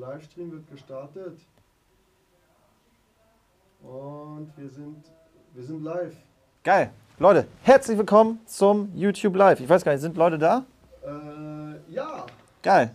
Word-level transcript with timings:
Livestream 0.00 0.50
wird 0.50 0.70
gestartet. 0.70 1.38
Und 3.82 4.50
wir 4.56 4.70
sind, 4.70 5.04
wir 5.52 5.62
sind 5.62 5.84
live. 5.84 6.16
Geil. 6.64 6.90
Leute, 7.18 7.46
herzlich 7.62 7.98
willkommen 7.98 8.40
zum 8.46 8.90
YouTube 8.94 9.36
Live. 9.36 9.60
Ich 9.60 9.68
weiß 9.68 9.84
gar 9.84 9.92
nicht, 9.92 10.00
sind 10.00 10.16
Leute 10.16 10.38
da? 10.38 10.64
Äh, 11.04 11.92
ja. 11.92 12.24
Geil. 12.62 12.94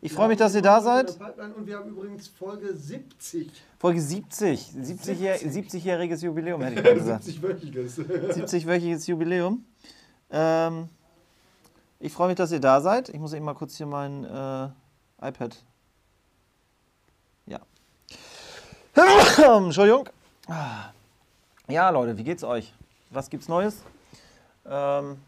Ich 0.00 0.12
freue 0.12 0.28
mich, 0.28 0.38
dass 0.38 0.54
ihr 0.54 0.62
da 0.62 0.80
seid. 0.80 1.18
Und 1.54 1.66
wir 1.66 1.76
haben 1.76 1.90
übrigens 1.90 2.28
Folge 2.28 2.74
70. 2.74 3.50
Folge 3.78 4.00
70. 4.00 4.70
70-jähriges 4.74 5.50
70 5.50 6.22
Jubiläum, 6.22 6.62
hätte 6.62 6.80
ich 6.80 6.84
mal 6.84 6.94
gesagt. 6.94 7.24
70-wöchiges. 7.26 8.00
70-wöchiges 8.32 9.06
Jubiläum. 9.06 9.66
Ähm, 10.30 10.88
ich 12.00 12.12
freue 12.12 12.28
mich, 12.28 12.36
dass 12.36 12.52
ihr 12.52 12.60
da 12.60 12.80
seid. 12.80 13.10
Ich 13.10 13.18
muss 13.18 13.34
eben 13.34 13.44
mal 13.44 13.54
kurz 13.54 13.76
hier 13.76 13.86
mein 13.86 14.24
äh, 14.24 14.68
iPad. 15.20 15.62
Ja. 17.48 17.60
Entschuldigung. 19.38 20.08
Ja, 21.68 21.90
Leute, 21.90 22.16
wie 22.16 22.24
geht's 22.24 22.42
euch? 22.42 22.72
Was 23.10 23.30
gibt's 23.30 23.48
Neues? 23.48 23.82
Ähm, 24.68 25.18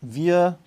wir. 0.00 0.58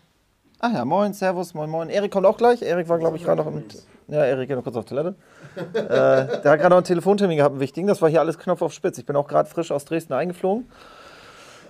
Ach 0.60 0.74
ja, 0.74 0.86
moin, 0.86 1.14
Servus, 1.14 1.54
moin, 1.54 1.70
moin. 1.70 1.90
Erik 1.90 2.12
kommt 2.12 2.26
auch 2.26 2.38
gleich. 2.38 2.62
Erik 2.62 2.88
war, 2.90 3.00
glaube 3.00 3.18
ich, 3.18 3.24
gerade 3.24 3.44
noch 3.44 3.52
mit. 3.52 3.82
Ja, 4.08 4.26
Erik 4.26 4.48
geht 4.48 4.58
noch 4.58 4.64
kurz 4.64 4.76
auf 4.76 4.86
Toilette. 4.86 5.16
äh, 5.56 5.72
der 5.80 6.30
hat 6.30 6.44
gerade 6.44 6.70
noch 6.70 6.78
einen 6.78 6.84
Telefontermin 6.84 7.38
gehabt, 7.38 7.54
einen 7.54 7.62
wichtigen. 7.62 7.88
Das 7.88 8.02
war 8.02 8.10
hier 8.10 8.20
alles 8.20 8.38
Knopf 8.38 8.62
auf 8.62 8.74
Spitz. 8.74 8.98
Ich 8.98 9.06
bin 9.06 9.16
auch 9.16 9.28
gerade 9.28 9.50
frisch 9.50 9.72
aus 9.72 9.86
Dresden 9.86 10.14
eingeflogen. 10.14 10.70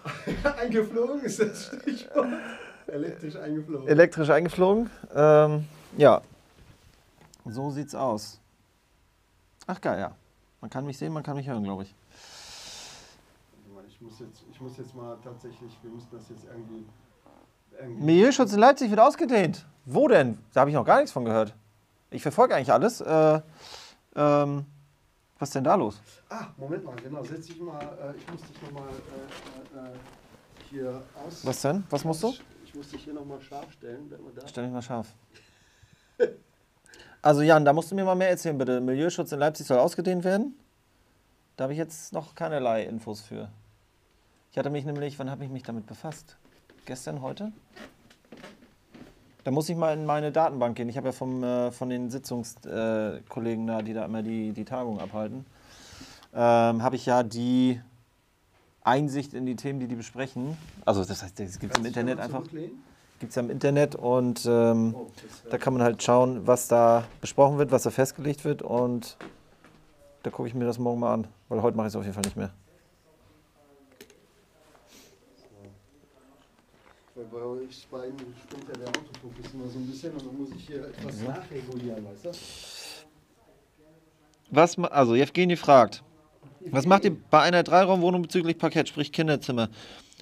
eingeflogen 0.62 1.22
ist 1.22 1.40
das 1.40 1.66
Stichwort. 1.66 2.28
Elektrisch 2.88 3.36
eingeflogen. 3.36 3.88
Elektrisch 3.88 4.30
eingeflogen. 4.30 4.90
Ähm, 5.16 5.66
ja. 5.98 6.22
So 7.46 7.70
sieht's 7.70 7.96
aus. 7.96 8.39
Ach 9.72 9.80
geil, 9.80 10.00
ja. 10.00 10.16
Man 10.62 10.72
kann 10.72 10.84
mich 10.84 10.98
sehen, 10.98 11.14
man 11.14 11.22
kann 11.22 11.36
mich 11.36 11.48
hören, 11.48 11.64
glaube 11.64 11.84
ich. 11.84 11.96
Ich 13.88 14.02
muss, 14.02 14.20
jetzt, 14.20 14.44
ich 14.52 14.60
muss 14.60 14.76
jetzt 14.78 14.96
mal 14.96 15.16
tatsächlich, 15.24 15.78
wir 15.84 15.92
müssen 15.92 16.08
das 16.12 16.28
jetzt 16.30 16.46
irgendwie. 16.46 16.88
irgendwie 17.80 18.04
Milieuschutz 18.04 18.52
in 18.54 18.60
Leipzig 18.60 18.90
wird 18.90 19.00
ausgedehnt. 19.00 19.68
Wo 19.86 20.08
denn? 20.08 20.40
Da 20.54 20.62
habe 20.62 20.72
ich 20.72 20.76
noch 20.76 20.86
gar 20.86 20.96
nichts 20.96 21.12
von 21.12 21.24
gehört. 21.24 21.54
Ich 22.10 22.24
verfolge 22.24 22.56
eigentlich 22.56 22.74
alles. 22.74 23.00
Äh, 23.00 23.42
ähm, 24.16 24.66
was 25.38 25.50
ist 25.50 25.54
denn 25.54 25.64
da 25.64 25.76
los? 25.76 26.02
Ah, 26.30 26.48
Moment 26.58 26.84
mal, 26.84 26.96
genau. 26.96 27.24
Setz 27.24 27.46
dich 27.46 27.60
mal, 27.62 27.80
äh, 27.80 28.18
ich 28.18 28.28
muss 28.28 28.42
dich 28.42 28.62
nochmal 28.64 28.90
äh, 28.90 29.78
äh, 29.78 29.92
hier 30.68 31.04
aus. 31.24 31.46
Was 31.46 31.62
denn? 31.62 31.84
Was 31.92 32.04
musst 32.04 32.24
du? 32.24 32.34
Ich 32.66 32.74
muss 32.74 32.90
dich 32.90 33.04
hier 33.04 33.14
nochmal 33.14 33.40
scharf 33.40 33.72
stellen. 33.74 34.12
Stell 34.48 34.64
dich 34.64 34.74
mal 34.74 34.82
scharf. 34.82 35.14
Also 37.22 37.42
Jan, 37.42 37.66
da 37.66 37.74
musst 37.74 37.92
du 37.92 37.96
mir 37.96 38.06
mal 38.06 38.16
mehr 38.16 38.30
erzählen, 38.30 38.58
bitte. 38.58 38.80
Milieuschutz 38.80 39.32
in 39.32 39.40
Leipzig 39.40 39.68
soll 39.68 39.78
ausgedehnt 39.78 40.24
werden. 40.24 40.56
Da 41.58 41.64
habe 41.64 41.74
ich 41.74 41.80
jetzt 41.80 42.14
noch 42.14 42.36
keinerlei 42.36 42.84
Infos 42.84 43.20
für. 43.22 43.50
Ich 44.52 44.58
hatte 44.58 44.70
mich 44.70 44.86
nämlich, 44.86 45.20
wann 45.20 45.30
habe 45.30 45.44
ich 45.44 45.50
mich 45.50 45.64
damit 45.64 45.86
befasst? 45.86 46.38
Gestern, 46.86 47.22
heute? 47.22 47.52
Da 49.44 49.52
muss 49.52 49.68
ich 49.68 49.76
mal 49.76 49.94
in 49.94 50.06
meine 50.06 50.32
Datenbank 50.32 50.78
gehen. 50.78 50.88
Ich 50.88 50.96
habe 50.96 51.08
ja 51.08 51.12
vom, 51.12 51.44
äh, 51.44 51.72
von 51.72 51.90
den 51.90 52.10
Sitzungskollegen 52.10 53.68
da, 53.68 53.82
die 53.82 53.94
da 53.94 54.06
immer 54.06 54.24
die, 54.24 54.54
die 54.54 54.66
Tagung 54.66 55.00
abhalten, 55.00 55.46
ähm, 56.34 56.82
habe 56.82 56.96
ich 56.96 57.06
ja 57.06 57.24
die 57.24 57.82
Einsicht 58.82 59.34
in 59.34 59.46
die 59.46 59.56
Themen, 59.56 59.80
die 59.80 59.88
die 59.88 59.96
besprechen. 59.96 60.58
Also 60.86 61.04
das 61.04 61.22
heißt, 61.22 61.40
das 61.40 61.60
gibt 61.60 61.74
es 61.74 61.80
im 61.80 61.86
Internet 61.86 62.20
einfach. 62.20 62.44
Gibt 63.20 63.32
es 63.32 63.36
ja 63.36 63.42
im 63.42 63.50
Internet 63.50 63.96
und 63.96 64.46
ähm, 64.46 64.96
oh, 64.96 65.08
da 65.50 65.58
kann 65.58 65.74
man 65.74 65.84
halt 65.84 66.02
schauen, 66.02 66.48
was 66.48 66.70
da 66.70 67.04
besprochen 67.20 67.58
wird, 67.58 67.72
was 67.72 67.84
da 67.84 67.90
festgelegt 67.90 68.46
wird 68.46 68.62
und 68.62 69.18
da 70.24 70.30
gucke 70.30 70.48
ich 70.48 70.56
mir 70.56 70.66
das 70.66 70.80
morgen 70.80 71.02
mal 71.02 71.14
an, 71.14 71.28
weil 71.50 71.62
heute 71.62 71.76
mache 71.76 71.88
ich 71.88 71.92
es 71.92 71.96
auf 71.98 72.04
jeden 72.04 72.14
Fall 72.14 72.24
nicht 72.24 72.38
mehr. 72.38 72.52
Weil 77.16 77.26
bei 77.26 77.42
euch 77.42 77.88
beiden 77.92 78.18
springt 78.42 78.70
ja 78.70 78.74
der 78.76 78.88
Autofokus 78.88 79.54
immer 79.54 79.68
so 79.68 79.80
ein 79.80 79.88
bisschen 79.88 80.14
und 80.14 80.26
dann 80.26 80.38
muss 80.38 80.50
ich 80.56 80.68
hier 80.68 80.86
etwas 80.86 81.22
ja. 81.22 81.28
nachregulieren, 81.28 82.06
weißt 82.06 82.26
du? 82.26 82.32
Was, 84.52 84.80
also 84.80 85.16
Jevgeni 85.16 85.58
fragt, 85.58 86.04
was 86.72 86.86
macht 86.86 87.04
ihr 87.04 87.16
bei 87.30 87.42
einer 87.42 87.64
Dreiraumwohnung 87.64 88.22
bezüglich 88.22 88.58
Parkett, 88.58 88.88
sprich 88.88 89.12
Kinderzimmer? 89.12 89.70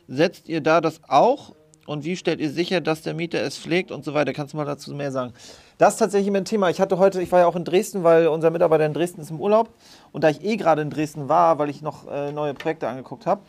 Setzt 0.08 0.50
ihr 0.50 0.62
da 0.62 0.82
das 0.82 1.02
auch 1.08 1.54
und 1.88 2.04
wie 2.04 2.16
stellt 2.18 2.40
ihr 2.40 2.52
sicher, 2.52 2.82
dass 2.82 3.02
der 3.02 3.14
Mieter 3.14 3.42
es 3.42 3.58
pflegt 3.58 3.92
und 3.92 4.04
so 4.06 4.14
weiter? 4.14 4.34
Kannst 4.34 4.54
du 4.54 4.58
mal 4.58 4.66
dazu 4.66 4.94
mehr 4.94 5.12
sagen? 5.12 5.34
Das 5.78 5.94
ist 5.94 6.00
tatsächlich 6.00 6.32
mein 6.32 6.46
Thema. 6.46 6.70
Ich 6.70 6.82
hatte 6.82 7.00
heute, 7.00 7.22
ich 7.22 7.32
war 7.32 7.40
ja 7.40 7.48
auch 7.48 7.56
in 7.56 7.64
Dresden, 7.64 8.04
weil 8.04 8.28
unser 8.28 8.52
Mitarbeiter 8.52 8.86
in 8.86 8.94
Dresden 8.94 9.22
ist 9.22 9.32
im 9.32 9.40
Urlaub 9.40 9.70
und 10.12 10.24
da 10.24 10.30
ich 10.30 10.44
eh 10.44 10.58
gerade 10.58 10.82
in 10.82 10.90
Dresden 10.90 11.30
war, 11.30 11.58
weil 11.60 11.70
ich 11.70 11.82
noch 11.82 12.08
äh, 12.08 12.32
neue 12.32 12.54
Projekte 12.54 12.88
angeguckt 12.88 13.26
habe, 13.26 13.42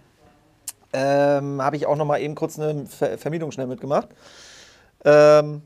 ähm, 0.92 1.60
habe 1.60 1.76
ich 1.76 1.86
auch 1.86 1.96
noch 1.96 2.06
mal 2.06 2.20
eben 2.20 2.36
kurz 2.36 2.58
eine 2.58 2.86
Ver 2.86 3.18
Vermietung 3.18 3.50
schnell 3.50 3.66
mitgemacht. 3.66 4.08
Ähm, 5.04 5.62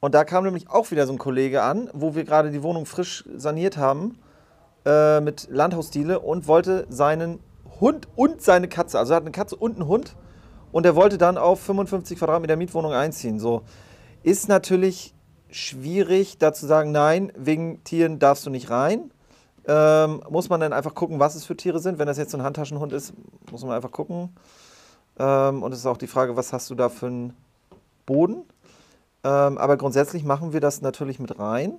und 0.00 0.14
da 0.14 0.24
kam 0.24 0.44
nämlich 0.44 0.68
auch 0.68 0.90
wieder 0.90 1.06
so 1.06 1.12
ein 1.12 1.18
Kollege 1.18 1.62
an, 1.62 1.88
wo 1.92 2.14
wir 2.14 2.24
gerade 2.24 2.50
die 2.50 2.62
Wohnung 2.62 2.86
frisch 2.86 3.24
saniert 3.36 3.76
haben 3.76 4.18
äh, 4.84 5.20
mit 5.20 5.48
Landhausdiele 5.50 6.18
und 6.18 6.48
wollte 6.48 6.86
seinen 6.90 7.38
Hund 7.80 8.08
und 8.16 8.42
seine 8.42 8.68
Katze, 8.68 8.98
also 8.98 9.12
er 9.12 9.16
hat 9.16 9.22
eine 9.22 9.32
Katze 9.32 9.54
und 9.54 9.76
einen 9.76 9.86
Hund 9.86 10.16
und 10.72 10.86
er 10.86 10.96
wollte 10.96 11.18
dann 11.18 11.38
auf 11.38 11.60
55 11.60 12.18
Quadratmeter 12.18 12.56
Mietwohnung 12.56 12.92
einziehen. 12.92 13.38
So 13.38 13.62
ist 14.22 14.48
natürlich 14.48 15.14
schwierig, 15.50 16.38
da 16.38 16.52
zu 16.52 16.66
sagen, 16.66 16.92
nein, 16.92 17.32
wegen 17.36 17.82
Tieren 17.84 18.18
darfst 18.18 18.44
du 18.46 18.50
nicht 18.50 18.70
rein. 18.70 19.10
Ähm, 19.68 20.22
muss 20.28 20.48
man 20.48 20.60
dann 20.60 20.72
einfach 20.72 20.94
gucken, 20.94 21.18
was 21.18 21.34
es 21.34 21.44
für 21.44 21.56
Tiere 21.56 21.80
sind. 21.80 21.98
Wenn 21.98 22.06
das 22.06 22.18
jetzt 22.18 22.30
so 22.30 22.38
ein 22.38 22.44
Handtaschenhund 22.44 22.92
ist, 22.92 23.14
muss 23.50 23.64
man 23.64 23.72
einfach 23.72 23.90
gucken. 23.90 24.30
Ähm, 25.18 25.62
und 25.62 25.72
es 25.72 25.80
ist 25.80 25.86
auch 25.86 25.96
die 25.96 26.06
Frage, 26.06 26.36
was 26.36 26.52
hast 26.52 26.70
du 26.70 26.74
da 26.74 26.88
für 26.88 27.06
einen 27.06 27.36
Boden? 28.04 28.44
Ähm, 29.24 29.58
aber 29.58 29.76
grundsätzlich 29.76 30.24
machen 30.24 30.52
wir 30.52 30.60
das 30.60 30.82
natürlich 30.82 31.18
mit 31.18 31.38
rein. 31.38 31.78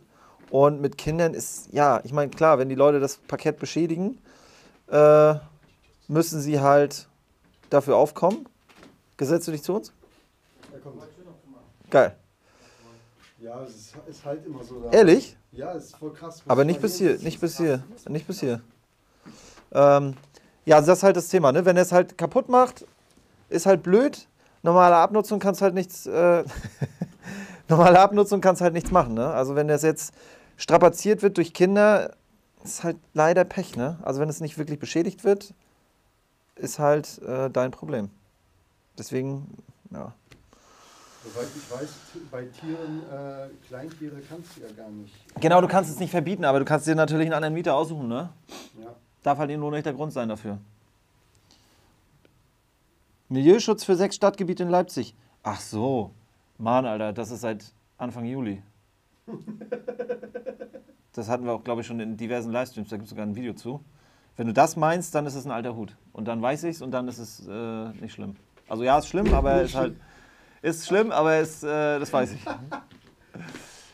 Und 0.49 0.81
mit 0.81 0.97
Kindern 0.97 1.33
ist, 1.33 1.69
ja, 1.73 2.01
ich 2.03 2.13
meine, 2.13 2.29
klar, 2.31 2.57
wenn 2.59 2.69
die 2.69 2.75
Leute 2.75 2.99
das 2.99 3.17
Parkett 3.17 3.59
beschädigen, 3.59 4.17
äh, 4.89 5.35
müssen 6.07 6.41
sie 6.41 6.59
halt 6.59 7.07
dafür 7.69 7.97
aufkommen. 7.97 8.47
Gesetzt 9.17 9.47
du 9.47 9.51
dich 9.51 9.63
zu 9.63 9.73
uns? 9.73 9.91
Er 10.71 10.79
kommt. 10.79 11.01
Geil. 11.89 12.15
Ja, 13.39 13.63
es 13.63 13.93
ist, 14.07 14.25
halt 14.25 14.45
immer 14.45 14.63
so. 14.63 14.79
Da. 14.81 14.91
Ehrlich? 14.91 15.37
Ja, 15.51 15.73
es 15.73 15.85
ist 15.85 15.97
voll 15.97 16.13
krass. 16.13 16.41
Aber 16.47 16.65
nicht 16.65 16.81
bis 16.81 16.97
hier, 16.97 17.17
nicht 17.19 17.39
bis 17.39 17.57
hier, 17.57 17.83
nicht 18.07 18.27
bis 18.27 18.39
hier. 18.39 18.61
Ähm, 19.71 20.15
ja, 20.65 20.77
also 20.77 20.87
das 20.87 20.99
ist 20.99 21.03
halt 21.03 21.17
das 21.17 21.29
Thema, 21.29 21.51
ne? 21.51 21.65
Wenn 21.65 21.77
er 21.77 21.83
es 21.83 21.91
halt 21.91 22.17
kaputt 22.17 22.49
macht, 22.49 22.85
ist 23.49 23.65
halt 23.65 23.83
blöd. 23.83 24.27
Normale 24.63 24.97
Abnutzung 24.97 25.39
kannst 25.39 25.61
halt 25.61 25.75
nichts. 25.75 26.07
Äh, 26.07 26.43
normale 27.69 27.99
Abnutzung 27.99 28.41
kannst 28.41 28.61
halt 28.61 28.73
nichts 28.73 28.91
machen, 28.91 29.13
ne? 29.13 29.27
Also 29.33 29.55
wenn 29.55 29.67
das 29.67 29.83
jetzt 29.83 30.13
strapaziert 30.57 31.21
wird 31.21 31.37
durch 31.37 31.53
Kinder, 31.53 32.15
ist 32.63 32.83
halt 32.83 32.97
leider 33.13 33.43
Pech, 33.45 33.75
ne? 33.75 33.99
Also 34.01 34.19
wenn 34.19 34.29
es 34.29 34.41
nicht 34.41 34.57
wirklich 34.57 34.79
beschädigt 34.79 35.23
wird, 35.23 35.53
ist 36.55 36.79
halt 36.79 37.21
äh, 37.21 37.49
dein 37.49 37.71
Problem. 37.71 38.09
Deswegen, 38.97 39.47
ja. 39.91 40.13
Soweit 41.23 41.47
ich 41.55 41.71
weiß, 41.71 41.89
bei 42.31 42.45
Tieren, 42.45 43.03
äh, 43.11 43.49
Kleintiere 43.67 44.21
kannst 44.29 44.57
du 44.57 44.61
ja 44.61 44.67
gar 44.75 44.89
nicht. 44.89 45.13
Genau, 45.39 45.61
du 45.61 45.67
kannst 45.67 45.91
es 45.91 45.99
nicht 45.99 46.11
verbieten, 46.11 46.45
aber 46.45 46.59
du 46.59 46.65
kannst 46.65 46.87
dir 46.87 46.95
natürlich 46.95 47.25
einen 47.25 47.33
anderen 47.33 47.53
Mieter 47.53 47.75
aussuchen, 47.75 48.07
ne? 48.07 48.29
Ja. 48.81 48.95
Darf 49.23 49.37
halt 49.37 49.49
eben 49.49 49.59
nur 49.59 49.71
nicht 49.71 49.85
der 49.85 49.93
Grund 49.93 50.13
sein 50.13 50.29
dafür. 50.29 50.57
Milieuschutz 53.29 53.83
für 53.83 53.95
sechs 53.95 54.15
Stadtgebiete 54.15 54.63
in 54.63 54.69
Leipzig. 54.69 55.15
Ach 55.43 55.59
so. 55.59 56.11
Mann, 56.57 56.85
Alter, 56.85 57.11
das 57.11 57.31
ist 57.31 57.41
seit 57.41 57.73
Anfang 57.97 58.25
Juli. 58.25 58.63
Das 61.13 61.29
hatten 61.29 61.45
wir 61.45 61.53
auch, 61.53 61.63
glaube 61.63 61.81
ich, 61.81 61.87
schon 61.87 61.99
in 61.99 62.15
diversen 62.15 62.51
Livestreams. 62.51 62.89
Da 62.89 62.95
gibt 62.95 63.05
es 63.05 63.09
sogar 63.09 63.25
ein 63.25 63.35
Video 63.35 63.53
zu. 63.53 63.83
Wenn 64.35 64.45
du 64.45 64.53
das 64.53 64.75
meinst, 64.75 65.15
dann 65.15 65.25
ist 65.25 65.33
es 65.33 65.45
ein 65.47 65.51
alter 65.51 65.75
Hut. 65.75 65.95
Und 66.13 66.27
dann 66.27 66.43
weiß 66.43 66.63
ich 66.65 66.75
es 66.75 66.81
und 66.83 66.91
dann 66.91 67.07
ist 67.07 67.17
es 67.17 67.47
äh, 67.47 67.89
nicht 67.99 68.13
schlimm. 68.13 68.35
Also 68.67 68.83
ja, 68.83 68.97
ist 68.97 69.07
schlimm, 69.07 69.33
aber 69.33 69.61
ist 69.61 69.75
halt 69.75 69.95
ist 70.61 70.87
schlimm, 70.87 71.11
aber 71.11 71.39
ist, 71.39 71.63
äh, 71.63 71.99
das 71.99 72.11
weiß 72.11 72.33
ich. 72.33 72.41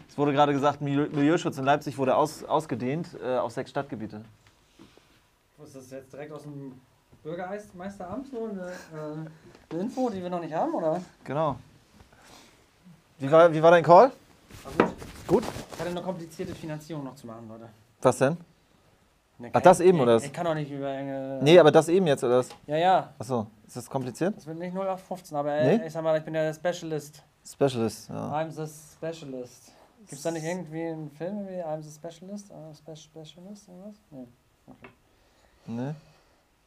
Es 0.09 0.17
wurde 0.19 0.31
gerade 0.31 0.53
gesagt, 0.53 0.79
Milieuschutz 0.79 1.57
in 1.57 1.65
Leipzig 1.65 1.97
wurde 1.97 2.15
aus, 2.15 2.43
ausgedehnt 2.43 3.17
äh, 3.19 3.35
auf 3.37 3.51
sechs 3.51 3.71
Stadtgebiete. 3.71 4.21
Ist 5.63 5.75
das 5.75 5.89
jetzt 5.89 6.13
direkt 6.13 6.31
aus 6.31 6.43
dem 6.43 6.79
Bürgermeisteramt 7.23 8.27
so 8.27 8.45
eine, 8.45 8.61
äh, 8.61 9.71
eine, 9.71 9.81
Info, 9.81 10.11
die 10.11 10.21
wir 10.21 10.29
noch 10.29 10.39
nicht 10.39 10.53
haben, 10.53 10.71
oder? 10.75 11.01
Genau. 11.23 11.55
Wie 13.17 13.31
war, 13.31 13.51
wie 13.51 13.63
war 13.63 13.71
dein 13.71 13.83
Call? 13.83 14.11
War 14.77 14.85
gut. 14.85 14.95
Gut? 15.25 15.43
Ich 15.73 15.79
hatte 15.79 15.89
eine 15.89 16.01
komplizierte 16.03 16.53
Finanzierung 16.53 17.05
noch 17.05 17.15
zu 17.15 17.25
machen, 17.25 17.47
Leute. 17.47 17.69
Was 18.03 18.19
denn? 18.19 18.37
Ne, 19.39 19.49
Ach, 19.51 19.61
das 19.61 19.79
eben, 19.79 19.97
ich, 19.97 20.03
oder? 20.03 20.17
Ich 20.17 20.31
kann 20.31 20.45
doch 20.45 20.53
nicht 20.53 20.69
über 20.69 20.89
eine. 20.89 21.39
Nee, 21.41 21.57
aber 21.57 21.71
das 21.71 21.89
eben 21.89 22.05
jetzt, 22.05 22.23
oder 22.23 22.37
was? 22.37 22.49
Ja, 22.67 22.77
ja. 22.77 23.13
Achso, 23.17 23.47
ist 23.73 23.77
das 23.77 23.89
kompliziert? 23.89 24.37
Das 24.37 24.45
wird 24.45 24.59
nicht 24.59 24.75
0815, 24.75 25.35
aber 25.35 25.63
nee? 25.63 25.87
ich 25.87 25.91
sag 25.91 26.03
mal, 26.03 26.15
ich 26.15 26.23
bin 26.23 26.35
ja 26.35 26.43
der 26.43 26.53
Specialist. 26.53 27.23
Specialist, 27.43 28.07
ja. 28.07 28.31
I'm 28.31 28.51
the 28.51 28.67
Specialist. 28.67 29.71
Gibt 30.01 30.11
es 30.11 30.21
da 30.21 30.29
nicht 30.29 30.43
irgendwie 30.43 30.83
einen 30.83 31.09
Film 31.09 31.47
wie 31.47 31.59
I'm 31.59 31.81
the 31.81 31.89
Specialist? 31.89 32.51
Uh, 32.51 32.71
Spe 32.71 32.95
Specialist? 32.95 33.67
Irgendwas? 33.67 33.95
Nee. 34.11 34.27
Okay. 34.67 34.89
Ne? 35.65 35.95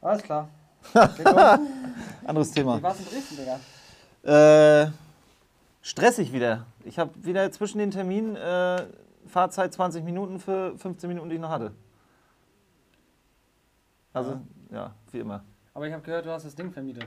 Alles 0.01 0.23
klar. 0.25 0.49
Anderes 2.27 2.51
Thema. 2.51 2.79
Wie 2.79 2.83
war's 2.83 2.99
in 2.99 3.07
Dresden, 3.07 3.37
Digga? 3.37 4.83
Äh, 4.85 4.91
stressig 5.83 6.33
wieder. 6.33 6.67
Ich 6.85 6.99
habe 6.99 7.13
wieder 7.25 7.53
zwischen 7.53 7.79
den 7.79 7.93
Terminen 7.93 8.35
äh, 8.35 8.85
Fahrzeit 9.29 9.73
20 9.73 10.03
Minuten 10.03 10.41
für 10.41 10.77
15 10.77 11.07
Minuten, 11.07 11.29
die 11.29 11.37
ich 11.37 11.41
noch 11.41 11.51
hatte. 11.51 11.73
Also, 14.13 14.41
ja, 14.73 14.93
wie 15.13 15.21
immer. 15.21 15.45
Aber 15.77 15.87
ich 15.87 15.93
habe 15.93 16.03
gehört, 16.03 16.25
du 16.25 16.31
hast 16.31 16.47
das 16.47 16.55
Ding 16.55 16.73
vermietet. 16.73 17.07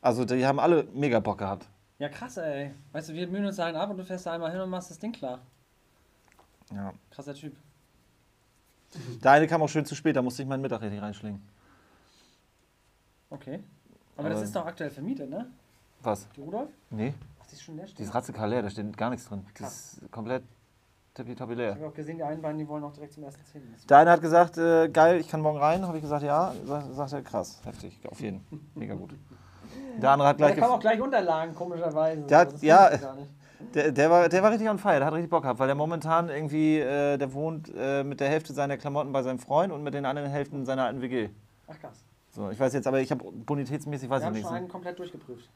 Also, 0.00 0.24
die 0.24 0.46
haben 0.46 0.58
alle 0.58 0.84
mega 0.94 1.20
Bock 1.20 1.36
gehabt. 1.36 1.68
Ja, 1.98 2.08
krass, 2.08 2.38
ey. 2.38 2.72
Weißt 2.92 3.10
du, 3.10 3.12
wir 3.12 3.28
mühen 3.28 3.44
uns 3.44 3.56
da 3.56 3.66
einen 3.66 3.76
ab 3.76 3.90
und 3.90 3.98
du 3.98 4.04
fährst 4.06 4.24
da 4.24 4.32
einmal 4.32 4.50
hin 4.50 4.62
und 4.62 4.70
machst 4.70 4.88
das 4.90 4.98
Ding 4.98 5.12
klar. 5.12 5.40
Ja. 6.74 6.94
Krasser 7.10 7.34
Typ. 7.34 7.54
Der 9.22 9.32
eine 9.32 9.46
kam 9.46 9.60
auch 9.60 9.68
schön 9.68 9.84
zu 9.84 9.94
spät, 9.94 10.16
da 10.16 10.22
musste 10.22 10.42
ich 10.42 10.48
meinen 10.48 10.62
Mittag 10.62 10.80
richtig 10.80 11.02
reinschlingen. 11.02 11.46
Okay. 13.28 13.62
Aber 14.16 14.30
das 14.30 14.38
Aber- 14.38 14.44
ist 14.46 14.56
doch 14.56 14.64
aktuell 14.64 14.88
vermietet, 14.90 15.28
ne? 15.28 15.46
Was? 16.00 16.26
Die 16.34 16.40
Rudolf? 16.40 16.70
Nee, 16.88 17.12
Ach, 17.42 17.46
die 17.46 17.56
ist 17.56 17.62
schon 17.62 17.76
leer. 17.76 17.84
die 17.84 18.02
ist 18.02 18.14
leer, 18.48 18.62
da 18.62 18.70
steht 18.70 18.96
gar 18.96 19.10
nichts 19.10 19.26
drin. 19.28 19.44
Die 19.58 19.62
ist 19.64 20.00
komplett 20.10 20.44
tippitoppi 21.14 21.54
Ich 21.54 21.74
habe 21.74 21.86
auch 21.88 21.94
gesehen, 21.94 22.16
die 22.16 22.22
einen 22.22 22.40
beiden, 22.42 22.58
die 22.58 22.68
wollen 22.68 22.84
auch 22.84 22.92
direkt 22.92 23.12
zum 23.12 23.24
ersten 23.24 23.44
Zehn. 23.44 23.62
Der 23.88 23.98
eine 23.98 24.10
hat 24.10 24.20
gesagt, 24.20 24.58
äh, 24.58 24.88
geil, 24.88 25.18
ich 25.20 25.28
kann 25.28 25.40
morgen 25.40 25.58
rein. 25.58 25.86
Habe 25.86 25.96
ich 25.98 26.02
gesagt, 26.02 26.22
ja. 26.22 26.52
Sa- 26.64 26.82
Sagt 26.92 27.12
er, 27.12 27.22
krass, 27.22 27.60
heftig, 27.64 28.00
auf 28.08 28.20
jeden. 28.20 28.44
Mega 28.74 28.94
gut. 28.94 29.14
Der 30.00 30.10
andere 30.10 30.28
hat 30.28 30.40
Da 30.40 30.46
gleich. 30.46 30.58
kamen 30.58 30.72
auch 30.72 30.78
gef- 30.78 30.80
gleich 30.82 31.00
Unterlagen, 31.00 31.54
komischerweise. 31.54 32.22
Der 32.22 32.38
hat- 32.38 32.52
Das 32.54 32.62
ja, 32.62 32.92
ich. 32.92 33.00
Der, 33.74 33.92
der, 33.92 34.10
war, 34.10 34.26
der 34.30 34.42
war 34.42 34.50
richtig 34.50 34.70
on 34.70 34.78
fire, 34.78 34.96
der 34.96 35.04
hat 35.06 35.12
richtig 35.12 35.28
Bock 35.28 35.42
gehabt, 35.42 35.58
weil 35.60 35.66
der 35.66 35.76
momentan 35.76 36.30
irgendwie, 36.30 36.78
äh, 36.78 37.18
der 37.18 37.34
wohnt 37.34 37.70
äh, 37.76 38.02
mit 38.02 38.18
der 38.18 38.30
Hälfte 38.30 38.54
seiner 38.54 38.78
Klamotten 38.78 39.12
bei 39.12 39.22
seinem 39.22 39.38
Freund 39.38 39.70
und 39.70 39.82
mit 39.82 39.92
den 39.92 40.06
anderen 40.06 40.30
Hälften 40.30 40.60
in 40.60 40.64
seiner 40.64 40.86
alten 40.86 41.02
WG. 41.02 41.28
Ach 41.68 41.78
krass. 41.78 42.02
So, 42.30 42.48
ich 42.48 42.58
weiß 42.58 42.72
jetzt, 42.72 42.86
aber 42.86 43.00
ich 43.00 43.10
habe 43.10 43.22
bonitätsmäßig, 43.30 44.08
weiß 44.08 44.22
Wir 44.22 44.22
ich 44.22 44.26
haben 44.26 44.32
nicht. 44.32 44.42
schon 44.44 44.50
So. 44.50 44.56
einen 44.56 44.68
komplett 44.68 44.98
durchgeprüft. 44.98 45.50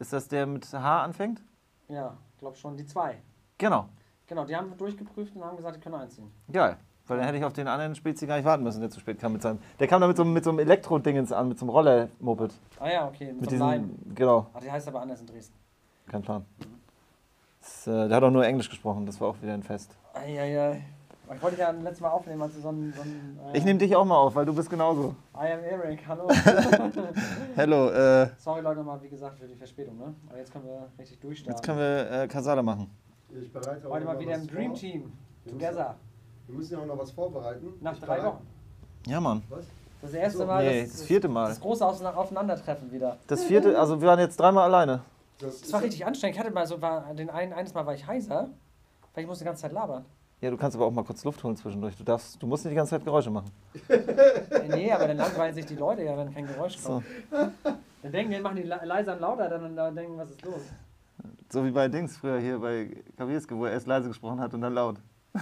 Ist 0.00 0.12
das 0.12 0.26
der 0.26 0.46
mit 0.46 0.70
H 0.72 1.02
anfängt? 1.04 1.42
Ja, 1.86 2.16
glaub 2.38 2.56
schon. 2.56 2.76
Die 2.76 2.86
zwei. 2.86 3.22
Genau. 3.56 3.88
Genau, 4.26 4.44
die 4.44 4.56
haben 4.56 4.70
wir 4.70 4.76
durchgeprüft 4.76 5.34
und 5.36 5.44
haben 5.44 5.56
gesagt, 5.56 5.76
die 5.76 5.80
können 5.80 5.96
einziehen. 5.96 6.30
Geil. 6.50 6.76
Weil 7.06 7.18
dann 7.18 7.26
hätte 7.26 7.36
ich 7.38 7.44
auf 7.44 7.52
den 7.52 7.68
anderen 7.68 7.94
Spezi 7.94 8.26
gar 8.26 8.36
nicht 8.36 8.46
warten 8.46 8.62
müssen, 8.62 8.80
der 8.80 8.88
zu 8.88 8.98
spät 8.98 9.18
kam 9.20 9.34
mit 9.34 9.42
seinem. 9.42 9.58
Der 9.78 9.86
kam 9.86 10.00
da 10.00 10.06
mit 10.06 10.16
so, 10.16 10.22
einem- 10.22 10.32
mit 10.32 10.42
so 10.44 10.48
einem 10.50 10.60
Elektro-Dingens 10.60 11.32
an, 11.32 11.48
mit 11.48 11.58
so 11.58 11.64
einem 11.66 11.70
Roller-Moped. 11.70 12.54
Ah 12.80 12.88
ja, 12.90 13.06
okay. 13.08 13.32
Mit, 13.34 13.42
Mit 13.42 13.50
so 13.58 13.64
einem 13.64 13.88
diesem. 13.94 14.14
Genau, 14.14 14.46
Ach, 14.54 14.60
die 14.60 14.70
heißt 14.72 14.88
aber 14.88 15.02
anders 15.02 15.20
in 15.20 15.26
Dresden. 15.26 15.54
kein 16.08 16.22
Plan. 16.22 16.46
Das, 17.60 17.86
äh, 17.86 18.08
der 18.08 18.16
hat 18.16 18.22
auch 18.22 18.30
nur 18.30 18.46
Englisch 18.46 18.70
gesprochen, 18.70 19.04
das 19.04 19.20
war 19.20 19.28
auch 19.28 19.36
wieder 19.42 19.52
ein 19.52 19.62
Fest. 19.62 19.94
Eieiei. 20.14 20.82
Ich 21.34 21.42
wollte 21.42 21.58
ja 21.58 21.70
letztes 21.70 22.00
Mal 22.00 22.10
aufnehmen, 22.10 22.40
als 22.42 22.54
du 22.54 22.60
so 22.60 22.68
ein. 22.70 22.92
So 22.94 23.00
ein 23.02 23.38
äh, 23.54 23.58
Ich 23.58 23.64
nehme 23.64 23.78
dich 23.78 23.94
auch 23.96 24.04
mal 24.04 24.16
auf, 24.16 24.34
weil 24.34 24.44
du 24.46 24.54
bist 24.54 24.68
genauso. 24.70 25.14
I 25.34 25.52
am 25.52 25.62
Eric, 25.64 26.06
hallo. 26.06 26.28
Hello, 27.54 27.88
äh, 27.90 28.28
Sorry 28.38 28.60
Leute 28.60 28.82
mal, 28.82 29.00
wie 29.02 29.08
gesagt, 29.08 29.38
für 29.38 29.46
die 29.46 29.54
Verspätung, 29.56 29.96
ne? 29.98 30.14
Aber 30.28 30.38
jetzt 30.38 30.52
können 30.52 30.64
wir 30.66 30.88
richtig 30.98 31.20
durchstarten. 31.20 31.54
jetzt 31.56 31.64
können 31.64 31.78
wir 31.78 32.10
äh, 32.22 32.28
Kasala 32.28 32.62
machen. 32.62 32.90
Ich 33.40 33.52
bereite 33.52 33.88
Heute 33.88 34.04
mal 34.06 34.18
wieder 34.18 34.34
im 34.34 34.46
Dream 34.46 34.70
vor. 34.70 34.78
Team. 34.80 35.12
Wir 35.44 35.52
müssen- 35.52 35.58
Together. 35.66 35.94
Wir 36.46 36.56
müssen 36.56 36.72
ja 36.74 36.78
auch 36.80 36.86
noch 36.86 36.98
was 36.98 37.10
vorbereiten. 37.10 37.72
Nach 37.80 37.92
Ich 37.94 38.00
drei 38.00 38.16
bereit- 38.16 38.24
Wochen. 38.34 38.46
Ja, 39.06 39.20
Mann. 39.20 39.42
Was? 39.48 39.64
Das 40.02 40.12
erste 40.12 40.38
So. 40.38 40.46
Mal. 40.46 40.64
Nee, 40.64 40.82
das, 40.82 40.92
das 40.92 41.02
vierte 41.02 41.28
Mal. 41.28 41.48
Das 41.48 41.60
große 41.60 41.86
Aus- 41.86 42.02
Aufeinandertreffen 42.04 42.92
wieder. 42.92 43.16
Das 43.26 43.44
vierte, 43.44 43.78
also 43.78 44.00
wir 44.00 44.08
waren 44.08 44.18
jetzt 44.20 44.38
dreimal 44.38 44.64
alleine. 44.64 45.00
Das, 45.38 45.60
Das 45.62 45.72
war 45.72 45.82
richtig 45.82 46.04
anstrengend. 46.06 46.36
Ich 46.36 46.40
hatte 46.40 46.52
mal 46.52 46.66
so, 46.66 46.80
war, 46.80 47.12
den 47.14 47.30
einen, 47.30 47.52
eines 47.52 47.74
Mal 47.74 47.84
war 47.86 47.94
ich 47.94 48.06
heiser, 48.06 48.48
weil 49.14 49.22
ich 49.24 49.28
musste 49.28 49.44
die 49.44 49.46
ganze 49.48 49.62
Zeit 49.62 49.72
labern. 49.72 50.04
Ja, 50.40 50.50
du 50.50 50.56
kannst 50.58 50.76
aber 50.76 50.84
auch 50.86 50.90
mal 50.92 51.04
kurz 51.04 51.24
Luft 51.24 51.42
holen 51.42 51.56
zwischendurch. 51.56 51.96
Du 51.96 52.04
darfst, 52.04 52.40
du 52.42 52.46
musst 52.46 52.64
nicht 52.64 52.72
die 52.72 52.76
ganze 52.76 52.90
Zeit 52.90 53.04
Geräusche 53.04 53.30
machen. 53.30 53.50
Äh, 53.88 54.68
nee, 54.68 54.92
aber 54.92 55.08
dann 55.08 55.16
langweilen 55.16 55.54
sich 55.54 55.64
die 55.64 55.74
Leute 55.76 56.02
ja, 56.02 56.16
wenn 56.18 56.32
kein 56.34 56.46
Geräusch 56.46 56.76
So, 56.76 56.88
kommt. 56.88 57.06
Dann 58.02 58.12
denken 58.12 58.32
die, 58.32 58.40
machen 58.40 58.56
die 58.56 58.62
le- 58.64 58.80
leiser 58.84 59.14
und 59.14 59.20
lauter, 59.20 59.48
dann, 59.48 59.74
dann 59.74 59.94
denken, 59.96 60.18
was 60.18 60.30
ist 60.30 60.42
los? 60.44 60.60
So 61.54 61.64
wie 61.64 61.70
bei 61.70 61.88
Dings 61.88 62.16
früher 62.16 62.38
hier 62.40 62.58
bei 62.58 63.02
Kawierske, 63.16 63.56
wo 63.56 63.64
er 63.64 63.72
erst 63.72 63.86
leise 63.86 64.08
gesprochen 64.08 64.40
hat 64.40 64.52
und 64.54 64.60
dann 64.60 64.74
laut. 64.74 64.96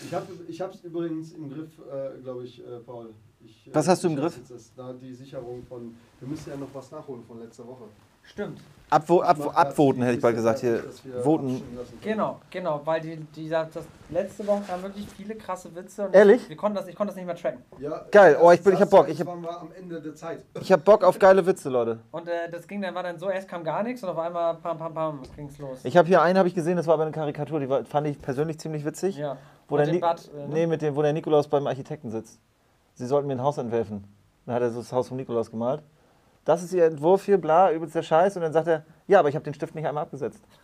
Ich 0.00 0.14
habe 0.14 0.26
ich 0.48 0.60
es 0.60 0.84
übrigens 0.84 1.32
im 1.32 1.50
Griff, 1.50 1.70
äh, 1.80 2.20
glaube 2.22 2.44
ich, 2.44 2.60
äh, 2.60 2.78
Paul. 2.78 3.12
Ich, 3.44 3.66
äh, 3.66 3.74
Was 3.74 3.88
hast 3.88 4.02
du 4.04 4.08
im 4.08 4.16
Griff? 4.16 4.40
Das, 4.48 4.72
da 4.74 4.92
die 4.94 5.12
Sicherung 5.12 5.62
von. 5.64 5.94
Wir 6.20 6.28
müssen 6.28 6.48
ja 6.48 6.56
noch 6.56 6.72
was 6.72 6.90
nachholen 6.90 7.22
von 7.24 7.40
letzter 7.40 7.66
Woche. 7.66 7.84
Stimmt. 8.28 8.60
Abwo 8.90 9.20
ab, 9.20 9.36
abvoten, 9.54 10.02
hätte 10.02 10.16
ich 10.16 10.22
bald 10.22 10.34
gesagt. 10.34 10.60
Hier, 10.60 10.82
voten. 11.22 11.60
Genau, 12.00 12.40
genau, 12.50 12.80
weil 12.86 13.02
die, 13.02 13.16
die 13.16 13.46
das 13.50 13.68
letzte 14.08 14.46
Woche 14.46 14.62
haben 14.68 14.82
wirklich 14.82 15.06
viele 15.14 15.34
krasse 15.34 15.74
Witze. 15.76 16.06
Und 16.06 16.14
Ehrlich? 16.14 16.48
Wir 16.48 16.56
konnten 16.56 16.76
das, 16.76 16.86
ich 16.88 16.94
konnte 16.96 17.10
das 17.10 17.16
nicht 17.16 17.26
mehr 17.26 17.36
tracken. 17.36 17.62
Ja, 17.78 18.06
Geil, 18.10 18.38
oh, 18.40 18.50
ich 18.50 18.62
bin- 18.62 18.72
ich 18.72 18.80
hab 18.80 18.88
Bock, 18.88 19.06
ich 19.10 19.20
hab- 19.20 19.28
am 19.28 19.46
Ende 19.78 20.00
der 20.00 20.14
Zeit. 20.14 20.42
Ich 20.58 20.72
hab 20.72 20.82
Bock 20.86 21.04
auf 21.04 21.18
geile 21.18 21.44
Witze, 21.44 21.68
Leute. 21.68 21.98
Und 22.12 22.28
äh, 22.28 22.50
das 22.50 22.66
ging 22.66 22.80
dann, 22.80 22.94
war 22.94 23.02
dann 23.02 23.18
so, 23.18 23.28
erst 23.28 23.46
kam 23.46 23.62
gar 23.62 23.82
nichts 23.82 24.02
und 24.02 24.08
auf 24.08 24.18
einmal 24.18 24.54
pam 24.54 24.78
pam 24.78 24.94
pam, 24.94 25.20
ging's 25.36 25.58
los. 25.58 25.80
Ich 25.84 25.94
habe 25.98 26.08
hier 26.08 26.22
einen, 26.22 26.38
habe 26.38 26.48
ich 26.48 26.54
gesehen, 26.54 26.78
das 26.78 26.86
war 26.86 26.94
aber 26.94 27.02
eine 27.02 27.12
Karikatur, 27.12 27.60
die 27.60 27.68
war, 27.68 27.84
fand 27.84 28.06
ich 28.06 28.18
persönlich 28.22 28.58
ziemlich 28.58 28.86
witzig. 28.86 29.18
ja. 29.18 29.36
Wo 29.68 29.76
Mit 29.76 29.80
der, 29.80 29.86
dem 29.92 29.94
Ni 29.96 30.00
Bad, 30.00 30.30
äh, 30.34 30.38
ne? 30.38 30.54
nee, 30.54 30.66
mit 30.66 30.80
dem, 30.80 30.96
wo 30.96 31.02
der 31.02 31.12
Nikolaus 31.12 31.46
beim 31.46 31.66
Architekten 31.66 32.10
sitzt. 32.10 32.40
Sie 32.94 33.04
sollten 33.04 33.26
mir 33.28 33.34
ein 33.34 33.42
Haus 33.42 33.58
entwerfen. 33.58 34.02
Dann 34.46 34.54
hat 34.54 34.62
er 34.62 34.70
so 34.70 34.78
das 34.78 34.90
Haus 34.94 35.08
vom 35.08 35.18
Nikolaus 35.18 35.50
gemalt. 35.50 35.82
Das 36.48 36.62
ist 36.62 36.72
ihr 36.72 36.86
Entwurf 36.86 37.26
hier, 37.26 37.36
bla, 37.36 37.70
übelst 37.70 37.94
der 37.94 38.02
Scheiß. 38.02 38.36
Und 38.36 38.42
dann 38.42 38.54
sagt 38.54 38.68
er, 38.68 38.82
ja, 39.06 39.18
aber 39.18 39.28
ich 39.28 39.34
habe 39.34 39.44
den 39.44 39.52
Stift 39.52 39.74
nicht 39.74 39.86
einmal 39.86 40.04
abgesetzt. 40.04 40.42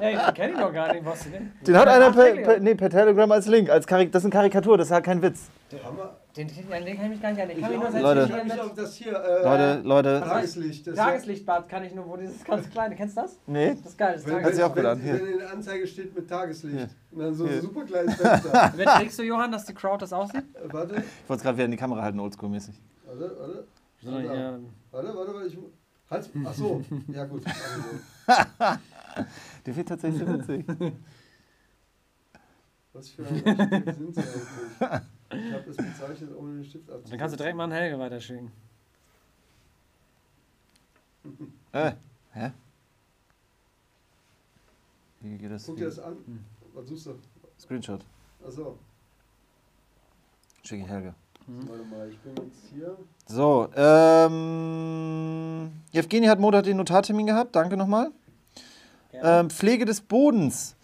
Ey, 0.00 0.14
den 0.14 0.34
kenn 0.34 0.50
ich 0.52 0.56
noch 0.56 0.72
gar 0.72 0.92
nicht, 0.92 1.04
was 1.04 1.24
du 1.24 1.30
denn? 1.30 1.50
Den 1.66 1.76
hat 1.76 1.86
Ja, 1.86 1.94
einer 1.94 2.12
per, 2.12 2.36
per, 2.36 2.60
nee, 2.60 2.76
per 2.76 2.88
Telegram 2.88 3.32
als 3.32 3.48
Link. 3.48 3.68
Als 3.68 3.84
Karik 3.88 4.12
das 4.12 4.22
ist 4.22 4.26
eine 4.26 4.32
Karikatur, 4.32 4.78
das 4.78 4.86
ist 4.86 4.92
halt 4.92 5.04
kein 5.04 5.20
Witz. 5.22 5.48
Haben 5.84 5.96
wir, 5.96 6.16
Den, 6.36 6.46
den, 6.46 6.56
den, 6.68 6.84
den 6.84 6.96
kann 6.96 7.04
ich 7.06 7.10
mich 7.10 7.20
gar 7.22 7.30
nicht 7.32 7.40
erinnern. 7.40 7.56
Ich 7.56 7.62
kann 7.62 7.70
mich 7.70 7.76
ich 7.76 7.80
nur 7.80 7.88
auch 7.88 7.92
selbst 7.92 8.02
Leute. 8.02 8.20
Ich 8.22 8.44
mich 8.44 8.60
auf 8.60 8.74
das 8.74 8.94
hier. 8.94 9.12
Äh, 9.12 9.42
Leute, 9.44 9.80
Leute. 9.84 10.20
Tageslicht. 10.20 10.86
Das 10.86 10.94
Tageslichtbad 10.94 11.68
kann 11.68 11.84
ich 11.84 11.94
nur, 11.94 12.08
wo 12.08 12.16
dieses 12.16 12.44
ganz 12.44 12.70
kleine, 12.70 12.94
kennst 12.94 13.16
du 13.16 13.22
das? 13.22 13.38
Nee? 13.46 13.70
Das 13.70 13.90
ist 13.90 13.98
geil, 13.98 14.12
das 14.14 14.26
Wenn, 14.26 14.44
Hat 14.44 14.56
wenn, 14.56 14.62
auch 14.62 14.76
wenn, 14.76 15.00
hier. 15.00 15.14
wenn 15.14 15.26
in 15.26 15.38
der 15.38 15.50
Anzeige 15.50 15.86
steht 15.86 16.14
mit 16.14 16.28
Tageslicht. 16.28 16.76
Hier. 16.76 16.88
Und 17.10 17.18
dann 17.18 17.34
so 17.34 17.44
ein 17.44 17.60
super 17.60 17.84
kleines 17.84 18.14
Fenster. 18.14 18.72
Wer 18.76 18.86
trägst 18.86 19.18
du, 19.18 19.22
Johann, 19.24 19.50
dass 19.50 19.64
die 19.66 19.74
Crowd 19.74 20.00
das 20.02 20.12
aussieht? 20.12 20.44
Äh, 20.54 20.72
warte, 20.72 20.94
Ich 20.94 21.28
wollte 21.28 21.38
es 21.38 21.42
gerade 21.42 21.56
wieder 21.56 21.64
in 21.66 21.72
die 21.72 21.76
Kamera 21.76 22.02
halten, 22.02 22.20
oldschool-mäßig. 22.20 22.74
Warte, 23.10 23.36
warte. 23.38 23.66
So, 24.02 24.12
Warte, 24.12 24.26
ja. 24.26 24.58
warte, 24.90 25.14
warte, 25.16 25.34
warte. 25.34 25.46
Ich, 25.48 25.58
halt, 26.10 26.30
ach 26.44 26.54
so. 26.54 26.82
Ja, 27.08 27.24
gut. 27.26 27.42
Also, 27.46 28.00
Der 29.66 29.76
wird 29.76 29.88
tatsächlich 29.88 30.20
so 30.20 30.28
witzig. 30.38 30.66
was 32.92 33.08
für 33.10 33.26
ein 33.26 33.46
Architekt 33.60 33.96
sind 33.96 34.14
Sie 34.14 34.20
eigentlich? 34.20 34.42
Ich 35.32 35.52
habe 35.52 35.70
es 35.70 35.76
bezeichnet, 35.76 36.36
ohne 36.36 36.54
den 36.54 36.64
Stift 36.64 36.88
abzuziehen. 36.90 37.10
Dann 37.10 37.18
kannst 37.20 37.32
du 37.34 37.36
direkt 37.36 37.56
mal 37.56 37.64
an 37.64 37.72
Helge 37.72 37.98
weiterschicken. 37.98 38.50
Äh, 41.72 41.92
hä? 42.32 42.50
Wie 45.20 45.36
geht 45.38 45.50
das? 45.52 45.66
Guck 45.66 45.76
dir 45.76 45.84
das 45.84 45.98
an. 46.00 46.16
Was 46.72 46.88
suchst 46.88 47.06
du? 47.06 47.18
Screenshot. 47.60 48.04
Achso. 48.44 48.76
Schicke 50.64 50.82
ich 50.82 50.88
Helge. 50.88 51.14
Warte 51.46 51.84
mal, 51.84 52.08
ich 52.08 52.18
bin 52.20 52.34
jetzt 52.36 52.60
hier. 52.72 52.96
So, 53.26 53.68
ähm. 53.76 55.72
Evgeni 55.92 56.26
hat 56.26 56.38
Montag 56.38 56.64
den 56.64 56.76
Notartermin 56.76 57.26
gehabt. 57.26 57.56
Danke 57.56 57.76
nochmal. 57.76 58.10
Ähm, 59.12 59.50
Pflege 59.50 59.84
des 59.84 60.00
Bodens. 60.00 60.76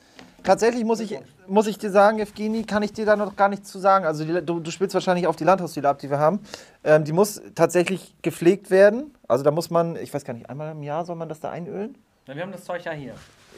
Tatsächlich 0.42 0.84
muss 0.84 1.00
ich, 1.00 1.18
muss 1.48 1.66
ich 1.66 1.78
dir 1.78 1.90
sagen, 1.90 2.18
Evgeni, 2.20 2.64
kann 2.64 2.82
ich 2.82 2.92
dir 2.92 3.04
da 3.04 3.16
noch 3.16 3.34
gar 3.34 3.48
nichts 3.48 3.70
zu 3.70 3.78
sagen. 3.78 4.04
Also 4.04 4.24
die, 4.24 4.44
du, 4.44 4.60
du 4.60 4.70
spielst 4.70 4.94
wahrscheinlich 4.94 5.26
auf 5.26 5.36
die 5.36 5.44
Landhausstile 5.44 5.88
ab, 5.88 5.98
die 5.98 6.10
wir 6.10 6.18
haben. 6.18 6.40
Ähm, 6.84 7.04
die 7.04 7.12
muss 7.12 7.40
tatsächlich 7.54 8.14
gepflegt 8.22 8.70
werden. 8.70 9.14
Also 9.26 9.42
da 9.42 9.50
muss 9.50 9.70
man, 9.70 9.96
ich 9.96 10.12
weiß 10.14 10.24
gar 10.24 10.34
nicht, 10.34 10.48
einmal 10.48 10.72
im 10.72 10.82
Jahr 10.82 11.04
soll 11.04 11.16
man 11.16 11.28
das 11.28 11.40
da 11.40 11.50
einölen? 11.50 11.98
Na, 12.26 12.34
wir 12.36 12.42
haben 12.42 12.52
das 12.52 12.64
Zeug 12.64 12.84
ja 12.84 12.92
hier. 12.92 13.14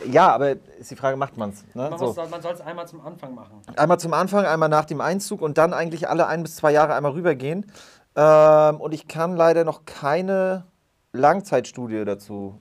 Ja, 0.06 0.28
aber 0.32 0.52
ist 0.78 0.90
die 0.90 0.96
Frage, 0.96 1.16
macht 1.16 1.36
man 1.36 1.50
es? 1.50 1.64
Ne? 1.74 1.88
Man, 1.90 1.98
So. 1.98 2.06
muss- 2.06 2.30
man 2.30 2.40
soll 2.42 2.52
es 2.54 2.60
einmal 2.60 2.86
zum 2.86 3.00
Anfang 3.04 3.34
machen. 3.34 3.60
Einmal 3.76 3.98
zum 3.98 4.12
Anfang, 4.14 4.44
einmal 4.44 4.68
nach 4.68 4.84
dem 4.84 5.00
Einzug 5.00 5.42
und 5.42 5.58
dann 5.58 5.72
eigentlich 5.74 6.08
alle 6.08 6.26
ein 6.26 6.42
bis 6.42 6.56
zwei 6.56 6.72
Jahre 6.72 6.94
einmal 6.94 7.12
rübergehen. 7.12 7.70
Ähm, 8.16 8.80
und 8.80 8.92
ich 8.94 9.08
kann 9.08 9.36
leider 9.36 9.64
noch 9.64 9.84
keine 9.84 10.64
Langzeitstudie 11.12 12.04
dazu 12.04 12.60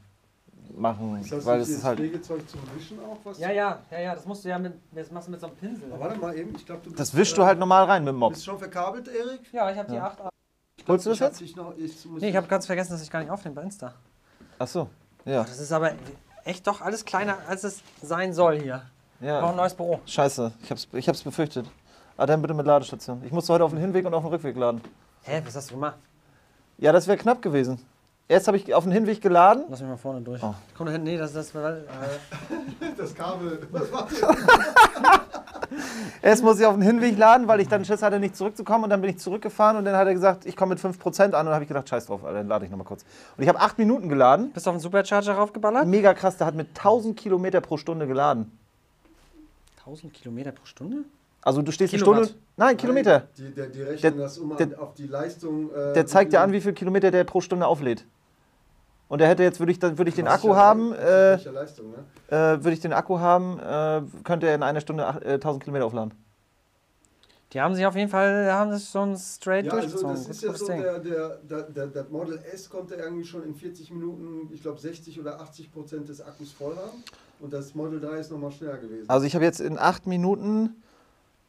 machen, 0.75 1.19
Ist 1.21 1.31
das 1.31 1.45
weil 1.45 1.59
nicht 1.59 1.69
es 1.69 1.77
ist 1.77 1.83
halt. 1.83 1.97
Pflegezeug 1.99 2.47
zum 2.49 2.59
Wischen 2.75 2.99
auch? 2.99 3.17
Was 3.23 3.39
Ja, 3.39 3.51
ja, 3.51 3.79
ja, 3.91 3.99
ja, 3.99 4.15
das 4.15 4.25
musst 4.25 4.45
du 4.45 4.49
ja 4.49 4.59
mit, 4.59 4.73
das 4.91 5.09
machst 5.11 5.27
du 5.27 5.31
mit 5.31 5.39
so 5.39 5.47
einem 5.47 5.55
Pinsel. 5.55 5.91
Aber 5.91 6.01
warte 6.05 6.19
mal 6.19 6.35
eben, 6.37 6.53
ich 6.55 6.65
glaube, 6.65 6.81
du 6.83 6.89
Das 6.91 6.97
bist, 7.11 7.15
wischst 7.15 7.37
du 7.37 7.41
äh, 7.41 7.45
halt 7.45 7.59
normal 7.59 7.85
rein 7.85 8.03
mit 8.03 8.13
dem 8.13 8.17
Mob. 8.19 8.33
Bist 8.33 8.45
du 8.45 8.51
schon 8.51 8.59
verkabelt, 8.59 9.07
Erik? 9.07 9.41
Ja, 9.51 9.71
ich 9.71 9.77
habe 9.77 9.89
die 9.89 9.95
Ja. 9.95 10.07
8. 10.07 10.19
Holst 10.87 11.05
du 11.05 11.09
das 11.09 11.17
Ich 11.17 11.21
hab 11.23 11.29
jetzt? 11.31 11.41
dich 11.41 11.55
noch, 11.55 11.73
ich, 11.77 12.05
muss 12.05 12.21
Nee, 12.21 12.29
ich 12.29 12.35
habe 12.35 12.47
ganz 12.47 12.65
vergessen, 12.67 12.91
dass 12.91 13.01
ich 13.01 13.09
gar 13.09 13.19
nicht 13.19 13.31
aufnehme 13.31 13.55
bei 13.55 13.63
Insta. 13.63 13.93
Ach 14.59 14.67
so, 14.67 14.87
ja. 15.25 15.43
Das 15.43 15.59
ist 15.59 15.71
aber 15.71 15.91
echt 16.47 16.65
doch 16.65 16.81
alles 16.81 17.05
kleiner, 17.05 17.37
als 17.47 17.63
es 17.63 17.81
sein 18.01 18.33
soll 18.33 18.59
hier. 18.59 18.83
Wir 19.19 19.33
brauchen 19.33 19.45
ein 19.45 19.51
ja. 19.51 19.55
neues 19.55 19.73
Büro. 19.73 19.99
Scheiße, 20.05 20.51
ich 20.63 20.71
hab's, 20.71 20.87
ich 20.93 21.07
hab's 21.07 21.21
befürchtet. 21.21 21.65
Ah, 22.15 22.25
dann 22.25 22.41
bitte 22.41 22.53
mit 22.53 22.65
Ladestation. 22.65 23.21
Ich 23.25 23.31
musste 23.31 23.53
heute 23.53 23.63
auf 23.63 23.71
den 23.71 23.79
Hinweg 23.79 24.05
und 24.05 24.13
auf 24.13 24.23
den 24.23 24.31
Rückweg 24.31 24.55
laden. 24.55 24.81
Hä, 25.23 25.41
was 25.45 25.55
hast 25.55 25.69
du 25.69 25.75
gemacht? 25.75 25.97
Ja, 26.77 26.91
das 26.91 27.07
wäre 27.07 27.17
knapp 27.17 27.41
gewesen. 27.41 27.79
Erst 28.29 28.47
habe 28.47 28.57
ich 28.57 28.73
auf 28.73 28.83
den 28.83 28.91
Hinweg 28.91 29.21
geladen. 29.21 29.63
Lass 29.69 29.79
mich 29.79 29.89
mal 29.89 29.95
vorne 29.95 30.19
durch. 30.21 30.43
Oh. 30.43 30.53
Komm 30.77 30.87
da 30.87 30.91
hinten, 30.91 31.07
nee, 31.07 31.17
das 31.17 31.29
ist 31.29 31.35
das. 31.37 31.55
Weil, 31.55 31.77
äh, 31.77 32.85
Das 32.97 33.15
Kabel. 33.15 33.59
Was 33.71 33.87
ihr? 34.11 34.27
Erst 36.21 36.43
muss 36.43 36.59
ich 36.59 36.65
auf 36.65 36.73
den 36.75 36.81
Hinweg 36.81 37.17
laden, 37.17 37.47
weil 37.47 37.61
ich 37.61 37.67
dann 37.69 37.85
Schiss 37.85 38.01
hatte, 38.01 38.19
nicht 38.19 38.35
zurückzukommen. 38.35 38.83
Und 38.85 38.89
dann 38.89 38.99
bin 39.01 39.11
ich 39.11 39.19
zurückgefahren 39.19 39.77
und 39.77 39.85
dann 39.85 39.95
hat 39.95 40.07
er 40.07 40.13
gesagt, 40.13 40.45
ich 40.45 40.55
komme 40.57 40.75
mit 40.75 40.83
5% 40.83 41.21
an. 41.21 41.25
Und 41.25 41.31
dann 41.31 41.47
habe 41.53 41.63
ich 41.63 41.67
gedacht, 41.69 41.87
scheiß 41.87 42.07
drauf, 42.07 42.23
Alter, 42.25 42.39
dann 42.39 42.47
lade 42.47 42.65
ich 42.65 42.71
nochmal 42.71 42.85
kurz. 42.87 43.05
Und 43.37 43.43
ich 43.43 43.49
habe 43.49 43.59
acht 43.59 43.77
Minuten 43.77 44.09
geladen. 44.09 44.51
bist 44.51 44.65
du 44.65 44.71
auf 44.71 44.75
den 44.75 44.81
Supercharger 44.81 45.33
raufgeballert? 45.33 45.87
Mega 45.87 46.13
krass, 46.13 46.35
der 46.37 46.47
hat 46.47 46.55
mit 46.55 46.69
1000 46.69 47.15
Kilometer 47.17 47.61
pro 47.61 47.77
Stunde 47.77 48.07
geladen. 48.07 48.51
1000 49.79 50.13
Kilometer 50.13 50.51
pro 50.51 50.65
Stunde? 50.65 50.97
Also 51.41 51.61
du 51.61 51.71
stehst 51.71 51.91
Kilowatt. 51.93 52.15
eine 52.17 52.25
Stunde. 52.25 52.41
Nein, 52.57 52.75
Kilometer. 52.75 53.27
Die, 53.37 53.53
der, 53.53 53.67
die 53.67 53.81
rechnen 53.83 54.01
Der- 54.17 54.23
das 54.23 54.37
um 54.37 54.57
der- 54.57 54.81
auf 54.81 54.93
die 54.95 55.07
Leistung. 55.07 55.69
Äh, 55.73 55.93
Der 55.93 56.05
zeigt 56.05 56.33
dir 56.33 56.41
an, 56.41 56.51
wie 56.51 56.59
viel 56.59 56.73
Kilometer 56.73 57.09
der 57.11 57.23
pro 57.23 57.39
Stunde 57.39 57.65
auflädt. 57.67 58.03
Und 59.09 59.19
der 59.19 59.27
hätte 59.29 59.43
jetzt, 59.43 59.59
würde 59.59 59.71
ich, 59.71 59.79
dann 59.79 59.97
würde 59.97 60.09
ich 60.09 60.15
den 60.15 60.27
Akku 60.27 60.55
haben, 60.55 60.93
äh, 60.93 61.35
Leistung, 61.37 61.91
ne? 61.91 62.03
äh, 62.27 62.63
würde 62.63 62.71
ich 62.73 62.81
den 62.81 62.93
Akku 62.93 63.19
haben, 63.19 63.59
äh, 63.59 64.01
könnte 64.23 64.47
er 64.47 64.55
in 64.55 64.63
einer 64.63 64.81
Stunde 64.81 65.07
ach- 65.07 65.21
äh, 65.21 65.33
1000 65.35 65.63
Kilometer 65.63 65.85
aufladen. 65.85 66.13
Die 67.53 67.61
haben 67.61 67.73
sich 67.75 67.85
auf 67.85 67.95
jeden 67.95 68.09
Fall, 68.09 68.51
haben 68.51 68.71
das 68.71 68.91
schon 68.91 69.15
straight 69.15 69.65
Ja, 69.65 69.71
also 69.71 69.87
durchgezogen. 69.87 70.15
das 70.17 70.27
ist 70.29 70.43
ja 70.43 70.53
so, 70.53 70.67
der, 70.67 70.99
der, 70.99 71.37
der, 71.49 71.61
der, 71.63 71.87
das 71.87 72.09
Model 72.09 72.39
S 72.53 72.69
konnte 72.69 72.95
irgendwie 72.95 73.23
schon 73.23 73.43
in 73.43 73.55
40 73.55 73.89
Minuten, 73.91 74.49
ich 74.53 74.61
glaube 74.61 74.79
60 74.81 75.17
oder 75.21 75.39
80 75.39 75.71
Prozent 75.71 76.09
des 76.09 76.19
Akkus 76.19 76.51
voll 76.51 76.75
haben. 76.75 77.03
Und 77.39 77.53
das 77.53 77.73
Model 77.73 78.01
3 78.01 78.17
ist 78.17 78.31
nochmal 78.31 78.51
schneller 78.51 78.77
gewesen. 78.77 79.09
Also 79.09 79.25
ich 79.25 79.33
habe 79.35 79.45
jetzt 79.45 79.61
in 79.61 79.77
acht 79.79 80.07
Minuten, 80.07 80.81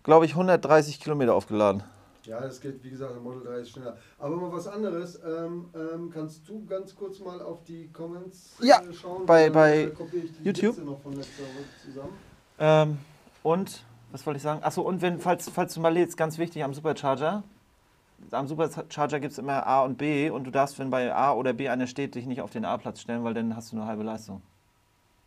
glaube 0.05 0.25
ich, 0.25 0.33
130 0.33 1.01
Kilometer 1.01 1.35
aufgeladen. 1.35 1.83
Ja, 2.29 2.41
das 2.41 2.61
geht, 2.61 2.85
wie 2.85 2.91
gesagt, 2.91 3.15
der 3.15 3.23
Model 3.23 3.43
3 3.43 3.61
ist 3.61 3.71
schneller. 3.71 3.97
Aber 4.19 4.37
mal 4.37 4.53
was 4.53 4.69
anderes. 4.69 5.19
Ähm, 5.25 5.71
ähm, 5.75 6.11
kannst 6.13 6.47
du 6.47 6.63
ganz 6.67 6.95
kurz 6.95 7.21
mal 7.21 7.41
auf 7.41 7.65
die 7.65 7.89
Comments 7.91 8.55
Ja, 8.61 8.81
äh, 8.83 8.93
schauen? 8.93 9.25
bei- 9.25 9.49
bei 9.49 9.85
äh, 9.85 9.91
kopiere 9.91 10.25
ich 10.27 10.33
die 10.37 10.45
YouTube. 10.45 10.77
Ähm, 12.59 12.99
und, 13.43 13.83
was 14.13 14.27
wollte 14.27 14.37
ich 14.37 14.43
sagen? 14.43 14.63
Achso, 14.63 14.83
und 14.83 15.01
wenn, 15.01 15.21
falls, 15.21 15.49
falls 15.49 15.73
du 15.73 15.81
mal 15.81 15.89
lädst, 15.93 16.19
ganz 16.19 16.37
wichtig 16.37 16.63
am 16.65 16.75
Supercharger. 16.75 17.45
Am 18.31 18.47
Supercharger 18.47 19.21
gibt 19.21 19.33
es 19.33 19.39
immer 19.39 19.67
A 19.67 19.85
und 19.85 19.97
B 19.97 20.29
und 20.29 20.45
du 20.45 20.51
darfst, 20.51 20.79
wenn 20.79 20.91
bei 20.91 21.15
A 21.15 21.33
oder 21.33 21.55
B 21.55 21.69
einer 21.71 21.87
steht, 21.87 22.15
dich 22.15 22.27
nicht 22.27 22.43
auf 22.43 22.51
den 22.51 22.65
A-Platz 22.67 23.01
stellen, 23.01 23.25
weil 23.25 23.33
dann 23.33 23.57
hast 23.57 23.73
du 23.73 23.77
nur 23.77 23.87
halbe 23.87 24.03
Leistung. 24.03 24.43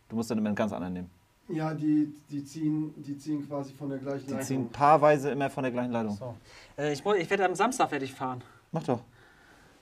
Du 0.08 0.14
musst 0.14 0.30
dann 0.30 0.38
immer 0.38 0.48
einen 0.50 0.56
ganz 0.56 0.72
anderen 0.72 0.92
nehmen. 0.92 1.10
Ja, 1.52 1.74
die, 1.74 2.12
die, 2.30 2.44
ziehen, 2.44 2.94
die 2.96 3.16
ziehen 3.18 3.46
quasi 3.46 3.72
von 3.74 3.90
der 3.90 3.98
gleichen 3.98 4.26
Die 4.26 4.32
Leitung. 4.32 4.46
ziehen 4.46 4.68
paarweise 4.70 5.30
immer 5.30 5.50
von 5.50 5.62
der 5.62 5.72
gleichen 5.72 5.92
Leitung. 5.92 6.16
So. 6.16 6.34
Äh, 6.78 6.92
ich, 6.92 7.04
ich 7.04 7.30
werde 7.30 7.44
am 7.44 7.54
Samstag 7.54 7.90
werde 7.90 8.04
ich 8.04 8.14
fahren. 8.14 8.42
Mach 8.70 8.82
doch. 8.84 9.00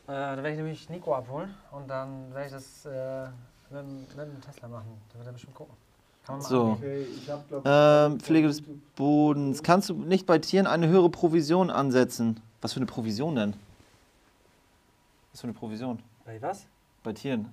Äh, 0.07 0.13
da 0.13 0.37
werde 0.37 0.51
ich 0.51 0.57
nämlich 0.57 0.89
Nico 0.91 1.15
abholen 1.15 1.55
und 1.71 1.89
dann 1.89 2.33
werde 2.35 2.47
ich 2.47 2.53
das 2.53 2.85
äh, 2.87 3.29
mit, 3.71 3.81
dem- 3.83 4.01
mit 4.01 4.35
dem 4.35 4.41
Tesla 4.41 4.69
machen. 4.69 4.89
Da 5.13 5.19
wird 5.19 5.27
er 5.29 5.33
bestimmt 5.33 5.55
gucken. 5.55 5.75
Kann 6.27 6.35
man 6.37 6.43
mal 6.43 6.49
So. 6.49 6.63
Okay, 6.73 7.03
ich 7.17 7.31
habe 7.31 7.43
glaube 7.49 7.69
Ähm, 8.13 8.21
Pflege 8.21 8.49
des 8.49 8.63
Bodens. 8.97 9.63
Kannst 9.63 9.89
du 9.89 9.95
nicht 9.95 10.27
bei 10.27 10.39
Tieren 10.39 10.67
eine 10.67 10.89
höhere 10.89 11.09
Provision 11.11 11.71
ansetzen? 11.71 12.41
Was 12.61 12.73
für 12.73 12.79
eine 12.79 12.87
Provision 12.87 13.37
denn? 13.37 13.55
Was 15.33 15.41
für 15.41 15.47
eine 15.47 15.55
Provision? 15.55 16.03
Bei 16.25 16.43
was? 16.43 16.67
Bei 17.05 17.13
Tieren. 17.13 17.53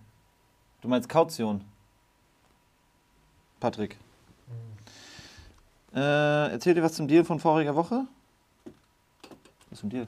Du 0.82 0.88
meinst 0.88 1.08
Kaution. 1.08 1.64
Patrick. 3.60 3.98
Äh, 5.98 6.52
erzähl 6.52 6.76
dir 6.76 6.84
was 6.84 6.94
zum 6.94 7.08
Deal 7.08 7.24
von 7.24 7.40
voriger 7.40 7.76
Woche? 7.76 8.06
Was 9.72 9.80
zum 9.80 9.90
Deal? 9.90 10.06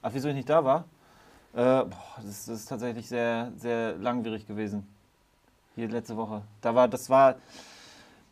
Ach, 0.00 0.10
wieso 0.14 0.28
ich 0.28 0.34
nicht 0.34 0.48
da 0.48 0.64
war? 0.64 0.86
Äh, 1.52 1.84
boah, 1.84 2.16
das, 2.24 2.46
das 2.46 2.60
ist 2.60 2.68
tatsächlich 2.70 3.06
sehr, 3.08 3.52
sehr 3.58 3.94
langwierig 3.98 4.46
gewesen. 4.46 4.86
Hier 5.74 5.88
letzte 5.88 6.16
Woche. 6.16 6.40
Da 6.62 6.74
war, 6.74 6.88
das 6.88 7.10
war, 7.10 7.34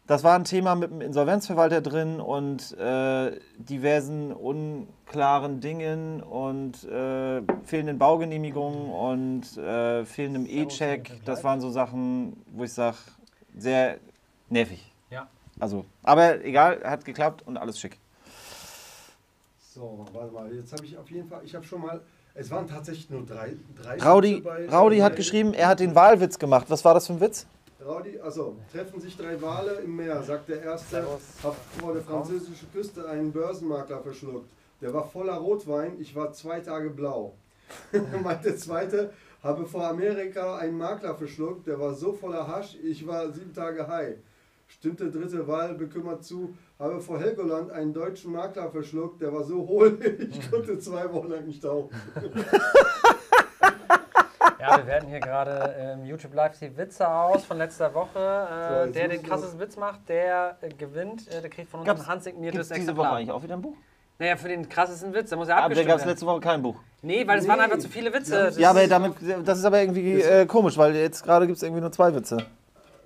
das 0.07 0.25
war 0.25 0.35
ein 0.35 0.45
Thema 0.45 0.75
mit 0.75 0.91
dem 0.91 1.03
Insolvenzverwalter 1.03 1.83
drin 1.83 2.19
und 2.19 2.73
äh, 2.79 3.39
diversen 3.59 4.33
unklaren 4.33 5.61
Dingen 5.61 6.23
und 6.23 6.83
äh, 6.85 7.43
fehlenden 7.63 7.99
Baugenehmigungen 7.99 8.91
und 8.91 9.59
äh, 9.59 10.07
fehlendem 10.07 10.47
E-Check. 10.47 11.27
Das 11.27 11.45
waren 11.45 11.61
so 11.61 11.71
Sachen, 11.71 12.43
wo 12.53 12.65
ich 12.65 12.73
sage, 12.73 12.97
sehr 13.55 13.99
nervig. 14.49 14.91
Ja. 15.11 15.29
Also, 15.61 15.85
aber 16.03 16.45
egal, 16.45 16.81
hat 16.83 17.05
geklappt 17.05 17.43
und 17.47 17.57
alles 17.57 17.79
schick. 17.79 17.99
So, 19.75 20.07
warte 20.13 20.33
mal, 20.33 20.53
jetzt 20.55 20.73
habe 20.73 20.85
ich 20.85 20.97
auf 20.97 21.09
jeden 21.11 21.29
Fall, 21.29 21.43
ich 21.45 21.55
habe 21.55 21.65
schon 21.65 21.81
mal, 21.83 22.01
es 22.35 22.51
waren 22.51 22.67
tatsächlich 22.67 23.09
nur 23.11 23.25
drei. 23.25 23.55
drei 23.81 23.99
Raudi, 23.99 24.41
bei- 24.41 24.69
Raudi 24.69 24.99
hat 24.99 25.17
geschrieben, 25.17 25.55
er 25.55 25.69
hat 25.69 25.81
den 25.81 25.95
Wahlwitz 25.95 26.39
gemacht. 26.39 26.67
Was 26.69 26.85
war 26.85 26.95
das 26.95 27.07
für 27.07 27.13
ein 27.13 27.21
Witz? 27.21 27.47
Raudi, 27.85 28.19
also, 28.21 28.57
treffen 28.73 29.01
sich 29.01 29.17
drei 29.17 29.41
Wale 29.41 29.75
im 29.85 29.97
Meer, 29.97 30.23
sagt 30.23 30.49
der 30.49 30.63
Erste, 30.63 31.03
hat 31.43 31.55
vor 31.79 31.93
der 31.95 32.03
französischen 32.03 32.71
Küste 32.73 33.09
einen 33.09 33.33
Börsenmakler 33.33 34.01
verschluckt. 34.03 34.49
Der 34.81 34.93
war 34.93 35.05
voller 35.07 35.35
Rotwein, 35.35 35.93
ich 36.01 36.15
war 36.15 36.33
zwei 36.33 36.61
Tage 36.61 36.91
blau. 36.91 37.35
Meint 38.23 38.45
der 38.45 38.57
Zweite, 38.57 39.13
habe 39.43 39.65
vor 39.67 39.87
Amerika 39.87 40.57
einen 40.57 40.77
Makler 40.77 41.15
verschluckt, 41.15 41.67
der 41.67 41.79
war 41.79 41.95
so 41.95 42.13
voller 42.13 42.47
Hasch, 42.47 42.77
ich 42.83 43.07
war 43.07 43.31
sieben 43.31 43.55
Tage 43.55 43.87
high. 43.87 44.17
Stimmt 44.81 44.99
der 44.99 45.09
dritte 45.09 45.47
Wal 45.47 45.75
bekümmert 45.75 46.25
zu, 46.25 46.55
habe 46.79 47.01
vor 47.03 47.21
Helgoland 47.21 47.71
einen 47.71 47.93
deutschen 47.93 48.33
Makler 48.33 48.71
verschluckt, 48.71 49.21
der 49.21 49.31
war 49.31 49.45
so 49.45 49.57
hohl, 49.69 49.99
ich 50.31 50.51
konnte 50.51 50.79
zwei 50.79 51.13
Wochen 51.13 51.29
lang 51.29 51.45
nicht 51.47 51.63
tauchen. 51.63 51.91
Ja, 54.59 54.77
wir 54.77 54.87
werden 54.87 55.09
hier 55.09 55.21
gerade 55.21 55.75
im 55.95 56.05
YouTube 56.05 56.35
Live 56.35 56.59
die 56.59 56.77
Witze 56.77 57.09
aus 57.09 57.45
von 57.47 57.57
letzter 57.57 57.95
Woche. 57.95 58.09
So, 58.15 58.75
Äh, 58.75 58.85
jetzt 58.87 58.95
der 58.97 59.09
den 59.09 59.23
krassesten 59.23 59.59
Witz 59.59 59.77
macht, 59.79 60.01
der 60.09 60.59
äh, 60.61 60.69
gewinnt. 60.69 61.27
Äh, 61.29 61.41
der 61.41 61.49
kriegt 61.49 61.71
von 61.71 61.81
uns 61.81 61.87
Gab's- 61.87 62.03
ein 62.03 62.07
handsigniertes 62.09 62.69
Gibt 62.69 62.81
diese 62.83 62.89
Woche 62.97 63.01
Exemplar. 63.07 63.17
eigentlich 63.17 63.31
auch 63.31 63.43
wieder 63.43 63.55
ein 63.55 63.63
Buch? 63.63 63.75
Naja, 64.19 64.37
für 64.37 64.49
den 64.49 64.69
krassesten 64.69 65.15
Witz, 65.15 65.31
da 65.31 65.37
muss 65.37 65.49
er 65.49 65.55
Aber 65.57 65.61
da 65.61 65.65
abgestimmt 65.67 65.89
gab 65.89 65.97
es 65.97 66.01
werden. 66.03 66.11
letzte 66.11 66.27
Woche 66.27 66.41
kein 66.41 66.61
Buch. 66.63 66.77
Nee, 67.01 67.27
weil 67.27 67.39
es 67.39 67.45
Nee. 67.45 67.51
waren 67.51 67.61
einfach 67.61 67.79
zu 67.79 67.89
viele 67.89 68.13
Witze. 68.13 68.35
Ja, 68.35 68.45
Das 68.45 68.59
Ja, 68.59 68.71
aber 68.71 68.83
ist- 68.83 68.91
damit, 68.93 69.15
das 69.47 69.59
ist 69.59 69.65
aber 69.65 69.81
irgendwie 69.81 70.21
äh, 70.21 70.45
komisch, 70.45 70.77
weil 70.77 70.95
jetzt 70.95 71.25
gerade 71.25 71.47
gibt 71.47 71.57
es 71.57 71.63
irgendwie 71.63 71.81
nur 71.81 71.91
zwei 71.93 72.15
Witze. 72.15 72.37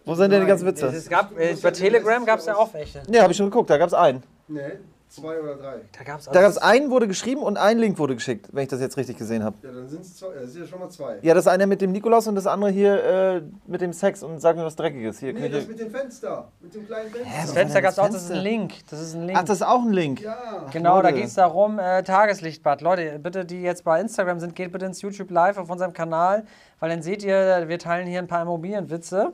Wo 0.05 0.15
sind 0.15 0.31
denn 0.31 0.41
die 0.43 0.47
ganzen 0.47 0.67
Witze? 0.67 0.87
es 0.87 1.09
gab, 1.09 1.39
äh, 1.39 1.55
bei 1.63 1.71
Telegram 1.71 2.25
gab 2.25 2.39
es 2.39 2.47
ja 2.47 2.57
auch 2.57 2.73
welche. 2.75 3.03
Ja, 3.09 3.23
habe 3.23 3.33
ich 3.33 3.37
schon 3.37 3.51
geguckt, 3.51 3.71
da 3.71 3.79
gab 3.79 3.89
es 3.89 3.95
einen. 3.95 4.23
Nee, 4.49 4.61
zwei 5.09 5.41
oder 5.41 5.55
drei. 5.55 5.77
Da 5.97 6.05
gab 6.05 6.21
es 6.21 6.27
Da 6.27 6.41
gab 6.41 6.51
es 6.51 6.59
einen, 6.59 6.91
wurde 6.91 7.09
geschrieben 7.09 7.43
und 7.43 7.57
ein 7.57 7.79
Link 7.79 7.99
wurde 7.99 8.15
geschickt, 8.15 8.49
wenn 8.53 8.65
ich 8.65 8.69
das 8.69 8.81
jetzt 8.81 8.99
richtig 8.99 9.17
gesehen 9.17 9.43
habe. 9.43 9.57
Ja, 9.63 9.73
dann 9.73 9.89
sind 9.89 10.03
es 10.03 10.17
zwei, 10.17 10.35
das 10.35 10.53
sind 10.53 10.63
ja 10.63 10.69
schon 10.69 10.81
mal 10.81 10.91
zwei. 10.91 11.19
Ja, 11.23 11.33
das 11.33 11.47
eine 11.47 11.67
mit 11.67 11.81
dem 11.81 11.93
Nikolaus 11.93 12.27
und 12.27 12.35
das 12.35 12.47
andere 12.47 12.71
hier 12.71 13.03
äh, 13.03 13.43
mit 13.67 13.81
dem 13.81 13.95
Sex 13.95 14.23
und 14.23 14.41
sag 14.41 14.57
mir 14.57 14.65
was 14.65 14.77
Dreckiges. 14.77 15.21
Hier, 15.21 15.33
Nee, 15.33 15.49
das 15.49 15.67
mit 15.67 15.81
dem 15.81 15.91
Fenster, 15.91 16.49
mit 16.61 16.75
dem 16.75 16.87
kleinen 16.87 17.11
Fenster. 17.11 17.31
Das 17.33 17.45
was 17.49 17.53
Fenster 17.53 17.83
gab 17.83 17.93
es 17.93 17.99
auch, 17.99 18.05
das 18.07 18.15
das 18.15 18.25
ist 18.25 18.31
ein? 18.33 18.43
Link. 18.43 18.75
Das 18.91 19.01
ist 19.01 19.15
ein 19.15 19.27
Link. 19.27 19.39
Ach, 19.39 19.45
das 19.45 19.57
ist 19.57 19.67
auch 19.67 19.83
ein 19.83 19.93
Link. 19.93 20.21
Ja. 20.21 20.67
Genau, 20.71 21.01
da 21.01 21.11
ging 21.13 21.25
es 21.25 21.35
darum, 21.35 21.79
äh, 21.79 22.03
Tageslichtbad. 22.03 22.83
Leute, 22.83 23.19
bitte, 23.19 23.47
die 23.47 23.63
jetzt 23.63 23.85
bei 23.85 24.01
Instagram 24.01 24.41
sind, 24.41 24.55
geht 24.55 24.73
bitte 24.73 24.85
ins 24.85 25.01
YouTube 25.01 25.31
Live 25.31 25.57
auf 25.57 25.71
unserem 25.71 25.95
Kanal, 25.95 26.45
weil 26.81 26.91
dann 26.91 27.01
seht 27.01 27.23
ihr, 27.23 27.65
wir 27.69 27.79
teilen 27.79 28.07
hier 28.07 28.19
ein 28.19 28.27
paar 28.29 28.43
Immobilienwitze. 28.43 29.33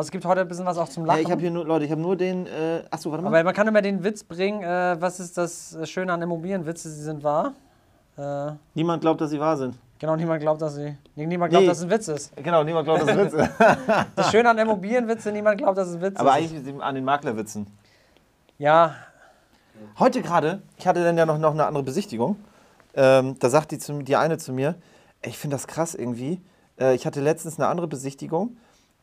Also 0.00 0.08
es 0.08 0.12
gibt 0.12 0.24
heute 0.24 0.40
ein 0.40 0.48
bisschen 0.48 0.64
was 0.64 0.78
auch 0.78 0.88
zum 0.88 1.02
Ja, 1.04 1.08
Lachen. 1.12 1.20
ich 1.26 1.30
habe 1.30 1.42
hier 1.42 1.50
nur, 1.50 1.66
Leute, 1.66 1.84
ich 1.84 1.90
habe 1.90 2.00
nur 2.00 2.16
den. 2.16 2.46
Äh, 2.46 2.84
achso, 2.90 3.10
warte 3.10 3.22
mal. 3.22 3.28
Aber 3.28 3.44
man 3.44 3.52
kann 3.54 3.68
immer 3.68 3.82
den 3.82 4.02
Witz 4.02 4.24
bringen, 4.24 4.62
äh, 4.62 4.96
was 4.98 5.20
ist 5.20 5.36
das 5.36 5.76
Schöne 5.84 6.10
an 6.10 6.22
Immobilienwitze, 6.22 6.88
sie 6.88 7.02
sind 7.02 7.22
wahr. 7.22 7.52
Äh, 8.16 8.52
Niemand 8.72 9.02
glaubt, 9.02 9.20
dass 9.20 9.28
sie 9.28 9.38
wahr 9.38 9.58
sind. 9.58 9.76
genau, 9.98 10.16
niemand 10.16 10.40
glaubt, 10.40 10.62
dass 10.62 10.76
sie. 10.76 10.96
Niemand 11.16 11.50
glaubt, 11.50 11.64
Nee. 11.64 11.68
dass 11.68 11.76
es 11.78 11.84
ein 11.84 11.90
Witz 11.90 12.08
ist. 12.08 12.34
Genau, 12.36 12.64
niemand 12.64 12.86
glaubt, 12.86 13.02
dass 13.02 13.10
es 13.10 13.16
Witze 13.18 13.36
ist. 13.42 13.50
Das 14.16 14.30
Schöne 14.30 14.48
an 14.48 14.56
Immobilienwitze, 14.56 15.32
niemand 15.32 15.58
glaubt, 15.58 15.76
dass 15.76 15.88
es 15.88 15.96
ein 15.96 16.00
Witz 16.00 16.16
Aber 16.18 16.30
ist. 16.38 16.50
eigentlich 16.50 16.82
an 16.82 16.94
den 16.94 17.04
Maklerwitzen. 17.04 17.66
Ja, 18.56 18.94
Heute 19.98 20.22
gerade, 20.22 20.62
ich 20.78 20.86
hatte 20.86 21.04
dann 21.04 21.18
ja 21.18 21.26
noch, 21.26 21.36
noch 21.36 21.52
eine 21.52 21.66
andere 21.66 21.82
Besichtigung. 21.82 22.36
Ähm, 22.94 23.36
da 23.38 23.50
sagt 23.50 23.70
die, 23.70 23.78
zu, 23.78 24.00
die 24.02 24.16
eine 24.16 24.38
zu 24.38 24.54
mir, 24.54 24.76
ich 25.22 25.36
finde 25.36 25.56
das 25.56 25.66
krass 25.66 25.94
irgendwie. 25.94 26.40
Äh, 26.78 26.94
ich 26.94 27.04
hatte 27.06 27.20
letztens 27.20 27.58
eine 27.58 27.68
andere 27.68 27.86
Besichtigung 27.86 28.56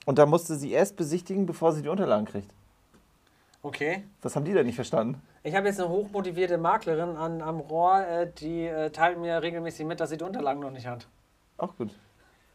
und 0.08 0.18
da 0.18 0.26
musste 0.26 0.56
sie 0.56 0.72
erst 0.72 0.96
besichtigen, 0.96 1.46
bevor 1.46 1.74
sie 1.74 1.82
die 1.82 1.90
Unterlagen 1.90 2.26
kriegt. 2.26 2.50
okay. 3.62 4.04
Was 4.22 4.36
haben 4.36 4.46
die 4.46 4.54
denn 4.54 4.66
nicht 4.66 4.76
verstanden? 4.76 5.22
Ich 5.44 5.54
habe 5.56 5.68
jetzt 5.68 5.80
eine 5.80 5.90
hochmotivierte 5.90 6.58
Maklerin 6.58 7.16
an, 7.18 7.42
am 7.42 7.60
Rohr, 7.60 8.06
äh, 8.06 8.32
die 8.40 8.66
äh, 8.66 8.90
teilt 8.90 9.20
mir 9.20 9.42
regelmäßig 9.42 9.86
mit, 9.86 10.00
dass 10.00 10.10
sie 10.10 10.18
die 10.18 10.24
Unterlagen 10.24 10.62
noch 10.62 10.72
nicht 10.72 10.88
hat. 10.88 11.08
Auch 11.58 11.76
gut. 11.76 11.92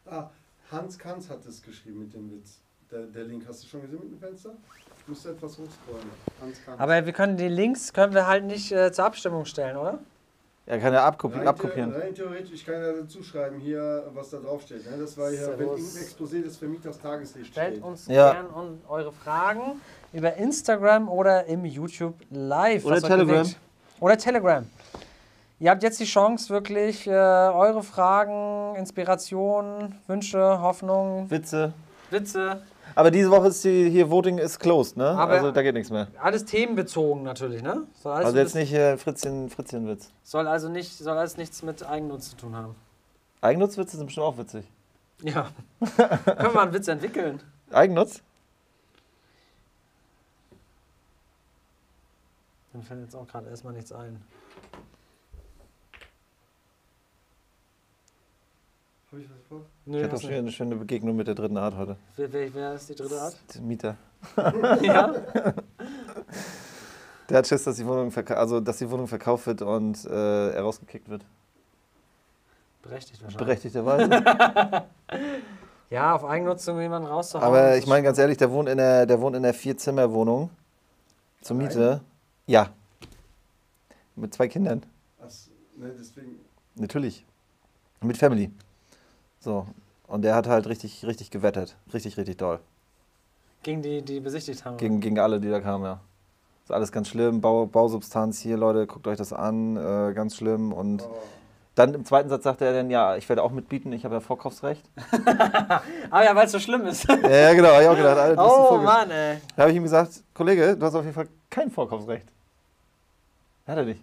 Ah, 0.07 0.31
Hans 0.71 0.99
Kanz 0.99 1.29
hat 1.29 1.45
es 1.45 1.63
geschrieben 1.63 2.01
mit 2.01 2.15
dem 2.15 2.31
Witz. 2.33 2.61
Der, 2.91 3.03
der 3.07 3.25
Link, 3.25 3.45
hast 3.47 3.63
du 3.63 3.69
schon 3.69 3.83
gesehen 3.83 4.01
mit 4.01 4.13
dem 4.13 4.19
Fenster? 4.19 4.51
Du 4.51 5.13
musst 5.13 5.27
etwas 5.27 5.53
hochscrollen. 5.59 6.11
Hans 6.41 6.65
Kanz. 6.65 6.81
Aber 6.81 7.05
wir 7.05 7.13
können 7.13 7.37
die 7.37 7.49
Links 7.49 7.93
können 7.93 8.15
wir 8.15 8.27
halt 8.27 8.45
nicht 8.45 8.73
äh, 8.73 8.93
zur 8.93 9.05
Abstimmung 9.05 9.45
stellen, 9.45 9.77
oder? 9.77 9.99
Er 10.65 10.79
kann 10.79 10.93
ja 10.95 11.05
abkopi 11.05 11.39
rein, 11.39 11.49
abkopieren. 11.49 11.93
rein 11.93 12.15
theoretisch, 12.15 12.53
ich 12.53 12.65
kann 12.65 12.77
ja 12.81 12.93
dazu 12.93 13.21
schreiben, 13.23 13.59
hier, 13.59 14.05
was 14.15 14.31
da 14.31 14.39
drauf 14.39 14.63
steht. 14.63 14.89
Ne? 14.89 14.97
Das 14.97 15.19
war 15.19 15.29
hier, 15.31 15.49
wenn 15.59 15.67
Servus. 15.69 15.97
im 15.97 16.03
Exposé 16.03 16.43
des 16.43 16.57
Vermieters 16.57 17.01
Tageslicht 17.01 17.49
Stellt 17.53 17.75
steht. 17.75 17.85
uns 17.85 18.07
Ja. 18.07 18.33
gern 18.33 18.79
eure 18.89 19.13
Fragen 19.13 19.81
über 20.13 20.35
Instagram 20.35 21.09
oder 21.09 21.47
im 21.47 21.65
YouTube 21.65 22.15
Live. 22.31 22.85
Oder 22.85 23.03
Telegram. 23.03 23.47
Oder 23.99 24.17
Telegram. 24.17 24.65
Ihr 25.59 25.71
habt 25.71 25.83
jetzt 25.83 25.99
die 26.01 26.05
Chance, 26.05 26.49
wirklich 26.51 27.07
äh, 27.07 27.11
eure 27.11 27.83
Fragen, 27.83 28.77
Inspirationen, 28.77 29.97
Wünsche, 30.07 30.61
Hoffnungen, 30.61 31.29
Witze. 31.31 31.73
Witze, 32.11 32.63
Aber 32.95 33.11
diese 33.11 33.31
Woche 33.31 33.49
ist 33.49 33.65
die, 33.65 33.91
hier 33.91 34.11
Voting 34.11 34.39
ist 34.39 34.59
closed, 34.59 34.97
ne? 34.97 35.09
Aber- 35.09 35.33
also 35.33 35.51
da 35.51 35.63
geht 35.63 35.75
nichts 35.75 35.91
mehr. 35.91 36.09
alles 36.21 36.45
themenbezogen 36.45 37.23
natürlich, 37.23 37.63
ne? 37.63 37.87
Also 38.05 38.37
jetzt 38.39 38.55
nicht 38.55 38.69
hier 38.71 38.99
Fritzchen, 38.99 39.51
Fritzchen-Witz. 39.51 40.11
soll 40.25 40.47
also 40.47 40.69
nicht, 40.69 40.97
soll 40.99 41.17
alles 41.17 41.37
nichts 41.37 41.63
mit 41.63 41.85
Eigennutz 41.85 42.31
zu 42.31 42.37
tun 42.37 42.55
haben. 42.57 42.75
Eigennutzwitze 43.41 43.97
sind 43.97 44.07
bestimmt 44.07 44.27
auch 44.27 44.39
witzig. 44.39 44.65
Ja. 45.23 45.51
Können 45.97 46.55
wir 46.55 46.61
einen 46.63 46.73
Witz 46.73 46.89
entwickeln? 46.89 47.41
Eigennutz? 47.73 48.21
Mir 52.73 52.83
fällt 52.83 53.01
jetzt 53.03 53.15
auch 53.15 53.27
gerade 53.27 53.49
erstmal 53.51 53.73
nichts 53.75 53.93
ein. 53.93 54.23
Hab 59.13 59.19
ich 59.19 59.29
was 59.29 59.43
vor? 59.47 59.67
Nö, 59.85 59.99
Ich 59.99 60.05
hatte 60.05 60.17
auch 60.17 60.31
eine 60.31 60.51
schöne 60.51 60.75
Begegnung 60.75 61.15
mit 61.15 61.27
der 61.27 61.35
dritten 61.35 61.59
Art 61.59 61.77
heute. 61.77 61.97
wer, 62.17 62.33
wer, 62.33 62.55
wer 62.55 62.75
ist 62.75 62.89
die 62.89 62.95
dritte 62.95 63.21
Art? 63.21 63.37
Der 63.55 63.61
Mieter. 63.61 63.97
ja? 64.83 65.15
Der 67.29 67.39
hat 67.39 67.47
Schiss, 67.47 67.65
dass 67.65 67.77
die 67.77 67.87
Wohnung, 67.87 68.11
verka 68.11 68.35
also, 68.35 68.61
dass 68.61 68.79
die 68.79 68.91
Wohnung 68.91 69.07
verkauft 69.07 69.47
wird 69.47 69.61
und 69.61 70.03
äh, 70.07 70.51
er 70.53 70.63
rausgekickt 70.63 71.11
wird. 71.11 71.27
Berechtigt 72.83 73.23
wahrscheinlich. 73.23 73.47
Berechtigterweise. 73.47 74.87
Ja, 75.91 76.15
auf 76.15 76.25
Eigennutzung 76.25 76.81
jemanden 76.81 77.07
rauszuhauen. 77.07 77.47
Aber 77.47 77.77
ich 77.77 77.87
meine 77.87 78.03
ganz 78.03 78.17
ehrlich, 78.17 78.39
der 78.39 78.51
wohnt 78.51 78.67
in 78.67 78.79
der, 78.79 79.05
der 79.05 79.21
wohnt 79.21 79.37
in 79.37 79.43
der 79.43 79.53
Vier-Zimmer-Wohnung. 79.53 80.49
Zur? 81.43 81.55
Miete. 81.55 82.01
Ja. 82.47 82.71
Mit 84.17 84.33
zwei 84.33 84.49
Kindern. 84.49 84.87
Ach, 85.21 85.29
ne, 85.77 85.93
deswegen. 85.99 86.41
Natürlich. 86.77 87.27
Mit 88.01 88.17
Family. 88.17 88.51
So. 89.43 89.67
Und 90.07 90.23
der 90.23 90.35
hat 90.35 90.47
halt 90.47 90.67
richtig, 90.67 91.05
richtig 91.05 91.31
gewettet. 91.31 91.77
Richtig, 91.93 92.17
richtig 92.17 92.37
doll. 92.37 92.61
Gegen 93.63 93.83
die, 93.83 94.03
die 94.03 94.21
besichtigt 94.21 94.65
haben. 94.65 94.77
Gegen, 94.77 95.01
gegen 95.01 95.19
alle, 95.19 95.41
die 95.41 95.51
da 95.51 95.61
kamen, 95.61 95.85
ja. 95.85 96.01
Ist 96.65 96.73
alles 96.73 96.93
ganz 96.93 97.09
schlimm. 97.09 97.41
Bau, 97.41 97.67
Bausubstanz 97.67 98.41
hier, 98.41 98.57
Leute, 98.57 98.87
guckt 98.87 99.07
euch 99.07 99.19
das 99.19 99.33
an. 99.33 99.77
Äh, 99.77 100.13
ganz 100.15 100.37
schlimm. 100.37 100.73
Und 100.73 101.03
Oh, 101.03 101.17
dann 101.75 101.95
im 101.95 102.05
zweiten 102.05 102.29
Satz 102.29 102.45
sagte 102.45 102.67
er 102.67 102.73
dann, 102.73 102.91
ja, 102.91 103.17
ich 103.17 103.29
werde 103.29 103.43
auch 103.43 103.51
mitbieten, 103.51 103.93
ich 103.93 104.05
habe 104.05 104.15
ja 104.15 104.21
Vorkaufsrecht. 104.21 104.85
Ah 106.11 106.23
ja, 106.23 106.37
weil 106.37 106.45
es 106.45 106.53
so 106.53 106.59
schlimm 106.59 106.85
ist. 106.87 107.09
ja, 107.09 107.17
ja, 107.31 107.55
genau, 107.55 107.71
hab 107.71 107.81
ich 107.81 107.89
auch 107.89 107.97
gedacht. 107.97 108.19
Alter, 108.19 108.71
oh. 108.73 108.77
Mann, 108.77 109.11
ey. 109.11 109.39
Da 109.57 109.63
habe 109.63 109.71
ich 109.71 109.77
ihm 109.79 109.83
gesagt, 109.83 110.23
Kollege, 110.35 110.77
du 110.77 110.85
hast 110.85 110.95
auf 110.95 111.03
jeden 111.03 111.15
Fall 111.15 111.29
kein 111.49 111.71
Vorkaufsrecht. 111.71 112.27
Hat 113.67 113.79
er 113.79 113.85
nicht. 113.85 114.03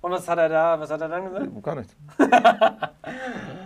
Und 0.00 0.12
was 0.12 0.28
hat 0.28 0.38
er 0.38 0.48
da, 0.48 0.78
was 0.78 0.88
hat 0.88 1.00
er 1.00 1.08
dann 1.08 1.24
gesagt? 1.24 1.62
Gar 1.62 1.74
nicht. 1.74 1.90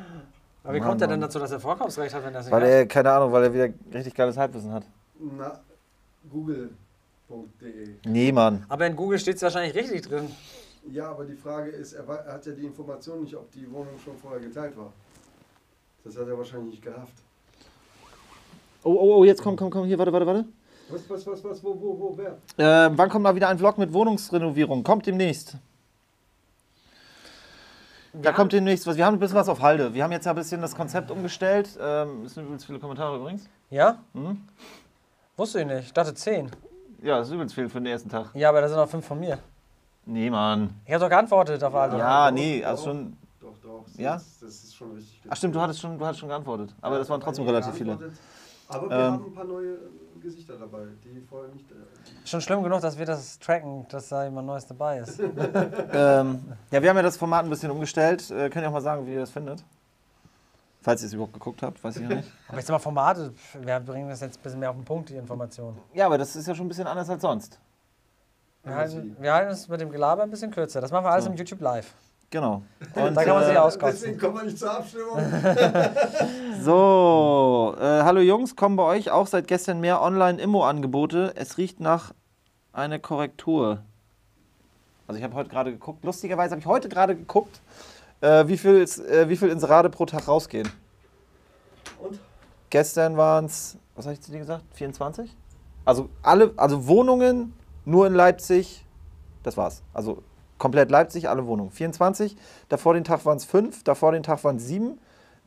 Aber 0.65 0.75
wie 0.75 0.79
Mann, 0.81 0.89
kommt 0.91 1.03
er 1.03 1.09
denn 1.09 1.21
dazu, 1.21 1.39
dass 1.39 1.51
er 1.51 1.61
Vorkaufsrecht 1.61 2.15
hat, 2.15 2.25
wenn 2.25 2.33
das 2.33 2.45
nicht 2.47 2.53
Weil 2.53 2.63
hat? 2.63 2.69
er, 2.69 2.87
keine 2.87 3.11
Ahnung, 3.11 3.33
weil 3.33 3.45
er 3.45 3.53
wieder 3.55 3.69
richtig 3.93 4.15
geiles 4.15 4.37
Halbwissen 4.37 4.73
hat. 4.73 4.85
na, 5.19 5.59
google.de. 6.31 7.95
Nee, 8.05 8.33
Mann. 8.33 8.65
Aber 8.69 8.87
in 8.87 8.95
Google 8.95 9.19
steht 9.19 9.37
es 9.37 9.43
wahrscheinlich 9.43 9.75
richtig 9.75 10.03
drin. 10.03 10.31
Ja, 10.91 11.11
aber 11.11 11.25
die 11.25 11.37
Frage 11.37 11.71
ist, 11.71 11.93
er, 11.95 12.09
er 12.09 12.35
hat 12.35 12.47
ja 12.47 12.53
die 12.53 12.65
Information 12.65 13.23
nicht, 13.23 13.37
ob 13.37 13.51
die 13.53 13.71
Wohnung 13.71 13.99
schon 14.05 14.17
vorher 14.17 14.41
geteilt 14.41 14.77
war. 14.77 14.93
Das 16.05 16.17
hat 16.17 16.27
er 16.27 16.37
wahrscheinlich 16.37 16.71
nicht 16.73 16.83
gerafft. 16.83 17.15
Oh, 18.85 18.91
oh, 18.93 19.17
oh, 19.19 19.25
jetzt 19.25 19.43
komm, 19.43 19.55
komm, 19.57 19.71
komm, 19.71 19.87
hier, 19.87 19.99
warte, 19.99 20.13
warte, 20.13 20.27
warte. 20.27 20.45
Was, 20.89 21.09
was, 21.09 21.27
was, 21.27 21.45
was, 21.45 21.63
wo, 21.65 21.81
wo, 21.81 21.99
wo, 21.99 22.19
wer? 22.19 22.87
Äh, 22.87 22.91
wann 22.97 23.09
kommt 23.09 23.23
mal 23.23 23.35
wieder 23.35 23.49
ein 23.49 23.59
Vlog 23.59 23.79
mit 23.79 23.93
Wohnungsrenovierung? 23.93 24.83
Kommt 24.83 25.07
demnächst. 25.07 25.57
Da 28.15 28.31
Ja. 28.31 28.33
kommt 28.33 28.53
demnächst 28.53 28.87
was. 28.87 28.97
Wir 28.97 29.07
haben 29.07 29.15
ein 29.15 29.19
bisschen 29.21 29.37
was 29.37 29.49
auf 29.49 29.61
Halde. 29.63 29.95
Wir 29.95 30.05
haben 30.05 30.13
jetzt 30.13 30.27
ja 30.27 30.33
ein 30.33 30.37
bisschen 30.37 30.61
das 30.61 30.75
Konzept 30.75 31.11
umgestellt. 31.11 31.79
Ähm, 31.81 32.25
es 32.27 32.35
sind 32.35 32.43
übrigens 32.45 32.65
viele 32.65 32.79
Kommentare 32.79 33.17
übrigens. 33.17 33.49
Ja? 33.71 33.99
Hm? 34.13 34.43
Wusste 35.37 35.61
ich 35.61 35.67
nicht. 35.67 35.87
Ich 35.87 35.93
dachte 35.93 36.13
10. 36.15 36.51
Ja, 37.03 37.19
das 37.19 37.29
ist 37.29 37.33
übrigens 37.35 37.55
viel 37.55 37.69
für 37.69 37.79
den 37.81 37.87
ersten 37.87 38.11
Tag. 38.11 38.31
Ja, 38.35 38.51
aber 38.51 38.61
da 38.61 38.69
sind 38.69 38.77
noch 38.77 38.89
5 38.89 39.05
von 39.05 39.19
mir. 39.19 39.39
Nee, 40.05 40.29
Mann. 40.31 40.71
Ich 40.85 40.93
habe 40.93 41.05
doch 41.05 41.09
geantwortet 41.09 41.63
auf 41.65 41.75
alle. 41.75 41.97
Ja, 41.99 42.31
nee, 42.31 42.61
doch. 42.61 42.69
also 42.69 42.85
schon. 42.85 43.17
Doch, 43.41 43.55
doch. 43.63 43.85
Das, 43.87 43.97
Ja? 43.97 44.15
ist, 44.17 44.43
das 44.43 44.51
ist 44.65 44.75
schon 44.77 44.93
richtig. 44.93 45.21
Ach 45.31 45.37
stimmt, 45.37 45.55
du 45.55 45.61
hattest 45.61 45.81
schon, 45.81 45.99
du 45.99 46.05
hattest 46.05 46.21
schon 46.21 46.29
geantwortet. 46.29 46.75
Aber 46.83 46.97
Ja, 46.97 46.99
das 46.99 47.09
waren 47.09 47.21
trotzdem 47.21 47.47
relativ 47.47 47.73
viele. 47.75 47.99
Aber 48.69 48.91
wir 48.91 48.97
Ähm. 48.97 49.13
haben 49.15 49.25
ein 49.27 49.35
paar 49.35 49.45
neue 49.45 49.79
Gesichter 50.23 50.57
dabei, 50.59 50.87
die 51.05 51.21
vorher 51.29 51.53
nicht. 51.53 51.71
Äh, 51.71 51.75
Schon 52.27 52.41
schlimm 52.41 52.63
genug, 52.63 52.81
dass 52.81 52.99
wir 52.99 53.07
das 53.07 53.39
tracken, 53.39 53.87
dass 53.89 54.09
da 54.09 54.25
jemand 54.25 54.47
Neues 54.47 54.67
dabei 54.67 54.99
ist. 54.99 55.21
Ähm, 55.95 56.43
ja, 56.71 56.83
wir 56.83 56.89
haben 56.89 56.97
ja 56.97 57.03
das 57.03 57.17
Format 57.17 57.45
ein 57.45 57.51
bisschen 57.51 57.71
umgestellt. 57.71 58.31
Äh, 58.31 58.49
könnt 58.49 58.65
ihr 58.65 58.69
auch 58.69 58.73
mal 58.73 58.81
sagen, 58.81 59.07
wie 59.07 59.13
ihr 59.13 59.21
das 59.21 59.31
findet? 59.31 59.63
Falls 60.81 61.03
ihr 61.03 61.07
es 61.07 61.13
überhaupt 61.13 61.35
geguckt 61.35 61.63
habt, 61.63 61.83
weiß 61.85 61.97
ich 61.97 62.09
ja 62.09 62.17
nicht. 62.17 62.31
Aber 62.49 62.59
jetzt 62.59 62.71
mal 62.71 62.79
Formate, 62.79 63.33
wir 63.61 63.81
bringen 63.81 64.09
das 64.09 64.21
jetzt 64.21 64.39
ein 64.39 64.43
bisschen 64.43 64.59
mehr 64.61 64.71
auf 64.71 64.77
den 64.77 64.85
Punkt, 64.85 65.11
die 65.11 65.17
Information. 65.17 65.79
Ja, 65.95 66.07
aber 66.07 66.19
das 66.19 66.35
ist 66.35 66.49
ja 66.49 66.55
schon 66.55 66.67
ein 66.67 66.69
bisschen 66.69 66.87
anders 66.89 67.09
als 67.09 67.23
sonst. 67.23 67.61
Wir 68.65 68.75
halten, 68.75 69.17
wir 69.21 69.33
halten 69.33 69.51
es 69.53 69.69
mit 69.69 69.81
dem 69.81 69.91
Gelaber 69.91 70.23
ein 70.25 70.31
bisschen 70.31 70.51
kürzer. 70.51 70.81
Das 70.81 70.91
machen 70.91 71.05
wir 71.05 71.11
alles 71.11 71.25
So. 71.25 71.31
im 71.31 71.37
YouTube 71.37 71.61
live. 71.61 71.95
Genau. 72.33 72.63
Und 72.95 73.15
da 73.15 73.25
kann 73.25 73.35
man 73.35 73.45
sich 73.45 73.55
äh, 73.55 73.59
auskotzen. 73.59 73.99
Deswegen 74.01 74.19
kommen 74.19 74.37
wir 74.39 74.45
nicht 74.45 74.59
zur 74.59 74.77
Abstimmung. 74.77 75.19
So, 76.63 77.75
äh, 77.81 78.03
hallo 78.05 78.21
Jungs, 78.21 78.55
kommen 78.55 78.77
bei 78.77 78.85
euch 78.85 79.11
auch 79.11 79.27
seit 79.27 79.49
gestern 79.49 79.81
mehr 79.81 80.01
Online-Immo-Angebote. 80.01 81.33
Es 81.35 81.59
riecht 81.59 81.81
nach 81.81 82.15
einer 82.73 83.01
Korrektur. 83.01 83.83
Also 85.09 85.19
ich 85.19 85.25
habe 85.25 85.35
heute 85.35 85.51
gerade 85.51 85.73
geguckt, 85.73 86.05
lustigerweise 86.05 86.53
habe 86.53 86.61
ich 86.61 86.67
heute 86.67 86.89
gerade 86.89 87.17
geguckt, 87.17 87.61
äh, 88.21 88.47
wie, 88.47 88.57
viel, 88.57 88.77
äh, 88.77 89.29
wie 89.29 89.37
viel 89.37 89.49
Inserate 89.49 89.91
pro 89.91 90.07
Tag 90.07 90.29
rausgehen. 90.29 90.69
Und? 92.01 92.21
Gestern 92.71 93.17
waren 93.17 93.47
es, 93.47 93.77
was 93.97 94.07
habe 94.07 94.15
ich 94.15 94.21
zu 94.21 94.31
dir 94.31 94.39
gesagt, 94.39 94.63
24? 94.75 95.37
Also 95.85 96.11
alle, 96.23 96.55
also 96.57 96.87
Wohnungen 96.87 97.55
nur 97.85 98.07
in 98.07 98.15
Leipzig, 98.15 98.87
das 99.43 99.57
war's. 99.57 99.83
Also 99.93 100.23
komplett 100.63 100.93
Leipzig, 100.93 101.29
alle 101.29 101.45
Wohnungen. 101.49 101.73
24, 101.73 102.37
davor 102.69 102.95
den 102.95 103.03
Tag 103.03 103.27
waren 103.27 103.37
es 103.37 103.45
5, 103.45 103.83
davor 103.83 104.13
den 104.13 104.23
Tag 104.23 104.45
waren 104.45 104.57
es 104.59 104.69
7, 104.69 104.97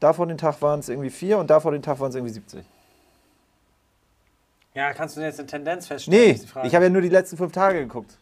davor 0.02 0.28
den 0.28 0.38
Tag 0.38 0.62
waren 0.62 0.82
es 0.82 0.90
irgendwie 0.90 1.10
4 1.10 1.38
und 1.38 1.50
davor 1.50 1.72
den 1.72 1.82
Tag 1.82 2.02
waren 2.02 2.10
es 2.10 2.16
irgendwie 2.16 2.34
70. 2.34 2.66
Ja, 4.74 4.92
kannst 4.92 5.16
du 5.16 5.22
jetzt 5.22 5.40
eine 5.40 5.48
Tendenz 5.48 5.88
feststellen? 5.88 6.20
Nee, 6.20 6.68
ich 6.68 6.76
habe 6.76 6.84
ja 6.84 6.90
nur 6.90 7.02
die 7.02 7.08
letzten 7.08 7.38
fünf 7.38 7.54
Tage 7.54 7.80
geguckt. 7.80 8.18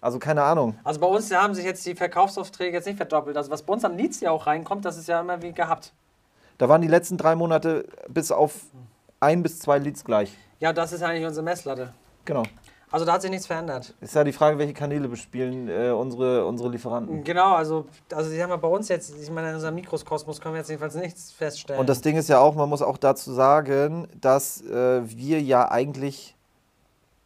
Also 0.00 0.18
keine 0.18 0.42
Ahnung. 0.42 0.76
also 0.82 0.98
bei 0.98 1.06
uns 1.06 1.32
haben 1.32 1.54
sich 1.54 1.64
jetzt 1.64 1.86
die 1.86 1.94
Verkaufsaufträge 1.94 2.76
jetzt 2.76 2.86
nicht 2.86 2.96
verdoppelt. 2.96 3.36
Also 3.36 3.52
was 3.52 3.62
bei 3.62 3.72
uns 3.72 3.84
am 3.84 3.96
Leads 3.96 4.20
ja 4.20 4.32
auch 4.32 4.48
reinkommt, 4.48 4.84
das 4.84 4.96
ist 4.96 5.06
ja 5.06 5.20
immer 5.20 5.42
wie 5.42 5.52
gehabt. 5.52 5.92
Da 6.58 6.68
waren 6.68 6.82
die 6.82 6.88
letzten 6.88 7.18
drei 7.18 7.36
Monate 7.36 7.86
bis 8.08 8.32
auf 8.32 8.62
ein 9.20 9.44
bis 9.44 9.60
zwei 9.60 9.78
Leads 9.78 10.04
gleich. 10.04 10.36
Ja, 10.58 10.72
das 10.72 10.92
ist 10.92 11.02
eigentlich 11.04 11.24
unsere 11.24 11.44
Messlatte. 11.44 11.94
Genau. 12.24 12.42
Also 12.90 13.04
da 13.04 13.14
hat 13.14 13.22
sich 13.22 13.30
nichts 13.30 13.46
verändert. 13.46 13.94
Ist 14.00 14.14
ja 14.14 14.22
die 14.22 14.32
Frage, 14.32 14.58
welche 14.58 14.72
Kanäle 14.72 15.08
bespielen 15.08 15.68
äh, 15.68 15.90
unsere, 15.90 16.46
unsere 16.46 16.70
Lieferanten. 16.70 17.24
Genau, 17.24 17.54
also, 17.54 17.86
also 18.12 18.30
die 18.30 18.40
haben 18.40 18.50
wir 18.50 18.58
bei 18.58 18.68
uns 18.68 18.88
jetzt, 18.88 19.12
ich 19.20 19.30
meine, 19.30 19.48
in 19.48 19.54
unserem 19.56 19.74
Mikroskosmos 19.74 20.40
können 20.40 20.54
wir 20.54 20.60
jetzt 20.60 20.68
jedenfalls 20.68 20.94
nichts 20.94 21.32
feststellen. 21.32 21.80
Und 21.80 21.88
das 21.88 22.00
Ding 22.00 22.16
ist 22.16 22.28
ja 22.28 22.38
auch, 22.38 22.54
man 22.54 22.68
muss 22.68 22.82
auch 22.82 22.96
dazu 22.96 23.32
sagen, 23.32 24.06
dass 24.20 24.62
äh, 24.62 25.02
wir 25.04 25.42
ja 25.42 25.68
eigentlich 25.70 26.36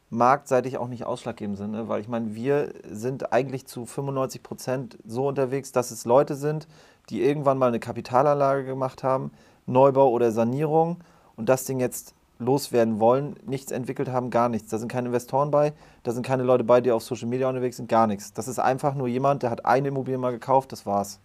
marktseitig 0.09 0.77
auch 0.79 0.89
nicht 0.89 1.05
ausschlaggebend 1.05 1.57
sind. 1.57 1.71
Ne? 1.71 1.89
Weil 1.89 2.01
ich 2.01 2.09
meine, 2.09 2.35
wir 2.35 2.73
sind 2.91 3.33
eigentlich 3.33 3.67
zu 3.67 3.87
95 3.87 4.43
Prozent 4.43 4.99
so 5.07 5.29
unterwegs, 5.29 5.73
dass 5.73 5.91
es 5.91 6.05
Leute 6.05 6.35
sind, 6.35 6.67
die 7.11 7.23
irgendwann 7.23 7.59
mal 7.59 7.69
eine 7.69 7.81
Kapitalanlage 7.81 8.65
gemacht 8.65 9.03
haben, 9.03 9.31
Neubau 9.67 10.11
oder 10.11 10.33
Sanierung 10.33 10.99
und 11.37 11.49
das 11.49 11.65
Ding 11.65 11.81
jetzt 11.81 12.15
loswerden 12.41 12.99
wollen, 13.01 13.37
nichts 13.47 13.71
entwickelt 13.71 14.09
haben, 14.09 14.31
gar 14.31 14.49
nichts. 14.49 14.71
Da 14.71 14.79
sind 14.79 14.91
keine 14.91 15.07
Investoren 15.09 15.51
bei, 15.51 15.73
da 16.03 16.13
sind 16.13 16.27
keine 16.27 16.43
Leute 16.43 16.65
bei, 16.65 16.81
die 16.81 16.91
auf 16.91 17.03
Social 17.03 17.29
Media 17.29 17.49
unterwegs 17.49 17.77
sind, 17.77 17.89
gar 17.89 18.07
nichts. 18.07 18.33
Das 18.33 18.49
ist 18.49 18.59
einfach 18.59 18.95
nur 18.95 19.07
jemand, 19.07 19.43
der 19.43 19.51
hat 19.51 19.65
eine 19.65 19.89
Immobilie 19.89 20.19
mal 20.19 20.33
gekauft, 20.33 20.73
das 20.73 20.85
war's. 20.87 21.21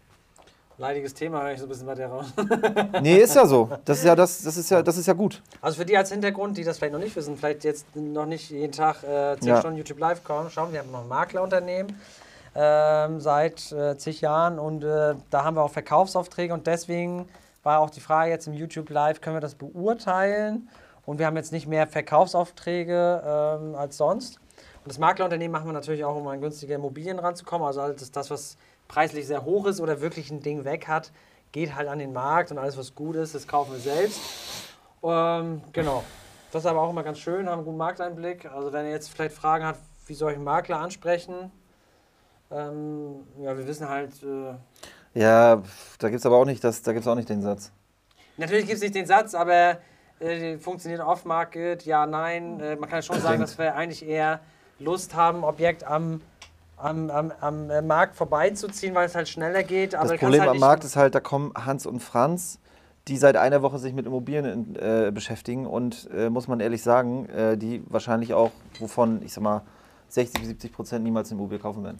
Leidiges 0.77 1.13
Thema, 1.13 1.41
höre 1.41 1.53
ich 1.53 1.59
so 1.59 1.65
ein 1.65 1.69
bisschen 1.69 1.85
bei 1.87 1.95
dir 1.95 2.07
raus. 2.07 2.33
Nee, 3.01 3.15
ist 3.17 3.33
ja 3.35 3.45
so. 3.45 3.69
Das 3.85 3.99
ist 3.99 4.03
ja, 4.03 4.13
das, 4.13 4.43
das 4.43 4.57
ist 4.57 4.69
ja, 4.69 4.81
das 4.83 4.97
ist 4.97 5.05
ja 5.05 5.13
gut. 5.13 5.41
Also 5.61 5.77
für 5.77 5.85
die 5.85 5.95
als 5.95 6.11
Hintergrund, 6.11 6.57
die 6.57 6.65
das 6.65 6.77
vielleicht 6.77 6.91
noch 6.91 6.99
nicht 6.99 7.15
wissen, 7.15 7.37
vielleicht 7.37 7.63
jetzt 7.63 7.85
noch 7.95 8.25
nicht 8.25 8.49
jeden 8.51 8.73
Tag 8.73 9.01
äh, 9.03 9.37
10 9.39 9.47
Ja. 9.47 9.59
Stunden 9.59 9.77
YouTube 9.77 9.99
Live 9.99 10.23
kommen, 10.25 10.49
schauen, 10.49 10.73
wir 10.73 10.79
haben 10.79 10.91
noch 10.91 11.03
ein 11.03 11.07
Maklerunternehmen 11.07 11.95
ähm, 12.55 13.21
seit 13.21 13.71
äh, 13.71 13.97
zig 13.97 14.19
Jahren 14.19 14.59
und 14.59 14.83
äh, 14.83 15.15
da 15.29 15.43
haben 15.45 15.55
wir 15.55 15.63
auch 15.63 15.71
Verkaufsaufträge 15.71 16.53
und 16.53 16.67
deswegen 16.67 17.27
war 17.63 17.79
auch 17.79 17.89
die 17.89 18.01
Frage 18.01 18.31
jetzt 18.31 18.47
im 18.47 18.53
YouTube 18.53 18.89
Live, 18.89 19.21
können 19.21 19.37
wir 19.37 19.41
das 19.41 19.55
beurteilen? 19.55 20.67
Und 21.05 21.19
wir 21.19 21.25
haben 21.25 21.35
jetzt 21.37 21.51
nicht 21.51 21.67
mehr 21.67 21.87
Verkaufsaufträge 21.87 23.21
ähm, 23.25 23.75
als 23.75 23.97
sonst. 23.97 24.37
Und 24.83 24.89
das 24.89 24.99
Maklerunternehmen 24.99 25.51
machen 25.51 25.67
wir 25.67 25.73
natürlich 25.73 26.03
auch, 26.03 26.15
um 26.15 26.27
an 26.27 26.41
günstige 26.41 26.73
Immobilien 26.73 27.19
ranzukommen. 27.19 27.65
Also 27.65 27.81
alles 27.81 28.11
das, 28.11 28.29
was 28.29 28.57
preislich 28.87 29.27
sehr 29.27 29.43
hoch 29.43 29.65
ist 29.65 29.79
oder 29.81 30.01
wirklich 30.01 30.31
ein 30.31 30.41
Ding 30.41 30.63
weg 30.63 30.87
hat, 30.87 31.11
geht 31.51 31.75
halt 31.75 31.87
an 31.87 31.99
den 31.99 32.13
Markt 32.13 32.51
und 32.51 32.57
alles, 32.57 32.77
was 32.77 32.93
gut 32.93 33.15
ist, 33.15 33.33
das 33.33 33.47
kaufen 33.47 33.73
wir 33.73 33.79
selbst. 33.79 34.19
Ähm, 35.03 35.61
genau. 35.73 36.03
Das 36.51 36.63
ist 36.63 36.67
aber 36.67 36.81
auch 36.81 36.89
immer 36.89 37.03
ganz 37.03 37.19
schön, 37.19 37.47
haben 37.47 37.59
einen 37.59 37.65
guten 37.65 37.77
Markteinblick. 37.77 38.45
Also 38.51 38.71
wenn 38.73 38.85
ihr 38.85 38.91
jetzt 38.91 39.09
vielleicht 39.09 39.35
Fragen 39.35 39.65
habt, 39.65 39.79
wie 40.07 40.13
soll 40.13 40.31
ich 40.31 40.35
einen 40.35 40.45
Makler 40.45 40.79
ansprechen? 40.79 41.51
Ähm, 42.51 43.25
ja, 43.41 43.57
wir 43.57 43.67
wissen 43.67 43.89
halt, 43.89 44.11
äh, 44.23 45.19
Ja, 45.19 45.61
da 45.99 46.09
gibt 46.09 46.19
es 46.19 46.25
aber 46.25 46.37
auch 46.37 46.45
nicht, 46.45 46.63
das, 46.63 46.81
da 46.81 46.93
gibt's 46.93 47.07
auch 47.07 47.15
nicht 47.15 47.29
den 47.29 47.41
Satz. 47.41 47.71
natürlich 48.37 48.65
gibt 48.65 48.75
es 48.77 48.83
nicht 48.83 48.95
den 48.95 49.05
Satz, 49.07 49.33
aber 49.33 49.79
äh, 50.25 50.57
funktioniert 50.57 51.01
Off-Market, 51.01 51.85
ja, 51.85 52.05
nein. 52.05 52.59
Äh, 52.59 52.75
man 52.75 52.89
kann 52.89 53.03
schon 53.03 53.19
sagen, 53.21 53.39
dass 53.39 53.57
wir 53.57 53.75
eigentlich 53.75 54.07
eher 54.07 54.39
Lust 54.79 55.15
haben, 55.15 55.43
Objekt 55.43 55.83
am, 55.83 56.21
am, 56.77 57.09
am, 57.09 57.31
am 57.39 57.69
äh, 57.69 57.81
Markt 57.81 58.15
vorbeizuziehen, 58.15 58.95
weil 58.95 59.05
es 59.05 59.15
halt 59.15 59.29
schneller 59.29 59.63
geht. 59.63 59.95
Aber 59.95 60.09
Das 60.09 60.19
Problem 60.19 60.41
halt 60.41 60.51
am 60.51 60.59
Markt 60.59 60.83
ist 60.83 60.95
halt, 60.95 61.15
da 61.15 61.19
kommen 61.19 61.53
Hans 61.55 61.85
und 61.85 61.99
Franz, 61.99 62.59
die 63.07 63.17
seit 63.17 63.37
einer 63.37 63.61
Woche 63.61 63.77
sich 63.77 63.93
mit 63.93 64.05
Immobilien 64.05 64.75
äh, 64.75 65.11
beschäftigen 65.13 65.65
und 65.67 66.09
äh, 66.15 66.29
muss 66.29 66.47
man 66.47 66.59
ehrlich 66.59 66.81
sagen, 66.81 67.27
die 67.57 67.83
wahrscheinlich 67.87 68.33
auch, 68.33 68.51
wovon, 68.79 69.21
ich 69.23 69.33
sag 69.33 69.43
mal, 69.43 69.61
60 70.09 70.39
bis 70.39 70.47
70 70.49 70.73
Prozent 70.73 71.03
niemals 71.03 71.29
eine 71.29 71.39
Immobilie 71.39 71.61
kaufen 71.61 71.83
werden. 71.83 71.99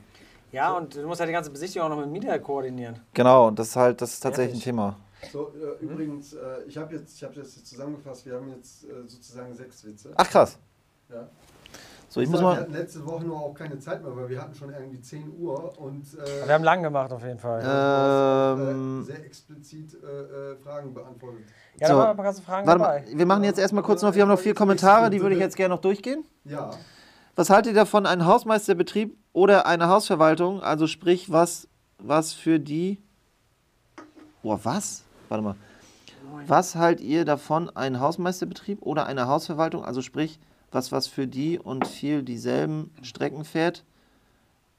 Ja, 0.52 0.72
und 0.72 0.96
du 0.96 1.06
musst 1.06 1.20
halt 1.20 1.30
die 1.30 1.34
ganze 1.34 1.52
Besichtigung 1.52 1.88
auch 1.88 1.90
noch 1.90 1.98
mit 1.98 2.06
dem 2.06 2.14
Mieter 2.14 2.40
koordinieren. 2.40 3.00
Genau, 3.14 3.48
und 3.48 3.60
das 3.60 3.70
ist 3.70 3.76
halt, 3.76 4.02
das 4.02 4.14
ist 4.14 4.20
tatsächlich 4.22 4.54
ein 4.54 4.60
Ehrlich? 4.60 4.64
Thema. 4.64 4.96
So, 5.32 5.52
äh, 5.54 5.84
übrigens, 5.84 6.34
äh, 6.34 6.64
ich 6.68 6.78
habe 6.78 6.96
jetzt, 6.96 7.16
ich 7.16 7.24
habe 7.24 7.36
jetzt 7.36 7.66
zusammengefasst, 7.68 8.26
wir 8.26 8.36
haben 8.36 8.50
jetzt 8.50 8.84
äh, 8.86 8.88
sozusagen 9.08 9.54
sechs 9.54 9.86
Witze. 9.86 10.14
Ach 10.16 10.30
krass. 10.30 10.58
Ja. 11.10 11.28
So, 12.10 12.22
ich 12.22 12.30
muss 12.30 12.40
Wir 12.40 12.44
mal. 12.44 12.58
hatten 12.58 12.72
letzte 12.74 13.06
Woche 13.06 13.26
nur 13.26 13.36
auch 13.38 13.54
keine 13.54 13.78
Zeit 13.80 14.02
mehr, 14.02 14.16
weil 14.16 14.30
wir 14.30 14.42
hatten 14.42 14.56
schon 14.56 14.72
irgendwie 14.72 15.02
10 15.02 15.34
Uhr 15.38 15.78
und 15.80 16.06
äh, 16.18 16.48
Wir 16.48 16.54
haben 16.54 16.64
lang 16.64 16.82
gemacht 16.82 17.12
auf 17.12 17.22
jeden 17.24 17.40
Fall. 17.40 17.62
Ähm, 18.58 19.02
äh, 19.02 19.04
sehr 19.04 19.26
explizit 19.26 19.98
äh, 20.02 20.52
äh, 20.52 20.56
Fragen 20.58 20.94
beantwortet. 20.94 21.42
ja, 21.78 21.88
so, 21.88 21.94
da 21.94 22.00
waren 22.00 22.10
ein 22.12 22.16
paar 22.16 22.26
ganze 22.26 22.42
Fragen 22.42 22.68
Warte 22.68 22.80
dabei. 22.80 23.02
mal, 23.02 23.18
wir 23.18 23.26
machen 23.26 23.44
jetzt 23.44 23.60
erstmal 23.60 23.84
kurz 23.84 24.02
noch, 24.02 24.16
wir 24.16 24.22
haben 24.22 24.30
noch 24.30 24.40
vier 24.40 24.54
Kommentare, 24.54 25.10
die 25.10 25.20
würde 25.22 25.36
ich 25.36 25.42
jetzt 25.42 25.58
gerne 25.58 25.74
noch 25.76 25.82
durchgehen. 25.82 26.24
Ja, 26.46 26.72
Was 27.36 27.50
haltet 27.50 27.74
ihr 27.74 27.80
davon, 27.80 28.06
ein 28.06 28.26
Hausmeisterbetrieb 28.26 29.18
oder 29.34 29.66
eine 29.66 29.90
Hausverwaltung? 29.90 30.62
Also 30.62 30.88
sprich, 30.88 31.32
was, 31.32 31.68
was 31.98 32.32
für 32.34 32.60
die. 32.62 33.02
Boah, 34.42 34.60
was? 34.64 35.04
Warte 35.30 35.44
mal. 35.44 35.56
Was 36.48 36.76
haltet 36.76 37.06
ihr 37.06 37.24
davon, 37.26 37.70
ein 37.76 38.00
Hausmeisterbetrieb 38.00 38.82
oder 38.82 39.06
eine 39.06 39.28
Hausverwaltung? 39.28 39.86
Also 39.86 40.02
sprich, 40.02 40.40
was 40.72 40.92
was 40.92 41.08
für 41.08 41.28
die 41.28 41.60
und 41.60 41.88
viel 41.88 42.24
dieselben 42.24 42.92
Strecken 43.04 43.46
fährt, 43.46 43.84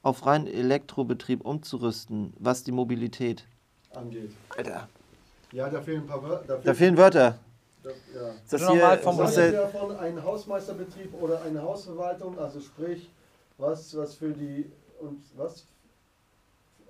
auf 0.03 0.25
rein 0.25 0.45
Elektrobetrieb 0.47 1.45
umzurüsten, 1.45 2.33
was 2.39 2.63
die 2.63 2.71
Mobilität. 2.71 3.45
angeht. 3.95 4.31
Alter. 4.55 4.87
Ja, 5.51 5.69
da 5.69 5.81
fehlen 5.81 6.01
ein 6.01 6.07
paar 6.07 6.21
Wörter. 6.21 6.59
Da 6.63 6.73
fehlen 6.73 6.97
Wörter. 6.97 7.39
Da, 7.83 7.89
ja. 7.89 7.95
Ist 8.31 8.53
Das 8.53 8.61
Bitte 8.61 8.63
nochmal 8.73 8.95
hier, 8.95 9.03
vom- 9.03 9.17
was 9.17 9.37
haltet 9.37 9.53
ihr 9.53 9.59
davon, 9.61 9.95
ein 9.95 10.23
Hausmeisterbetrieb 10.23 11.13
oder 11.21 11.41
eine 11.43 11.61
Hausverwaltung? 11.61 12.37
Also 12.37 12.59
sprich, 12.59 13.09
was, 13.57 13.95
was 13.97 14.15
für 14.15 14.31
die 14.31 14.69
und 14.99 15.21
was 15.35 15.65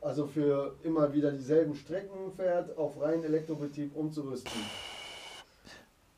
also 0.02 0.28
für 0.28 0.76
immer 0.84 1.14
wieder 1.14 1.32
dieselben 1.32 1.76
Strecken 1.76 2.32
fährt, 2.36 2.78
auf 2.78 3.00
reinen 3.02 3.24
Elektrobetrieb 3.24 3.96
umzurüsten. 3.96 4.52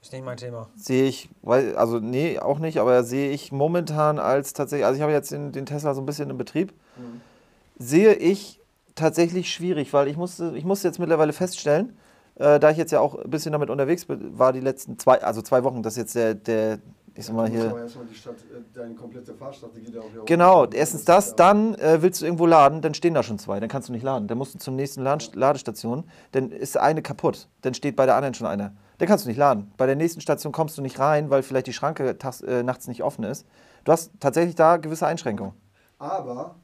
Ist 0.01 0.13
nicht 0.13 0.23
mein 0.23 0.37
Thema. 0.37 0.69
sehe 0.77 1.05
ich, 1.07 1.29
weil, 1.41 1.75
also 1.75 1.99
nee, 1.99 2.39
auch 2.39 2.59
nicht, 2.59 2.77
aber 2.79 3.03
sehe 3.03 3.31
ich 3.31 3.51
momentan 3.51 4.17
als 4.17 4.53
tatsächlich, 4.53 4.85
also 4.85 4.95
ich 4.95 5.01
habe 5.01 5.11
jetzt 5.11 5.31
den, 5.31 5.51
den 5.51 5.65
Tesla 5.65 5.93
so 5.93 6.01
ein 6.01 6.05
bisschen 6.05 6.29
im 6.29 6.37
Betrieb, 6.37 6.71
Mhm. 6.97 7.21
sehe 7.77 8.13
ich 8.15 8.59
tatsächlich 8.95 9.51
schwierig, 9.51 9.91
weil 9.93 10.07
ich 10.07 10.17
musste, 10.17 10.53
ich 10.55 10.63
musste 10.65 10.87
jetzt 10.87 10.99
mittlerweile 10.99 11.33
feststellen, 11.33 11.97
äh, 12.35 12.59
da 12.59 12.69
ich 12.71 12.77
jetzt 12.77 12.91
ja 12.91 12.99
auch 13.01 13.15
ein 13.15 13.29
bisschen 13.29 13.51
damit 13.51 13.69
unterwegs 13.69 14.05
bin, 14.05 14.37
war 14.39 14.53
die 14.53 14.59
letzten 14.61 14.97
zwei, 14.99 15.21
also 15.21 15.41
zwei 15.41 15.63
Wochen, 15.65 15.83
das 15.83 15.93
ist 15.93 15.97
jetzt 15.97 16.15
der, 16.15 16.33
der 16.33 16.79
ich 17.19 17.25
sag 17.25 17.35
mal 17.35 17.49
hier. 17.49 17.89
Stadt, 18.13 18.35
äh, 18.35 18.61
deine 18.73 18.95
komplette 18.95 19.33
Fahrstrategie 19.33 19.91
da 19.91 19.99
auch 19.99 20.11
wieder 20.11 20.23
Genau, 20.23 20.65
erstens 20.65 21.03
das, 21.03 21.35
dann 21.35 21.75
äh, 21.75 22.01
willst 22.01 22.21
du 22.21 22.25
irgendwo 22.25 22.45
laden, 22.45 22.81
dann 22.81 22.93
stehen 22.93 23.13
da 23.13 23.23
schon 23.23 23.37
zwei, 23.37 23.59
dann 23.59 23.67
kannst 23.67 23.89
du 23.89 23.93
nicht 23.93 24.03
laden. 24.03 24.29
Dann 24.29 24.37
musst 24.37 24.55
du 24.55 24.57
zum 24.57 24.77
nächsten 24.77 25.03
Lad 25.03 25.35
Ladestation, 25.35 26.05
dann 26.31 26.51
ist 26.51 26.77
eine 26.77 27.01
kaputt, 27.01 27.49
dann 27.61 27.73
steht 27.73 27.97
bei 27.97 28.05
der 28.05 28.15
anderen 28.15 28.33
schon 28.35 28.47
einer. 28.47 28.73
Dann 28.99 29.07
kannst 29.07 29.25
du 29.25 29.29
nicht 29.29 29.37
laden. 29.37 29.71
Bei 29.75 29.85
der 29.85 29.97
nächsten 29.97 30.21
Station 30.21 30.53
kommst 30.53 30.77
du 30.77 30.81
nicht 30.81 30.97
rein, 30.99 31.29
weil 31.29 31.43
vielleicht 31.43 31.67
die 31.67 31.73
Schranke 31.73 32.17
tags, 32.17 32.41
äh, 32.41 32.63
nachts 32.63 32.87
nicht 32.87 33.03
offen 33.03 33.25
ist. 33.25 33.45
Du 33.83 33.91
hast 33.91 34.11
tatsächlich 34.21 34.55
da 34.55 34.77
gewisse 34.77 35.05
Einschränkungen. 35.05 35.53
Aber, 35.97 36.55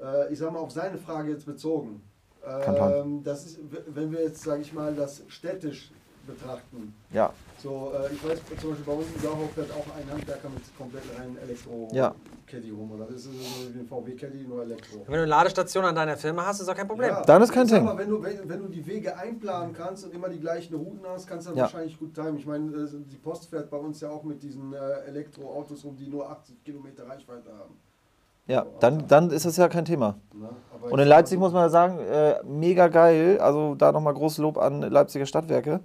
äh, 0.00 0.30
ich 0.30 0.38
sag 0.38 0.52
mal, 0.52 0.58
auf 0.58 0.70
seine 0.70 0.98
Frage 0.98 1.30
jetzt 1.30 1.46
bezogen. 1.46 2.02
Ähm, 2.46 3.22
das 3.24 3.46
ist, 3.46 3.58
wenn 3.88 4.12
wir 4.12 4.22
jetzt, 4.22 4.42
sage 4.42 4.60
ich 4.60 4.74
mal, 4.74 4.94
das 4.94 5.22
städtisch 5.28 5.92
betrachten. 6.26 6.94
Ja, 7.12 7.32
So, 7.62 7.92
äh, 7.94 8.12
ich 8.12 8.22
weiß 8.22 8.38
zum 8.60 8.70
Beispiel 8.70 8.84
bei 8.86 8.92
uns 8.92 9.06
in 9.14 9.20
Sauhof 9.22 9.52
fährt 9.54 9.70
auch 9.72 9.86
ein 9.96 10.10
Handwerker 10.10 10.48
mit 10.50 10.62
komplett 10.76 11.02
rein 11.18 11.36
elektro 11.42 11.88
Ja. 11.92 12.14
caddy 12.46 12.70
rum. 12.70 12.90
Oder 12.92 13.04
das 13.06 13.16
ist 13.16 13.24
so 13.24 13.30
wie 13.74 13.78
ein 13.80 13.86
VW-Caddy, 13.86 14.46
nur 14.46 14.62
Elektro. 14.62 14.98
Wenn 15.06 15.14
du 15.14 15.20
eine 15.20 15.26
Ladestation 15.26 15.84
an 15.84 15.94
deiner 15.94 16.16
Firma 16.16 16.44
hast, 16.46 16.60
ist 16.60 16.68
auch 16.68 16.74
kein 16.74 16.88
Problem. 16.88 17.08
Ja, 17.08 17.22
Dann 17.22 17.40
ist 17.42 17.52
kein. 17.52 17.66
Mal, 17.84 17.96
wenn, 17.96 18.08
du, 18.10 18.22
wenn, 18.22 18.48
wenn 18.48 18.58
du 18.62 18.68
die 18.68 18.84
Wege 18.86 19.16
einplanen 19.16 19.72
kannst 19.72 20.04
und 20.04 20.14
immer 20.14 20.28
die 20.28 20.40
gleichen 20.40 20.74
Routen 20.74 21.06
hast, 21.06 21.26
kannst 21.26 21.46
du 21.46 21.50
dann 21.50 21.58
Ja. 21.58 21.62
wahrscheinlich 21.64 21.98
gut 21.98 22.14
timen. 22.14 22.36
Ich 22.38 22.46
meine, 22.46 22.66
äh, 22.76 22.88
die 23.10 23.16
Post 23.16 23.48
fährt 23.48 23.70
bei 23.70 23.76
uns 23.78 24.00
ja 24.00 24.10
auch 24.10 24.24
mit 24.24 24.42
diesen 24.42 24.72
äh, 24.74 24.76
Elektroautos 25.06 25.84
rum, 25.84 25.96
die 25.96 26.08
nur 26.08 26.28
80 26.28 26.62
Kilometer 26.64 27.08
Reichweite 27.08 27.50
haben. 27.58 27.74
ja, 28.46 28.66
dann, 28.80 29.08
dann 29.08 29.30
ist 29.30 29.46
es 29.46 29.56
ja 29.56 29.68
kein 29.68 29.86
Thema. 29.86 30.18
Ne? 30.34 30.50
Und 30.90 30.98
in 30.98 31.08
Leipzig 31.08 31.38
muss 31.38 31.52
man 31.54 31.62
ja 31.62 31.68
sagen, 31.70 31.98
äh, 31.98 32.42
mega 32.44 32.88
geil. 32.88 33.38
Also 33.40 33.74
da 33.74 33.90
nochmal 33.90 34.12
großes 34.12 34.36
Lob 34.38 34.58
an 34.58 34.82
Leipziger 34.82 35.24
Stadtwerke. 35.24 35.80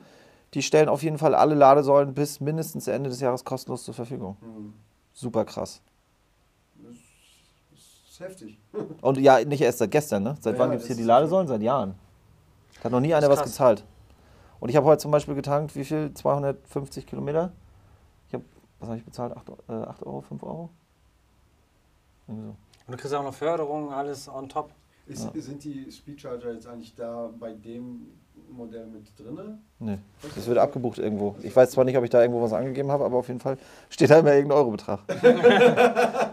Die 0.54 0.64
stellen 0.64 0.90
auf 0.90 1.04
jeden 1.04 1.18
Fall 1.18 1.36
alle 1.36 1.56
Ladesäulen 1.56 2.14
bis 2.14 2.40
mindestens 2.40 2.88
Ende 2.88 3.10
des 3.10 3.20
Jahres 3.20 3.44
kostenlos 3.46 3.84
zur 3.84 3.94
Verfügung. 3.94 4.38
Hm, 4.42 4.74
Super 5.14 5.46
krass. 5.46 5.82
Das 6.76 6.96
ist 8.10 8.20
heftig. 8.20 8.58
Und 9.02 9.18
ja, 9.20 9.44
nicht 9.44 9.62
erst 9.62 9.80
seit 9.80 9.92
gestern, 9.92 10.24
ne? 10.24 10.36
Seit 10.40 10.54
Ja, 10.56 10.60
wann 10.60 10.72
gibt 10.72 10.82
es 10.82 10.88
hier 10.88 10.96
die 10.96 11.04
Ladesäulen? 11.04 11.48
Seit 11.48 11.62
Jahren. 11.62 11.96
Hat 12.84 12.92
noch 12.92 13.00
nie 13.00 13.14
einer 13.14 13.30
was 13.30 13.44
gezahlt. 13.44 13.84
Und 14.60 14.70
ich 14.70 14.76
habe 14.76 14.86
heute 14.88 15.02
zum 15.02 15.12
Beispiel 15.12 15.36
getankt, 15.36 15.76
wie 15.76 15.86
viel? 15.86 16.14
250 16.14 17.06
Kilometer. 17.06 17.52
Ich 18.28 18.34
habe, 18.34 18.44
was 18.80 18.90
habe 18.90 18.98
ich 18.98 19.06
bezahlt? 19.06 19.36
8, 19.36 19.50
äh, 19.70 19.74
8 19.74 20.04
Euro, 20.04 20.22
5 20.22 20.44
Euro? 20.44 20.70
Irgendwie 22.28 22.48
so. 22.48 22.56
Und 22.88 22.92
du 22.94 22.98
kriegst 22.98 23.14
auch 23.14 23.24
noch 23.24 23.34
Förderung, 23.34 23.94
alles 23.94 24.28
on 24.28 24.50
top. 24.50 24.72
Ist, 25.10 25.24
Ja. 25.34 25.42
Sind 25.42 25.64
die 25.64 25.92
Speedcharger 25.92 26.54
jetzt 26.54 26.68
eigentlich 26.68 26.94
da 26.96 27.32
bei 27.40 27.52
dem 27.54 28.08
Modell 28.52 28.86
mit 28.86 29.08
drin? 29.20 29.58
Nee, 29.80 29.98
das 30.36 30.46
wird 30.48 30.60
abgebucht 30.60 31.00
irgendwo. 31.00 31.36
Ich 31.42 31.56
weiß 31.56 31.72
zwar 31.72 31.84
nicht, 31.84 31.98
ob 31.98 32.04
ich 32.04 32.12
da 32.12 32.22
irgendwo 32.22 32.42
was 32.42 32.54
angegeben 32.54 32.92
habe, 32.92 33.04
aber 33.06 33.18
auf 33.18 33.28
jeden 33.28 33.40
Fall 33.40 33.58
steht 33.90 34.12
da 34.12 34.20
immer 34.20 34.34
irgendein 34.34 34.58
Eurobetrag. 34.60 35.00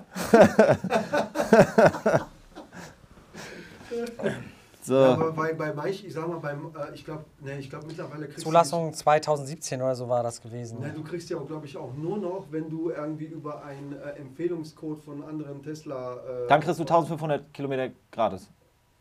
so. 4.82 4.94
Ja, 4.94 5.12
aber 5.14 5.32
bei, 5.32 5.52
bei 5.54 5.72
manchen, 5.72 6.06
ich 6.06 6.12
sag 6.14 6.28
mal, 6.28 6.38
beim, 6.38 6.66
äh, 6.66 6.94
ich 6.94 7.04
glaube, 7.04 7.24
ne, 7.40 7.58
ich 7.58 7.68
glaube 7.70 7.86
mittlerweile 7.86 8.26
kriegst 8.26 8.40
Zulassung 8.40 8.92
2017 8.92 9.80
oder 9.80 9.94
so 9.94 10.08
war 10.08 10.22
das 10.22 10.40
gewesen. 10.40 10.78
du. 10.80 10.86
Ne, 10.86 10.92
du 10.92 11.02
kriegst 11.02 11.28
ja 11.30 11.38
auch, 11.38 11.46
glaube 11.46 11.66
ich, 11.66 11.76
auch 11.76 11.94
nur 11.94 12.18
noch, 12.18 12.46
wenn 12.50 12.68
du 12.70 12.90
irgendwie 12.90 13.26
über 13.26 13.64
einen 13.64 13.92
äh, 13.92 14.10
Empfehlungscode 14.20 15.02
von 15.02 15.22
anderen 15.24 15.62
Tesla. 15.62 16.16
Äh, 16.16 16.48
Dann 16.48 16.60
kriegst 16.60 16.78
du 16.78 16.84
1500 16.84 17.52
Kilometer 17.52 17.90
gratis. 18.10 18.50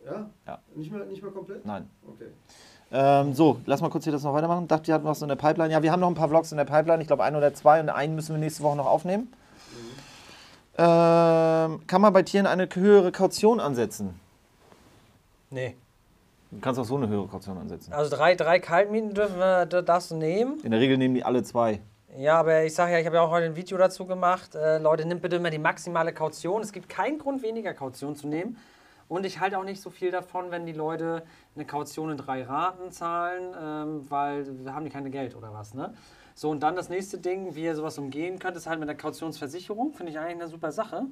Ja? 0.05 0.29
Ja. 0.45 0.59
Nicht 0.75 0.91
mehr, 0.91 1.05
nicht 1.05 1.21
mehr 1.21 1.31
komplett? 1.31 1.65
Nein. 1.65 1.89
Okay. 2.07 2.27
Ähm, 2.91 3.33
so, 3.33 3.59
lass 3.65 3.81
mal 3.81 3.89
kurz 3.89 4.03
hier 4.03 4.13
das 4.13 4.23
noch 4.23 4.33
weitermachen. 4.33 4.67
Dachte, 4.67 4.91
ihr 4.91 4.95
hatten 4.95 5.05
was 5.05 5.21
in 5.21 5.27
der 5.27 5.35
Pipeline. 5.35 5.73
Ja, 5.73 5.81
wir 5.81 5.91
haben 5.91 5.99
noch 5.99 6.07
ein 6.07 6.15
paar 6.15 6.29
Vlogs 6.29 6.51
in 6.51 6.57
der 6.57 6.65
Pipeline. 6.65 7.01
Ich 7.01 7.07
glaube, 7.07 7.23
ein 7.23 7.35
oder 7.35 7.53
zwei 7.53 7.79
und 7.79 7.89
einen 7.89 8.15
müssen 8.15 8.35
wir 8.35 8.39
nächste 8.39 8.63
Woche 8.63 8.77
noch 8.77 8.85
aufnehmen. 8.85 9.33
Ähm, 10.77 11.87
kann 11.87 12.01
man 12.01 12.13
bei 12.13 12.21
Tieren 12.21 12.45
eine 12.45 12.67
höhere 12.71 13.11
Kaution 13.11 13.59
ansetzen? 13.59 14.19
Nee. 15.49 15.75
Du 16.51 16.59
kannst 16.59 16.79
auch 16.79 16.85
so 16.85 16.95
eine 16.95 17.07
höhere 17.07 17.27
Kaution 17.27 17.57
ansetzen. 17.57 17.93
Also 17.93 18.15
drei, 18.15 18.35
drei 18.35 18.59
Kaltmieten 18.59 19.13
dürfen 19.13 19.37
wir, 19.37 19.65
da 19.65 19.81
darfst 19.81 20.11
du 20.11 20.15
nehmen. 20.15 20.59
In 20.63 20.71
der 20.71 20.79
Regel 20.79 20.97
nehmen 20.97 21.15
die 21.15 21.23
alle 21.23 21.43
zwei. 21.43 21.81
Ja, 22.17 22.39
aber 22.39 22.63
ich 22.63 22.73
sage 22.73 22.93
ja, 22.93 22.99
ich 22.99 23.05
habe 23.05 23.17
ja 23.17 23.23
auch 23.23 23.31
heute 23.31 23.47
ein 23.47 23.55
Video 23.55 23.77
dazu 23.77 24.05
gemacht. 24.05 24.55
Äh, 24.55 24.77
Leute, 24.77 25.05
nimmt 25.05 25.21
bitte 25.21 25.37
immer 25.37 25.49
die 25.49 25.57
maximale 25.57 26.13
Kaution. 26.13 26.61
Es 26.61 26.71
gibt 26.71 26.87
keinen 26.87 27.19
Grund, 27.19 27.41
weniger 27.41 27.73
Kaution 27.73 28.15
zu 28.15 28.27
nehmen. 28.27 28.57
Und 29.07 29.25
ich 29.25 29.39
halte 29.39 29.59
auch 29.59 29.63
nicht 29.63 29.81
so 29.81 29.89
viel 29.89 30.11
davon, 30.11 30.51
wenn 30.51 30.65
die 30.65 30.73
Leute 30.73 31.23
eine 31.55 31.65
Kaution 31.65 32.09
in 32.09 32.17
drei 32.17 32.43
Raten 32.43 32.91
zahlen, 32.91 33.53
ähm, 33.59 34.09
weil 34.09 34.65
wir 34.65 34.73
haben 34.73 34.83
die 34.83 34.91
keine 34.91 35.09
Geld 35.11 35.35
oder 35.35 35.53
was. 35.53 35.73
Ne? 35.73 35.93
So, 36.33 36.49
und 36.49 36.61
dann 36.61 36.75
das 36.75 36.89
nächste 36.89 37.17
Ding, 37.17 37.55
wie 37.55 37.63
ihr 37.63 37.75
sowas 37.75 37.97
umgehen 37.97 38.39
könnt, 38.39 38.57
ist 38.57 38.67
halt 38.67 38.79
mit 38.79 38.89
der 38.89 38.97
Kautionsversicherung. 38.97 39.93
Finde 39.93 40.11
ich 40.11 40.19
eigentlich 40.19 40.41
eine 40.41 40.47
super 40.47 40.71
Sache. 40.71 41.05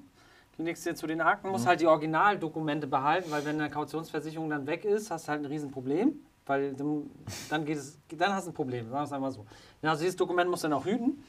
Legst 0.57 0.85
dir 0.85 0.95
zu 0.95 1.07
den 1.07 1.21
Akten, 1.21 1.49
musst 1.49 1.65
halt 1.65 1.81
die 1.81 1.87
Originaldokumente 1.87 2.85
behalten, 2.85 3.31
weil 3.31 3.43
wenn 3.43 3.59
eine 3.59 3.71
Kautionsversicherung 3.71 4.49
dann 4.49 4.67
weg 4.67 4.85
ist, 4.85 5.09
hast 5.09 5.27
du 5.27 5.31
halt 5.31 5.41
ein 5.41 5.45
Riesenproblem. 5.45 6.19
Weil 6.45 6.73
dann, 6.73 7.09
dann 7.49 7.65
geht 7.65 7.77
es, 7.77 7.97
dann 8.09 8.33
hast 8.33 8.47
du 8.47 8.51
ein 8.51 8.53
Problem, 8.53 8.89
sagen 8.89 8.99
wir 8.99 9.03
es 9.03 9.13
einmal 9.13 9.31
so. 9.31 9.45
Also 9.81 10.01
dieses 10.01 10.17
Dokument 10.17 10.49
musst 10.49 10.63
du 10.63 10.67
dann 10.67 10.77
auch 10.77 10.85
hüten. 10.85 11.23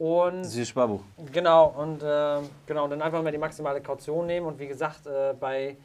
Und 0.00 0.56
wie 0.56 0.64
Sparbuch. 0.64 1.02
Genau, 1.30 1.74
und 1.76 2.02
äh, 2.02 2.38
genau, 2.64 2.88
dann 2.88 3.02
einfach 3.02 3.22
mal 3.22 3.32
die 3.32 3.36
maximale 3.36 3.82
Kaution 3.82 4.26
nehmen. 4.26 4.46
Und 4.46 4.58
wie 4.58 4.66
gesagt, 4.66 5.06
äh, 5.06 5.34
bei 5.38 5.76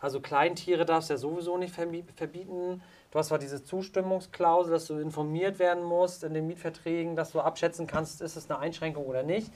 also 0.00 0.18
Kleintiere 0.18 0.84
darfst 0.84 1.08
du 1.08 1.14
ja 1.14 1.18
sowieso 1.18 1.56
nicht 1.56 1.72
verbi 1.72 2.02
verbieten. 2.16 2.82
Du 3.12 3.18
hast 3.18 3.28
zwar 3.28 3.38
diese 3.38 3.62
Zustimmungsklausel, 3.62 4.72
dass 4.72 4.86
du 4.86 4.98
informiert 4.98 5.60
werden 5.60 5.84
musst 5.84 6.24
in 6.24 6.34
den 6.34 6.48
Mietverträgen, 6.48 7.14
dass 7.14 7.30
du 7.30 7.38
abschätzen 7.38 7.86
kannst, 7.86 8.22
ist 8.22 8.34
es 8.34 8.50
eine 8.50 8.58
Einschränkung 8.58 9.06
oder 9.06 9.22
nicht. 9.22 9.52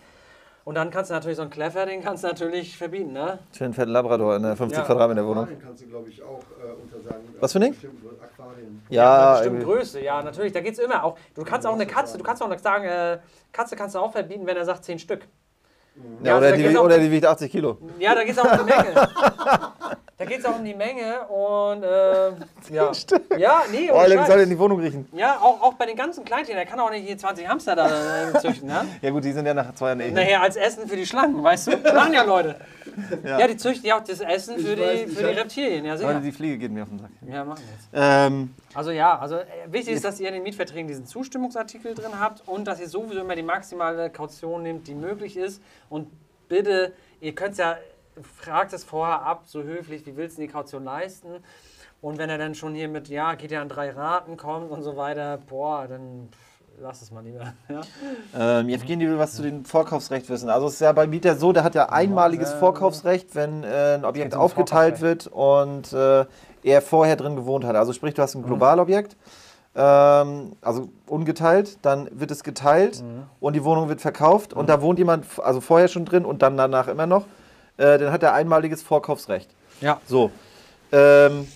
Und 0.65 0.77
dann 0.77 0.91
kannst 0.91 1.11
du 1.11 1.15
natürlich 1.15 1.37
so 1.37 1.43
einen 1.43 1.51
Kleffer, 1.51 1.85
den 1.85 2.03
kannst 2.03 2.25
du 2.25 2.29
natürlich 2.29 2.79
verbieten, 2.79 3.13
ne? 3.13 3.39
Für 3.53 3.65
einen 3.67 3.75
fetten 3.75 3.91
Labrador 3.93 4.35
in 4.37 4.45
einer 4.45 4.57
50 4.57 4.79
Ja. 4.79 4.85
Quadratmeter 4.85 5.23
Wohnung. 5.27 5.45
Aquarien 5.45 5.63
kannst 5.63 5.83
du, 5.83 5.87
glaube 5.89 6.09
ich, 6.09 6.23
auch 6.23 6.41
äh, 6.63 6.73
untersagen. 6.83 7.23
Was 7.39 7.53
für 7.53 7.59
ein 7.59 7.63
Ding? 7.63 7.73
Bestimmt, 7.73 8.01
Aquarien. 8.23 8.83
Ja, 8.89 9.33
Bestimmt 9.35 9.57
irgendwie- 9.61 9.73
Größe, 9.77 10.01
ja, 10.03 10.23
natürlich. 10.23 10.53
Da 10.55 10.61
geht 10.61 10.73
es 10.73 10.79
immer 10.79 11.05
auch. 11.05 11.19
Du 11.35 11.45
kannst 11.45 11.67
auch 11.67 11.75
eine 11.75 11.87
Katze, 11.87 12.17
du 12.17 12.25
kannst 12.25 12.43
auch 12.43 12.59
sagen, 12.59 12.85
äh, 12.85 13.19
Katze 13.53 13.77
kannst 13.77 13.95
du 13.95 13.99
auch 13.99 14.13
verbieten, 14.13 14.47
wenn 14.47 14.57
er 14.57 14.65
sagt 14.65 14.85
10 14.87 14.99
Stück. 14.99 15.27
ja, 16.23 16.31
Ja, 16.31 16.39
oder, 16.39 16.51
da 16.51 16.57
die, 16.57 16.63
geht's 16.63 16.77
auch- 16.77 16.85
oder 16.85 16.99
die 16.99 17.11
wiegt 17.11 17.27
80 17.27 17.53
Kilo. 17.53 17.77
Ja, 17.99 18.15
da 18.15 18.25
geht 18.25 18.33
es 18.33 18.39
auch 18.39 18.51
um 18.59 18.67
die 18.67 18.73
Menge. 18.73 19.09
da 20.17 20.25
geht 20.25 20.39
es 20.39 20.45
auch 20.45 20.57
um 20.57 20.65
die 20.65 20.75
Menge 20.75 21.27
und 21.29 21.83
äh, 21.83 22.31
ja. 22.75 22.93
Ja, 23.37 23.63
nee, 23.73 23.91
Oh, 23.93 23.99
Scheiß. 24.01 24.27
soll 24.29 24.41
in 24.41 24.51
die 24.51 24.59
Wohnung 24.59 24.81
riechen. 24.81 25.09
Ja, 25.13 25.39
auch, 25.41 25.61
auch 25.63 25.75
bei 25.75 25.87
den 25.87 25.97
ganzen 25.97 26.25
Kleintieren, 26.25 26.57
der 26.59 26.67
kann 26.67 26.79
auch 26.81 26.91
nicht 26.91 27.07
hier 27.07 27.19
20 27.19 27.49
Hamster 27.49 27.75
da 27.77 28.31
äh, 28.31 28.39
züchten, 28.41 28.69
ne? 28.69 28.85
Ja 29.03 29.11
gut, 29.11 29.25
die 29.25 29.33
sind 29.33 29.47
ja 29.47 29.55
nach 29.55 29.75
zwei 29.75 29.89
Jahren 29.89 30.01
eh. 30.01 30.11
Nachher 30.11 30.43
als 30.43 30.57
Essen 30.57 30.89
für 30.89 30.97
die 30.97 31.07
Schlangen, 31.07 31.43
weißt 31.43 31.67
du? 31.69 31.77
Machen 31.95 32.13
ja 32.13 32.23
Leute. 32.25 32.57
Ja, 33.25 33.45
die 33.49 33.57
züchten 33.57 33.87
ja 33.87 33.99
auch 33.99 34.05
das 34.05 34.21
Essen 34.21 34.57
für 34.59 34.69
Ich 34.73 34.75
die, 34.77 34.81
weiß, 35.11 35.15
für 35.19 35.27
die 35.29 35.39
Reptilien, 35.39 35.85
ja 35.85 35.95
Leute, 35.95 36.21
die 36.21 36.31
Fliege 36.33 36.59
geht 36.59 36.71
mir 36.71 36.85
auf 36.85 36.89
den 36.91 37.01
Sack. 37.01 37.11
Ja, 37.29 37.45
machen 37.45 37.63
wir 37.65 37.75
jetzt. 37.75 37.89
Ähm, 37.93 38.55
Also 38.73 38.93
ja, 38.93 39.19
also 39.19 39.37
äh, 39.39 39.45
wichtig 39.67 39.95
ist, 39.95 40.05
dass 40.05 40.21
ihr 40.21 40.29
in 40.29 40.35
den 40.35 40.43
Mietverträgen 40.45 40.87
diesen 40.87 41.07
Zustimmungsartikel 41.07 41.95
drin 41.95 42.21
habt 42.21 42.47
und 42.47 42.67
dass 42.69 42.79
ihr 42.79 42.89
sowieso 42.89 43.21
immer 43.21 43.35
die 43.35 43.43
maximale 43.43 44.11
Kaution 44.11 44.63
nehmt, 44.63 44.87
die 44.87 44.95
möglich 44.95 45.37
ist. 45.37 45.61
Und 45.91 46.09
bitte, 46.49 46.93
ihr 47.21 47.35
könnt 47.35 47.57
ja, 47.59 47.77
fragt 48.23 48.73
es 48.73 48.85
vorher 48.85 49.23
ab, 49.23 49.45
so 49.47 49.63
höflich, 49.63 50.07
wie 50.07 50.17
willst 50.17 50.39
du 50.39 50.43
die 50.43 50.49
Kaution 50.49 50.85
leisten? 50.85 51.43
Und 52.01 52.19
wenn 52.19 52.29
er 52.29 52.39
dann 52.39 52.55
schon 52.55 52.75
hier 52.75 52.89
mit, 52.89 53.09
ja, 53.09 53.35
geht 53.35 53.51
ja 53.51 53.63
an 53.63 53.69
drei 53.69 53.91
Raten 53.91 54.37
kommt 54.37 54.71
und 54.71 54.83
so 54.83 54.97
weiter, 54.97 55.39
boah, 55.49 55.87
dann 55.89 56.29
lass 56.81 57.03
es 57.03 57.11
mal 57.11 57.25
lieber. 57.25 57.55
Ja? 57.69 57.81
ähm, 58.61 58.69
Evgeny 58.69 59.09
will 59.09 59.19
was 59.19 59.35
zu 59.35 59.43
dem 59.43 59.65
Vorkaufsrecht 59.65 60.29
wissen. 60.29 60.51
Also 60.51 60.67
es 60.67 60.75
ist 60.75 60.81
ja 60.81 60.93
bei 60.93 61.07
Mieter 61.07 61.37
so, 61.37 61.53
der 61.53 61.65
hat 61.65 61.75
ja 61.75 61.89
einmaliges 61.89 62.53
Vorkaufsrecht, 62.53 63.35
wenn 63.35 63.65
äh, 63.65 63.95
ein 63.95 64.05
Objekt 64.05 64.35
aufgeteilt 64.35 65.01
wird 65.01 65.27
und 65.29 65.93
äh, 65.93 66.27
er 66.63 66.83
vorher 66.83 67.17
drin 67.17 67.37
gewohnt 67.37 67.65
hat. 67.65 67.77
Also 67.77 67.93
sprich, 67.93 68.15
du 68.15 68.23
hast 68.23 68.35
ein 68.35 68.43
Globalobjekt, 68.43 69.17
ähm, 69.75 70.57
also 70.61 70.89
ungeteilt, 71.07 71.79
dann 71.83 72.09
wird 72.13 72.31
es 72.31 72.45
geteilt 72.45 73.03
und 73.41 73.55
die 73.55 73.65
Wohnung 73.65 73.89
wird 73.89 74.01
verkauft 74.01 74.53
und 74.53 74.69
da 74.69 74.83
wohnt 74.83 74.99
jemand 74.99 75.27
also 75.43 75.61
vorher 75.61 75.89
schon 75.89 76.05
drin 76.05 76.25
und 76.25 76.43
dann 76.43 76.57
danach 76.57 76.89
immer 76.89 77.07
noch. 77.07 77.25
Äh, 77.77 77.99
dann 77.99 78.13
hat 78.13 78.23
er 78.23 78.35
einmaliges 78.35 78.83
Vorkaufsrecht. 78.83 79.51
Ja. 79.81 80.01
So. 80.07 80.31
Ähm, 80.93 81.49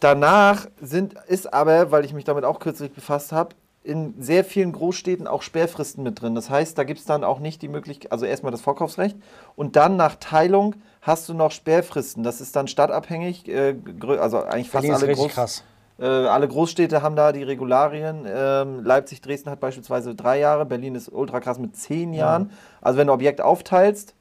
danach 0.00 0.66
sind, 0.80 1.14
ist 1.26 1.52
aber, 1.52 1.90
weil 1.90 2.04
ich 2.04 2.12
mich 2.12 2.24
damit 2.24 2.44
auch 2.44 2.60
kürzlich 2.60 2.92
befasst 2.92 3.32
habe, 3.32 3.54
in 3.82 4.14
sehr 4.20 4.44
vielen 4.44 4.72
Großstädten 4.72 5.26
auch 5.26 5.42
Sperrfristen 5.42 6.02
mit 6.02 6.20
drin. 6.20 6.34
Das 6.34 6.50
heißt, 6.50 6.76
da 6.76 6.84
gibt 6.84 7.00
es 7.00 7.06
dann 7.06 7.24
auch 7.24 7.38
nicht 7.38 7.62
die 7.62 7.68
Möglichkeit, 7.68 8.12
also 8.12 8.26
erstmal 8.26 8.52
das 8.52 8.60
Vorkaufsrecht 8.60 9.16
und 9.56 9.76
dann 9.76 9.96
nach 9.96 10.16
Teilung 10.16 10.74
hast 11.00 11.28
du 11.28 11.34
noch 11.34 11.50
Sperrfristen. 11.50 12.22
Das 12.22 12.40
ist 12.40 12.54
dann 12.54 12.68
stadtabhängig, 12.68 13.48
äh, 13.48 13.76
also 14.20 14.42
eigentlich 14.42 14.68
fast 14.68 14.90
alle, 14.90 15.14
Groß, 15.14 15.32
krass. 15.32 15.64
äh, 15.98 16.04
alle 16.04 16.46
Großstädte 16.48 17.02
haben 17.02 17.16
da 17.16 17.32
die 17.32 17.42
Regularien. 17.42 18.26
Ähm, 18.28 18.84
Leipzig, 18.84 19.22
Dresden 19.22 19.50
hat 19.50 19.60
beispielsweise 19.60 20.14
drei 20.14 20.38
Jahre, 20.38 20.66
Berlin 20.66 20.94
ist 20.94 21.08
ultra 21.08 21.40
krass 21.40 21.58
mit 21.58 21.74
zehn 21.74 22.12
Jahren. 22.12 22.50
Also 22.82 22.98
wenn 22.98 23.06
du 23.06 23.12
Objekt 23.14 23.40
aufteilst 23.40 24.14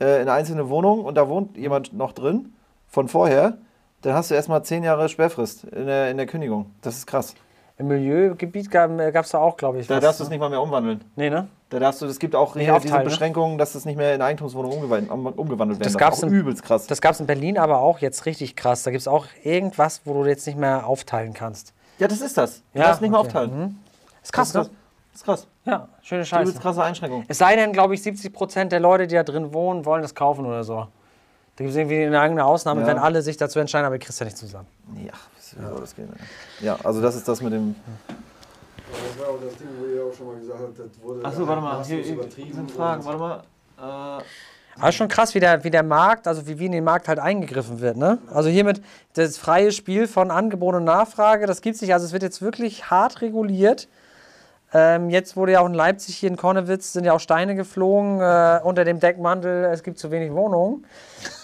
äh, 0.00 0.22
in 0.22 0.28
einzelne 0.28 0.68
Wohnungen 0.68 1.04
und 1.04 1.14
da 1.16 1.28
wohnt 1.28 1.56
jemand 1.56 1.92
noch 1.92 2.12
drin 2.12 2.52
von 2.88 3.08
vorher, 3.08 3.58
dann 4.02 4.14
hast 4.14 4.30
du 4.30 4.34
erstmal 4.34 4.62
zehn 4.64 4.84
Jahre 4.84 5.08
Sperrfrist 5.08 5.64
in 5.64 5.86
der, 5.86 6.10
in 6.10 6.16
der 6.16 6.26
Kündigung. 6.26 6.66
Das 6.82 6.96
ist 6.96 7.06
krass. 7.06 7.34
Im 7.76 7.88
Milieugebiet 7.88 8.70
gab 8.70 8.90
es 9.00 9.30
da 9.30 9.38
auch, 9.38 9.56
glaube 9.56 9.80
ich. 9.80 9.88
Da 9.88 9.96
was, 9.96 10.04
darfst 10.04 10.20
du 10.20 10.24
ne? 10.24 10.26
es 10.26 10.30
nicht 10.30 10.38
mal 10.38 10.48
mehr 10.50 10.62
umwandeln. 10.62 11.02
Nee, 11.16 11.28
ne? 11.28 11.48
Da 11.70 11.80
darfst 11.80 12.00
du, 12.02 12.06
es 12.06 12.20
gibt 12.20 12.36
auch 12.36 12.50
aufteilen, 12.54 12.80
diese 12.82 12.96
ne? 12.98 13.02
Beschränkungen, 13.02 13.58
dass 13.58 13.72
das 13.72 13.84
nicht 13.84 13.96
mehr 13.96 14.14
in 14.14 14.22
Eigentumswohnungen 14.22 14.76
umgewandelt, 14.78 15.10
um, 15.10 15.26
umgewandelt 15.26 15.80
werden 15.80 15.92
Das 15.92 15.98
gab's 15.98 16.22
im- 16.22 16.28
übelst 16.32 16.62
krass. 16.62 16.86
Das 16.86 17.00
gab 17.00 17.14
es 17.14 17.20
in 17.20 17.26
Berlin 17.26 17.58
aber 17.58 17.80
auch 17.80 17.98
jetzt 17.98 18.26
richtig 18.26 18.54
krass. 18.54 18.84
Da 18.84 18.92
gibt 18.92 19.00
es 19.00 19.08
auch 19.08 19.26
irgendwas, 19.42 20.02
wo 20.04 20.22
du 20.22 20.28
jetzt 20.28 20.46
nicht 20.46 20.56
mehr 20.58 20.86
aufteilen 20.86 21.32
kannst. 21.34 21.72
ja, 21.98 22.06
das 22.06 22.20
ist 22.20 22.38
das. 22.38 22.62
Du 22.74 22.78
Ja, 22.78 22.86
darfst 22.86 23.02
nicht 23.02 23.10
mehr 23.10 23.18
okay. 23.18 23.26
aufteilen. 23.28 23.58
Mhm. 23.58 23.76
Ist 24.22 24.32
krass, 24.32 24.52
das 24.52 24.68
ne? 24.68 24.74
Ist 25.14 25.24
krass. 25.24 25.46
Ja, 25.64 25.88
schöne 26.02 26.20
Übelst 26.20 26.30
Scheiße. 26.30 26.58
krasse 26.60 26.82
Einschränkung. 26.82 27.24
Es 27.28 27.38
sei 27.38 27.56
denn, 27.56 27.72
glaube 27.72 27.94
ich, 27.94 28.02
70% 28.02 28.66
der 28.66 28.80
Leute, 28.80 29.06
die 29.06 29.14
da 29.14 29.22
drin 29.22 29.52
wohnen, 29.54 29.84
wollen 29.84 30.02
das 30.02 30.14
kaufen 30.14 30.44
oder 30.46 30.64
so. 30.64 30.86
Da 31.56 31.62
gibt 31.64 31.70
es 31.70 31.76
irgendwie 31.76 32.04
eine 32.04 32.20
eigene 32.20 32.44
Ausnahme, 32.44 32.80
Ja. 32.80 32.86
wenn 32.88 32.98
alle 32.98 33.22
sich 33.22 33.36
dazu 33.36 33.60
entscheiden, 33.60 33.86
aber 33.86 33.94
ihr 33.94 34.00
kriegst 34.00 34.18
ja 34.18 34.24
nicht 34.26 34.36
zusammen. 34.36 34.66
Soll 35.40 35.80
das 35.80 35.94
gehen? 35.94 36.12
ey? 36.60 36.66
Ja, 36.66 36.76
also 36.82 37.00
das 37.00 37.14
ist 37.14 37.28
das 37.28 37.40
mit 37.40 37.52
dem. 37.52 37.76
Aber 38.88 38.98
das 39.08 39.18
war 39.26 39.34
auch 39.34 39.40
das 39.40 39.56
Ding, 39.56 39.68
wo 39.78 39.86
ihr 39.86 40.04
auch 40.04 40.12
schon 40.14 40.26
mal 40.26 40.36
gesagt 40.40 40.60
habt, 40.60 40.78
das 40.78 41.02
wurde 41.02 41.24
Achso, 41.24 41.46
warte 41.46 41.60
mal. 41.62 41.84
Hier, 41.84 42.04
sind 42.52 42.70
Fragen. 42.72 43.04
Warte 43.04 43.18
mal. 43.18 44.18
Äh, 44.18 44.22
Aber 44.80 44.92
schon 44.92 45.06
krass, 45.06 45.32
wie 45.36 45.40
der, 45.40 45.62
wie 45.62 45.70
der 45.70 45.84
Markt, 45.84 46.26
also 46.26 46.46
wie, 46.48 46.58
wie 46.58 46.66
in 46.66 46.72
den 46.72 46.82
Markt 46.84 47.06
halt 47.06 47.20
eingegriffen 47.20 47.80
wird. 47.80 47.96
Ne? 47.96 48.18
Also 48.32 48.48
hiermit 48.48 48.82
das 49.14 49.38
freie 49.38 49.70
Spiel 49.70 50.08
von 50.08 50.32
Angebot 50.32 50.74
und 50.74 50.82
Nachfrage, 50.84 51.46
das 51.46 51.60
gibt 51.60 51.76
es 51.76 51.82
nicht. 51.82 51.92
Also 51.92 52.04
es 52.06 52.12
wird 52.12 52.24
jetzt 52.24 52.42
wirklich 52.42 52.90
hart 52.90 53.20
reguliert. 53.20 53.86
Ähm, 54.76 55.08
jetzt 55.08 55.36
wurde 55.36 55.52
ja 55.52 55.60
auch 55.60 55.66
in 55.66 55.74
Leipzig, 55.74 56.16
hier 56.16 56.28
in 56.28 56.36
Kornewitz, 56.36 56.92
sind 56.92 57.04
ja 57.04 57.12
auch 57.12 57.20
Steine 57.20 57.54
geflogen 57.54 58.20
äh, 58.20 58.58
unter 58.64 58.84
dem 58.84 58.98
Deckmantel, 58.98 59.66
es 59.66 59.84
gibt 59.84 60.00
zu 60.00 60.10
wenig 60.10 60.32
Wohnungen. 60.32 60.84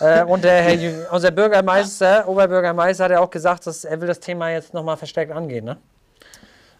Äh, 0.01 0.25
und 0.25 0.43
der 0.43 0.63
Herr, 0.63 1.13
unser 1.13 1.31
Bürgermeister, 1.31 2.29
Oberbürgermeister, 2.29 3.05
hat 3.05 3.13
ja 3.13 3.21
auch 3.21 3.31
gesagt, 3.31 3.69
dass 3.69 3.85
er 3.85 4.01
will 4.01 4.09
das 4.09 4.19
Thema 4.19 4.51
jetzt 4.51 4.75
nochmal 4.75 4.97
verstärkt 4.97 5.31
angehen. 5.31 5.65
Ne? 5.65 5.77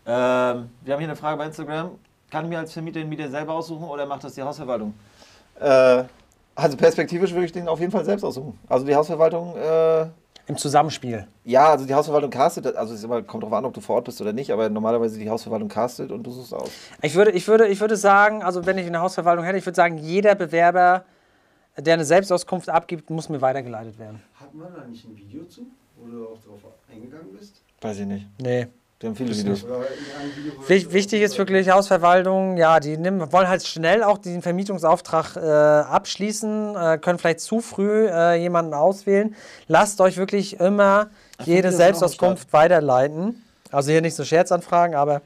Ähm, 0.07 0.71
wir 0.83 0.95
haben 0.95 0.99
hier 0.99 1.09
eine 1.09 1.15
Frage 1.15 1.39
bei 1.39 1.47
Instagram. 1.47 1.93
Kann 2.33 2.45
ich 2.47 2.51
mir 2.51 2.59
als 2.59 2.73
Vermieter 2.73 2.99
den 2.99 3.09
Mieter 3.09 3.29
selber 3.29 3.55
aussuchen 3.55 3.85
oder 3.85 4.05
macht 4.05 4.25
das 4.25 4.35
die 4.35 4.43
Hausverwaltung? 4.43 4.93
Äh, 5.61 6.03
also 6.57 6.77
perspektivisch 6.77 7.31
würde 7.31 7.45
ich 7.45 7.53
den 7.53 7.69
auf 7.69 7.79
jeden 7.79 7.93
Fall 7.93 8.05
selbst 8.05 8.25
aussuchen. 8.25 8.59
Also 8.69 8.85
die 8.85 8.95
Hausverwaltung, 8.97 9.57
äh, 9.57 10.07
Im 10.51 10.57
Zusammenspiel. 10.57 11.29
ja, 11.45 11.71
also 11.71 11.87
die 11.87 11.95
Hausverwaltung 11.95 12.29
castet, 12.29 12.67
also 12.75 12.93
es 12.93 12.99
ist 12.99 13.05
immer, 13.05 13.23
kommt 13.23 13.45
drauf 13.45 13.53
an, 13.53 13.65
ob 13.65 13.73
du 13.73 13.81
vor 13.81 13.95
Ort 13.95 14.07
bist 14.07 14.21
oder 14.21 14.33
nicht, 14.33 14.51
aber 14.51 14.69
normalerweise 14.69 15.17
die 15.17 15.31
Hausverwaltung 15.31 15.69
castet 15.69 16.11
und 16.11 16.25
du 16.25 16.33
suchst 16.33 16.53
aus. 16.53 16.73
Ich 17.03 17.15
würde, 17.15 17.31
ich, 17.31 17.47
würde, 17.47 17.69
ich 17.69 17.81
würde 17.81 17.97
sagen, 17.97 18.43
also 18.43 18.67
wenn 18.67 18.77
ich 18.77 18.85
eine 18.85 18.99
Hausverwaltung 19.01 19.45
hätte, 19.45 19.59
ich 19.59 19.65
würde 19.65 19.77
sagen, 19.77 19.97
jeder 19.97 20.35
Bewerber, 20.35 21.05
der 21.79 21.95
eine 21.95 22.05
Selbstauskunft 22.05 22.69
abgibt, 22.69 23.11
muss 23.11 23.29
mir 23.29 23.41
weitergeleitet 23.41 23.97
werden. 24.01 24.21
Hat 24.35 24.53
man 24.53 24.75
da 24.75 24.85
nicht 24.87 25.05
ein 25.05 25.17
Video 25.17 25.45
zu, 25.45 25.69
wo 25.95 26.09
du 26.09 26.25
auch 26.25 26.41
drauf 26.43 26.73
eingegangen 26.93 27.33
bist? 27.39 27.63
Weiß 27.81 28.01
ich 28.01 28.07
nicht. 28.07 28.27
Nee. 28.41 28.67
Die 29.01 29.07
haben 29.07 29.17
viele 29.17 29.35
Videos. 29.35 29.65
Video, 30.69 30.93
Wichtig 30.93 31.23
ist 31.23 31.39
wirklich 31.39 31.71
Hausverwaltung, 31.71 32.59
ja, 32.59 32.81
die 32.81 32.99
nehmen, 32.99 33.33
wollen 33.33 33.49
halt 33.49 33.67
schnell 33.67 34.03
auch 34.03 34.19
den 34.19 34.43
Vermietungsauftrag 34.43 35.37
äh, 35.37 35.41
abschließen, 35.41 36.77
äh, 36.77 36.99
können 36.99 37.19
vielleicht 37.19 37.41
zu 37.41 37.61
früh 37.61 38.09
äh, 38.09 38.35
jemanden 38.35 38.75
auswählen. 38.75 39.35
Lasst 39.69 40.03
euch 40.03 40.19
wirklich 40.19 40.61
immer 40.61 41.09
jede 41.45 41.69
auch 41.69 41.73
am 41.73 41.79
Selbstauskunft 41.79 42.53
weiterleiten. 42.53 43.43
Also 43.73 43.91
hier 43.91 44.03
nicht 44.03 44.17
so 44.17 44.25
Scherzanfragen, 44.25 44.95
aber 44.95 45.23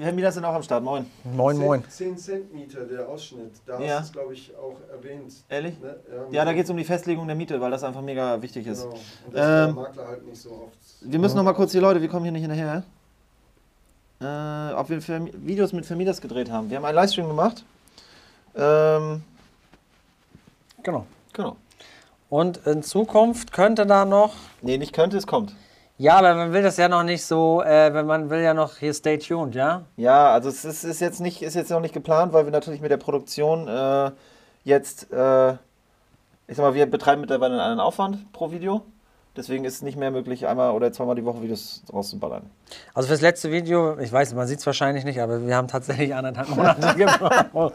Vermieter 0.00 0.32
sind 0.32 0.44
auch 0.44 0.54
am 0.54 0.62
Start, 0.62 0.82
moin. 0.82 1.04
moin 1.24 1.56
moin. 1.58 1.84
10 1.88 2.16
Cent 2.16 2.54
Mieter, 2.54 2.84
der 2.86 3.06
Ausschnitt. 3.08 3.52
Da 3.66 3.78
Ja. 3.78 3.98
hast 4.00 4.00
du 4.00 4.06
es, 4.06 4.12
glaube 4.12 4.34
ich, 4.34 4.52
auch 4.56 4.76
erwähnt. 4.90 5.32
Ehrlich? 5.50 5.78
Ne? 5.80 5.96
Ja, 6.30 6.44
da 6.46 6.52
geht 6.54 6.64
es 6.64 6.70
um 6.70 6.76
die 6.78 6.84
Festlegung 6.84 7.26
der 7.26 7.36
Miete, 7.36 7.60
weil 7.60 7.70
das 7.70 7.84
einfach 7.84 8.00
mega 8.00 8.40
wichtig 8.40 8.66
ist. 8.66 8.82
Genau. 8.84 8.94
Und 8.94 9.34
das 9.34 9.46
der 9.46 9.68
Ähm, 9.68 9.74
Makler 9.74 10.06
halt 10.08 10.26
nicht 10.26 10.40
so 10.40 10.50
oft. 10.50 10.76
Wir 11.02 11.18
müssen 11.18 11.36
noch 11.36 11.42
mal 11.44 11.52
kurz 11.52 11.72
die 11.72 11.78
Leute, 11.78 12.00
wir 12.00 12.08
kommen 12.08 12.24
hier 12.24 12.32
nicht 12.32 12.40
hinterher. 12.42 12.82
Äh, 14.20 14.74
ob 14.74 14.88
wir 14.88 15.00
Videos 15.44 15.72
mit 15.72 15.84
Vermieters 15.84 16.20
gedreht 16.20 16.50
haben. 16.50 16.70
Wir 16.70 16.76
haben 16.78 16.84
einen 16.84 16.94
Livestream 16.96 17.26
gemacht. 17.28 17.64
Ähm, 18.54 19.22
Genau. 20.82 21.06
genau. 21.32 21.56
Und 22.30 22.66
in 22.66 22.82
Zukunft 22.82 23.52
könnte 23.52 23.84
da 23.86 24.04
noch 24.04 24.32
Nee, 24.62 24.78
nicht 24.78 24.92
könnte, 24.94 25.16
es 25.18 25.26
kommt. 25.26 25.54
Ja, 26.02 26.16
aber 26.16 26.34
man 26.34 26.52
will 26.52 26.64
das 26.64 26.78
ja 26.78 26.88
noch 26.88 27.04
nicht 27.04 27.24
so, 27.24 27.62
äh, 27.62 27.94
wenn 27.94 28.06
man 28.06 28.28
will 28.28 28.40
ja 28.40 28.54
noch 28.54 28.78
hier 28.78 28.92
stay 28.92 29.18
tuned, 29.18 29.54
ja? 29.54 29.82
Ja, 29.96 30.32
also 30.32 30.48
es 30.48 30.64
ist, 30.64 30.82
ist, 30.82 31.00
jetzt 31.00 31.20
nicht, 31.20 31.42
ist 31.42 31.54
jetzt 31.54 31.70
noch 31.70 31.78
nicht 31.78 31.94
geplant, 31.94 32.32
weil 32.32 32.44
wir 32.44 32.50
natürlich 32.50 32.80
mit 32.80 32.90
der 32.90 32.96
Produktion 32.96 33.68
äh, 33.68 34.10
jetzt, 34.64 35.12
äh, 35.12 35.52
ich 35.52 36.56
sag 36.56 36.58
mal, 36.58 36.74
wir 36.74 36.86
betreiben 36.86 37.20
mittlerweile 37.20 37.62
einen 37.62 37.78
Aufwand 37.78 38.32
pro 38.32 38.50
Video. 38.50 38.82
Deswegen 39.36 39.64
ist 39.64 39.76
es 39.76 39.82
nicht 39.82 39.96
mehr 39.96 40.10
möglich, 40.10 40.48
einmal 40.48 40.72
oder 40.72 40.92
zweimal 40.92 41.14
die 41.14 41.24
Woche 41.24 41.40
Videos 41.40 41.84
rauszuballern. 41.92 42.50
Also 42.94 43.06
fürs 43.06 43.20
letzte 43.20 43.52
Video, 43.52 43.96
ich 44.00 44.12
weiß, 44.12 44.34
man 44.34 44.48
sieht 44.48 44.58
es 44.58 44.66
wahrscheinlich 44.66 45.04
nicht, 45.04 45.20
aber 45.20 45.46
wir 45.46 45.54
haben 45.54 45.68
tatsächlich 45.68 46.12
anderthalb 46.16 46.48
Monate 46.48 46.94
gebraucht. 46.96 47.74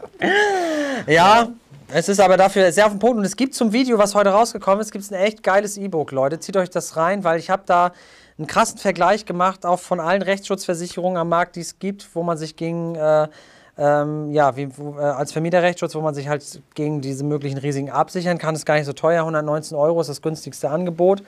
ja, 1.06 1.48
es 1.90 2.10
ist 2.10 2.20
aber 2.20 2.36
dafür 2.36 2.70
sehr 2.72 2.84
auf 2.84 2.92
den 2.92 2.98
Punkt. 2.98 3.16
Und 3.16 3.24
es 3.24 3.36
gibt 3.36 3.54
zum 3.54 3.72
Video, 3.72 3.96
was 3.96 4.14
heute 4.14 4.28
rausgekommen 4.28 4.80
ist, 4.80 4.92
gibt 4.92 5.04
es 5.04 5.10
ein 5.10 5.18
echt 5.18 5.42
geiles 5.42 5.78
E-Book, 5.78 6.12
Leute. 6.12 6.38
Zieht 6.38 6.58
euch 6.58 6.68
das 6.68 6.98
rein, 6.98 7.24
weil 7.24 7.38
ich 7.38 7.48
habe 7.48 7.62
da 7.64 7.92
einen 8.38 8.46
krassen 8.46 8.78
Vergleich 8.78 9.26
gemacht, 9.26 9.66
auch 9.66 9.80
von 9.80 10.00
allen 10.00 10.22
Rechtsschutzversicherungen 10.22 11.18
am 11.18 11.28
Markt, 11.28 11.56
die 11.56 11.60
es 11.60 11.78
gibt, 11.78 12.08
wo 12.14 12.22
man 12.22 12.38
sich 12.38 12.54
gegen, 12.56 12.94
äh, 12.94 13.28
ähm, 13.76 14.30
ja, 14.32 14.56
wie, 14.56 14.76
wo, 14.76 14.98
äh, 14.98 15.02
als 15.02 15.32
Vermieterrechtsschutz, 15.32 15.94
wo 15.94 16.00
man 16.00 16.14
sich 16.14 16.28
halt 16.28 16.62
gegen 16.74 17.00
diese 17.00 17.24
möglichen 17.24 17.58
Risiken 17.58 17.90
absichern 17.90 18.38
kann. 18.38 18.54
Ist 18.54 18.64
gar 18.64 18.74
nicht 18.74 18.86
so 18.86 18.92
teuer, 18.92 19.20
119 19.22 19.76
Euro 19.76 20.00
ist 20.00 20.08
das 20.08 20.22
günstigste 20.22 20.70
Angebot 20.70 21.22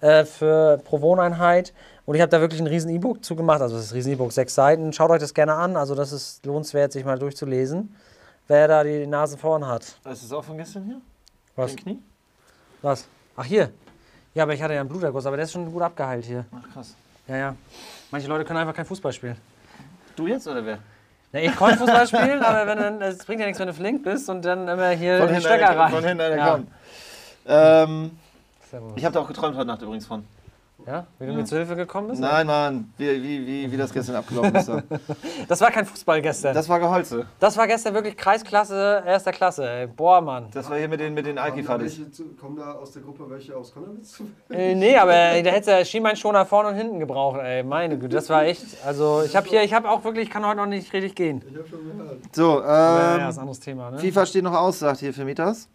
äh, 0.00 0.24
für 0.24 0.78
pro 0.78 1.00
Wohneinheit. 1.00 1.72
Und 2.04 2.16
ich 2.16 2.20
habe 2.20 2.30
da 2.30 2.40
wirklich 2.40 2.60
ein 2.60 2.66
riesen 2.66 2.90
E-Book 2.90 3.24
zugemacht, 3.24 3.60
also 3.60 3.76
das 3.76 3.86
ist 3.86 3.92
ein 3.92 3.96
riesen 3.96 4.12
E-Book, 4.12 4.32
sechs 4.32 4.54
Seiten. 4.54 4.92
Schaut 4.92 5.10
euch 5.10 5.20
das 5.20 5.34
gerne 5.34 5.54
an, 5.54 5.76
also 5.76 5.94
das 5.94 6.12
ist 6.12 6.44
lohnenswert, 6.46 6.92
sich 6.92 7.04
mal 7.04 7.18
durchzulesen. 7.18 7.94
wer 8.48 8.68
da 8.68 8.84
die 8.84 9.06
Nase 9.06 9.36
vorn 9.36 9.66
hat. 9.66 9.82
Ist 9.82 10.24
das 10.24 10.32
auch 10.32 10.44
von 10.44 10.56
gestern 10.56 10.84
hier? 10.84 11.00
Was? 11.56 11.74
Dein 11.74 11.84
Knie? 11.84 11.98
Was? 12.82 13.06
Ach, 13.36 13.44
hier. 13.44 13.70
Ja, 14.36 14.42
aber 14.42 14.52
ich 14.52 14.62
hatte 14.62 14.74
ja 14.74 14.80
einen 14.80 14.88
Bluterguss, 14.90 15.24
aber 15.24 15.36
der 15.36 15.46
ist 15.46 15.52
schon 15.52 15.72
gut 15.72 15.80
abgeheilt 15.80 16.26
hier. 16.26 16.44
Ach 16.52 16.74
krass. 16.74 16.94
Ja, 17.26 17.36
ja. 17.38 17.56
Manche 18.10 18.28
Leute 18.28 18.44
können 18.44 18.58
einfach 18.58 18.74
kein 18.74 18.84
Fußball 18.84 19.10
spielen. 19.10 19.38
Du 20.14 20.26
jetzt 20.26 20.46
oder 20.46 20.62
wer? 20.66 20.78
Ja, 21.32 21.40
ich 21.40 21.56
konnte 21.56 21.78
Fußball 21.78 22.06
spielen, 22.06 22.42
aber 22.42 22.66
wenn 22.66 22.76
dann, 22.76 23.00
es 23.00 23.24
bringt 23.24 23.40
ja 23.40 23.46
nichts, 23.46 23.58
wenn 23.58 23.68
du 23.68 23.72
flink 23.72 24.04
bist 24.04 24.28
und 24.28 24.44
dann 24.44 24.68
immer 24.68 24.90
hier 24.90 25.20
Von 25.20 25.28
hinten 25.28 25.40
Stöcker 25.40 25.78
rein. 25.78 25.90
von 25.90 26.04
hinten 26.04 26.20
einer 26.20 26.36
ja. 26.36 26.50
kommt. 26.50 26.68
Ähm, 27.46 28.10
ich 28.96 29.06
habe 29.06 29.14
da 29.14 29.20
auch 29.20 29.26
geträumt 29.26 29.56
heute 29.56 29.68
Nacht 29.68 29.80
übrigens 29.80 30.06
von. 30.06 30.26
Ja, 30.86 31.06
wie 31.18 31.26
du 31.26 31.32
mir 31.32 31.44
zu 31.44 31.56
Hilfe 31.56 31.74
gekommen 31.74 32.08
bist? 32.08 32.20
Nein, 32.20 32.46
Mann, 32.46 32.92
wie, 32.96 33.22
wie, 33.22 33.46
wie, 33.46 33.72
wie 33.72 33.76
das 33.76 33.92
gestern 33.92 34.16
abgelaufen 34.16 34.54
ist. 34.54 34.68
da. 34.68 34.82
Das 35.48 35.60
war 35.60 35.70
kein 35.70 35.84
Fußball 35.86 36.20
gestern. 36.22 36.54
Das, 36.54 36.66
Das 36.66 36.68
war 36.68 36.78
Geholze. 36.78 37.26
war 37.40 37.66
gestern 37.66 37.94
wirklich 37.94 38.16
Kreisklasse, 38.16 39.02
erster 39.06 39.32
Klasse. 39.32 39.68
Ey. 39.68 39.86
Boah, 39.86 40.20
Mann. 40.20 40.48
Das 40.52 40.68
war 40.70 40.76
hier 40.76 40.88
mit 40.88 41.00
den, 41.00 41.14
mit 41.14 41.26
den 41.26 41.36
Kommen 41.36 41.46
da, 41.46 41.52
Alki-Fadis. 41.54 42.00
kommen 42.40 42.56
da 42.56 42.72
aus 42.72 42.92
der 42.92 43.02
Gruppe 43.02 43.28
welche 43.28 43.56
aus 43.56 43.72
Konnewitz? 43.72 44.22
Äh, 44.50 44.74
nee, 44.74 44.96
aber 44.96 45.14
ey, 45.14 45.42
da 45.42 45.50
hätte 45.50 45.70
der 45.70 45.84
Schienbeinschoner 45.84 46.44
vorne 46.46 46.68
und 46.68 46.74
hinten 46.76 47.00
gebraucht. 47.00 47.40
Ey, 47.42 47.62
meine 47.62 47.98
Güte, 47.98 48.14
das 48.16 48.28
war 48.28 48.44
echt. 48.44 48.64
Also 48.84 49.22
ich 49.24 49.34
habe 49.34 49.48
hier, 49.48 49.62
ich 49.64 49.72
habe 49.74 49.88
auch 49.90 50.04
wirklich, 50.04 50.24
ich 50.24 50.30
kann 50.30 50.46
heute 50.46 50.58
noch 50.58 50.66
nicht 50.66 50.92
richtig 50.92 51.14
gehen. 51.16 51.42
Ich 51.50 51.56
habe 51.56 51.68
schon 51.68 51.84
gehört. 51.84 52.18
So, 52.32 52.60
Ja, 52.60 53.18
ja, 53.18 53.28
ist 53.28 53.36
ein 53.38 53.38
ähm, 53.38 53.40
anderes 53.40 53.60
Thema. 53.60 53.90
Ne? 53.90 53.98
FIFA 53.98 54.26
steht 54.26 54.44
noch 54.44 54.54
aus, 54.54 54.78
sagt 54.78 55.00
hier 55.00 55.12
Vermieters. 55.12 55.68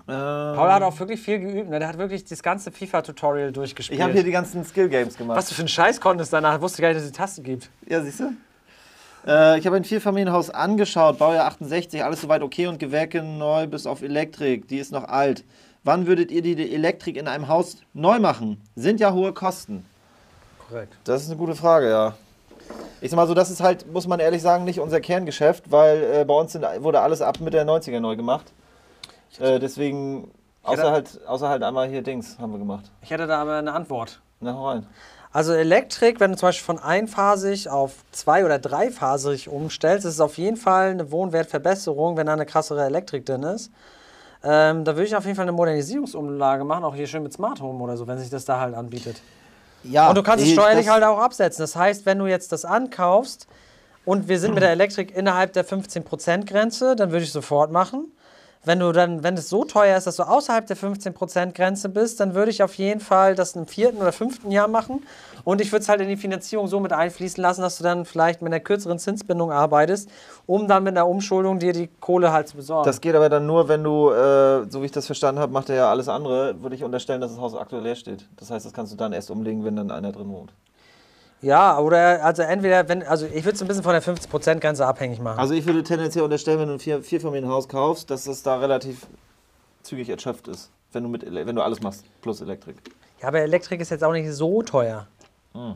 Ähm, 0.00 0.56
Paul 0.56 0.72
hat 0.72 0.82
auch 0.82 0.98
wirklich 0.98 1.20
viel 1.20 1.38
geübt. 1.38 1.70
Ne? 1.70 1.78
Der 1.78 1.88
hat 1.88 1.98
wirklich 1.98 2.24
das 2.24 2.42
ganze 2.42 2.72
FIFA-Tutorial 2.72 3.52
durchgespielt. 3.52 3.98
ich 3.98 4.02
habe 4.02 4.12
hier 4.12 4.24
die 4.24 4.32
ganzen 4.32 4.64
Skill-Games 4.64 5.16
gemacht. 5.16 5.36
Was 5.36 5.48
du 5.48 5.54
für 5.54 5.62
einen 5.62 5.68
Scheiß 5.68 6.00
konntest 6.00 6.32
danach, 6.32 6.60
wusste 6.60 6.82
gar 6.82 6.88
nicht, 6.88 6.98
dass 6.98 7.04
es 7.04 7.12
die 7.12 7.16
Taste 7.16 7.42
gibt. 7.42 7.70
Ja, 7.88 8.02
siehst 8.02 8.20
du? 8.20 8.32
Äh, 9.26 9.58
ich 9.58 9.66
habe 9.66 9.76
ein 9.76 9.84
Vierfamilienhaus 9.84 10.50
angeschaut, 10.50 11.18
Baujahr 11.18 11.46
68, 11.46 12.04
alles 12.04 12.20
soweit 12.20 12.42
okay 12.42 12.66
und 12.66 12.78
Gewerke 12.78 13.22
neu 13.22 13.66
bis 13.66 13.86
auf 13.86 14.02
Elektrik, 14.02 14.68
die 14.68 14.78
ist 14.78 14.92
noch 14.92 15.04
alt. 15.04 15.44
Wann 15.84 16.06
würdet 16.06 16.30
ihr 16.30 16.42
die 16.42 16.54
die 16.54 16.74
Elektrik 16.74 17.16
in 17.16 17.28
einem 17.28 17.48
Haus 17.48 17.76
neu 17.92 18.18
machen? 18.18 18.60
Sind 18.74 19.00
ja 19.00 19.12
hohe 19.12 19.32
Kosten. 19.32 19.84
Korrekt. 20.68 20.94
Das 21.04 21.22
ist 21.22 21.28
eine 21.28 21.36
gute 21.36 21.54
Frage, 21.54 21.90
ja. 21.90 22.14
Ich 23.00 23.10
sag 23.10 23.16
mal 23.16 23.26
so, 23.26 23.34
das 23.34 23.50
ist 23.50 23.60
halt, 23.60 23.92
muss 23.92 24.06
man 24.06 24.18
ehrlich 24.18 24.40
sagen, 24.40 24.64
nicht 24.64 24.80
unser 24.80 25.00
Kerngeschäft, 25.00 25.70
weil 25.70 26.02
äh, 26.02 26.24
bei 26.24 26.34
uns 26.34 26.52
sind, 26.52 26.64
wurde 26.78 27.00
alles 27.00 27.20
ab 27.20 27.38
Mitte 27.40 27.58
der 27.58 27.66
90er 27.66 28.00
neu 28.00 28.16
gemacht. 28.16 28.52
Äh, 29.40 29.58
deswegen, 29.58 30.30
außer 30.62 30.90
halt, 30.90 31.20
außer 31.26 31.48
halt 31.48 31.62
einmal 31.62 31.88
hier 31.88 32.02
Dings 32.02 32.38
haben 32.38 32.52
wir 32.52 32.58
gemacht. 32.58 32.90
Ich 33.02 33.10
hätte 33.10 33.26
da 33.26 33.40
aber 33.42 33.56
eine 33.56 33.72
Antwort. 33.72 34.20
Na, 34.40 34.54
hau 34.54 34.68
rein. 34.70 34.86
Also 35.32 35.52
Elektrik, 35.52 36.20
wenn 36.20 36.30
du 36.30 36.36
zum 36.36 36.48
Beispiel 36.48 36.64
von 36.76 36.78
einphasig 36.78 37.68
auf 37.68 37.92
zwei- 38.12 38.44
oder 38.44 38.60
dreiphasig 38.60 39.48
umstellst, 39.48 40.06
ist 40.06 40.14
es 40.14 40.20
auf 40.20 40.38
jeden 40.38 40.56
Fall 40.56 40.90
eine 40.90 41.10
Wohnwertverbesserung, 41.10 42.16
wenn 42.16 42.26
da 42.26 42.34
eine 42.34 42.46
krassere 42.46 42.84
Elektrik 42.84 43.26
drin 43.26 43.42
ist. 43.42 43.72
Ähm, 44.44 44.84
da 44.84 44.94
würde 44.94 45.06
ich 45.06 45.16
auf 45.16 45.24
jeden 45.24 45.34
Fall 45.34 45.44
eine 45.44 45.52
Modernisierungsumlage 45.52 46.62
machen, 46.64 46.84
auch 46.84 46.94
hier 46.94 47.06
schön 47.08 47.22
mit 47.24 47.32
Smart 47.32 47.60
Home 47.60 47.82
oder 47.82 47.96
so, 47.96 48.06
wenn 48.06 48.18
sich 48.18 48.30
das 48.30 48.44
da 48.44 48.60
halt 48.60 48.74
anbietet. 48.74 49.20
Ja, 49.82 50.08
Und 50.10 50.16
du 50.16 50.22
kannst 50.22 50.44
es 50.44 50.50
ich- 50.50 50.54
steuerlich 50.54 50.88
halt 50.88 51.02
auch 51.02 51.18
absetzen. 51.18 51.62
Das 51.62 51.74
heißt, 51.74 52.06
wenn 52.06 52.18
du 52.18 52.26
jetzt 52.26 52.52
das 52.52 52.64
ankaufst 52.64 53.48
und 54.04 54.28
wir 54.28 54.38
sind 54.38 54.54
mit 54.54 54.62
der 54.62 54.70
Elektrik 54.70 55.16
innerhalb 55.16 55.52
der 55.54 55.64
15%-Grenze, 55.64 56.94
dann 56.94 57.10
würde 57.10 57.24
ich 57.24 57.32
sofort 57.32 57.72
machen. 57.72 58.12
Wenn 58.64 58.80
du 58.80 58.92
dann, 58.92 59.22
wenn 59.22 59.34
es 59.34 59.48
so 59.48 59.64
teuer 59.64 59.96
ist, 59.96 60.06
dass 60.06 60.16
du 60.16 60.22
außerhalb 60.22 60.66
der 60.66 60.76
15%-Grenze 60.76 61.88
bist, 61.88 62.20
dann 62.20 62.34
würde 62.34 62.50
ich 62.50 62.62
auf 62.62 62.74
jeden 62.74 63.00
Fall 63.00 63.34
das 63.34 63.56
im 63.56 63.66
vierten 63.66 63.98
oder 63.98 64.12
fünften 64.12 64.50
Jahr 64.50 64.68
machen. 64.68 65.02
Und 65.44 65.60
ich 65.60 65.70
würde 65.70 65.82
es 65.82 65.88
halt 65.88 66.00
in 66.00 66.08
die 66.08 66.16
Finanzierung 66.16 66.66
so 66.66 66.80
mit 66.80 66.92
einfließen 66.92 67.42
lassen, 67.42 67.60
dass 67.60 67.76
du 67.76 67.84
dann 67.84 68.06
vielleicht 68.06 68.40
mit 68.40 68.52
einer 68.52 68.60
kürzeren 68.60 68.98
Zinsbindung 68.98 69.52
arbeitest, 69.52 70.08
um 70.46 70.66
dann 70.66 70.84
mit 70.84 70.96
einer 70.96 71.06
Umschuldung 71.06 71.58
dir 71.58 71.72
die 71.74 71.88
Kohle 72.00 72.32
halt 72.32 72.48
zu 72.48 72.56
besorgen. 72.56 72.86
Das 72.86 73.00
geht 73.00 73.14
aber 73.14 73.28
dann 73.28 73.46
nur, 73.46 73.68
wenn 73.68 73.84
du, 73.84 74.10
äh, 74.10 74.64
so 74.70 74.80
wie 74.80 74.86
ich 74.86 74.92
das 74.92 75.06
verstanden 75.06 75.40
habe, 75.40 75.52
macht 75.52 75.68
er 75.68 75.76
ja 75.76 75.90
alles 75.90 76.08
andere, 76.08 76.62
würde 76.62 76.74
ich 76.74 76.84
unterstellen, 76.84 77.20
dass 77.20 77.32
das 77.32 77.40
Haus 77.40 77.54
aktuell 77.54 77.82
leer 77.82 77.96
steht. 77.96 78.26
Das 78.36 78.50
heißt, 78.50 78.64
das 78.64 78.72
kannst 78.72 78.92
du 78.92 78.96
dann 78.96 79.12
erst 79.12 79.30
umlegen, 79.30 79.64
wenn 79.64 79.76
dann 79.76 79.90
einer 79.90 80.12
drin 80.12 80.30
wohnt. 80.30 80.52
Ja, 81.44 81.78
oder 81.78 82.24
also 82.24 82.42
entweder, 82.42 82.88
wenn, 82.88 83.02
also 83.02 83.26
ich 83.26 83.44
würde 83.44 83.56
es 83.56 83.62
ein 83.62 83.68
bisschen 83.68 83.82
von 83.82 83.92
der 83.92 84.02
15%-Grenze 84.02 84.86
abhängig 84.86 85.20
machen. 85.20 85.38
Also 85.38 85.52
ich 85.52 85.66
würde 85.66 85.82
tendenziell 85.82 86.24
unterstellen, 86.24 86.58
wenn 86.60 86.68
du 86.68 86.74
ein 86.74 86.80
vier, 86.80 87.02
Vierfamilienhaus 87.02 87.68
kaufst, 87.68 88.10
dass 88.10 88.24
das 88.24 88.42
da 88.42 88.56
relativ 88.56 89.06
zügig 89.82 90.08
erschöpft 90.08 90.48
ist, 90.48 90.70
wenn 90.92 91.02
du, 91.02 91.08
mit, 91.10 91.22
wenn 91.22 91.54
du 91.54 91.62
alles 91.62 91.82
machst, 91.82 92.04
plus 92.22 92.40
Elektrik. 92.40 92.76
Ja, 93.20 93.28
aber 93.28 93.40
Elektrik 93.40 93.80
ist 93.80 93.90
jetzt 93.90 94.02
auch 94.02 94.12
nicht 94.12 94.30
so 94.32 94.62
teuer. 94.62 95.06
Hm. 95.52 95.74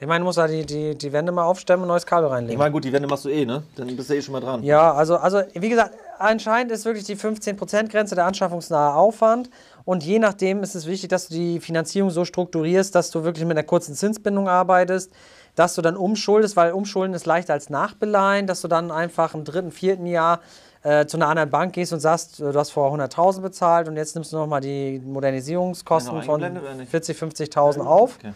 Ich 0.00 0.08
meine, 0.08 0.20
du 0.20 0.24
musst 0.24 0.38
da 0.38 0.48
die, 0.48 0.66
die, 0.66 0.98
die 0.98 1.12
Wände 1.12 1.30
mal 1.30 1.44
aufstemmen 1.44 1.82
und 1.82 1.88
neues 1.88 2.04
Kabel 2.04 2.26
Ich 2.26 2.32
reinlegen. 2.32 2.58
meine, 2.58 2.72
gut, 2.72 2.84
die 2.84 2.92
Wände 2.92 3.06
machst 3.08 3.24
du 3.24 3.28
eh, 3.28 3.46
ne? 3.46 3.62
Dann 3.76 3.94
bist 3.96 4.10
du 4.10 4.14
eh 4.14 4.20
schon 4.20 4.32
mal 4.32 4.40
dran. 4.40 4.62
Ja, 4.64 4.92
also, 4.92 5.16
also 5.16 5.42
wie 5.54 5.68
gesagt, 5.68 5.94
anscheinend 6.18 6.72
ist 6.72 6.84
wirklich 6.84 7.04
die 7.04 7.16
15%-Grenze 7.16 8.16
der 8.16 8.26
anschaffungsnahe 8.26 8.94
Aufwand. 8.94 9.50
Und 9.84 10.02
je 10.02 10.18
nachdem 10.18 10.62
ist 10.62 10.74
es 10.74 10.86
wichtig, 10.86 11.10
dass 11.10 11.28
du 11.28 11.34
die 11.34 11.60
Finanzierung 11.60 12.10
so 12.10 12.24
strukturierst, 12.24 12.94
dass 12.94 13.10
du 13.12 13.22
wirklich 13.22 13.44
mit 13.46 13.56
einer 13.56 13.66
kurzen 13.66 13.94
Zinsbindung 13.94 14.48
arbeitest, 14.48 15.12
dass 15.54 15.74
du 15.74 15.82
dann 15.82 15.96
umschuldest, 15.96 16.56
weil 16.56 16.72
Umschulden 16.72 17.14
ist 17.14 17.26
leichter 17.26 17.52
als 17.52 17.70
Nachbeleihen, 17.70 18.48
dass 18.48 18.62
du 18.62 18.68
dann 18.68 18.90
einfach 18.90 19.34
im 19.34 19.44
dritten, 19.44 19.70
vierten 19.70 20.06
Jahr 20.06 20.40
äh, 20.82 21.06
zu 21.06 21.16
einer 21.16 21.28
anderen 21.28 21.50
Bank 21.50 21.72
gehst 21.72 21.92
und 21.92 22.00
sagst, 22.00 22.40
äh, 22.40 22.50
du 22.52 22.58
hast 22.58 22.70
vor 22.70 22.92
100.000 22.92 23.40
bezahlt 23.40 23.88
und 23.88 23.96
jetzt 23.96 24.16
nimmst 24.16 24.32
du 24.32 24.36
nochmal 24.36 24.60
die 24.60 25.00
Modernisierungskosten 25.04 26.16
Noch 26.16 26.24
von 26.24 26.42
eingeblendet 26.42 26.62
oder 26.64 26.74
nicht? 26.74 26.92
40.000, 26.92 27.52
50.000 27.54 27.80
auf. 27.86 28.16
Okay. 28.18 28.32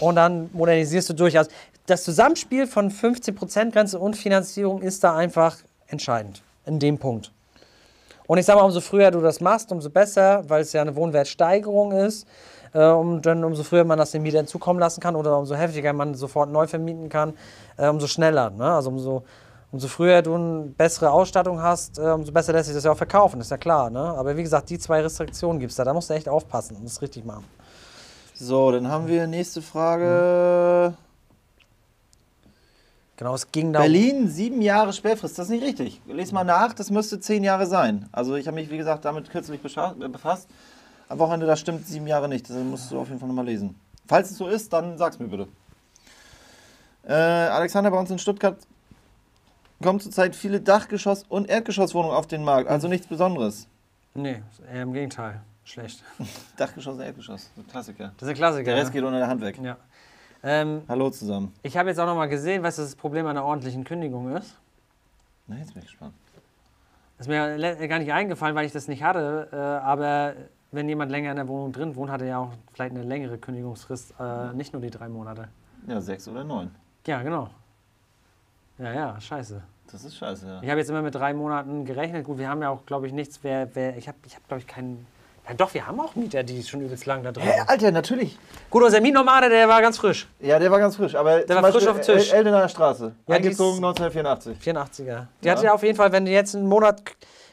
Und 0.00 0.16
dann 0.16 0.50
modernisierst 0.52 1.10
du 1.10 1.14
durch. 1.14 1.36
Also 1.38 1.50
das 1.86 2.04
Zusammenspiel 2.04 2.66
von 2.66 2.90
15%-Grenze 2.90 3.98
und 3.98 4.16
Finanzierung 4.16 4.82
ist 4.82 5.04
da 5.04 5.16
einfach 5.16 5.56
entscheidend 5.86 6.42
in 6.66 6.78
dem 6.78 6.98
Punkt. 6.98 7.32
Und 8.26 8.36
ich 8.36 8.44
sage 8.44 8.58
mal, 8.58 8.66
umso 8.66 8.82
früher 8.82 9.10
du 9.10 9.20
das 9.20 9.40
machst, 9.40 9.72
umso 9.72 9.88
besser, 9.88 10.44
weil 10.48 10.60
es 10.60 10.74
ja 10.74 10.82
eine 10.82 10.94
Wohnwertsteigerung 10.94 11.92
ist. 11.92 12.26
Äh, 12.74 12.84
um, 12.84 13.22
dann 13.22 13.42
umso 13.44 13.62
früher 13.62 13.84
man 13.84 13.98
das 13.98 14.10
den 14.10 14.22
Mietern 14.22 14.46
zukommen 14.46 14.78
lassen 14.78 15.00
kann 15.00 15.16
oder 15.16 15.38
umso 15.38 15.54
heftiger 15.54 15.92
man 15.94 16.14
sofort 16.14 16.50
neu 16.50 16.66
vermieten 16.66 17.08
kann, 17.08 17.32
äh, 17.78 17.88
umso 17.88 18.06
schneller. 18.06 18.50
Ne? 18.50 18.70
Also 18.70 18.90
umso, 18.90 19.24
umso 19.72 19.88
früher 19.88 20.20
du 20.20 20.34
eine 20.34 20.62
bessere 20.76 21.10
Ausstattung 21.10 21.62
hast, 21.62 21.98
äh, 21.98 22.02
umso 22.02 22.30
besser 22.30 22.52
lässt 22.52 22.66
sich 22.66 22.74
das 22.74 22.84
ja 22.84 22.92
auch 22.92 22.96
verkaufen, 22.96 23.40
ist 23.40 23.50
ja 23.50 23.56
klar. 23.56 23.88
Ne? 23.88 24.00
Aber 24.00 24.36
wie 24.36 24.42
gesagt, 24.42 24.68
die 24.68 24.78
zwei 24.78 25.00
Restriktionen 25.00 25.58
gibt 25.58 25.70
es 25.70 25.76
da. 25.76 25.84
Da 25.84 25.94
musst 25.94 26.10
du 26.10 26.14
echt 26.14 26.28
aufpassen 26.28 26.76
und 26.76 26.84
das 26.84 27.00
richtig 27.00 27.24
machen. 27.24 27.44
So, 28.40 28.70
dann 28.70 28.86
haben 28.86 29.08
wir 29.08 29.26
nächste 29.26 29.62
Frage. 29.62 30.94
Genau, 33.16 33.34
es 33.34 33.50
ging 33.50 33.72
da 33.72 33.80
Berlin, 33.80 34.28
sieben 34.28 34.62
Jahre 34.62 34.92
Sperrfrist. 34.92 35.36
Das 35.36 35.46
ist 35.46 35.50
nicht 35.50 35.64
richtig. 35.64 36.00
Lies 36.06 36.30
mal 36.30 36.44
nach, 36.44 36.72
das 36.72 36.92
müsste 36.92 37.18
zehn 37.18 37.42
Jahre 37.42 37.66
sein. 37.66 38.08
Also 38.12 38.36
ich 38.36 38.46
habe 38.46 38.54
mich, 38.54 38.70
wie 38.70 38.76
gesagt, 38.76 39.04
damit 39.04 39.28
kürzlich 39.28 39.60
äh, 39.64 40.08
befasst. 40.08 40.48
Am 41.08 41.18
Wochenende, 41.18 41.46
das 41.46 41.58
stimmt 41.58 41.84
sieben 41.88 42.06
Jahre 42.06 42.28
nicht. 42.28 42.48
Das 42.48 42.56
musst 42.58 42.92
du 42.92 43.00
auf 43.00 43.08
jeden 43.08 43.18
Fall 43.18 43.26
nochmal 43.26 43.46
lesen. 43.46 43.74
Falls 44.06 44.30
es 44.30 44.38
so 44.38 44.46
ist, 44.46 44.72
dann 44.72 44.96
sag's 44.98 45.18
mir 45.18 45.26
bitte. 45.26 45.48
Äh, 47.08 47.14
Alexander, 47.14 47.90
bei 47.90 47.98
uns 47.98 48.10
in 48.12 48.20
Stuttgart 48.20 48.56
kommen 49.82 49.98
zurzeit 49.98 50.36
viele 50.36 50.60
Dachgeschoss- 50.60 51.24
und 51.28 51.50
Erdgeschosswohnungen 51.50 52.16
auf 52.16 52.28
den 52.28 52.44
Markt. 52.44 52.70
Also 52.70 52.86
nichts 52.86 53.08
Besonderes. 53.08 53.66
Nee, 54.14 54.42
eher 54.72 54.82
im 54.82 54.92
Gegenteil. 54.92 55.40
Schlecht. 55.68 56.02
Dachgeschoss 56.56 56.98
Erdgeschoss. 56.98 57.50
Klassiker. 57.70 58.12
Das 58.16 58.22
ist 58.22 58.28
ein 58.28 58.34
Klassiker. 58.34 58.64
Der 58.64 58.76
Rest 58.76 58.88
ne? 58.88 58.92
geht 58.94 59.04
unter 59.04 59.18
der 59.18 59.28
Hand 59.28 59.40
weg. 59.40 59.58
Ja. 59.62 59.76
Ähm, 60.42 60.82
Hallo 60.88 61.10
zusammen. 61.10 61.52
ich 61.62 61.76
habe 61.76 61.88
jetzt 61.88 61.98
auch 61.98 62.06
noch 62.06 62.14
mal 62.14 62.28
gesehen, 62.28 62.62
was 62.62 62.76
das 62.76 62.94
Problem 62.94 63.26
einer 63.26 63.44
ordentlichen 63.44 63.84
Kündigung 63.84 64.34
ist. 64.34 64.56
Na, 65.46 65.56
jetzt 65.56 65.74
bin 65.74 65.82
ich 65.82 65.88
gespannt. 65.88 66.14
Das 67.18 67.26
ist 67.26 67.30
mir 67.30 67.88
gar 67.88 67.98
nicht 67.98 68.12
eingefallen, 68.12 68.54
weil 68.54 68.64
ich 68.64 68.72
das 68.72 68.86
nicht 68.86 69.02
hatte. 69.02 69.48
Äh, 69.52 69.56
aber 69.56 70.34
wenn 70.70 70.88
jemand 70.88 71.10
länger 71.10 71.30
in 71.30 71.36
der 71.36 71.48
Wohnung 71.48 71.72
drin 71.72 71.96
wohnt, 71.96 72.10
hat 72.10 72.22
er 72.22 72.28
ja 72.28 72.38
auch 72.38 72.52
vielleicht 72.72 72.94
eine 72.94 73.02
längere 73.02 73.38
Kündigungsfrist, 73.38 74.14
äh, 74.20 74.52
nicht 74.54 74.72
nur 74.72 74.80
die 74.80 74.90
drei 74.90 75.08
Monate. 75.08 75.48
Ja, 75.86 76.00
sechs 76.00 76.28
oder 76.28 76.44
neun. 76.44 76.70
Ja, 77.06 77.22
genau. 77.22 77.50
Ja, 78.78 78.92
ja, 78.92 79.20
scheiße. 79.20 79.60
Das 79.90 80.04
ist 80.04 80.16
scheiße, 80.16 80.46
ja. 80.46 80.62
Ich 80.62 80.68
habe 80.68 80.78
jetzt 80.78 80.90
immer 80.90 81.02
mit 81.02 81.14
drei 81.14 81.34
Monaten 81.34 81.84
gerechnet. 81.84 82.24
Gut, 82.24 82.38
wir 82.38 82.48
haben 82.48 82.62
ja 82.62 82.68
auch, 82.68 82.86
glaube 82.86 83.06
ich, 83.06 83.12
nichts. 83.12 83.40
Wer, 83.42 83.74
wer, 83.74 83.96
ich 83.96 84.06
habe, 84.06 84.18
ich 84.24 84.36
hab, 84.36 84.46
glaube 84.46 84.60
ich, 84.60 84.66
keinen. 84.66 85.06
Ja, 85.48 85.54
doch, 85.54 85.72
wir 85.72 85.86
haben 85.86 85.98
auch 86.00 86.14
Mieter, 86.14 86.42
die 86.42 86.62
schon 86.62 86.82
übelst 86.82 87.06
lang 87.06 87.22
da 87.22 87.32
drin 87.32 87.42
Hä, 87.44 87.58
sind. 87.58 87.68
Alter, 87.70 87.90
natürlich. 87.90 88.38
Gut, 88.68 88.82
unser 88.82 89.00
Mietnomade, 89.00 89.48
der 89.48 89.68
war 89.68 89.80
ganz 89.80 89.96
frisch. 89.98 90.28
Ja, 90.40 90.58
der 90.58 90.70
war 90.70 90.78
ganz 90.78 90.96
frisch, 90.96 91.14
aber 91.14 91.40
Der 91.40 91.62
war 91.62 91.72
frisch 91.72 91.86
auf 91.86 92.00
dem 92.00 92.04
Tisch. 92.04 92.30
El 92.32 92.38
Eldener 92.38 92.68
Straße, 92.68 93.12
Ja, 93.26 93.36
eingezogen 93.36 93.74
ist- 93.76 93.82
1984. 93.82 94.58
84er. 94.60 95.26
Die 95.42 95.46
Ja. 95.46 95.52
hat 95.54 95.62
ja 95.62 95.72
auf 95.72 95.82
jeden 95.82 95.96
Fall, 95.96 96.12
wenn 96.12 96.26
die 96.26 96.32
jetzt 96.32 96.54
einen 96.54 96.66
Monat 96.66 97.00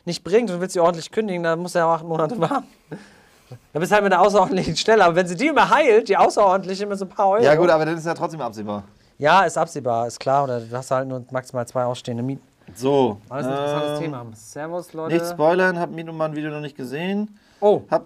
nicht 0.03 0.24
bringt 0.24 0.51
und 0.51 0.59
willst 0.59 0.74
sie 0.74 0.80
ordentlich 0.82 1.09
kündigen, 1.11 1.43
dann 1.43 1.59
muss 1.59 1.74
er 1.76 1.88
auch 1.88 1.93
acht 1.93 2.03
Monate 2.03 2.39
warten. 2.39 2.67
Da 3.74 3.80
bist 3.80 3.91
du 3.91 3.95
halt 3.95 4.03
mit 4.03 4.11
einer 4.13 4.22
außerordentlichen 4.24 4.76
Stelle. 4.76 5.05
Aber 5.05 5.15
wenn 5.15 5.28
sie 5.28 5.36
die 5.36 5.47
immer 5.47 5.70
heilt, 5.70 6.09
die 6.09 6.17
außerordentliche 6.17 6.86
mit 6.86 6.97
so 6.99 7.05
ein 7.05 7.09
paar 7.09 7.30
Euro. 7.30 7.43
Ja 7.43 7.55
gut, 7.55 7.70
aber 7.70 7.86
das 7.86 7.99
ist 7.99 8.05
ja 8.05 8.13
trotzdem 8.13 8.41
absehbar. 8.41 8.84
Ja, 9.17 9.43
ist 9.43 9.57
absehbar, 9.57 10.07
ist 10.07 10.20
klar. 10.20 10.43
Oder 10.43 10.59
du 10.59 10.76
hast 10.76 10.91
halt 10.91 11.07
nur 11.07 11.24
maximal 11.32 11.65
zwei 11.67 11.86
ausstehende 11.86 12.24
Mieten. 12.24 12.41
So. 12.74 13.22
Alles 13.30 13.45
ein 13.45 13.51
interessantes 13.53 13.91
ähm, 13.99 14.03
Thema. 14.03 14.26
Servus, 14.34 14.93
Leute. 14.93 15.13
Nicht 15.13 15.28
spoilern, 15.28 15.80
hab 15.80 15.91
Mienumann-Video 15.91 16.49
noch 16.49 16.59
nicht 16.59 16.76
gesehen. 16.76 17.39
Oh, 17.60 17.82
Hab, 17.89 18.06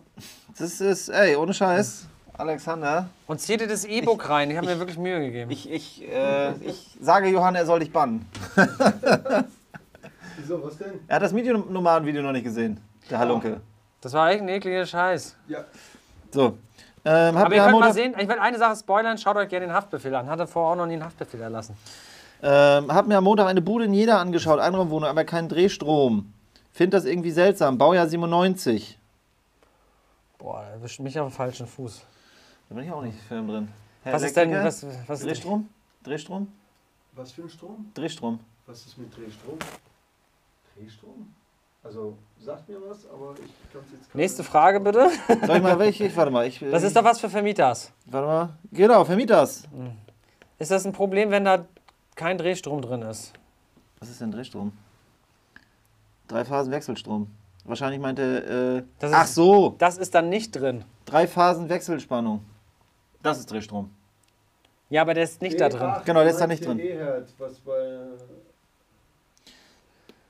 das 0.58 0.80
ist, 0.82 1.10
ey, 1.10 1.36
ohne 1.36 1.54
Scheiß, 1.54 2.08
Alexander, 2.38 3.10
und 3.28 3.42
zieh 3.42 3.58
dir 3.58 3.68
das 3.68 3.84
E-Book 3.86 4.30
rein. 4.30 4.50
Ich 4.52 4.58
habe 4.58 4.68
mir 4.68 4.80
wirklich 4.80 4.98
Mühe 4.98 5.20
gegeben. 5.20 5.52
ich, 5.52 5.70
ich, 5.70 6.08
äh, 6.08 6.54
ich 6.62 6.98
sage 7.02 7.28
Johann, 7.30 7.56
er 7.56 7.66
soll 7.66 7.80
dich 7.80 7.92
bannen. 7.92 8.26
Wieso, 10.38 10.64
was 10.64 10.78
denn? 10.78 11.00
Er 11.08 11.16
hat 11.18 11.24
das 11.24 11.34
Mediennomaden-Video 11.34 12.22
noch 12.22 12.32
nicht 12.32 12.44
gesehen, 12.44 12.80
der 13.10 13.20
Halunke. 13.20 13.60
Das 14.02 14.14
war 14.14 14.30
echt 14.32 14.42
ein 14.42 14.48
ekliger 14.50 14.86
Scheiß. 14.86 15.36
Ja. 15.48 15.66
So. 16.32 16.58
Ähm, 17.06 17.36
Aber 17.36 17.54
ihr 17.54 17.62
könnt 17.62 17.72
mal 17.72 17.72
Montag, 17.72 17.94
sehen, 17.94 18.16
ich 18.18 18.28
will 18.28 18.40
eine 18.40 18.58
Sache 18.58 18.76
spoilern, 18.78 19.18
schaut 19.18 19.36
euch 19.36 19.50
gerne 19.50 19.68
den 19.68 19.74
Haftbefehl 19.74 20.14
an. 20.16 20.28
Hatte 20.30 20.48
vorher 20.48 20.74
auch 20.74 20.78
noch 20.78 20.86
nie 20.86 20.94
einen 20.94 21.06
Haftbefehl 21.06 21.42
erlassen. 21.42 21.76
ähm, 22.44 22.94
hab 22.94 23.08
mir 23.08 23.18
am 23.18 23.24
Montag 23.24 23.48
eine 23.48 23.62
Bude 23.62 23.86
in 23.86 23.94
Jena 23.94 24.20
angeschaut, 24.20 24.60
Einraumwohnung, 24.60 25.10
aber 25.10 25.24
keinen 25.26 25.50
Drehstrom. 25.50 26.32
Find 26.72 26.94
das 26.94 27.06
irgendwie 27.06 27.32
seltsam. 27.32 27.78
Baujahr 27.78 28.08
97. 28.08 28.99
Boah, 30.40 30.64
erwischt 30.64 31.00
mich 31.02 31.20
auf 31.20 31.28
den 31.30 31.36
falschen 31.36 31.68
Fuß. 31.68 32.02
Da 32.70 32.76
bin 32.76 32.86
ich 32.86 32.92
auch 32.92 33.04
nicht 33.04 33.20
firm 33.28 33.48
drin. 33.48 33.68
Herr 34.04 34.14
Was 34.14 34.24
ist 34.24 34.36
denn, 34.36 34.52
Elektriker? 34.52 34.88
was, 34.88 35.08
was 35.10 35.20
ist 35.20 35.28
Drehstrom? 35.28 35.70
Drehstrom? 36.04 36.48
Was 37.14 37.32
für 37.34 37.44
ein 37.44 37.50
Strom? 37.50 37.92
Drehstrom. 37.94 38.40
Was 38.66 38.86
ist 38.86 38.98
mit 38.98 39.16
Drehstrom? 39.16 39.58
Drehstrom? 40.76 41.34
Also, 41.84 42.18
sagt 42.40 42.68
mir 42.70 42.78
was, 42.90 43.06
aber 43.10 43.34
ich 43.34 43.72
kann 43.74 43.82
es 43.86 43.92
jetzt 44.00 44.16
Nächste 44.16 44.44
Frage 44.44 44.80
bitte. 44.80 45.10
Soll 45.46 45.58
ich 45.58 45.64
mal 45.64 45.78
welche? 45.80 46.06
Ich 46.06 46.16
warte 46.16 46.32
mal. 46.32 46.48
Ich, 46.48 46.60
Das 46.72 46.84
ist 46.84 46.96
doch 46.96 47.04
was 47.04 47.20
für 47.20 47.30
Vermieters. 47.30 47.92
Warte 48.06 48.28
mal. 48.28 48.50
Genau, 48.72 49.04
Vermieters. 49.04 49.64
Ist 50.58 50.72
das 50.72 50.86
ein 50.86 50.94
Problem, 50.94 51.32
wenn 51.32 51.46
da 51.46 51.66
kein 52.16 52.38
Drehstrom 52.38 52.82
drin 52.82 53.02
ist? 53.02 53.34
Was 54.00 54.10
ist 54.10 54.22
denn 54.22 54.32
Drehstrom? 54.32 54.72
Drei 56.28 56.46
Phasen 56.46 56.72
Wechselstrom. 56.72 57.30
Wahrscheinlich 57.70 58.00
meinte. 58.02 58.84
Äh, 58.84 58.90
Das 59.00 59.14
ach 59.14 59.24
ist- 59.26 59.36
so, 59.36 59.76
Das 59.78 59.98
ist 59.98 60.14
dann 60.16 60.28
nicht 60.30 60.52
drin. 60.52 60.84
drei 61.06 61.28
Phasen 61.28 61.70
Wechselspannung. 61.70 62.44
Das 63.22 63.38
ist 63.40 63.52
Drehstrom. 63.52 63.92
Ja, 64.90 65.04
aber 65.04 65.14
der 65.14 65.24
ist 65.26 65.42
nicht 65.42 65.62
da 65.62 65.70
drin. 65.70 65.94
Genau, 66.04 66.22
der 66.22 66.32
ist 66.32 66.40
da 66.42 66.48
nicht 66.48 66.66
drin. 66.66 66.80
Was 67.38 67.60
bei. 67.60 67.74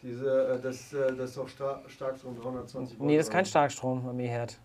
Diese, 0.01 0.25
äh, 0.55 0.61
das, 0.61 0.93
äh, 0.93 1.13
das 1.15 1.35
ist 1.35 1.49
Star 1.51 1.81
Starkstrom 1.87 2.35
320 2.41 2.99
Volt. 2.99 3.07
Nee, 3.07 3.17
das 3.17 3.27
ist 3.27 3.31
kein? 3.31 3.45
Starkstrom 3.45 4.07
am 4.07 4.19
E-Herd. 4.19 4.57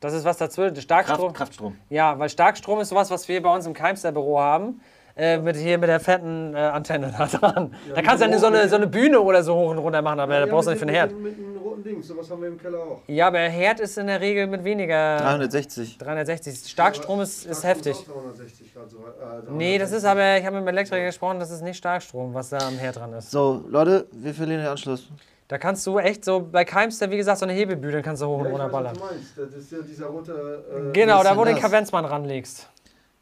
Das 0.00 0.12
ist 0.14 0.24
was 0.24 0.36
dazwischen. 0.36 0.76
Starkstrom. 0.76 1.28
Kraft, 1.32 1.36
Kraftstrom. 1.36 1.76
Ja, 1.90 2.18
weil 2.18 2.28
Starkstrom 2.28 2.80
ist 2.80 2.88
sowas, 2.88 3.10
was 3.10 3.28
wir 3.28 3.40
bei 3.42 3.54
uns 3.54 3.66
im 3.66 3.72
Keimster-Büro 3.72 4.40
haben. 4.40 4.80
Äh, 5.14 5.38
mit 5.38 5.56
hier 5.56 5.76
mit 5.78 5.88
der 5.90 6.00
fetten 6.00 6.54
äh, 6.54 6.58
Antenne 6.58 7.14
da 7.18 7.26
dran. 7.26 7.74
da 7.88 7.96
mit 7.96 8.04
kannst 8.06 8.24
du 8.24 8.28
dann 8.30 8.38
so 8.40 8.46
eine, 8.46 8.66
so 8.68 8.76
eine 8.76 8.86
Bühne 8.86 9.20
oder 9.20 9.42
so 9.42 9.54
hoch 9.54 9.70
und 9.70 9.78
runter 9.78 10.00
machen, 10.02 10.18
aber 10.20 10.34
Ja, 10.34 10.46
da 10.46 10.50
brauchst 10.50 10.66
du 10.68 10.70
nicht 10.70 10.80
für 10.80 10.86
einen 10.86 10.94
Herd. 10.96 11.12
Mit, 11.12 11.38
mit 11.38 11.61
einem 11.72 11.82
roten 11.82 11.84
Ding, 11.84 12.02
sowas 12.02 12.30
haben 12.30 12.40
wir 12.42 12.48
im 12.48 12.58
Keller 12.60 12.78
auch. 12.78 13.00
Ja, 13.06 13.26
aber 13.28 13.38
Herd 13.38 13.80
ist 13.80 13.98
in 13.98 14.06
der 14.06 14.20
Regel 14.20 14.46
mit 14.46 14.64
weniger. 14.64 15.16
360. 15.18 15.98
360. 15.98 16.70
Starkstrom 16.70 17.20
ist, 17.20 17.46
ist 17.46 17.60
Starkstrom 17.60 17.92
heftig. 17.92 18.08
auch 18.08 18.12
360 18.22 18.74
Grad 18.74 18.90
so, 18.90 18.98
äh, 18.98 19.52
Nee, 19.52 19.78
das 19.78 19.92
ist 19.92 20.04
aber, 20.04 20.38
ich 20.38 20.44
habe 20.44 20.56
mit 20.56 20.64
dem 20.64 20.68
Elektriker 20.68 21.04
gesprochen, 21.04 21.38
das 21.40 21.50
ist 21.50 21.62
nicht 21.62 21.76
Starkstrom, 21.76 22.34
was 22.34 22.50
da 22.50 22.58
am 22.58 22.74
Herd 22.78 22.96
dran 22.96 23.12
ist. 23.14 23.30
So, 23.30 23.64
Leute, 23.68 24.06
wir 24.12 24.34
verlieren 24.34 24.60
den 24.62 24.68
Anschluss. 24.70 25.08
Da 25.48 25.58
kannst 25.58 25.86
du 25.86 25.98
echt 25.98 26.24
so, 26.24 26.40
bei 26.40 26.64
Keimster, 26.64 27.10
wie 27.10 27.16
gesagt, 27.16 27.38
so 27.38 27.44
eine 27.44 27.52
Hebelbühne 27.52 28.00
kannst 28.02 28.22
du 28.22 28.26
hoch 28.26 28.38
und 28.38 28.44
Ja, 28.46 28.50
runter 28.52 28.68
ballern. 28.68 28.94
du 28.94 29.00
meinst. 29.00 29.36
Das 29.36 29.52
ist 29.52 29.70
ja 29.72 29.78
dieser 29.82 30.06
rote. 30.06 30.64
Äh, 30.88 30.92
Genau, 30.92 31.22
da 31.22 31.32
ist 31.32 31.36
wo 31.36 31.44
du 31.44 31.52
den? 31.52 31.58
Kavenzmann 31.60 32.04
ranlegst. 32.06 32.68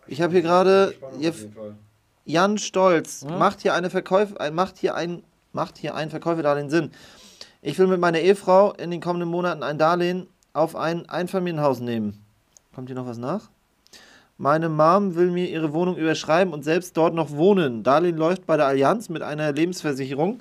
Ich 0.06 0.22
habe 0.22 0.32
hier 0.32 0.42
gerade. 0.42 0.92
Spannung 0.96 1.20
ihr- 1.20 1.30
auf 1.30 1.38
jeden 1.40 1.52
Fall. 1.52 1.74
Jan 2.24 2.58
Stolz 2.58 3.22
Hm? 3.22 3.38
macht 3.38 3.60
hier 3.62 3.74
eine 3.74 3.90
Verkäufe, 3.90 4.38
ein- 4.40 4.54
macht 4.54 4.76
hier 4.78 4.94
ein, 4.94 5.24
macht 5.52 5.78
hier 5.78 5.96
ein 5.96 6.10
Verkäuferdarlehen 6.10 6.70
Sinn. 6.70 6.92
Ich 7.62 7.78
will 7.78 7.86
mit 7.86 8.00
meiner 8.00 8.20
Ehefrau 8.20 8.72
in 8.72 8.90
den 8.90 9.00
kommenden 9.00 9.28
Monaten 9.28 9.62
ein 9.62 9.78
Darlehen 9.78 10.26
auf 10.52 10.76
ein 10.76 11.08
Einfamilienhaus 11.08 11.80
nehmen. 11.80 12.24
Kommt 12.74 12.88
hier 12.88 12.96
noch 12.96 13.06
was 13.06 13.18
nach? 13.18 13.50
Meine 14.38 14.70
Mom 14.70 15.14
will 15.16 15.30
mir 15.30 15.46
ihre 15.48 15.74
Wohnung 15.74 15.96
überschreiben 15.96 16.54
und 16.54 16.62
selbst 16.64 16.96
dort 16.96 17.14
noch 17.14 17.30
wohnen. 17.32 17.82
Darlehen 17.82 18.16
läuft 18.16 18.46
bei 18.46 18.56
der 18.56 18.66
Allianz 18.66 19.08
mit 19.08 19.22
einer 19.22 19.52
Lebensversicherung 19.52 20.40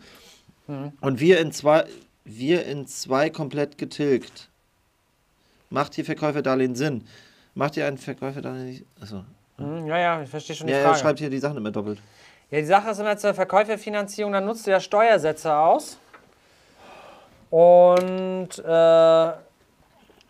Hm. 0.68 0.94
und 1.02 1.20
wir 1.20 1.40
in 1.40 1.52
zwei, 1.52 1.84
wir 2.24 2.66
in 2.66 2.86
zwei 2.88 3.30
komplett 3.32 3.78
getilgt. 3.78 4.48
Macht 5.72 5.96
hier 5.96 6.06
Verkäuferdarlehen 6.06 6.76
Sinn? 6.76 7.06
Macht 7.56 7.74
hier 7.74 7.88
ein 7.88 7.98
Verkäuferdarlehen 7.98 8.66
nicht? 8.68 8.86
Achso. 9.02 9.24
Hm, 9.58 9.88
ja, 9.88 9.98
ja, 9.98 10.22
ich 10.22 10.30
verstehe 10.30 10.56
schon 10.56 10.68
die 10.68 10.74
Ja, 10.74 10.84
Frage. 10.84 11.00
schreibt 11.00 11.20
hier 11.20 11.30
die 11.30 11.40
Sachen 11.40 11.58
immer 11.58 11.72
doppelt. 11.72 12.00
Ja, 12.52 12.60
die 12.60 12.66
Sache 12.66 12.92
ist 12.92 13.00
immer 13.00 13.18
zur 13.18 13.34
Verkäuferfinanzierung, 13.34 14.32
dann 14.32 14.46
nutzt 14.46 14.66
du 14.68 14.72
ja 14.72 14.80
Steuersätze 14.80 15.54
aus. 15.54 15.98
Und 17.50 18.60
äh, 18.60 19.32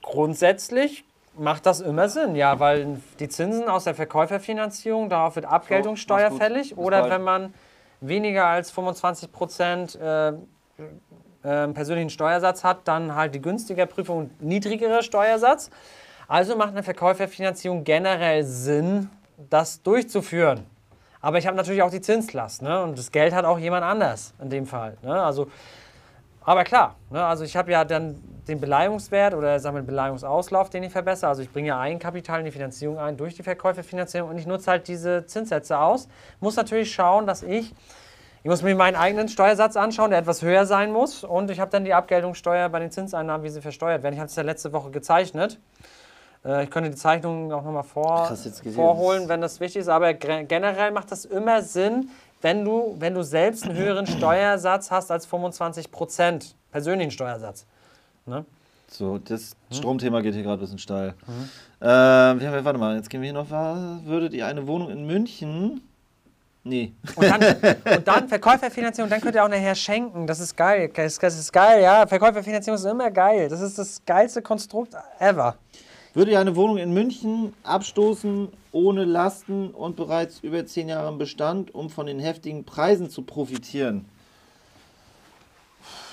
grundsätzlich 0.02 1.04
macht 1.38 1.66
das 1.66 1.82
immer 1.82 2.10
Sinn, 2.10 2.36
ja, 2.36 2.60
weil 2.60 3.02
die 3.20 3.30
Zinsen 3.30 3.68
aus 3.70 3.86
der 3.86 3.96
Verkäuferfinanzierung, 3.96 5.10
darauf 5.10 5.36
wird 5.36 5.46
Abgeltungssteuer 5.46 6.30
gut. 6.30 6.40
fällig. 6.40 6.78
Oder 6.78 7.02
bald. 7.02 7.14
wenn 7.14 7.24
man 7.24 7.54
weniger 8.02 8.46
als 8.46 8.72
25 8.72 9.32
Prozent 9.32 9.96
äh, 9.96 10.30
äh, 10.30 11.68
persönlichen 11.70 12.10
Steuersatz 12.10 12.64
hat, 12.64 12.88
dann 12.88 13.16
halt 13.16 13.36
die 13.36 13.42
günstigere 13.42 13.88
Prüfung 13.88 14.18
und 14.18 14.42
niedrigere 14.42 15.04
Steuersatz. 15.04 15.70
Also 16.28 16.56
macht 16.56 16.70
eine 16.70 16.84
Verkäuferfinanzierung 16.84 17.84
generell 17.84 18.44
Sinn, 18.44 19.10
das 19.50 19.82
durchzuführen. 19.82 20.66
Aber 21.22 21.38
ich 21.38 21.48
habe 21.48 21.58
natürlich 21.58 21.82
auch 21.82 21.92
die 21.92 22.02
Zinslast, 22.02 22.62
ne? 22.62 22.82
Und 22.84 22.98
das 22.98 23.12
Geld 23.12 23.34
hat 23.34 23.46
auch 23.46 23.60
jemand 23.60 23.84
anders 23.84 24.34
in 24.42 24.50
dem 24.50 24.66
Fall. 24.66 24.98
Ne? 25.02 25.22
Also, 25.22 25.48
aber 26.44 26.64
klar, 26.64 26.96
ne? 27.10 27.24
also 27.24 27.44
ich 27.44 27.56
habe 27.56 27.72
ja 27.72 27.86
dann 27.86 28.16
den 28.48 28.60
Beleihungswert 28.60 29.34
oder 29.34 29.60
sagen 29.60 29.76
wir 29.76 29.82
den 29.82 29.88
Beleihungsauslauf, 29.88 30.70
den 30.70 30.84
ich 30.84 30.92
verbessere. 30.92 31.30
Also 31.30 31.42
ich 31.42 31.52
bringe 31.52 31.68
ja 31.68 31.80
Eigenkapital 31.80 32.40
in 32.40 32.46
die 32.46 32.52
Finanzierung 32.52 32.98
ein 32.98 33.16
durch 33.16 33.36
die 33.36 33.44
Verkäuferfinanzierung 33.44 34.30
und 34.30 34.38
ich 34.38 34.48
nutze 34.48 34.72
halt 34.72 34.88
diese 34.88 35.26
Zinssätze 35.26 35.78
aus. 35.78 36.08
Muss 36.40 36.56
natürlich 36.56 36.92
schauen, 36.92 37.28
dass 37.28 37.44
ich 37.44 37.74
ich 38.42 38.50
muss 38.50 38.62
mir 38.62 38.74
meinen 38.74 38.96
eigenen 38.96 39.28
Steuersatz 39.28 39.76
anschauen, 39.76 40.12
der 40.12 40.20
etwas 40.20 40.42
höher 40.42 40.66
sein 40.66 40.94
muss. 40.94 41.26
Und 41.26 41.52
ich 41.52 41.60
habe 41.60 41.72
dann 41.72 41.84
die 41.84 41.94
Abgeltungssteuer 41.94 42.70
bei 42.70 42.80
den 42.80 42.90
Zinseinnahmen, 42.90 43.44
wie 43.44 43.50
sie 43.50 43.62
versteuert 43.62 44.02
werden. 44.02 44.14
Ich 44.14 44.20
habe 44.20 44.30
es 44.30 44.36
ja 44.36 44.44
letzte 44.44 44.72
Woche 44.72 44.92
gezeichnet. 44.92 45.60
Äh, 46.46 46.64
Ich 46.64 46.72
könnte 46.72 46.90
die 46.90 46.96
Zeichnungen 46.96 47.52
auch 47.52 47.64
nochmal 47.64 47.84
vor, 47.84 48.28
vorholen, 48.74 49.28
wenn 49.28 49.42
das 49.42 49.60
wichtig 49.60 49.82
ist. 49.82 49.90
Aber 49.90 50.14
generell 50.14 50.92
macht 50.92 51.12
das 51.12 51.26
immer 51.26 51.62
Sinn, 51.62 52.12
wenn 52.42 52.64
du, 52.66 52.96
wenn 53.00 53.14
du 53.14 53.24
selbst 53.24 53.64
einen 53.64 53.78
höheren 53.78 54.08
Steuersatz 54.08 54.92
hast 54.92 55.12
als 55.12 55.26
25 55.26 55.92
Prozent, 55.92 56.56
persönlichen 56.72 57.12
Steuersatz. 57.12 57.66
Ne? 58.26 58.46
So, 58.88 59.18
das 59.20 59.56
Hm? 59.70 59.78
Stromthema 59.78 60.22
geht 60.22 60.34
hier 60.34 60.44
gerade 60.44 60.58
ein 60.58 60.62
bisschen 60.62 60.80
steil. 60.80 61.14
Ähm, 61.82 62.40
wir 62.40 62.50
haben, 62.52 62.66
warte 62.66 62.80
mal, 62.80 62.96
jetzt 62.96 63.10
gehen 63.10 63.22
wir 63.22 63.32
hier 63.32 63.34
noch. 63.40 63.50
Würdet 63.50 64.34
ihr 64.34 64.48
eine 64.48 64.66
Wohnung 64.68 64.90
in 64.90 65.06
München? 65.06 65.82
Nee. 66.64 66.92
Und 67.16 67.26
dann, 67.30 67.42
und 67.96 68.08
dann 68.08 68.28
Verkäuferfinanzierung, 68.28 69.10
dann 69.10 69.22
könnt 69.22 69.36
ihr 69.36 69.44
auch 69.44 69.50
nachher 69.50 69.76
schenken. 69.76 70.28
Das 70.28 70.40
ist 70.40 70.56
geil. 70.58 70.92
Das 70.94 71.18
ist 71.24 71.54
geil, 71.54 71.82
ja. 71.82 72.06
Verkäuferfinanzierung 72.06 72.78
ist 72.78 72.86
immer 72.86 73.10
geil. 73.12 73.48
Das 73.50 73.62
ist 73.62 73.78
das 73.78 74.02
geilste 74.06 74.42
Konstrukt 74.42 74.94
ever. 75.20 75.56
Würdet 76.14 76.34
ihr 76.34 76.40
eine 76.40 76.56
Wohnung 76.56 76.78
in 76.78 76.92
München 76.94 77.54
abstoßen, 77.64 78.50
ohne 78.72 79.06
Lasten 79.06 79.70
und 79.70 79.96
bereits 79.96 80.40
über 80.40 80.66
zehn 80.66 80.90
Jahre 80.90 81.10
im 81.10 81.18
Bestand, 81.18 81.74
um 81.76 81.90
von 81.90 82.08
den 82.08 82.20
heftigen 82.20 82.64
Preisen 82.64 83.10
zu 83.10 83.22
profitieren? 83.22 84.06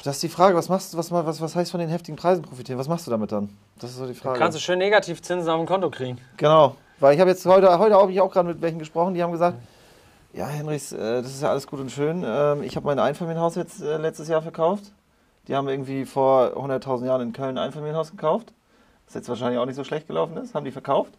Das 0.05 0.17
ist 0.17 0.23
die 0.23 0.29
Frage, 0.29 0.55
was 0.55 0.69
machst 0.69 0.93
du, 0.93 0.99
was, 0.99 1.11
was, 1.11 1.41
was 1.41 1.57
heißt 1.57 1.71
von 1.71 1.81
den 1.81 1.89
heftigen 1.89 2.17
Preisen 2.17 2.43
profitieren? 2.43 2.79
Was 2.79 2.89
machst 2.89 3.07
du 3.07 3.11
damit 3.11 3.33
dann? 3.33 3.49
Das 3.81 3.91
ist 3.91 3.97
so 3.97 4.07
die 4.07 4.15
Frage. 4.15 4.39
Kannst 4.39 4.57
du 4.57 4.63
schön 4.63 4.79
Negativzinsen 4.79 5.51
auf 5.51 5.59
dem 5.59 5.67
Konto 5.67 5.91
kriegen. 5.91 6.19
Genau, 6.37 6.77
weil 7.01 7.15
ich 7.15 7.21
habe 7.21 7.31
jetzt 7.31 7.45
heute, 7.47 7.77
heute 7.79 7.97
habe 7.97 8.13
ich 8.13 8.21
auch 8.21 8.31
gerade 8.31 8.47
mit 8.49 8.61
welchen 8.63 8.79
gesprochen, 8.79 9.15
die 9.15 9.23
haben 9.23 9.33
gesagt, 9.33 9.59
ja 10.33 10.47
Henrichs, 10.47 10.93
äh, 10.93 11.23
das 11.23 11.33
ist 11.33 11.43
ja 11.43 11.51
alles 11.51 11.67
gut 11.67 11.81
und 11.81 11.91
schön. 11.91 12.23
Ähm, 12.25 12.63
ich 12.63 12.77
habe 12.77 12.87
mein 12.87 12.99
Einfamilienhaus 12.99 13.57
jetzt 13.57 13.83
äh, 13.83 13.97
letztes 13.97 14.29
Jahr 14.29 14.43
verkauft. 14.43 14.93
Die 15.49 15.57
haben 15.57 15.69
irgendwie 15.69 16.05
vor 16.05 16.53
100.000 16.57 17.07
Jahren 17.07 17.23
in 17.23 17.33
Köln 17.33 17.57
ein 17.59 17.65
Einfamilienhaus 17.65 18.11
gekauft, 18.11 18.53
das 19.07 19.15
jetzt 19.15 19.29
wahrscheinlich 19.29 19.59
auch 19.59 19.67
nicht 19.67 19.77
so 19.77 19.85
schlecht 19.85 20.07
gelaufen 20.07 20.37
ist, 20.37 20.55
haben 20.55 20.65
die 20.65 20.71
verkauft. 20.71 21.15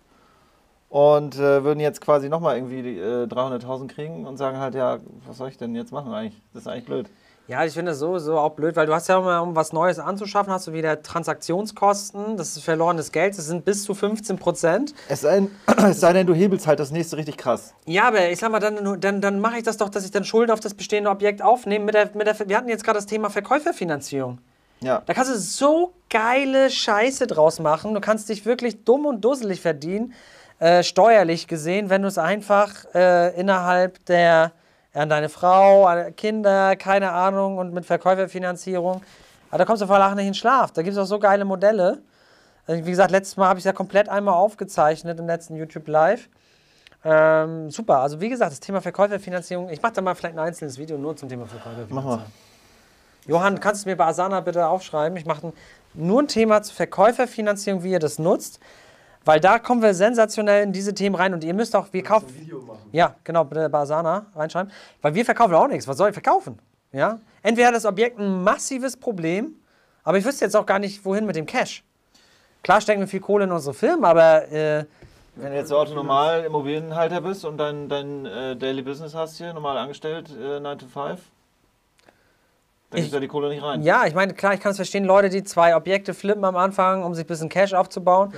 Und 0.89 1.35
äh, 1.35 1.63
würden 1.63 1.79
jetzt 1.79 1.99
quasi 1.99 2.29
nochmal 2.29 2.55
irgendwie 2.55 2.81
die, 2.81 2.97
äh, 2.97 3.25
300.000 3.25 3.87
kriegen 3.87 4.25
und 4.25 4.37
sagen 4.37 4.57
halt, 4.57 4.73
ja, 4.73 4.99
was 5.25 5.37
soll 5.37 5.49
ich 5.49 5.57
denn 5.57 5.75
jetzt 5.75 5.91
machen 5.91 6.13
eigentlich? 6.13 6.41
Das 6.53 6.61
ist 6.61 6.67
eigentlich 6.67 6.85
blöd. 6.85 7.09
Ja, 7.47 7.63
ich 7.63 7.73
finde 7.73 7.91
das 7.91 7.99
sowieso 7.99 8.37
auch 8.37 8.51
blöd, 8.51 8.75
weil 8.75 8.87
du 8.87 8.93
hast 8.93 9.07
ja 9.07 9.19
immer, 9.19 9.41
um 9.41 9.55
was 9.55 9.71
Neues 9.71 9.99
anzuschaffen, 9.99 10.51
hast 10.51 10.67
du 10.67 10.73
wieder 10.73 11.01
Transaktionskosten, 11.01 12.35
das 12.35 12.57
ist 12.57 12.63
verlorenes 12.63 13.13
Geld, 13.13 13.37
das 13.37 13.45
sind 13.45 13.63
bis 13.63 13.83
zu 13.83 13.93
15 13.93 14.37
Prozent. 14.37 14.93
Es 15.07 15.21
sei, 15.21 15.35
denn, 15.35 15.51
es 15.89 16.01
sei 16.01 16.11
denn, 16.11 16.27
du 16.27 16.33
hebelst 16.33 16.67
halt 16.67 16.81
das 16.81 16.91
nächste 16.91 17.15
richtig 17.15 17.37
krass. 17.37 17.73
Ja, 17.85 18.09
aber 18.09 18.29
ich 18.29 18.39
sag 18.39 18.51
mal, 18.51 18.59
dann, 18.59 18.99
dann, 18.99 19.21
dann 19.21 19.39
mache 19.39 19.57
ich 19.57 19.63
das 19.63 19.77
doch, 19.77 19.87
dass 19.87 20.03
ich 20.03 20.11
dann 20.11 20.25
Schulden 20.25 20.51
auf 20.51 20.59
das 20.59 20.73
bestehende 20.73 21.09
Objekt 21.09 21.41
aufnehme. 21.41 21.85
Mit 21.85 21.95
der, 21.95 22.09
mit 22.13 22.27
der, 22.27 22.49
wir 22.49 22.57
hatten 22.57 22.67
jetzt 22.67 22.83
gerade 22.83 22.97
das 22.97 23.05
Thema 23.05 23.29
Verkäuferfinanzierung. 23.29 24.39
Ja. 24.81 25.01
Da 25.05 25.13
kannst 25.13 25.31
du 25.31 25.37
so 25.37 25.93
geile 26.09 26.69
Scheiße 26.69 27.27
draus 27.27 27.59
machen. 27.59 27.93
Du 27.93 28.01
kannst 28.01 28.29
dich 28.29 28.45
wirklich 28.45 28.83
dumm 28.83 29.05
und 29.05 29.21
dusselig 29.21 29.61
verdienen, 29.61 30.13
äh, 30.59 30.83
steuerlich 30.83 31.47
gesehen, 31.47 31.89
wenn 31.89 32.01
du 32.01 32.07
es 32.07 32.17
einfach 32.17 32.73
äh, 32.93 33.39
innerhalb 33.39 34.03
der, 34.05 34.51
an 34.93 35.09
deine 35.09 35.29
Frau, 35.29 35.85
an 35.85 36.15
Kinder, 36.15 36.75
keine 36.75 37.11
Ahnung, 37.11 37.57
und 37.57 37.73
mit 37.73 37.85
Verkäuferfinanzierung. 37.85 39.01
Aber 39.49 39.57
da 39.59 39.65
kommst 39.65 39.81
du 39.81 39.87
vor 39.87 39.99
Lachen 39.99 40.15
nicht 40.15 40.25
in 40.25 40.31
den 40.31 40.35
Schlaf. 40.35 40.71
Da 40.71 40.81
gibt 40.81 40.93
es 40.95 41.01
auch 41.01 41.05
so 41.05 41.19
geile 41.19 41.45
Modelle. 41.45 42.01
Also, 42.65 42.85
Wie 42.85 42.89
gesagt, 42.89 43.11
letztes 43.11 43.37
Mal 43.37 43.47
habe 43.47 43.59
ich 43.59 43.61
es 43.61 43.65
ja 43.65 43.73
komplett 43.73 44.09
einmal 44.09 44.33
aufgezeichnet 44.33 45.19
im 45.19 45.27
letzten 45.27 45.55
YouTube 45.55 45.87
Live. 45.87 46.29
Ähm, 47.05 47.69
super, 47.69 47.99
also 47.99 48.19
wie 48.19 48.27
gesagt, 48.27 48.51
das 48.51 48.59
Thema 48.59 48.81
Verkäuferfinanzierung, 48.81 49.69
ich 49.69 49.81
mache 49.81 49.93
da 49.93 50.01
mal 50.01 50.15
vielleicht 50.15 50.35
ein 50.35 50.45
einzelnes 50.45 50.77
Video 50.77 50.97
nur 50.97 51.15
zum 51.15 51.29
Thema 51.29 51.45
Verkäuferfinanzierung. 51.45 52.03
Mach 52.03 52.17
mal. 52.17 52.25
Johann, 53.27 53.59
kannst 53.59 53.85
du 53.85 53.89
mir 53.89 53.95
bei 53.95 54.05
Asana 54.05 54.39
bitte 54.39 54.67
aufschreiben? 54.67 55.17
Ich 55.17 55.25
mache 55.25 55.53
nur 55.93 56.21
ein 56.21 56.27
Thema 56.27 56.61
zur 56.61 56.75
Verkäuferfinanzierung, 56.75 57.83
wie 57.83 57.91
ihr 57.91 57.99
das 57.99 58.19
nutzt. 58.19 58.59
Weil 59.25 59.41
da 59.41 59.59
kommen 59.59 59.81
wir 59.81 59.93
sensationell 59.93 60.63
in 60.63 60.71
diese 60.71 60.93
Themen 60.93 61.15
rein 61.15 61.33
und 61.33 61.43
ihr 61.43 61.53
müsst 61.53 61.75
auch, 61.75 61.87
wir 61.91 62.01
kaufen. 62.01 62.27
Ein 62.29 62.39
Video 62.39 62.61
machen. 62.61 62.89
Ja, 62.93 63.15
genau, 63.25 63.43
bitte 63.43 63.67
bei 63.67 63.79
Asana 63.79 64.27
reinschreiben. 64.33 64.71
Weil 65.01 65.15
wir 65.15 65.25
verkaufen 65.25 65.53
auch 65.53 65.67
nichts. 65.67 65.85
Was 65.85 65.97
soll 65.97 66.09
ich 66.09 66.13
verkaufen? 66.13 66.57
Ja? 66.93 67.19
Entweder 67.43 67.67
hat 67.67 67.75
das 67.75 67.85
Objekt 67.85 68.17
ein 68.19 68.43
massives 68.43 68.95
Problem, 68.95 69.55
aber 70.05 70.17
ich 70.17 70.23
wüsste 70.23 70.45
jetzt 70.45 70.55
auch 70.55 70.65
gar 70.65 70.79
nicht, 70.79 71.03
wohin 71.03 71.25
mit 71.25 71.35
dem 71.35 71.45
Cash. 71.45 71.83
Klar 72.63 72.79
stecken 72.79 73.01
wir 73.01 73.07
viel 73.07 73.19
Kohle 73.19 73.43
in 73.43 73.51
unsere 73.51 73.73
Firmen, 73.73 74.05
aber 74.05 74.49
äh, 74.49 74.85
Wenn 75.35 75.51
du 75.51 75.57
jetzt 75.57 75.69
so 75.69 75.83
normal 75.83 76.45
Immobilienhalter 76.45 77.19
bist 77.19 77.43
und 77.43 77.57
dein, 77.57 77.89
dein 77.89 78.25
äh, 78.25 78.55
Daily 78.55 78.81
Business 78.81 79.13
hast 79.13 79.37
hier, 79.37 79.53
normal 79.53 79.77
angestellt, 79.77 80.29
äh, 80.41 80.61
9 80.61 80.79
to 80.79 80.87
5, 80.87 81.19
dann 82.89 83.01
Ich- 83.01 83.11
da 83.11 83.19
die 83.19 83.27
Kohle 83.27 83.49
nicht 83.49 83.61
rein. 83.61 83.81
ja, 83.81 84.05
ich 84.05 84.15
meine, 84.15 84.33
klar, 84.33 84.53
ich 84.53 84.61
kann 84.61 84.71
es 84.71 84.77
verstehen, 84.77 85.03
Leute, 85.03 85.27
die 85.27 85.43
zwei 85.43 85.75
Objekte 85.75 86.13
flippen 86.13 86.45
am 86.45 86.55
Anfang, 86.55 87.03
um 87.03 87.13
sich 87.13 87.25
ein 87.25 87.27
bisschen 87.27 87.49
Cash 87.49 87.73
aufzubauen. 87.73 88.31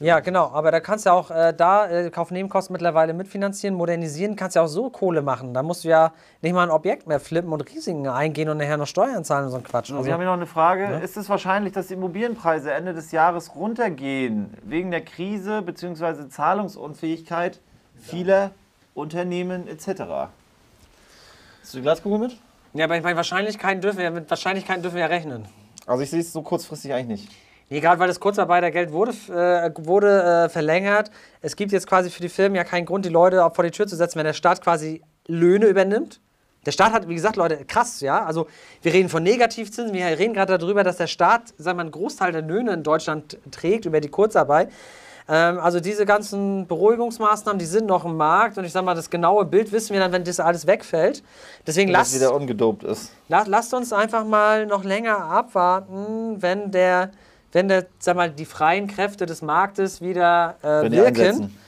Ja, 0.00 0.20
genau, 0.20 0.50
aber 0.50 0.70
da 0.70 0.80
kannst 0.80 1.04
du 1.04 1.10
auch 1.10 1.30
äh, 1.30 1.52
da 1.54 1.86
äh, 1.86 2.10
Kaufnebenkosten 2.10 2.72
mittlerweile 2.72 3.12
mitfinanzieren, 3.12 3.76
modernisieren, 3.76 4.34
kannst 4.34 4.56
ja 4.56 4.62
auch 4.62 4.66
so 4.68 4.88
Kohle 4.88 5.20
machen. 5.20 5.52
Da 5.52 5.62
musst 5.62 5.84
du 5.84 5.88
ja 5.88 6.12
nicht 6.40 6.54
mal 6.54 6.62
ein 6.62 6.70
Objekt 6.70 7.06
mehr 7.06 7.20
flippen 7.20 7.52
und 7.52 7.60
Risiken 7.70 8.06
eingehen 8.08 8.48
und 8.48 8.56
nachher 8.56 8.78
noch 8.78 8.86
Steuern 8.86 9.24
zahlen 9.24 9.44
und 9.44 9.50
so 9.50 9.58
ein 9.58 9.62
Quatsch. 9.64 9.90
Also, 9.90 9.96
Also, 9.96 10.06
wir 10.06 10.14
haben 10.14 10.20
hier 10.20 10.26
noch 10.30 10.32
eine 10.34 10.46
Frage. 10.46 11.00
Ist 11.04 11.18
es 11.18 11.28
wahrscheinlich, 11.28 11.74
dass 11.74 11.88
die 11.88 11.94
Immobilienpreise 11.94 12.72
Ende 12.72 12.94
des 12.94 13.12
Jahres 13.12 13.54
runtergehen, 13.54 14.54
wegen 14.62 14.90
der 14.90 15.02
Krise 15.02 15.60
bzw. 15.60 16.28
Zahlungsunfähigkeit 16.30 17.60
vieler 18.00 18.52
Unternehmen 18.94 19.68
etc.? 19.68 20.30
Hast 21.60 21.74
du 21.74 21.78
die 21.78 21.82
Glaskugel 21.82 22.18
mit? 22.20 22.36
Ja, 22.78 22.84
aber 22.84 22.96
ich 22.96 23.02
meine, 23.02 23.16
Wahrscheinlichkeiten 23.16 23.80
dürfen 23.80 23.98
wir, 23.98 24.10
mit 24.10 24.28
Wahrscheinlichkeiten 24.28 24.82
dürfen 24.82 24.96
wir 24.96 25.02
ja 25.02 25.08
rechnen. 25.08 25.46
Also 25.86 26.02
ich 26.02 26.10
sehe 26.10 26.20
es 26.20 26.32
so 26.32 26.42
kurzfristig 26.42 26.92
eigentlich 26.92 27.22
nicht. 27.22 27.32
Nee, 27.68 27.80
gerade 27.80 27.98
weil 27.98 28.06
das 28.06 28.20
Kurzarbeitergeld 28.20 28.92
wurde, 28.92 29.12
äh, 29.28 29.70
wurde 29.84 30.22
äh, 30.22 30.48
verlängert. 30.48 31.10
Es 31.40 31.56
gibt 31.56 31.72
jetzt 31.72 31.86
quasi 31.88 32.10
für 32.10 32.22
die 32.22 32.28
Firmen 32.28 32.54
ja 32.54 32.62
keinen 32.62 32.86
Grund, 32.86 33.04
die 33.04 33.10
Leute 33.10 33.48
vor 33.52 33.64
die 33.64 33.72
Tür 33.72 33.88
zu 33.88 33.96
setzen, 33.96 34.18
wenn 34.18 34.26
der 34.26 34.34
Staat 34.34 34.62
quasi 34.62 35.02
Löhne 35.26 35.66
übernimmt. 35.66 36.20
Der 36.64 36.72
Staat 36.72 36.92
hat, 36.92 37.08
wie 37.08 37.14
gesagt, 37.14 37.36
Leute, 37.36 37.64
krass, 37.64 38.00
ja. 38.00 38.24
Also 38.24 38.46
wir 38.82 38.92
reden 38.92 39.08
von 39.08 39.22
Negativzinsen, 39.22 39.92
wir 39.94 40.06
reden 40.06 40.34
gerade 40.34 40.58
darüber, 40.58 40.84
dass 40.84 40.96
der 40.96 41.06
Staat, 41.06 41.54
sagen 41.58 41.78
wir, 41.78 41.82
einen 41.82 41.90
Großteil 41.92 42.32
der 42.32 42.42
Löhne 42.42 42.72
in 42.72 42.82
Deutschland 42.82 43.38
trägt 43.50 43.84
über 43.84 44.00
die 44.00 44.08
Kurzarbeit. 44.08 44.70
Ähm, 45.28 45.58
also 45.58 45.80
diese 45.80 46.06
ganzen 46.06 46.66
Beruhigungsmaßnahmen, 46.68 47.58
die 47.58 47.64
sind 47.66 47.86
noch 47.86 48.04
im 48.04 48.16
Markt 48.16 48.58
und 48.58 48.64
ich 48.64 48.72
sag 48.72 48.84
mal, 48.84 48.94
das 48.94 49.10
genaue 49.10 49.44
Bild 49.44 49.72
wissen 49.72 49.92
wir 49.92 50.00
dann, 50.00 50.12
wenn 50.12 50.22
das 50.24 50.38
alles 50.38 50.66
wegfällt. 50.66 51.22
Deswegen 51.66 51.90
lasst, 51.90 52.14
wieder 52.14 52.32
ungedopt 52.34 52.84
ist. 52.84 53.10
La- 53.28 53.44
Lasst 53.46 53.74
uns 53.74 53.92
einfach 53.92 54.24
mal 54.24 54.66
noch 54.66 54.84
länger 54.84 55.18
abwarten, 55.18 56.40
wenn 56.40 56.70
der, 56.70 57.10
wenn 57.52 57.66
der, 57.68 57.86
sag 57.98 58.14
mal, 58.16 58.30
die 58.30 58.44
freien 58.44 58.86
Kräfte 58.86 59.26
des 59.26 59.42
Marktes 59.42 60.00
wieder 60.00 60.54
äh, 60.62 60.90
wirken. 60.90 61.06
einsetzen. 61.06 61.58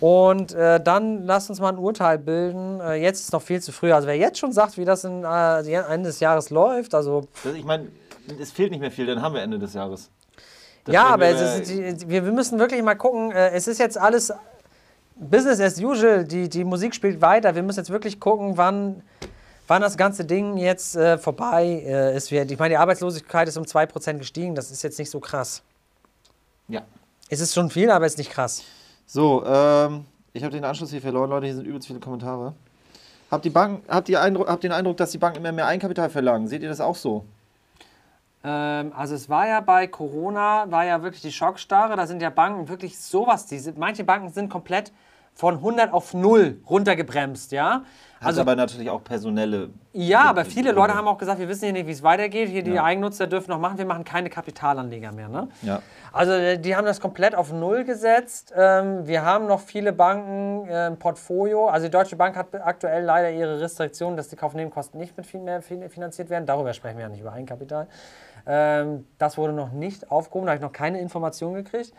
Und 0.00 0.52
äh, 0.52 0.80
dann 0.82 1.24
lasst 1.26 1.48
uns 1.48 1.60
mal 1.60 1.68
ein 1.68 1.78
Urteil 1.78 2.18
bilden. 2.18 2.80
Äh, 2.80 2.94
jetzt 2.94 3.20
ist 3.20 3.32
noch 3.32 3.42
viel 3.42 3.60
zu 3.62 3.72
früh. 3.72 3.92
Also 3.92 4.08
wer 4.08 4.16
jetzt 4.16 4.38
schon 4.38 4.52
sagt, 4.52 4.76
wie 4.78 4.84
das 4.84 5.04
in, 5.04 5.22
äh, 5.22 5.58
Ende 5.60 6.08
des 6.08 6.20
Jahres 6.20 6.50
läuft, 6.50 6.94
also 6.94 7.28
Das, 7.44 7.54
ich 7.54 7.64
meine, 7.64 7.86
es 8.40 8.50
fehlt 8.50 8.70
nicht 8.72 8.80
mehr 8.80 8.90
viel, 8.90 9.06
dann 9.06 9.22
haben 9.22 9.34
wir 9.34 9.42
Ende 9.42 9.58
des 9.58 9.74
Jahres. 9.74 10.10
Ja, 10.86 11.06
aber 11.06 11.26
es 11.26 11.68
ist, 11.68 12.08
wir, 12.08 12.22
müssen 12.22 12.58
wirklich 12.58 12.82
mal 12.82 12.94
gucken. 12.94 13.32
Äh, 13.32 13.50
es 13.50 13.68
ist 13.68 13.78
jetzt 13.78 13.98
alles 13.98 14.32
Business 15.16 15.60
as 15.60 15.80
usual. 15.80 16.24
Die, 16.24 16.48
die 16.48 16.64
Musik 16.64 16.94
spielt 16.94 17.20
weiter. 17.20 17.54
Wir 17.54 17.62
müssen 17.62 17.80
jetzt 17.80 17.90
wirklich 17.90 18.20
gucken, 18.20 18.56
wann, 18.56 19.02
wann 19.66 19.82
das 19.82 19.96
ganze 19.96 20.24
Ding 20.24 20.56
jetzt 20.56 20.96
äh, 20.96 21.18
vorbei 21.18 21.82
äh, 21.84 22.16
ist. 22.16 22.30
Ich 22.30 22.58
meine, 22.58 22.70
die 22.74 22.76
Arbeitslosigkeit 22.76 23.48
ist 23.48 23.56
um 23.56 23.64
2% 23.64 24.18
gestiegen. 24.18 24.54
Das 24.54 24.70
ist 24.70 24.82
jetzt 24.82 24.98
nicht 24.98 25.10
so 25.10 25.20
krass. 25.20 25.62
Ja. 26.68 26.82
Es 27.28 27.40
ist 27.40 27.54
schon 27.54 27.70
viel, 27.70 27.90
aber 27.90 28.06
es 28.06 28.12
ist 28.12 28.18
nicht 28.18 28.30
krass. 28.30 28.62
So, 29.06 29.44
ähm, 29.44 30.04
ich 30.32 30.42
habe 30.42 30.52
den 30.52 30.64
Anschluss 30.64 30.90
hier 30.90 31.00
verloren, 31.00 31.30
Leute. 31.30 31.46
Hier 31.46 31.54
sind 31.54 31.66
übelst 31.66 31.86
viele 31.86 32.00
Kommentare. 32.00 32.54
Habt, 33.30 33.44
die 33.44 33.50
Banken, 33.50 33.82
habt, 33.88 34.08
ihr 34.08 34.20
Eindruck, 34.20 34.48
habt 34.48 34.62
den 34.62 34.72
Eindruck, 34.72 34.96
dass 34.98 35.10
die 35.10 35.18
Banken 35.18 35.38
immer 35.38 35.50
mehr 35.50 35.66
Eigenkapital 35.66 36.10
verlangen? 36.10 36.46
Seht 36.46 36.62
ihr 36.62 36.68
das 36.68 36.80
auch 36.80 36.94
so? 36.94 37.24
Ähm, 38.46 38.92
also 38.96 39.14
es 39.16 39.28
war 39.28 39.48
ja 39.48 39.60
bei 39.60 39.86
Corona, 39.88 40.70
war 40.70 40.84
ja 40.84 41.02
wirklich 41.02 41.22
die 41.22 41.32
Schockstarre. 41.32 41.96
Da 41.96 42.06
sind 42.06 42.22
ja 42.22 42.30
Banken 42.30 42.68
wirklich 42.68 42.98
sowas. 42.98 43.46
Die 43.46 43.58
sind, 43.58 43.76
manche 43.76 44.04
Banken 44.04 44.28
sind 44.30 44.48
komplett 44.48 44.92
von 45.34 45.56
100 45.56 45.92
auf 45.92 46.14
0 46.14 46.62
runtergebremst, 46.70 47.52
ja. 47.52 47.82
Hat 48.20 48.28
Also 48.28 48.40
aber 48.40 48.56
natürlich 48.56 48.88
auch 48.88 49.04
personelle. 49.04 49.68
Ja, 49.92 50.22
aber 50.22 50.46
viele 50.46 50.72
Leute 50.72 50.94
haben 50.94 51.06
auch 51.06 51.18
gesagt, 51.18 51.38
wir 51.38 51.48
wissen 51.48 51.64
hier 51.64 51.74
nicht, 51.74 51.86
wie 51.86 51.90
es 51.92 52.02
weitergeht. 52.02 52.48
Hier 52.48 52.62
die 52.62 52.80
Eigennutzer 52.80 53.26
dürfen 53.26 53.50
noch 53.50 53.58
machen, 53.58 53.76
wir 53.76 53.84
machen 53.84 54.04
keine 54.04 54.30
Kapitalanleger 54.30 55.12
mehr. 55.12 55.28
Ne? 55.28 55.48
Ja. 55.60 55.82
Also 56.14 56.32
äh, 56.32 56.56
die 56.58 56.74
haben 56.74 56.86
das 56.86 57.00
komplett 57.02 57.34
auf 57.34 57.52
Null 57.52 57.84
gesetzt. 57.84 58.54
Ähm, 58.56 59.06
wir 59.06 59.26
haben 59.26 59.46
noch 59.46 59.60
viele 59.60 59.92
Banken 59.92 60.66
äh, 60.70 60.86
im 60.86 60.98
Portfolio. 60.98 61.68
Also 61.68 61.86
die 61.88 61.90
Deutsche 61.90 62.16
Bank 62.16 62.34
hat 62.34 62.54
aktuell 62.54 63.04
leider 63.04 63.30
ihre 63.30 63.60
Restriktion, 63.60 64.16
dass 64.16 64.28
die 64.28 64.36
Kaufnebenkosten 64.36 64.98
nicht 64.98 65.14
mit 65.18 65.26
viel 65.26 65.40
mehr 65.40 65.60
fin- 65.60 65.86
finanziert 65.90 66.30
werden. 66.30 66.46
Darüber 66.46 66.72
sprechen 66.72 66.96
wir 66.96 67.02
ja 67.04 67.10
nicht 67.10 67.20
über 67.20 67.34
Eigenkapital. 67.34 67.88
Ähm, 68.46 69.06
das 69.18 69.36
wurde 69.36 69.52
noch 69.52 69.72
nicht 69.72 70.10
aufgehoben, 70.10 70.46
da 70.46 70.52
habe 70.52 70.58
ich 70.58 70.62
noch 70.62 70.72
keine 70.72 71.00
Information 71.00 71.54
gekriegt. 71.54 71.92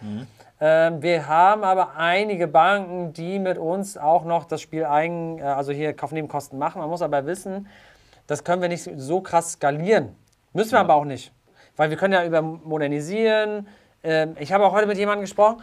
Ähm, 0.60 1.02
wir 1.02 1.28
haben 1.28 1.64
aber 1.64 1.96
einige 1.98 2.48
Banken, 2.48 3.14
die 3.14 3.38
mit 3.38 3.58
uns 3.58 3.98
auch 3.98 4.24
noch 4.24 4.46
das 4.46 4.62
Spiel 4.62 4.86
Eigen, 4.86 5.40
äh, 5.40 5.44
also 5.44 5.72
hier 5.72 5.94
Kaufnebenkosten 5.94 6.58
machen. 6.58 6.80
Man 6.80 6.90
muss 6.90 7.02
aber 7.02 7.26
wissen, 7.26 7.68
das 8.28 8.44
können 8.44 8.62
wir 8.62 8.70
nicht 8.70 8.90
so 8.96 9.22
krass 9.22 9.54
skalieren. 9.54 10.16
Müssen 10.54 10.72
wir 10.72 10.80
aber 10.80 10.96
auch 10.96 11.06
nicht. 11.06 11.32
Weil 11.76 11.90
wir 11.90 11.98
können 11.98 12.14
ja 12.14 12.26
über 12.26 12.42
Modernisieren. 12.42 13.68
Ähm, 14.04 14.36
ich 14.40 14.52
habe 14.54 14.66
auch 14.66 14.72
heute 14.72 14.88
mit 14.88 14.98
jemandem 14.98 15.22
gesprochen. 15.22 15.62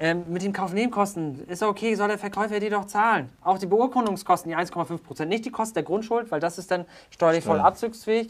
Ähm, 0.00 0.24
mit 0.28 0.42
den 0.42 0.52
Kaufnebenkosten 0.52 1.48
ist 1.48 1.62
okay, 1.62 1.96
soll 1.96 2.06
der 2.06 2.18
Verkäufer 2.18 2.60
die 2.60 2.68
doch 2.68 2.84
zahlen. 2.84 3.30
Auch 3.42 3.58
die 3.58 3.66
Beurkundungskosten, 3.66 4.48
die 4.50 4.56
1,5 4.56 4.98
Prozent. 4.98 5.28
Nicht 5.28 5.44
die 5.44 5.50
Kosten 5.50 5.74
der 5.74 5.82
Grundschuld, 5.82 6.30
weil 6.30 6.38
das 6.38 6.58
ist 6.58 6.70
dann 6.70 6.84
steuerlich 7.10 7.44
voll 7.44 7.58
abzugsfähig. 7.58 8.28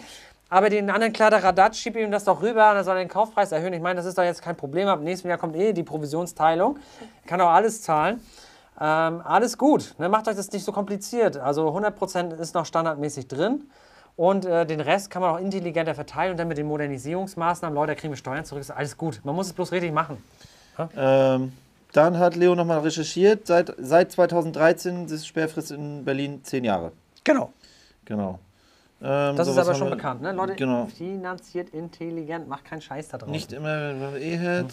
Aber 0.50 0.70
den 0.70 0.88
anderen 0.88 1.12
Kladderadatsch 1.12 1.78
schiebt 1.78 1.96
ihm 1.96 2.10
das 2.10 2.24
doch 2.24 2.40
rüber 2.40 2.70
und 2.70 2.76
er 2.76 2.84
soll 2.84 2.96
den 2.96 3.08
Kaufpreis 3.08 3.52
erhöhen. 3.52 3.74
Ich 3.74 3.82
meine, 3.82 3.96
das 3.96 4.06
ist 4.06 4.16
doch 4.16 4.22
jetzt 4.22 4.40
kein 4.40 4.56
Problem. 4.56 4.88
Ab 4.88 5.00
nächstem 5.00 5.28
Jahr 5.28 5.38
kommt 5.38 5.56
eh 5.56 5.72
die 5.72 5.82
Provisionsteilung. 5.82 6.78
Er 7.22 7.28
kann 7.28 7.40
auch 7.40 7.50
alles 7.50 7.82
zahlen. 7.82 8.22
Ähm, 8.80 9.20
alles 9.24 9.58
gut. 9.58 9.94
Ne? 9.98 10.08
Macht 10.08 10.26
euch 10.26 10.36
das 10.36 10.50
nicht 10.50 10.64
so 10.64 10.72
kompliziert. 10.72 11.36
Also 11.36 11.68
100% 11.68 12.38
ist 12.38 12.54
noch 12.54 12.64
standardmäßig 12.64 13.28
drin. 13.28 13.68
Und 14.16 14.46
äh, 14.46 14.64
den 14.64 14.80
Rest 14.80 15.10
kann 15.10 15.22
man 15.22 15.34
auch 15.34 15.38
intelligenter 15.38 15.94
verteilen. 15.94 16.32
Und 16.32 16.38
dann 16.38 16.48
mit 16.48 16.56
den 16.56 16.66
Modernisierungsmaßnahmen, 16.66 17.74
Leute, 17.74 17.94
kriegen 17.94 18.12
wir 18.12 18.16
Steuern 18.16 18.44
zurück. 18.44 18.62
Ist 18.62 18.70
alles 18.70 18.96
gut. 18.96 19.20
Man 19.24 19.34
muss 19.34 19.48
es 19.48 19.52
bloß 19.52 19.70
richtig 19.72 19.92
machen. 19.92 20.16
Ähm, 20.96 21.52
dann 21.92 22.18
hat 22.18 22.36
Leo 22.36 22.54
nochmal 22.54 22.80
recherchiert. 22.80 23.46
Seit, 23.46 23.74
seit 23.78 24.12
2013 24.12 25.06
ist 25.06 25.26
Sperrfrist 25.26 25.72
in 25.72 26.04
Berlin 26.04 26.42
10 26.42 26.64
Jahre. 26.64 26.92
Genau. 27.24 27.52
Genau. 28.04 28.38
Ähm, 29.00 29.36
Das 29.36 29.46
ist 29.46 29.58
aber 29.58 29.74
schon 29.74 29.90
bekannt. 29.90 30.22
Ne? 30.22 30.32
Leute, 30.32 30.54
Genau. 30.56 30.86
finanziert 30.86 31.70
intelligent. 31.70 32.48
Macht 32.48 32.64
keinen 32.64 32.80
Scheiß 32.80 33.08
da 33.08 33.18
drauf. 33.18 33.30
Nicht 33.30 33.52
immer, 33.52 33.80
wenn 33.90 34.00
man 34.00 34.16
eh 34.16 34.38
hat. 34.38 34.66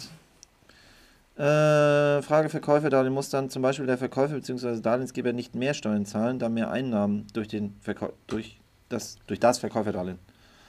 Äh, 1.38 2.22
Frage 2.22 2.48
Verkäuferdarlehen 2.48 3.12
muss 3.12 3.28
dann 3.28 3.50
zum 3.50 3.60
Beispiel 3.62 3.86
der 3.86 3.98
Verkäufer 3.98 4.34
bzw. 4.34 4.80
Darlehensgeber 4.80 5.32
nicht 5.32 5.54
mehr 5.54 5.74
Steuern 5.74 6.06
zahlen, 6.06 6.38
da 6.38 6.48
mehr 6.48 6.70
Einnahmen 6.70 7.26
durch, 7.34 7.48
den 7.48 7.76
Verkäu 7.82 8.08
durch, 8.26 8.58
das, 8.88 9.18
durch 9.26 9.38
das 9.38 9.58
Verkäuferdarlehen. 9.58 10.18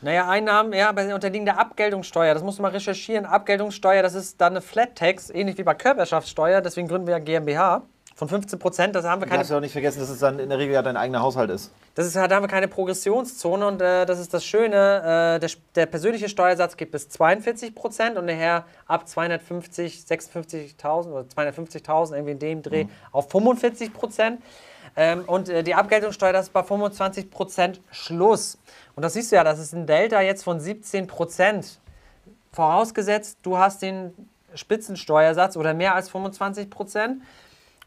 Naja, 0.01 0.29
Einnahmen, 0.29 0.73
ja, 0.73 0.89
aber 0.89 1.05
sie 1.07 1.13
unterliegen 1.13 1.45
der 1.45 1.57
Abgeltungssteuer. 1.57 2.33
Das 2.33 2.43
musst 2.43 2.59
du 2.59 2.61
mal 2.63 2.71
recherchieren. 2.71 3.25
Abgeltungssteuer, 3.25 4.03
das 4.03 4.13
ist 4.13 4.39
dann 4.39 4.53
eine 4.53 4.61
Flat 4.61 4.95
Tax, 4.95 5.29
ähnlich 5.31 5.57
wie 5.57 5.63
bei 5.63 5.73
Körperschaftssteuer. 5.73 6.61
Deswegen 6.61 6.87
gründen 6.87 7.07
wir 7.07 7.13
ja 7.17 7.19
GmbH 7.19 7.81
von 8.17 8.27
15 8.27 8.57
Prozent. 8.57 8.95
Das 8.95 9.05
haben 9.05 9.21
wir 9.21 9.25
Du 9.25 9.29
keine 9.29 9.41
darfst 9.41 9.51
ja 9.51 9.57
auch 9.57 9.61
nicht 9.61 9.71
vergessen, 9.71 9.99
dass 9.99 10.09
es 10.09 10.17
dann 10.19 10.39
in 10.39 10.49
der 10.49 10.57
Regel 10.57 10.73
ja 10.73 10.81
dein 10.81 10.97
eigener 10.97 11.21
Haushalt 11.21 11.51
ist. 11.51 11.71
Das 11.93 12.07
ist, 12.07 12.15
da 12.15 12.27
haben 12.27 12.41
wir 12.41 12.47
keine 12.47 12.67
Progressionszone 12.67 13.67
und 13.67 13.79
äh, 13.79 14.07
das 14.07 14.19
ist 14.19 14.33
das 14.33 14.43
Schöne. 14.43 15.35
Äh, 15.35 15.39
der, 15.39 15.49
der 15.75 15.85
persönliche 15.85 16.27
Steuersatz 16.27 16.75
geht 16.77 16.89
bis 16.89 17.09
42 17.09 17.75
Prozent 17.75 18.17
und 18.17 18.25
nachher 18.25 18.65
ab 18.87 19.07
250, 19.07 20.03
56.000 20.09 21.11
oder 21.11 21.25
250.000 21.27 22.15
irgendwie 22.15 22.31
in 22.31 22.39
dem 22.39 22.61
Dreh 22.63 22.85
auf 23.11 23.29
45 23.29 23.93
Prozent. 23.93 24.41
Ähm, 24.95 25.23
und 25.27 25.47
äh, 25.47 25.61
die 25.61 25.75
Abgeltungssteuer, 25.75 26.33
das 26.33 26.47
ist 26.47 26.53
bei 26.53 26.63
25 26.63 27.29
Prozent 27.29 27.81
Schluss. 27.91 28.57
Und 28.95 29.03
das 29.03 29.13
siehst 29.13 29.31
du 29.31 29.35
ja, 29.35 29.43
das 29.43 29.59
ist 29.59 29.75
ein 29.75 29.85
Delta 29.85 30.21
jetzt 30.21 30.43
von 30.43 30.59
17 30.59 31.05
Prozent. 31.05 31.79
Vorausgesetzt, 32.51 33.37
du 33.43 33.59
hast 33.59 33.83
den 33.83 34.11
Spitzensteuersatz 34.55 35.55
oder 35.55 35.75
mehr 35.75 35.93
als 35.93 36.09
25 36.09 36.71
Prozent. 36.71 37.21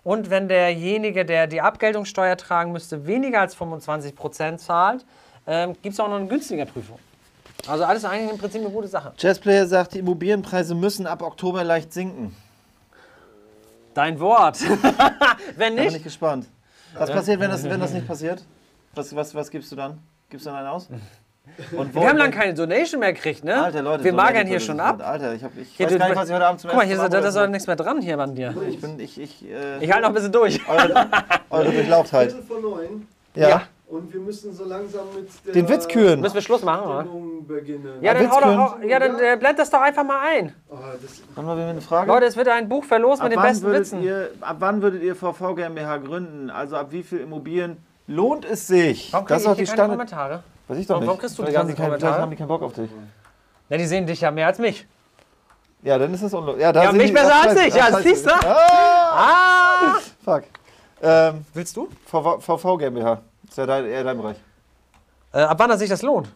Und 0.02 0.30
wenn 0.30 0.48
derjenige, 0.48 1.24
der 1.24 1.46
die 1.46 1.60
Abgeltungssteuer 1.60 2.36
tragen 2.36 2.72
müsste, 2.72 3.06
weniger 3.06 3.40
als 3.40 3.54
25 3.54 4.14
Prozent 4.14 4.60
zahlt, 4.60 5.04
ähm, 5.46 5.74
gibt 5.82 5.94
es 5.94 6.00
auch 6.00 6.08
noch 6.08 6.16
eine 6.16 6.26
günstige 6.26 6.64
Prüfung. 6.66 6.98
Also 7.66 7.84
alles 7.84 8.04
eigentlich 8.04 8.30
im 8.30 8.38
Prinzip 8.38 8.62
eine 8.62 8.70
gute 8.70 8.88
Sache. 8.88 9.12
Jazzplayer 9.18 9.66
sagt, 9.66 9.94
die 9.94 9.98
Immobilienpreise 9.98 10.74
müssen 10.74 11.06
ab 11.06 11.22
Oktober 11.22 11.62
leicht 11.62 11.92
sinken. 11.92 12.34
Dein 13.92 14.18
Wort. 14.20 14.60
wenn 15.56 15.76
Da 15.76 15.82
bin 15.82 15.84
nicht, 15.84 15.96
ich 15.96 16.02
gespannt. 16.04 16.46
Was 16.94 17.10
passiert, 17.10 17.40
wenn 17.40 17.50
das, 17.50 17.64
wenn 17.64 17.80
das 17.80 17.92
nicht 17.92 18.06
passiert? 18.06 18.42
Was, 18.94 19.14
was, 19.14 19.34
was 19.34 19.50
gibst 19.50 19.70
du 19.70 19.76
dann? 19.76 19.98
Gibst 20.28 20.46
du 20.46 20.50
dann 20.50 20.58
einen 20.60 20.68
aus? 20.68 20.88
Und 21.76 21.94
Wir 21.94 22.08
haben 22.08 22.16
lange 22.16 22.30
keine 22.32 22.54
Donation 22.54 23.00
mehr 23.00 23.12
gekriegt, 23.12 23.44
ne? 23.44 23.62
Alter, 23.64 23.82
Leute, 23.82 24.04
wir 24.04 24.12
magern 24.14 24.46
hier 24.46 24.60
schon 24.60 24.80
ab. 24.80 25.02
Alter, 25.06 25.34
ich, 25.34 25.44
hab, 25.44 25.50
ich 25.58 25.68
Hier, 25.76 25.86
weiß 25.86 25.92
du- 25.92 25.98
gar 25.98 26.08
nicht, 26.08 26.16
was 26.16 26.28
ich 26.28 26.34
heute 26.34 26.46
Abend 26.46 26.60
zum 26.60 26.70
Guck 26.70 26.76
mal, 26.78 26.86
hier 26.86 27.02
ist, 27.02 27.12
da 27.12 27.18
ist 27.18 27.36
doch 27.36 27.46
nichts 27.48 27.66
mehr 27.66 27.76
dran 27.76 28.00
hier 28.00 28.18
an 28.18 28.34
dir. 28.34 28.54
Ich 28.68 28.80
bin, 28.80 28.98
ich, 29.00 29.20
ich, 29.20 29.44
äh, 29.50 29.78
Ich 29.84 29.90
halte 29.90 30.02
noch 30.02 30.08
ein 30.10 30.14
bisschen 30.14 30.32
durch. 30.32 30.60
eure, 30.68 31.06
eure 31.50 31.70
Durchlauchtheit. 31.72 32.32
Viertel 32.32 32.46
vor 32.46 32.60
neun. 32.60 33.06
Ja. 33.34 33.48
Ja. 33.48 33.62
Und 33.88 34.12
wir 34.14 34.20
müssen 34.20 34.54
so 34.54 34.64
langsam 34.64 35.02
mit 35.14 35.28
der 35.46 35.52
Den 35.52 35.68
Witz 35.68 35.88
küren. 35.88 36.20
Müssen 36.20 36.34
wir 36.34 36.42
Schluss 36.42 36.62
machen, 36.62 36.84
oder? 36.88 37.06
Ja, 38.00 38.14
dann, 38.14 38.30
hau 38.30 38.40
doch, 38.40 38.58
auch- 38.58 38.82
ja, 38.82 38.98
dann 39.00 39.18
äh, 39.18 39.36
blend 39.36 39.58
das 39.58 39.68
doch 39.68 39.80
einfach 39.80 40.04
mal 40.04 40.20
ein. 40.28 40.54
Das, 40.70 41.22
Haben 41.36 41.58
wir 41.58 41.66
eine 41.66 41.80
Frage? 41.80 42.06
Leute, 42.06 42.26
es 42.26 42.36
wird 42.36 42.46
ein 42.48 42.68
Buch 42.68 42.84
verlost 42.84 43.22
mit 43.22 43.32
den 43.32 43.42
besten 43.42 43.72
Witzen. 43.72 44.02
Ihr, 44.02 44.30
ab 44.40 44.56
wann 44.60 44.80
würdet 44.80 45.02
ihr 45.02 45.16
VV 45.16 45.56
GmbH 45.56 45.96
gründen? 45.98 46.50
Also 46.50 46.76
ab 46.76 46.86
wie 46.90 47.02
viel 47.02 47.18
Immobilien 47.18 47.78
lohnt 48.06 48.44
es 48.44 48.68
sich? 48.68 49.12
Warum 49.12 49.26
das 49.26 49.38
ist 49.38 49.46
doch 49.46 49.56
die 49.56 49.62
ich 49.64 49.68
hier 49.70 49.76
keine 49.76 49.92
Standard. 49.94 50.08
Kommentare? 50.10 50.42
Weiß 50.70 50.78
ich 50.78 50.86
doch 50.86 50.94
Warum- 50.94 51.00
nicht. 51.02 51.08
warum 51.08 51.20
kriegst 51.20 51.36
du 51.36 51.42
die 51.42 51.48
haben 51.48 51.54
ganzen 51.54 51.74
keinen- 51.76 51.86
Kommentare? 51.86 52.12
Vielleicht 52.12 52.22
haben 52.22 52.30
die 52.30 52.36
keinen 52.36 52.48
Bock 52.48 52.62
auf 52.62 52.72
dich. 52.74 52.90
Ja, 53.68 53.76
die 53.76 53.86
sehen 53.86 54.06
dich 54.06 54.20
ja 54.20 54.30
mehr 54.30 54.46
als 54.46 54.58
mich. 54.60 54.86
Ja, 55.82 55.98
dann 55.98 56.14
ist 56.14 56.22
das 56.22 56.32
unlustig. 56.32 56.62
Ja, 56.62 56.72
da 56.72 56.84
Ja, 56.84 56.92
mich 56.92 57.12
besser 57.12 57.34
als 57.42 57.60
ich. 57.60 57.74
Ja, 57.74 57.90
das 57.90 58.02
siehst 58.04 58.24
du? 58.26 58.30
Ah, 58.30 58.66
Ah! 59.12 59.98
fuck. 60.24 60.44
Ähm, 61.02 61.44
Willst 61.54 61.76
du? 61.76 61.88
VV, 62.06 62.38
VV 62.40 62.76
GmbH. 62.78 63.20
Ist 63.48 63.58
ja 63.58 63.66
dein, 63.66 63.84
eher 63.86 64.04
dein 64.04 64.16
Bereich. 64.16 64.36
Äh, 65.32 65.40
ab 65.40 65.58
wann 65.58 65.70
das 65.70 65.80
sich 65.80 65.88
das 65.90 66.02
lohnt? 66.02 66.28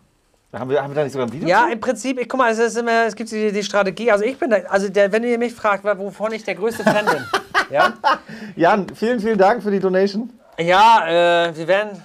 Haben 0.53 0.71
wir, 0.71 0.83
haben 0.83 0.91
wir 0.91 0.95
da 0.97 1.03
nicht 1.05 1.13
sogar 1.13 1.27
ein 1.29 1.33
Video? 1.33 1.49
Ja, 1.49 1.65
zu? 1.67 1.73
im 1.73 1.81
Prinzip, 1.81 2.19
ich, 2.21 2.29
guck 2.29 2.39
mal, 2.39 2.51
es, 2.51 2.59
ist 2.59 2.77
immer, 2.77 3.07
es 3.07 3.15
gibt 3.15 3.31
die, 3.31 3.53
die 3.53 3.63
Strategie. 3.63 4.11
Also 4.11 4.25
ich 4.25 4.39
bin, 4.39 4.51
da, 4.51 4.57
also 4.69 4.89
der, 4.89 5.13
wenn 5.13 5.23
ihr 5.25 5.39
mich 5.39 5.53
fragt, 5.55 5.85
wovon 5.85 6.33
ich 6.33 6.43
der 6.45 6.55
größte 6.57 6.83
Fan 6.83 7.05
bin. 7.07 7.25
Ja, 7.71 7.95
Jan, 8.57 8.87
vielen, 8.95 9.19
vielen 9.21 9.39
Dank 9.39 9.63
für 9.63 9.71
die 9.71 9.81
Donation. 9.81 10.31
ja 10.59 11.47
äh, 11.47 11.57
wir 11.57 11.67
werden. 11.67 12.03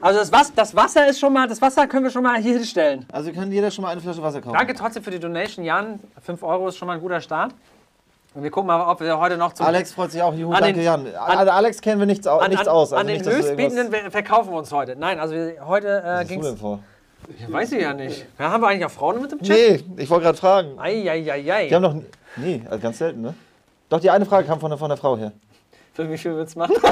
Also 0.00 0.20
das, 0.20 0.32
Was, 0.32 0.54
das 0.54 0.74
Wasser 0.74 1.06
ist 1.06 1.18
schon 1.20 1.32
mal, 1.32 1.46
das 1.46 1.60
Wasser 1.60 1.86
können 1.86 2.04
wir 2.04 2.10
schon 2.10 2.22
mal 2.22 2.40
hier 2.40 2.54
hinstellen. 2.54 3.04
Also 3.12 3.30
kann 3.32 3.52
jeder 3.52 3.70
schon 3.70 3.82
mal 3.82 3.90
eine 3.90 4.00
Flasche 4.00 4.22
Wasser 4.22 4.40
kaufen. 4.40 4.56
Danke 4.56 4.74
trotzdem 4.74 5.02
für 5.02 5.10
die 5.10 5.18
Donation, 5.20 5.64
Jan. 5.64 6.00
5 6.22 6.42
Euro 6.42 6.68
ist 6.68 6.76
schon 6.78 6.88
mal 6.88 6.94
ein 6.94 7.00
guter 7.00 7.20
Start. 7.20 7.52
Und 8.34 8.42
wir 8.42 8.50
gucken 8.50 8.66
mal, 8.68 8.90
ob 8.90 9.00
wir 9.00 9.18
heute 9.18 9.36
noch 9.36 9.52
zum 9.54 9.64
Alex 9.66 9.92
freut 9.92 10.12
sich 10.12 10.22
auch. 10.22 10.34
Juhu, 10.34 10.52
An 10.52 10.60
danke 10.60 10.74
den- 10.80 10.84
Jan. 10.84 11.06
an- 11.06 11.38
An, 11.38 11.48
Alex 11.48 11.80
kennen 11.80 11.98
wir 12.00 12.06
nichts, 12.06 12.26
au 12.26 12.36
an, 12.38 12.50
nichts 12.50 12.66
an, 12.68 12.72
aus. 12.74 12.92
Also 12.92 13.00
an 13.00 13.06
den 13.06 13.18
nicht, 13.22 13.30
Höchstbietenden 13.30 14.10
verkaufen 14.10 14.50
wir 14.52 14.58
uns 14.58 14.70
heute. 14.72 14.94
Nein, 14.96 15.18
also 15.20 15.34
wir, 15.34 15.56
heute 15.66 15.88
äh, 15.88 16.20
Was 16.20 16.28
ging 16.28 16.38
hast 16.40 16.44
du 16.44 16.48
denn 16.48 16.54
es. 16.54 16.60
vor? 16.60 16.78
Weiß 17.48 17.72
ich 17.72 17.82
ja 17.82 17.92
nicht. 17.94 18.26
Ja, 18.38 18.50
haben 18.52 18.62
wir 18.62 18.68
eigentlich 18.68 18.84
auch 18.84 18.90
Frauen 18.90 19.20
mit 19.22 19.32
dem 19.32 19.40
Chat? 19.42 19.48
Nee, 19.56 19.84
ich 20.02 20.08
wollte 20.10 20.24
gerade 20.24 20.38
fragen. 20.38 20.78
Eieiei. 20.78 21.66
Die 21.68 21.74
haben 21.74 21.82
noch. 21.82 21.94
nie- 21.94 22.04
Nee, 22.36 22.62
also 22.68 22.78
ganz 22.82 22.98
selten, 22.98 23.22
ne? 23.22 23.34
Doch, 23.88 24.00
die 24.00 24.10
eine 24.10 24.26
Frage 24.26 24.46
kam 24.46 24.60
von 24.60 24.70
der, 24.70 24.78
von 24.78 24.90
der 24.90 24.98
Frau 24.98 25.16
her. 25.16 25.32
Für 25.94 26.10
wie 26.10 26.18
viel 26.18 26.36
willst 26.36 26.54
du 26.54 26.58
machen? 26.58 26.74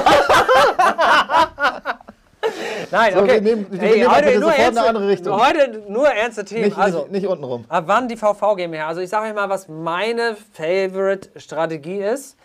Nein, 2.95 3.13
So, 3.13 3.19
okay. 3.19 3.33
wir 3.33 3.41
nehmen- 3.41 3.67
wir 3.69 3.81
Ey, 3.81 4.03
heute, 4.03 4.39
nur 4.39 4.53
ernste, 4.53 4.79
eine 4.79 4.89
andere 4.89 5.07
Richtung. 5.09 5.35
heute 5.45 5.83
nur 5.89 6.07
ernste 6.07 6.45
Themen. 6.45 6.63
Nicht, 6.65 6.77
also, 6.77 6.99
nicht, 6.99 7.11
nicht 7.11 7.27
untenrum. 7.27 7.65
ab 7.67 7.83
wann 7.87 8.07
die 8.07 8.15
VV 8.15 8.55
GmbH? 8.55 8.87
Also 8.87 9.01
ich 9.01 9.09
sage 9.09 9.27
euch 9.27 9.35
mal, 9.35 9.49
was 9.49 9.67
meine 9.67 10.37
Favorite-Strategie 10.53 11.99
ist. 11.99 12.37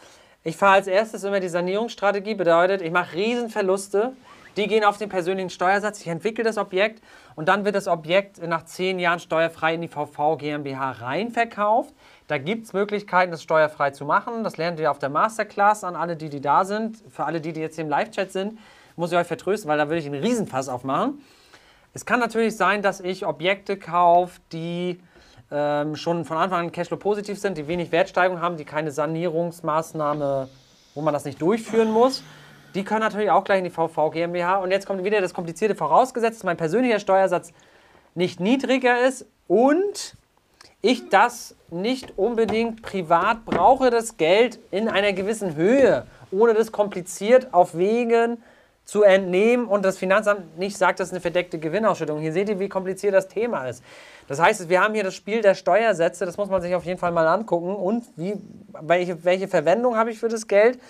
Ich 0.43 0.57
fahre 0.57 0.75
als 0.75 0.87
erstes 0.89 1.23
immer 1.23 1.39
die 1.39 1.49
Sanierungsstrategie, 1.49 2.35
bedeutet, 2.35 2.83
ich 2.83 2.91
mache 2.91 3.15
Riesenverluste. 3.15 4.13
Die 4.57 4.67
gehen 4.67 4.83
auf 4.85 4.99
den 4.99 5.09
persönlichen 5.09 5.51
Steuersatz. 5.51 6.01
Ich 6.01 6.09
entwickle 6.09 6.43
das 6.43 6.59
Objekt 6.59 7.01
und 7.37 7.47
dann 7.49 7.65
wird 7.65 7.77
das 7.77 7.87
Objekt 7.87 8.45
nach 8.45 8.65
zehn 8.65 8.99
Jahren 8.99 9.21
steuerfrei 9.21 9.75
in 9.75 9.83
die 9.83 9.89
VV 9.89 10.37
GmbH 10.37 10.91
reinverkauft. 10.91 11.95
Da 12.27 12.39
gibt 12.39 12.65
es 12.67 12.73
Möglichkeiten, 12.73 13.31
das 13.31 13.43
steuerfrei 13.45 13.91
zu 13.91 14.05
machen. 14.05 14.43
Das 14.43 14.57
lernt 14.57 14.81
ihr 14.81 14.91
auf 14.91 14.99
der 14.99 15.11
Masterclass 15.11 15.85
an 15.85 15.95
alle, 15.95 16.17
die, 16.17 16.29
die 16.29 16.41
da 16.41 16.65
sind. 16.65 16.97
Für 17.11 17.25
alle, 17.27 17.41
die, 17.41 17.53
die 17.53 17.61
jetzt 17.61 17.77
hier 17.77 17.85
im 17.85 17.91
Live-Chat 17.91 18.33
sind, 18.33 18.59
muss 18.97 19.13
ich 19.13 19.19
euch 19.19 19.27
vertrösten, 19.27 19.69
weil 19.69 19.79
da 19.79 19.89
würde 19.89 19.99
ich 19.99 20.07
einen 20.07 20.23
Riesenfass 20.23 20.69
aufmachen. 20.69 21.21
Es 21.93 22.07
kann 22.07 22.21
natürlich 22.21 22.57
sein, 22.57 22.83
dass 22.83 23.01
ich 23.01 23.27
Objekte 23.27 23.77
kaufe, 23.77 24.41
die 24.53 25.01
ähm, 25.51 25.97
schon 25.97 26.25
von 26.25 26.37
Anfang 26.37 26.67
an 26.67 26.73
Cashflow 26.73 26.97
positiv 26.97 27.39
sind, 27.39 27.59
die 27.59 27.67
wenig 27.67 27.91
Wertsteigerung 27.91 28.41
haben, 28.41 28.57
die 28.57 28.65
keine 28.65 28.93
Sanierungsmaßnahme, 28.93 30.49
wo 30.95 31.01
man 31.03 31.13
das 31.13 31.25
nicht 31.25 31.43
durchführen 31.43 31.91
muss. 31.91 32.23
Die 32.75 32.85
können 32.85 33.01
natürlich 33.01 33.31
auch 33.31 33.43
gleich 33.43 33.59
in 33.59 33.65
die 33.65 33.71
VV 33.71 34.11
GmbH. 34.11 34.59
Und 34.59 34.71
jetzt 34.71 34.87
kommt 34.87 35.03
wieder 35.03 35.21
das 35.21 35.35
Komplizierte 35.35 35.75
vorausgesetzt, 35.75 36.39
dass 36.39 36.45
mein 36.45 36.57
persönlicher 36.57 37.01
Steuersatz 37.01 37.53
nicht 38.15 38.39
niedriger 38.39 39.05
ist 39.07 39.27
und 39.49 40.15
ich 40.83 41.09
das 41.09 41.57
nicht 41.71 42.17
unbedingt 42.17 42.83
privat 42.83 43.45
brauche, 43.45 43.91
das 43.91 44.17
Geld 44.17 44.61
in 44.71 44.89
einer 44.89 45.13
gewissen 45.13 45.57
Höhe, 45.57 46.07
ohne 46.31 46.55
das 46.55 46.73
kompliziert 46.73 47.53
auf 47.53 47.77
Wegen 47.77 48.43
zu 48.91 49.05
entnehmen 49.05 49.69
und 49.69 49.85
das 49.85 49.99
Finanzamt 49.99 50.59
nicht 50.59 50.77
sagt, 50.77 50.99
das 50.99 51.09
ist 51.09 51.13
eine 51.13 51.21
verdeckte 51.21 51.61
Gewinnausschüttung. 51.61 52.19
Hier 52.19 52.33
seht 52.33 52.49
ihr, 52.49 52.59
wie 52.59 52.69
kompliziert 52.69 53.15
das 53.15 53.29
Thema 53.29 53.69
ist. 53.69 53.85
Das 54.27 54.41
heißt, 54.41 54.69
wir 54.69 54.81
haben 54.81 54.95
hier 54.95 55.05
das 55.05 55.15
Spiel 55.15 55.43
der 55.43 55.55
Steuersätze, 55.55 56.27
das 56.27 56.37
muss 56.37 56.49
man 56.49 56.61
sich 56.61 56.75
auf 56.75 56.85
jeden 56.85 56.99
Fall 56.99 57.13
mal 57.13 57.29
angucken 57.29 57.77
und 57.77 58.03
wie, 58.17 58.35
welche, 58.81 59.23
welche 59.23 59.47
Verwendung 59.47 59.97
habe 59.97 60.11
ich 60.11 60.19
für 60.19 60.27
das 60.27 60.49
Geld. 60.49 60.81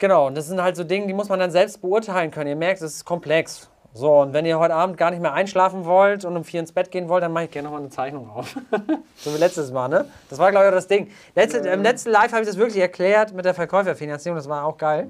Genau, 0.00 0.26
und 0.26 0.36
das 0.36 0.48
sind 0.48 0.60
halt 0.60 0.74
so 0.74 0.82
Dinge, 0.82 1.06
die 1.06 1.12
muss 1.12 1.28
man 1.28 1.38
dann 1.38 1.52
selbst 1.52 1.80
beurteilen 1.80 2.32
können. 2.32 2.48
Ihr 2.48 2.56
merkt, 2.56 2.82
es 2.82 2.96
ist 2.96 3.04
komplex. 3.04 3.70
So, 3.94 4.22
und 4.22 4.32
wenn 4.32 4.44
ihr 4.44 4.58
heute 4.58 4.74
Abend 4.74 4.96
gar 4.96 5.12
nicht 5.12 5.22
mehr 5.22 5.32
einschlafen 5.32 5.84
wollt 5.84 6.24
und 6.24 6.36
um 6.36 6.42
vier 6.42 6.58
ins 6.58 6.72
Bett 6.72 6.90
gehen 6.90 7.08
wollt, 7.08 7.22
dann 7.22 7.32
mache 7.32 7.44
ich 7.44 7.50
gerne 7.52 7.66
nochmal 7.66 7.82
eine 7.82 7.90
Zeichnung 7.90 8.28
auf. 8.30 8.56
so 9.16 9.32
wie 9.32 9.38
letztes 9.38 9.70
Mal, 9.70 9.86
ne? 9.86 10.06
Das 10.28 10.40
war, 10.40 10.50
glaube 10.50 10.66
ich, 10.66 10.70
auch 10.70 10.74
das 10.74 10.88
Ding. 10.88 11.08
Letzte, 11.36 11.58
Im 11.58 11.84
letzten 11.84 12.10
Live 12.10 12.32
habe 12.32 12.42
ich 12.42 12.48
das 12.48 12.56
wirklich 12.56 12.80
erklärt 12.80 13.32
mit 13.32 13.44
der 13.44 13.54
Verkäuferfinanzierung, 13.54 14.36
das 14.36 14.48
war 14.48 14.64
auch 14.64 14.76
geil. 14.76 15.08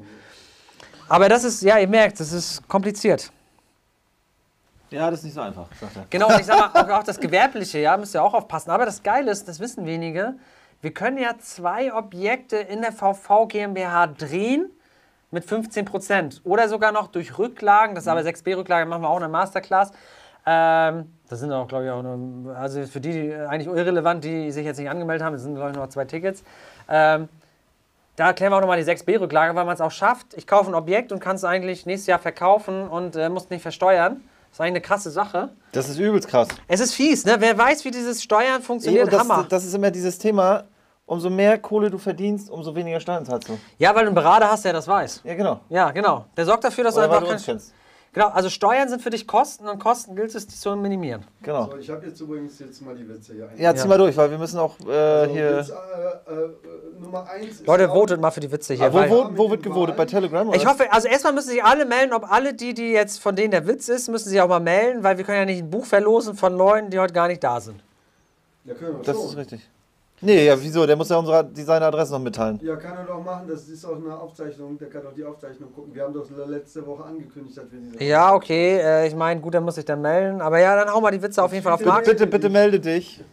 Aber 1.10 1.28
das 1.28 1.42
ist, 1.42 1.60
ja, 1.62 1.76
ihr 1.76 1.88
merkt, 1.88 2.20
das 2.20 2.32
ist 2.32 2.66
kompliziert. 2.68 3.32
Ja, 4.90 5.10
das 5.10 5.20
ist 5.20 5.24
nicht 5.24 5.34
so 5.34 5.40
einfach, 5.40 5.66
sagt 5.80 5.96
er. 5.96 6.06
Genau, 6.08 6.28
und 6.28 6.38
ich 6.38 6.46
sag 6.46 6.72
mal, 6.72 6.80
auch, 6.80 7.00
auch 7.00 7.02
das 7.02 7.18
Gewerbliche, 7.18 7.80
ja, 7.80 7.96
müsst 7.96 8.14
ihr 8.14 8.22
auch 8.22 8.32
aufpassen. 8.32 8.70
Aber 8.70 8.86
das 8.86 9.02
Geile 9.02 9.32
ist, 9.32 9.48
das 9.48 9.58
wissen 9.58 9.86
wenige, 9.86 10.34
wir 10.82 10.94
können 10.94 11.18
ja 11.18 11.34
zwei 11.38 11.92
Objekte 11.92 12.56
in 12.58 12.80
der 12.80 12.92
VV 12.92 13.48
GmbH 13.48 14.06
drehen 14.06 14.70
mit 15.32 15.44
15 15.44 15.84
Prozent. 15.84 16.40
Oder 16.44 16.68
sogar 16.68 16.92
noch 16.92 17.08
durch 17.08 17.36
Rücklagen, 17.38 17.96
das 17.96 18.04
ist 18.04 18.08
aber 18.08 18.20
6b-Rücklagen, 18.20 18.88
machen 18.88 19.02
wir 19.02 19.08
auch 19.10 19.16
in 19.16 19.22
der 19.22 19.28
Masterclass. 19.30 19.90
Ähm, 20.46 21.12
das 21.28 21.40
sind 21.40 21.52
auch, 21.52 21.66
glaube 21.66 21.86
ich, 21.86 21.90
auch 21.90 22.02
nur, 22.02 22.56
also 22.56 22.86
für 22.86 23.00
die, 23.00 23.12
die 23.12 23.34
eigentlich 23.34 23.66
irrelevant, 23.66 24.22
die 24.22 24.52
sich 24.52 24.64
jetzt 24.64 24.78
nicht 24.78 24.88
angemeldet 24.88 25.24
haben, 25.24 25.32
das 25.32 25.42
sind, 25.42 25.56
glaube 25.56 25.72
ich, 25.72 25.76
noch 25.76 25.88
zwei 25.88 26.04
Tickets. 26.04 26.44
Ähm, 26.88 27.28
da 28.16 28.26
erklären 28.26 28.52
wir 28.52 28.56
auch 28.56 28.60
nochmal 28.60 28.82
die 28.82 28.90
6b-Rücklage, 28.90 29.54
weil 29.54 29.64
man 29.64 29.74
es 29.74 29.80
auch 29.80 29.90
schafft. 29.90 30.34
Ich 30.34 30.46
kaufe 30.46 30.70
ein 30.70 30.74
Objekt 30.74 31.12
und 31.12 31.20
kann 31.20 31.36
es 31.36 31.44
eigentlich 31.44 31.86
nächstes 31.86 32.06
Jahr 32.06 32.18
verkaufen 32.18 32.86
und 32.88 33.16
äh, 33.16 33.28
muss 33.28 33.48
nicht 33.50 33.62
versteuern. 33.62 34.22
Das 34.50 34.56
ist 34.56 34.60
eigentlich 34.60 34.70
eine 34.72 34.80
krasse 34.80 35.10
Sache. 35.10 35.50
Das 35.72 35.88
ist 35.88 35.98
übelst 35.98 36.28
krass. 36.28 36.48
Es 36.66 36.80
ist 36.80 36.92
fies, 36.94 37.24
ne? 37.24 37.36
Wer 37.38 37.56
weiß, 37.56 37.84
wie 37.84 37.90
dieses 37.92 38.22
Steuern 38.22 38.62
funktioniert, 38.62 39.04
Und 39.04 39.12
das, 39.12 39.20
Hammer. 39.20 39.46
das 39.48 39.64
ist 39.64 39.74
immer 39.74 39.90
dieses 39.92 40.18
Thema, 40.18 40.64
umso 41.06 41.30
mehr 41.30 41.58
Kohle 41.58 41.88
du 41.88 41.98
verdienst, 41.98 42.50
umso 42.50 42.74
weniger 42.74 42.98
Steuern 43.00 43.24
zahlst 43.24 43.48
du. 43.48 43.58
ja, 43.78 43.90
weil 43.94 44.02
du 44.02 44.08
einen 44.08 44.14
Berater 44.16 44.50
hast, 44.50 44.64
der 44.64 44.72
das 44.72 44.88
weiß. 44.88 45.20
Ja, 45.24 45.34
genau. 45.34 45.60
Ja, 45.68 45.90
genau. 45.92 46.24
Der 46.36 46.44
sorgt 46.44 46.64
dafür, 46.64 46.84
dass 46.84 46.96
Oder 46.96 47.04
du 47.04 47.10
weil 47.10 47.16
einfach 47.18 47.28
du 47.28 47.34
uns 47.34 47.44
kennst. 47.44 47.72
Genau, 48.12 48.26
also 48.28 48.48
Steuern 48.50 48.88
sind 48.88 49.00
für 49.02 49.10
dich 49.10 49.28
Kosten 49.28 49.68
und 49.68 49.78
Kosten 49.78 50.16
gilt 50.16 50.34
es 50.34 50.44
die 50.44 50.56
zu 50.56 50.74
minimieren. 50.74 51.24
Genau. 51.42 51.66
so, 51.70 51.76
ich 51.76 51.88
habe 51.90 52.04
jetzt 52.06 52.20
übrigens 52.20 52.58
jetzt 52.58 52.82
mal 52.82 52.96
die 52.96 53.08
Witze 53.08 53.34
hier. 53.34 53.48
Ja, 53.56 53.72
zieh 53.72 53.82
Ja. 53.82 53.86
mal 53.86 53.98
durch, 53.98 54.16
weil 54.16 54.28
wir 54.32 54.38
müssen 54.38 54.58
auch 54.58 54.74
äh, 54.84 54.90
Also, 54.92 55.32
hier. 55.32 55.58
Witz, 55.58 55.68
äh, 55.70 55.72
äh, 55.74 56.50
Nummer 57.00 57.28
eins 57.30 57.46
ist 57.60 57.66
Leute, 57.68 57.88
auch- 57.88 57.94
votet 57.94 58.20
mal 58.20 58.32
für 58.32 58.40
die 58.40 58.50
Witze 58.50 58.74
hier. 58.74 58.86
Ah, 58.86 58.92
wo, 58.92 59.28
wo, 59.28 59.38
wo 59.38 59.50
wird 59.52 59.62
gewotet? 59.62 59.96
Bei 59.96 60.06
Telegram? 60.06 60.48
Oder? 60.48 60.56
ich 60.56 60.66
hoffe, 60.66 60.92
also 60.92 61.06
erstmal 61.06 61.34
müssen 61.34 61.50
sich 61.50 61.62
alle 61.62 61.84
melden, 61.84 62.12
ob 62.12 62.28
alle 62.30 62.52
die, 62.52 62.74
die 62.74 62.90
jetzt 62.90 63.20
von 63.22 63.36
denen 63.36 63.52
der 63.52 63.68
Witz 63.68 63.88
ist, 63.88 64.08
müssen 64.08 64.28
sich 64.28 64.40
auch 64.40 64.48
mal 64.48 64.58
melden, 64.58 65.04
weil 65.04 65.16
wir 65.16 65.24
können 65.24 65.38
ja 65.38 65.44
nicht 65.44 65.62
ein 65.62 65.70
Buch 65.70 65.84
verlosen 65.86 66.34
von 66.34 66.56
Leuten, 66.56 66.90
die 66.90 66.98
heute 66.98 67.14
gar 67.14 67.28
nicht 67.28 67.44
da 67.44 67.60
sind. 67.60 67.80
Ja, 68.64 68.74
können 68.74 68.96
wir 68.96 69.04
Das 69.04 69.16
schon. 69.16 69.26
ist 69.26 69.36
richtig. 69.36 69.70
Nee, 70.22 70.46
ja, 70.46 70.60
wieso? 70.60 70.86
Der 70.86 70.96
muss 70.96 71.08
ja 71.08 71.16
unsere, 71.16 71.44
die, 71.44 71.62
seine 71.62 71.86
Adresse 71.86 72.12
noch 72.12 72.18
mitteilen. 72.20 72.60
Ja, 72.62 72.76
kann 72.76 72.96
er 72.98 73.04
doch 73.04 73.22
machen. 73.24 73.46
Das 73.48 73.66
ist 73.68 73.84
auch 73.86 73.96
eine 73.96 74.18
Aufzeichnung. 74.18 74.76
Der 74.78 74.88
kann 74.90 75.02
doch 75.02 75.14
die 75.14 75.24
Aufzeichnung 75.24 75.72
gucken. 75.72 75.94
Wir 75.94 76.02
haben 76.04 76.12
doch 76.12 76.26
letzte 76.46 76.86
Woche 76.86 77.04
angekündigt, 77.04 77.56
dass 77.56 77.64
wir 77.72 77.80
diese. 77.80 78.04
Ja, 78.04 78.34
okay, 78.34 78.78
äh, 78.78 79.06
ich 79.08 79.14
meine, 79.14 79.40
gut, 79.40 79.54
dann 79.54 79.64
muss 79.64 79.78
ich 79.78 79.84
dann 79.84 80.02
melden. 80.02 80.40
Aber 80.42 80.58
ja, 80.58 80.76
dann 80.76 80.92
hau 80.92 81.00
mal 81.00 81.10
die 81.10 81.22
Witze 81.22 81.42
auf 81.42 81.52
jeden 81.52 81.64
Fall 81.64 81.72
auf 81.72 81.84
Markt. 81.84 82.06
Bitte, 82.06 82.26
bitte 82.26 82.48
melde 82.50 82.78
dich. 82.80 83.22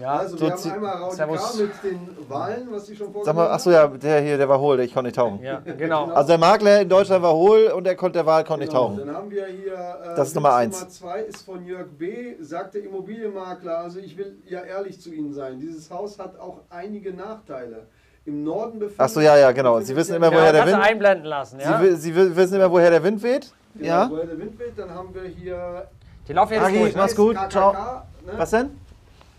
Ja, 0.00 0.18
Also, 0.18 0.36
so 0.36 0.46
wir 0.46 0.52
haben 0.54 0.74
einmal 0.74 0.96
Raudi 1.36 1.62
mit 1.62 1.70
den 1.82 2.28
Wahlen, 2.28 2.68
was 2.70 2.86
sie 2.86 2.94
schon 2.94 3.08
Sag 3.08 3.16
mal, 3.16 3.48
vorgenommen 3.48 3.50
achso, 3.52 3.70
ja, 3.72 3.86
der 3.88 4.20
hier, 4.20 4.38
der 4.38 4.48
war 4.48 4.60
hohl, 4.60 4.78
ich 4.78 4.94
konnte 4.94 5.08
nicht 5.08 5.16
tauchen. 5.16 5.42
ja 5.42 5.60
genau. 5.76 6.04
Also 6.12 6.28
der 6.28 6.38
Makler 6.38 6.82
in 6.82 6.88
Deutschland 6.88 7.20
war 7.24 7.34
hohl 7.34 7.66
und 7.74 7.82
der, 7.82 7.96
konnte, 7.96 8.18
der 8.18 8.26
Wahl 8.26 8.44
konnte 8.44 8.60
nicht 8.66 8.70
Genau, 8.72 8.90
tauchen. 8.90 8.98
Dann 9.06 9.16
haben 9.16 9.28
wir 9.28 9.46
hier. 9.46 9.72
Äh, 9.74 10.14
Das 10.14 10.28
ist 10.28 10.34
Nummer 10.36 10.54
eins. 10.54 10.78
Nummer 10.78 10.90
zwei 10.92 11.20
ist 11.22 11.42
von 11.42 11.64
Jörg 11.66 11.88
B. 11.98 12.36
Sagt 12.40 12.74
der 12.74 12.84
Immobilienmakler. 12.84 13.78
Also, 13.80 13.98
ich 13.98 14.16
will 14.16 14.36
ja 14.46 14.60
ehrlich 14.62 15.00
zu 15.00 15.12
Ihnen 15.12 15.32
sein. 15.32 15.58
Dieses 15.58 15.90
Haus 15.90 16.07
hat 16.16 16.38
auch 16.38 16.58
einige 16.70 17.12
Nachteile. 17.12 17.86
Im 18.24 18.44
Norden 18.44 18.78
befindet 18.78 19.00
Achso, 19.00 19.20
ja, 19.20 19.36
ja, 19.36 19.50
genau. 19.52 19.80
Sie 19.80 19.96
wissen 19.96 20.14
immer, 20.14 20.26
Ja, 20.30 20.32
woher 20.38 20.52
der 20.52 20.60
kannst 20.60 20.74
du 20.74 20.78
Wind. 20.78 20.88
einblenden 20.90 21.24
lassen, 21.26 21.60
ja? 21.60 21.80
Sie, 21.80 21.96
Sie 21.96 22.14
wi- 22.14 22.36
wissen 22.36 22.54
immer, 22.56 22.70
woher 22.70 22.90
der 22.90 23.02
Wind 23.02 23.22
weht. 23.22 23.52
Genau, 23.74 23.86
Ja. 23.88 24.10
Woher 24.10 24.26
der 24.26 24.38
Wind 24.38 24.58
weht. 24.58 24.78
Dann 24.78 24.90
haben 24.90 25.14
wir 25.14 25.22
hier. 25.22 25.88
Die 26.28 26.32
laufen 26.34 26.52
jetzt 26.52 26.62
Agi, 26.64 26.78
durch. 26.78 26.94
mach's 26.94 27.16
gut, 27.16 27.34
KKK, 27.36 27.50
ciao. 27.50 27.72
Ne? 27.72 28.32
Was 28.36 28.50
denn? 28.50 28.66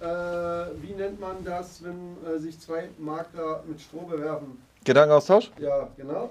Äh, 0.01 0.05
wie 0.81 0.93
nennt 0.93 1.19
man 1.19 1.43
das, 1.43 1.83
wenn 1.83 2.17
äh, 2.25 2.39
sich 2.39 2.59
zwei 2.59 2.89
Makler 2.97 3.63
mit 3.67 3.79
Stroh 3.81 4.01
bewerfen? 4.07 4.59
Gedankenaustausch? 4.85 5.51
Ja, 5.59 5.87
genau. 5.97 6.29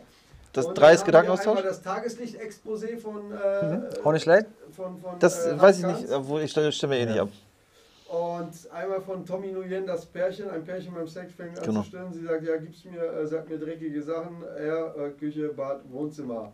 Das 0.55 0.65
Und 0.65 0.77
dann 0.77 0.83
Dreis 0.83 1.01
haben 1.01 1.07
wir 1.07 1.13
Gedankenaustausch? 1.13 1.63
das 1.63 1.83
Tageslicht-Exposé 1.85 2.97
von, 2.99 3.31
äh, 3.33 3.81
Auch 4.03 4.13
nicht 4.13 4.23
schlecht. 4.23 4.47
von, 4.75 4.99
von 5.01 5.19
Das 5.21 5.47
äh, 5.47 5.61
weiß 5.61 5.79
ich 5.81 5.85
nicht, 5.87 6.11
obwohl 6.11 6.41
ich 6.41 6.51
stimme, 6.51 6.73
stimme 6.73 6.99
eh 6.99 7.05
nicht 7.07 7.21
ab. 7.21 7.29
Und 8.09 8.51
einmal 8.73 9.03
von 9.03 9.25
Tommy 9.27 9.49
Nguyen, 9.53 9.87
das 9.87 10.07
Pärchen, 10.07 10.49
ein 10.49 10.65
Pärchen 10.65 10.95
beim 10.95 11.07
Sex 11.07 11.33
fängt 11.35 11.59
an 11.59 11.65
Genau. 11.67 11.81
zu 11.83 11.89
stören. 11.89 12.13
Sie 12.13 12.25
sagt, 12.25 12.43
ja, 12.43 12.57
gib's 12.57 12.83
mir, 12.85 13.03
äh, 13.03 13.27
sagt 13.27 13.51
mir 13.51 13.59
dreckige 13.59 14.03
Sachen. 14.03 14.43
Er, 14.57 14.95
äh, 14.97 15.11
Küche, 15.11 15.49
Bad, 15.49 15.81
Wohnzimmer. 15.91 16.53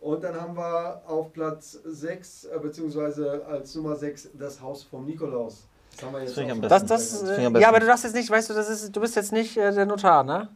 Und 0.00 0.24
dann 0.24 0.40
haben 0.40 0.56
wir 0.56 1.02
auf 1.06 1.32
Platz 1.32 1.78
6, 1.84 2.46
äh, 2.46 2.58
beziehungsweise 2.58 3.44
als 3.46 3.74
Nummer 3.76 3.94
6, 3.94 4.30
das 4.34 4.60
Haus 4.60 4.82
vom 4.82 5.04
Nikolaus. 5.06 5.68
Das 5.94 6.04
haben 6.04 6.12
wir 6.14 6.20
jetzt 6.22 6.36
Das, 6.36 6.84
besten. 6.84 6.88
das, 6.88 7.22
ich 7.22 7.28
äh, 7.38 7.46
am 7.46 7.52
besten. 7.52 7.62
ja, 7.62 7.68
aber 7.68 7.80
du 7.80 7.86
darfst 7.86 8.04
jetzt 8.04 8.14
nicht, 8.14 8.30
weißt 8.30 8.50
du, 8.50 8.54
das 8.54 8.68
ist, 8.68 8.96
du 8.96 9.00
bist 9.00 9.14
jetzt 9.14 9.30
nicht 9.32 9.56
äh, 9.56 9.72
der 9.72 9.86
Notar, 9.86 10.24
ne? 10.24 10.48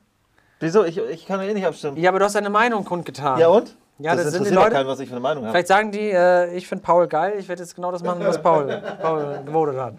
Wieso? 0.60 0.82
Ich, 0.84 0.96
ich 0.98 1.26
kann 1.26 1.40
ja 1.40 1.46
eh 1.46 1.54
nicht 1.54 1.66
abstimmen. 1.66 1.96
Ja, 1.96 2.10
aber 2.10 2.18
du 2.20 2.24
hast 2.24 2.34
deine 2.34 2.50
Meinung 2.50 2.84
kundgetan. 2.84 3.38
Ja 3.38 3.48
und? 3.48 3.76
Ja, 3.98 4.16
das 4.16 4.32
sind 4.32 4.46
die 4.46 4.50
Leute- 4.52 4.70
keinen, 4.72 4.88
was 4.88 4.98
ich 5.00 5.08
für 5.08 5.14
eine 5.14 5.20
Meinung 5.20 5.44
habe. 5.44 5.52
Vielleicht 5.52 5.68
sagen 5.68 5.92
die, 5.92 6.10
äh, 6.10 6.52
ich 6.56 6.66
finde 6.66 6.82
Paul 6.82 7.06
geil, 7.06 7.34
ich 7.38 7.48
werde 7.48 7.62
jetzt 7.62 7.74
genau 7.76 7.92
das 7.92 8.02
machen, 8.02 8.24
was 8.24 8.42
Paul, 8.42 8.66
Paul 9.02 9.38
gewotet 9.46 9.76
hat. 9.80 9.94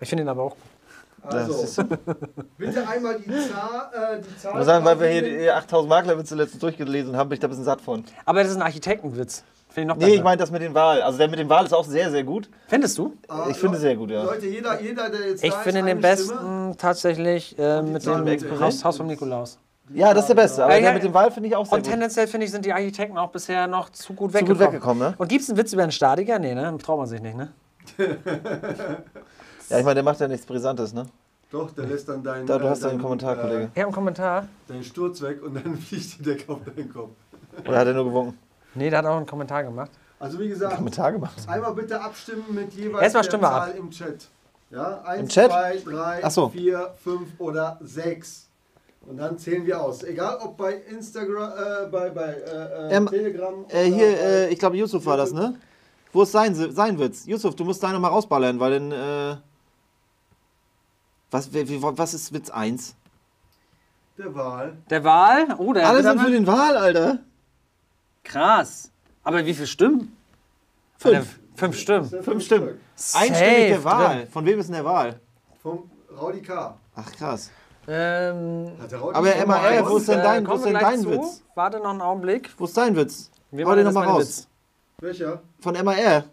Ich 0.00 0.08
finde 0.08 0.22
ihn 0.24 0.28
aber 0.28 0.42
auch 0.44 0.50
gut. 0.50 0.58
Also, 1.32 1.82
bitte 2.58 2.86
einmal 2.86 3.18
die 3.18 3.30
Zahl. 3.30 4.18
Äh, 4.18 4.20
die 4.20 4.36
Zahl 4.38 4.50
Ich 4.52 4.56
muss 4.58 4.66
sagen, 4.66 4.84
weil 4.84 5.00
wir 5.00 5.06
hier 5.08 5.22
aufnehmen. 5.22 5.38
die 5.40 5.50
8000 5.50 5.88
Maklerwitze 5.88 6.34
letztens 6.34 6.60
durchgelesen 6.60 7.16
haben, 7.16 7.30
bin 7.30 7.34
ich 7.36 7.40
da 7.40 7.46
ein 7.46 7.50
bisschen 7.50 7.64
satt 7.64 7.80
von. 7.80 8.04
Aber 8.26 8.42
das 8.42 8.50
ist 8.50 8.56
ein 8.56 8.62
Architektenwitz. 8.62 9.42
Finde 9.70 9.92
ich 9.94 9.98
noch 10.00 10.06
Nee, 10.06 10.16
ich 10.16 10.22
meine 10.22 10.36
das 10.36 10.50
mit 10.50 10.60
den 10.60 10.74
Wahl. 10.74 11.00
Also 11.00 11.16
der 11.18 11.28
mit 11.28 11.38
den 11.38 11.48
Wahl 11.48 11.64
ist 11.64 11.72
auch 11.72 11.86
sehr, 11.86 12.10
sehr 12.10 12.24
gut. 12.24 12.50
Findest 12.68 12.98
du? 12.98 13.14
Ah, 13.26 13.46
ich 13.48 13.56
finde 13.56 13.78
sehr 13.78 13.96
gut, 13.96 14.10
ja. 14.10 14.22
Leute, 14.22 14.46
jeder, 14.46 14.78
jeder 14.80 15.08
der 15.08 15.28
jetzt 15.30 15.42
Ich 15.42 15.50
da 15.50 15.56
ist, 15.56 15.62
finde 15.64 15.82
den 15.82 16.00
besten 16.00 16.36
Stimme. 16.36 16.76
tatsächlich 16.76 17.58
äh, 17.58 17.80
mit 17.82 18.04
dem 18.04 18.60
Haus 18.60 18.82
vom 18.96 19.06
Nikolaus. 19.06 19.58
Ja, 19.90 20.14
das 20.14 20.24
ist 20.24 20.28
der 20.28 20.34
beste. 20.34 20.64
Aber 20.64 20.72
Ja, 20.74 20.80
der 20.80 20.88
ja. 20.88 20.94
mit 20.94 21.02
dem 21.02 21.12
Wahl 21.14 21.30
finde 21.30 21.48
ich 21.48 21.56
auch 21.56 21.64
sehr 21.66 21.74
Und 21.74 21.82
gut. 21.82 21.90
tendenziell 21.90 22.26
finde 22.26 22.46
ich, 22.46 22.50
sind 22.52 22.64
die 22.64 22.72
Architekten 22.72 23.18
auch 23.18 23.30
bisher 23.30 23.66
noch 23.66 23.90
zu 23.90 24.14
gut 24.14 24.30
Zu 24.30 24.34
weggekommen. 24.38 24.58
gut 24.58 24.66
weggekommen, 24.72 25.08
ne? 25.10 25.14
Und 25.18 25.28
gibt 25.28 25.42
es 25.42 25.50
einen 25.50 25.58
Witz 25.58 25.72
über 25.72 25.82
einen 25.82 25.92
Statiker? 25.92 26.38
Nee, 26.38 26.54
ne? 26.54 26.76
Traut 26.78 26.98
man 26.98 27.06
sich 27.06 27.20
nicht, 27.20 27.36
ne? 27.36 27.52
Ja, 29.68 29.78
ich 29.78 29.84
meine, 29.84 29.94
der 29.94 30.02
macht 30.02 30.20
ja 30.20 30.28
nichts 30.28 30.46
Brisantes, 30.46 30.92
ne? 30.92 31.06
Doch, 31.50 31.70
der 31.70 31.86
lässt 31.86 32.08
dann 32.08 32.22
deinen. 32.22 32.46
Da, 32.46 32.58
du 32.58 32.64
äh, 32.66 32.68
hast 32.70 32.82
deinen 32.82 32.92
deinen, 32.92 33.02
Kommentar, 33.02 33.36
äh, 33.38 33.40
Kollege. 33.40 33.62
Habe 33.70 33.80
einen 33.82 33.92
Kommentar. 33.92 34.48
Deinen 34.68 34.82
Sturz 34.84 35.22
weg 35.22 35.42
und 35.42 35.54
dann 35.54 35.76
fliegt 35.78 36.18
die 36.18 36.22
Decke 36.22 36.52
auf 36.52 36.60
deinen 36.64 36.92
Kopf. 36.92 37.10
Oder 37.66 37.78
hat 37.78 37.86
er 37.86 37.94
nur 37.94 38.04
gewunken? 38.06 38.38
Nee, 38.74 38.90
der 38.90 38.98
hat 39.00 39.06
auch 39.06 39.16
einen 39.16 39.26
Kommentar 39.26 39.62
gemacht. 39.62 39.90
Also, 40.18 40.38
wie 40.40 40.48
gesagt, 40.48 40.76
Kommentar 40.76 41.12
gemacht. 41.12 41.34
einmal 41.46 41.74
bitte 41.74 42.00
abstimmen 42.00 42.44
mit 42.50 42.72
jeweils 42.72 43.02
Erstmal 43.02 43.22
der 43.22 43.28
stimmen 43.30 43.42
wir 43.44 43.48
Zahl 43.50 43.70
ab. 43.70 43.76
im 43.78 43.90
Chat. 43.90 44.28
Ja, 44.70 45.02
1, 45.02 45.20
Im 45.20 45.28
Chat? 45.28 45.50
2, 45.50 45.76
3, 45.84 46.20
Ach 46.24 46.30
so. 46.30 46.48
4, 46.48 46.94
5 47.04 47.28
oder 47.38 47.78
6. 47.82 48.43
Und 49.06 49.16
dann 49.18 49.38
zählen 49.38 49.66
wir 49.66 49.80
aus. 49.82 50.02
Egal 50.02 50.38
ob 50.42 50.56
bei 50.56 50.74
Instagram, 50.74 51.52
äh, 51.52 51.86
bei, 51.90 52.10
bei 52.10 52.32
äh, 52.32 52.88
äh, 52.90 52.96
Ähm, 52.96 53.06
Telegram. 53.06 53.54
Äh, 53.68 53.72
oder 53.72 53.82
hier, 53.82 54.12
bei- 54.12 54.18
äh, 54.18 54.48
ich 54.52 54.58
glaube, 54.58 54.76
Yusuf 54.76 55.04
war 55.06 55.16
das, 55.16 55.32
ne? 55.32 55.58
Wo 56.12 56.22
ist 56.22 56.32
sein, 56.32 56.54
sein 56.54 56.98
Witz? 56.98 57.26
Yusuf, 57.26 57.54
du 57.56 57.64
musst 57.64 57.82
deinen 57.82 58.00
mal 58.00 58.08
rausballern, 58.08 58.58
weil 58.60 58.72
dann, 58.78 58.92
äh. 58.92 59.36
Was, 61.30 61.52
wie, 61.52 61.82
was 61.82 62.14
ist 62.14 62.32
Witz 62.32 62.50
1? 62.50 62.94
der 64.16 64.32
Wahl. 64.32 64.76
Der 64.90 65.02
Wahl? 65.02 65.56
Oh, 65.58 65.72
der 65.72 65.88
Alle 65.88 66.04
wird 66.04 66.06
sind 66.06 66.20
für 66.24 66.30
den 66.30 66.46
Wahl, 66.46 66.76
Alter. 66.76 67.18
Krass. 68.22 68.92
Aber 69.24 69.44
wie 69.44 69.52
viele 69.52 69.66
Stimmen? 69.66 70.16
Fünf. 70.98 71.12
Der- 71.12 71.44
Fünf 71.56 71.76
Stimmen. 71.78 72.08
Fünf 72.22 72.44
Stimmen. 72.44 72.80
Safe 72.94 73.24
Einstimmig 73.24 73.68
der 73.68 73.84
Wahl. 73.84 74.16
drin. 74.18 74.28
Von 74.28 74.44
wem 74.46 74.58
ist 74.60 74.66
denn 74.66 74.74
der 74.74 74.84
Wahl? 74.84 75.20
Vom 75.62 75.90
Raudi 76.16 76.42
K. 76.42 76.76
Ach, 76.96 77.12
krass. 77.12 77.50
Ähm, 77.86 78.72
Aber 79.12 79.46
MAR, 79.46 79.90
wo 79.90 79.96
ist 79.98 80.08
denn 80.08 80.18
äh, 80.18 80.22
dein- 80.22 80.44
wo 80.44 80.50
kommen 80.50 80.58
ist 80.60 80.66
denn 80.66 80.74
dein 80.74 81.00
zu. 81.00 81.10
Witz? 81.10 81.42
Warte 81.54 81.78
noch 81.78 81.90
einen 81.90 82.00
Augenblick. 82.00 82.50
Wo 82.56 82.64
ist 82.64 82.76
dein 82.76 82.96
Witz? 82.96 83.30
Wir 83.50 83.66
Hau 83.66 83.70
den 83.74 83.84
jetzt 83.84 83.94
noch 83.94 84.00
mal 84.00 84.06
mal 84.06 84.12
den 84.12 84.16
raus. 84.16 84.26
Witz. 84.38 84.48
Welcher? 85.00 85.40
Von 85.60 85.74
MAR. 85.84 86.24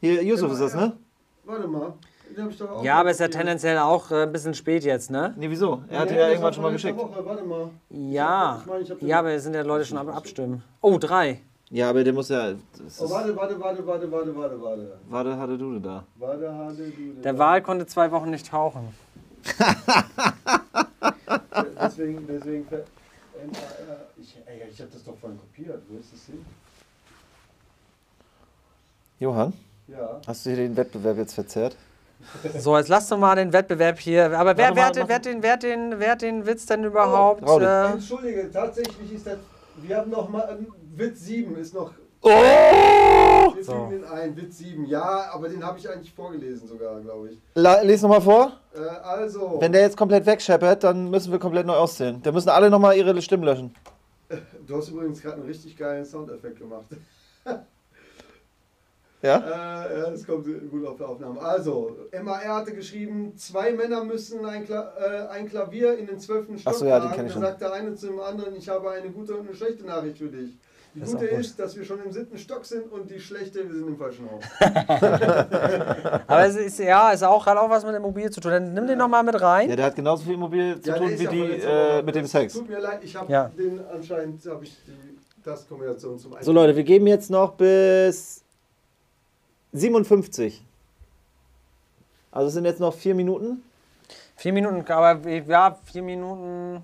Hier, 0.00 0.22
Yusuf 0.22 0.52
ist 0.52 0.60
das, 0.60 0.74
ne? 0.74 0.92
Warte 1.44 1.68
mal. 1.68 1.94
Den 2.36 2.44
hab 2.44 2.50
ich 2.50 2.58
doch 2.58 2.70
auch 2.70 2.82
Ja, 2.84 2.96
aber 3.00 3.10
ist 3.12 3.20
ja 3.20 3.26
hier. 3.26 3.34
tendenziell 3.36 3.78
auch 3.78 4.10
äh, 4.10 4.24
ein 4.24 4.32
bisschen 4.32 4.52
spät 4.52 4.84
jetzt, 4.84 5.10
ne? 5.10 5.32
Nee, 5.36 5.48
wieso? 5.48 5.82
Er 5.88 6.00
hat 6.00 6.10
ja 6.10 6.16
das 6.16 6.28
irgendwann 6.30 6.52
schon 6.52 6.62
mal 6.64 6.72
geschickt. 6.72 6.98
Woche. 6.98 7.24
Warte 7.24 7.44
mal. 7.44 7.70
Ja. 7.90 8.58
Ich 8.60 8.66
meine, 8.66 8.82
ich 8.82 8.92
Ja, 9.02 9.18
aber 9.20 9.30
es 9.30 9.44
sind 9.44 9.54
ja 9.54 9.62
Leute 9.62 9.84
schon 9.84 9.96
am 9.98 10.08
Abstimmen. 10.08 10.62
Oh, 10.80 10.98
drei. 10.98 11.40
Ja, 11.70 11.88
aber 11.90 12.04
der 12.04 12.12
muss 12.12 12.28
ja. 12.28 12.52
Oh, 12.98 13.10
warte, 13.10 13.34
warte, 13.36 13.58
warte, 13.60 13.86
warte, 13.86 14.10
warte, 14.12 14.36
warte, 14.36 14.60
warte. 14.62 14.98
warte, 15.08 15.36
hatte 15.38 15.56
du 15.58 15.78
da. 15.78 16.04
Warte, 16.16 16.52
hatte 16.54 16.90
du. 16.90 17.20
Der 17.22 17.38
Wahl 17.38 17.62
konnte 17.62 17.86
zwei 17.86 18.10
Wochen 18.10 18.30
nicht 18.30 18.48
tauchen. 18.50 18.88
Deswegen, 21.80 22.26
deswegen. 22.26 22.66
ver- 22.66 22.84
MAR. 23.46 23.98
Ich, 24.16 24.36
ey, 24.46 24.62
ich 24.70 24.80
hab 24.80 24.90
das 24.90 25.04
doch 25.04 25.16
vorhin 25.18 25.38
kopiert. 25.38 25.82
Wo 25.88 25.98
ist 25.98 26.12
das 26.12 26.24
hin? 26.26 26.44
Johann, 29.18 29.52
Ja. 29.88 30.20
hast 30.26 30.44
du 30.46 30.50
hier 30.50 30.58
den 30.58 30.76
Wettbewerb 30.76 31.16
jetzt 31.18 31.34
verzerrt? 31.34 31.76
So, 32.58 32.76
jetzt 32.76 32.88
lass 32.88 33.08
doch 33.08 33.18
mal 33.18 33.34
den 33.36 33.52
Wettbewerb 33.52 33.98
hier. 33.98 34.36
Aber 34.38 34.56
wer, 34.56 34.74
wer, 34.74 34.90
wer, 35.08 35.18
den, 35.20 35.42
wer, 35.42 35.56
den, 35.58 35.98
wer 36.00 36.16
den 36.16 36.46
Witz 36.46 36.66
denn 36.66 36.84
überhaupt? 36.84 37.42
Raudi. 37.46 37.64
äh, 37.66 37.92
Entschuldige, 37.92 38.50
tatsächlich 38.50 39.12
ist 39.12 39.26
das. 39.26 39.38
Wir 39.76 39.98
haben 39.98 40.10
noch 40.10 40.28
mal. 40.28 40.56
ähm, 40.58 40.66
Witz 40.96 41.20
7 41.20 41.56
ist 41.56 41.74
noch. 41.74 41.92
Oh! 42.22 42.30
Wir 43.56 43.64
So. 43.64 43.72
fügen 43.72 43.90
den 43.90 44.04
ein. 44.04 44.36
Witz 44.36 44.58
7. 44.58 44.84
Ja, 44.86 45.30
aber 45.32 45.48
den 45.48 45.64
habe 45.64 45.78
ich 45.78 45.88
eigentlich 45.90 46.12
vorgelesen 46.12 46.68
sogar, 46.68 47.00
glaube 47.00 47.30
ich. 47.30 47.40
La, 47.54 47.80
les 47.82 48.02
nochmal 48.02 48.20
vor. 48.20 48.52
Äh, 48.74 48.80
also. 48.80 49.56
Wenn 49.60 49.72
der 49.72 49.82
jetzt 49.82 49.96
komplett 49.96 50.26
wegscheppert, 50.26 50.84
dann 50.84 51.10
müssen 51.10 51.32
wir 51.32 51.38
komplett 51.38 51.66
neu 51.66 51.74
auszählen. 51.74 52.20
Da 52.22 52.32
müssen 52.32 52.48
alle 52.50 52.70
nochmal 52.70 52.96
ihre 52.96 53.20
Stimmen 53.22 53.44
löschen. 53.44 53.74
Du 54.66 54.76
hast 54.76 54.88
übrigens 54.88 55.22
gerade 55.22 55.36
einen 55.36 55.46
richtig 55.46 55.76
geilen 55.76 56.04
Soundeffekt 56.04 56.58
gemacht. 56.58 56.86
Ja? 59.22 59.38
Äh, 59.38 59.98
ja, 59.98 60.10
das 60.10 60.26
kommt 60.26 60.46
gut 60.70 60.86
auf 60.86 60.98
der 60.98 61.08
Aufnahme. 61.08 61.40
Also, 61.40 61.96
MAR 62.22 62.44
hatte 62.44 62.74
geschrieben, 62.74 63.34
zwei 63.36 63.72
Männer 63.72 64.04
müssen 64.04 64.44
ein, 64.44 64.64
Kla 64.66 64.92
äh, 64.98 65.26
ein 65.28 65.48
Klavier 65.48 65.96
in 65.98 66.06
den 66.06 66.20
zwölften 66.20 66.58
Stock 66.58 66.72
Ach 66.74 66.78
so, 66.78 66.84
ja, 66.84 66.98
den 67.00 67.04
tragen. 67.08 67.14
kenn 67.16 67.26
ich 67.26 67.32
Dann 67.32 67.42
schon. 67.42 67.50
sagt 67.50 67.60
der 67.62 67.72
eine 67.72 67.94
zum 67.94 68.20
anderen, 68.20 68.54
ich 68.54 68.68
habe 68.68 68.90
eine 68.90 69.10
gute 69.10 69.34
und 69.34 69.46
eine 69.48 69.56
schlechte 69.56 69.84
Nachricht 69.86 70.18
für 70.18 70.28
dich. 70.28 70.56
Die 70.96 71.00
Das 71.00 71.10
ist 71.10 71.14
gute 71.16 71.28
gut. 71.28 71.40
ist, 71.40 71.58
dass 71.58 71.76
wir 71.76 71.84
schon 71.84 72.02
im 72.02 72.10
siebten 72.10 72.38
Stock 72.38 72.64
sind 72.64 72.90
und 72.90 73.10
die 73.10 73.20
schlechte, 73.20 73.68
wir 73.68 73.74
sind 73.76 73.86
im 73.86 73.98
falschen 73.98 74.26
Haus. 74.30 74.42
aber 76.26 76.46
es 76.46 76.56
ist, 76.56 76.78
ja, 76.78 77.10
ist 77.10 77.22
auch, 77.22 77.44
hat 77.44 77.58
auch 77.58 77.68
was 77.68 77.84
mit 77.84 77.94
Immobilie 77.94 78.30
zu 78.30 78.40
tun. 78.40 78.50
Dann 78.50 78.72
nimm 78.72 78.86
den 78.86 78.96
noch 78.96 79.06
mal 79.08 79.22
mit 79.22 79.38
rein. 79.38 79.68
Ja, 79.68 79.76
der 79.76 79.84
hat 79.84 79.94
genauso 79.94 80.24
viel 80.24 80.32
Immobilie 80.34 80.80
zu 80.80 80.88
Ja, 80.88 80.96
tun 80.96 81.10
ist 81.10 81.20
wie 81.20 81.24
ja 81.24 81.30
die 81.30 81.40
äh, 81.42 82.02
mit 82.02 82.14
dem 82.14 82.26
Sex. 82.26 82.54
Tut 82.54 82.66
mir 82.70 82.78
leid, 82.80 83.00
ich 83.02 83.14
habe 83.14 83.30
Ja. 83.30 83.48
den 83.48 83.78
anscheinend, 83.92 84.42
habe 84.46 84.64
ich 84.64 84.74
die 84.86 85.42
Tastenkombination 85.44 86.18
zum 86.18 86.34
So 86.40 86.52
Leute, 86.52 86.74
wir 86.74 86.84
geben 86.84 87.06
jetzt 87.06 87.28
noch 87.30 87.52
bis 87.52 88.42
57. 89.74 90.64
Also 92.32 92.48
es 92.48 92.54
sind 92.54 92.64
jetzt 92.64 92.80
noch 92.80 92.94
vier 92.94 93.14
Minuten. 93.14 93.62
Vier 94.36 94.54
Minuten, 94.54 94.82
aber 94.90 95.28
ja, 95.28 95.76
vier 95.84 96.02
Minuten. 96.02 96.82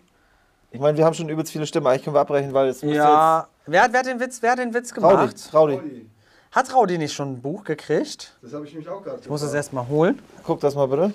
Ich 0.70 0.80
meine, 0.80 0.96
wir 0.98 1.04
haben 1.06 1.14
schon 1.14 1.28
übelst 1.30 1.50
viele 1.52 1.66
Stimmen. 1.66 1.86
Eigentlich 1.86 2.02
können 2.04 2.16
wir 2.16 2.20
abbrechen, 2.20 2.52
weil 2.52 2.68
es 2.68 2.82
muss 2.82 2.94
Ja. 2.94 3.46
Wer, 3.66 3.82
hat- 3.82 3.92
wer, 3.92 4.00
hat 4.00 4.06
den 4.06 4.20
Witz, 4.20 4.42
wer 4.42 4.52
hat 4.52 4.58
den 4.58 4.74
Witz 4.74 4.92
gemacht? 4.92 5.14
Raudi, 5.52 5.76
Raudi, 5.76 6.10
Hat 6.52 6.74
Raudi 6.74 6.98
nicht 6.98 7.12
schon 7.14 7.32
ein 7.34 7.40
Buch 7.42 7.64
gekriegt? 7.64 8.36
Das 8.42 8.52
habe 8.52 8.66
ich 8.66 8.74
mich 8.74 8.88
auch 8.88 9.02
gerade 9.02 9.20
Ich 9.22 9.28
muss 9.28 9.40
das 9.40 9.54
erstmal 9.54 9.86
holen. 9.88 10.20
guck 10.44 10.60
das 10.60 10.74
mal 10.74 10.86
bitte. 10.88 11.12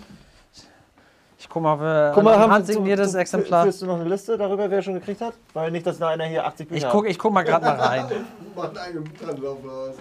Ich 1.39 1.47
guck 1.47 1.61
mal, 1.61 2.11
Guck 2.15 2.23
mal, 2.23 2.33
ein 2.33 2.39
haben 2.39 2.51
handsigniertes 2.51 3.11
du- 3.11 3.17
Exemplar. 3.19 3.63
Führst 3.63 3.81
du 3.83 3.85
noch 3.85 3.99
eine 3.99 4.09
Liste 4.09 4.35
darüber, 4.37 4.69
wer 4.71 4.81
schon 4.81 4.95
gekriegt 4.95 5.21
hat? 5.21 5.33
Weil 5.53 5.69
nicht, 5.69 5.85
dass 5.85 5.99
da 5.99 6.07
einer 6.07 6.25
hier 6.25 6.43
80 6.45 6.67
Bücher 6.67 6.87
Ich 6.87 6.91
guck, 6.91 7.07
ich 7.07 7.19
guck 7.19 7.31
mal 7.31 7.43
gerade 7.43 7.63
mal 7.65 7.75
rein. 7.75 8.03
Hat. 8.57 9.95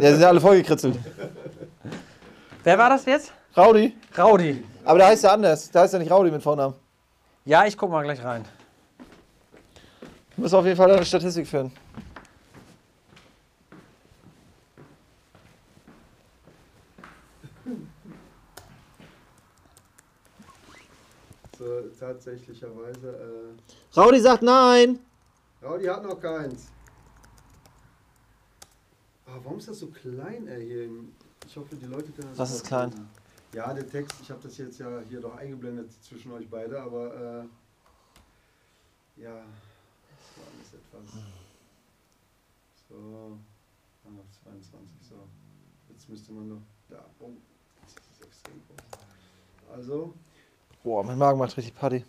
Ja, 0.00 0.10
sind 0.12 0.20
ja 0.20 0.28
alle 0.28 0.40
vollgekritzelt. 0.40 0.98
Wer 2.64 2.78
war 2.78 2.90
das 2.90 3.04
jetzt? 3.06 3.32
Raudi. 3.56 3.96
Raudi. 4.16 4.62
Aber 4.84 4.98
der 4.98 5.08
heißt 5.08 5.24
ja 5.24 5.32
anders. 5.32 5.70
Der 5.70 5.82
heißt 5.82 5.94
ja 5.94 5.98
nicht 5.98 6.10
Raudi 6.12 6.30
mit 6.30 6.42
Vornamen. 6.42 6.74
Ja, 7.44 7.64
ich 7.64 7.76
guck 7.76 7.90
mal 7.90 8.02
gleich 8.04 8.22
rein. 8.22 8.44
Du 10.36 10.42
musst 10.42 10.54
auf 10.54 10.64
jeden 10.64 10.76
Fall 10.76 10.90
eine 10.90 11.04
Statistik 11.04 11.46
führen. 11.46 11.70
So, 21.58 21.82
tatsächlicherweise. 21.98 23.54
Raudi 23.96 24.20
sagt 24.20 24.42
nein. 24.42 24.98
Äh, 25.60 25.66
Raudi 25.66 25.84
hat 25.84 26.02
noch 26.02 26.20
keins. 26.20 26.68
Ah, 29.26 29.38
warum 29.42 29.58
ist 29.58 29.68
das 29.68 29.78
so 29.78 29.86
klein, 29.88 30.48
ey, 30.48 30.66
hier? 30.66 30.88
Ich 31.46 31.56
hoffe, 31.56 31.76
die 31.76 31.86
Leute 31.86 32.10
können 32.12 32.28
das 32.30 32.38
Was 32.38 32.54
ist 32.54 32.66
klein? 32.66 32.90
sehen. 32.90 33.08
Ja, 33.54 33.72
der 33.74 33.86
Text, 33.88 34.16
ich 34.22 34.30
habe 34.30 34.40
das 34.42 34.56
jetzt 34.56 34.78
ja 34.78 35.00
hier 35.08 35.20
doch 35.20 35.36
eingeblendet 35.36 35.92
zwischen 36.02 36.32
euch 36.32 36.48
beide, 36.48 36.80
aber 36.80 37.44
äh, 39.18 39.22
ja, 39.22 39.42
etwas. 40.92 41.10
So, 42.88 43.38
ah, 44.04 44.08
22, 44.44 44.88
so. 45.08 45.14
Jetzt 45.88 46.08
müsste 46.08 46.32
man 46.32 46.48
noch. 46.48 46.62
Da, 46.88 47.04
oh, 47.20 47.30
das 47.82 47.92
ist 47.92 48.24
extrem 48.26 48.60
groß. 48.68 49.76
Also, 49.76 50.12
Boah, 50.84 51.04
mein 51.04 51.16
Magen 51.16 51.38
macht 51.38 51.56
richtig 51.56 51.74
Party. 51.74 52.04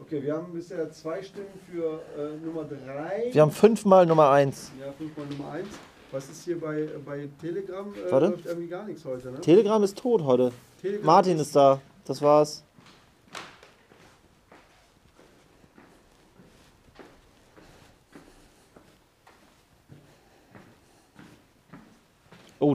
Okay, 0.00 0.22
wir 0.22 0.34
haben 0.34 0.52
bisher 0.52 0.90
zwei 0.90 1.22
Stimmen 1.22 1.46
für 1.70 2.00
äh, 2.16 2.44
Nummer 2.44 2.64
3. 2.64 3.28
Wir 3.32 3.42
haben 3.42 3.50
fünfmal 3.50 4.06
Nummer 4.06 4.30
1. 4.30 4.72
Ja, 4.80 4.92
fünfmal 4.92 5.26
Nummer 5.26 5.52
1. 5.52 5.68
Was 6.10 6.28
ist 6.30 6.44
hier 6.44 6.58
bei, 6.58 6.88
bei 7.04 7.28
Telegram? 7.40 7.92
Äh, 7.94 8.10
Warte. 8.10 8.26
läuft 8.28 8.46
irgendwie 8.46 8.68
gar 8.68 8.84
nichts 8.84 9.04
heute, 9.04 9.30
ne? 9.30 9.40
Telegram 9.40 9.82
ist 9.82 9.98
tot 9.98 10.22
heute. 10.22 10.52
Telegram 10.80 11.06
Martin 11.06 11.38
ist 11.38 11.54
da. 11.54 11.80
Das 12.04 12.22
war's. 12.22 12.64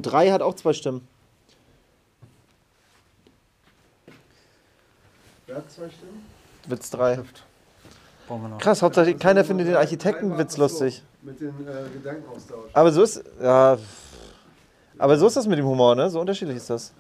Oh, 0.05 0.09
drei 0.09 0.31
hat 0.31 0.41
auch 0.41 0.55
zwei 0.55 0.73
Stimmen. 0.73 1.07
Wer 5.47 5.57
hat 5.57 5.71
zwei 5.71 5.89
Stimmen? 5.89 6.25
Witz 6.67 6.89
drei. 6.89 7.19
Brauchen 8.27 8.41
wir 8.41 8.49
noch. 8.49 8.57
Krass, 8.59 8.81
Hauptsache 8.81 9.07
Also 9.07 9.17
keiner 9.17 9.43
findet 9.45 9.67
den 9.67 9.75
Architektenwitz 9.75 10.57
lustig. 10.57 11.03
Mit 11.21 11.39
dem 11.39 11.49
äh, 11.67 11.89
Gedankenaustausch. 11.93 12.71
Aber 12.73 12.91
so 12.91 13.03
ist. 13.03 13.23
Ja. 13.41 13.77
Aber 14.97 15.17
so 15.17 15.27
ist 15.27 15.37
das 15.37 15.47
mit 15.47 15.57
dem 15.57 15.65
Humor, 15.65 15.95
ne? 15.95 16.09
So 16.09 16.19
unterschiedlich 16.19 16.57
ist 16.57 16.69
das. 16.69 16.93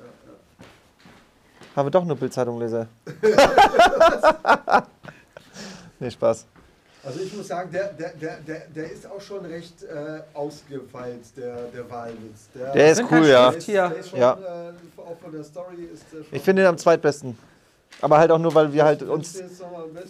Haben 1.75 1.87
wir 1.87 1.91
doch 1.91 2.05
nur 2.05 2.15
Bildzeitung-Leser. 2.15 2.87
nee, 5.99 6.11
Spaß. 6.11 6.45
Also 7.05 7.19
ich 7.19 7.35
muss 7.35 7.47
sagen, 7.49 7.69
der, 7.71 7.91
der, 7.93 8.13
der, 8.13 8.37
der, 8.47 8.61
der 8.73 8.91
ist 8.91 9.05
auch 9.05 9.19
schon 9.19 9.45
recht 9.45 9.83
äh, 9.83 10.21
ausgefeilt, 10.33 11.21
der, 11.35 11.63
der 11.73 11.89
Wahlwitz. 11.89 12.47
Der 12.53 12.91
ist 12.91 13.03
cool, 13.11 13.27
ja. 13.27 13.51
Der 13.51 13.97
ist 13.97 14.09
schon, 14.09 14.19
Ja. 14.19 14.33
äh, 14.33 14.71
auch 15.01 15.17
von 15.21 15.31
der 15.33 15.43
Story 15.43 15.89
ist 15.93 16.05
der 16.13 16.23
schon... 16.23 16.27
Ich 16.31 16.41
finde 16.41 16.61
den 16.61 16.69
am 16.69 16.77
zweitbesten. 16.77 17.37
Aber 18.01 18.17
halt 18.17 18.31
auch 18.31 18.39
nur, 18.39 18.55
weil 18.55 18.71
wir 18.71 18.85
halt 18.85 19.03
uns 19.03 19.37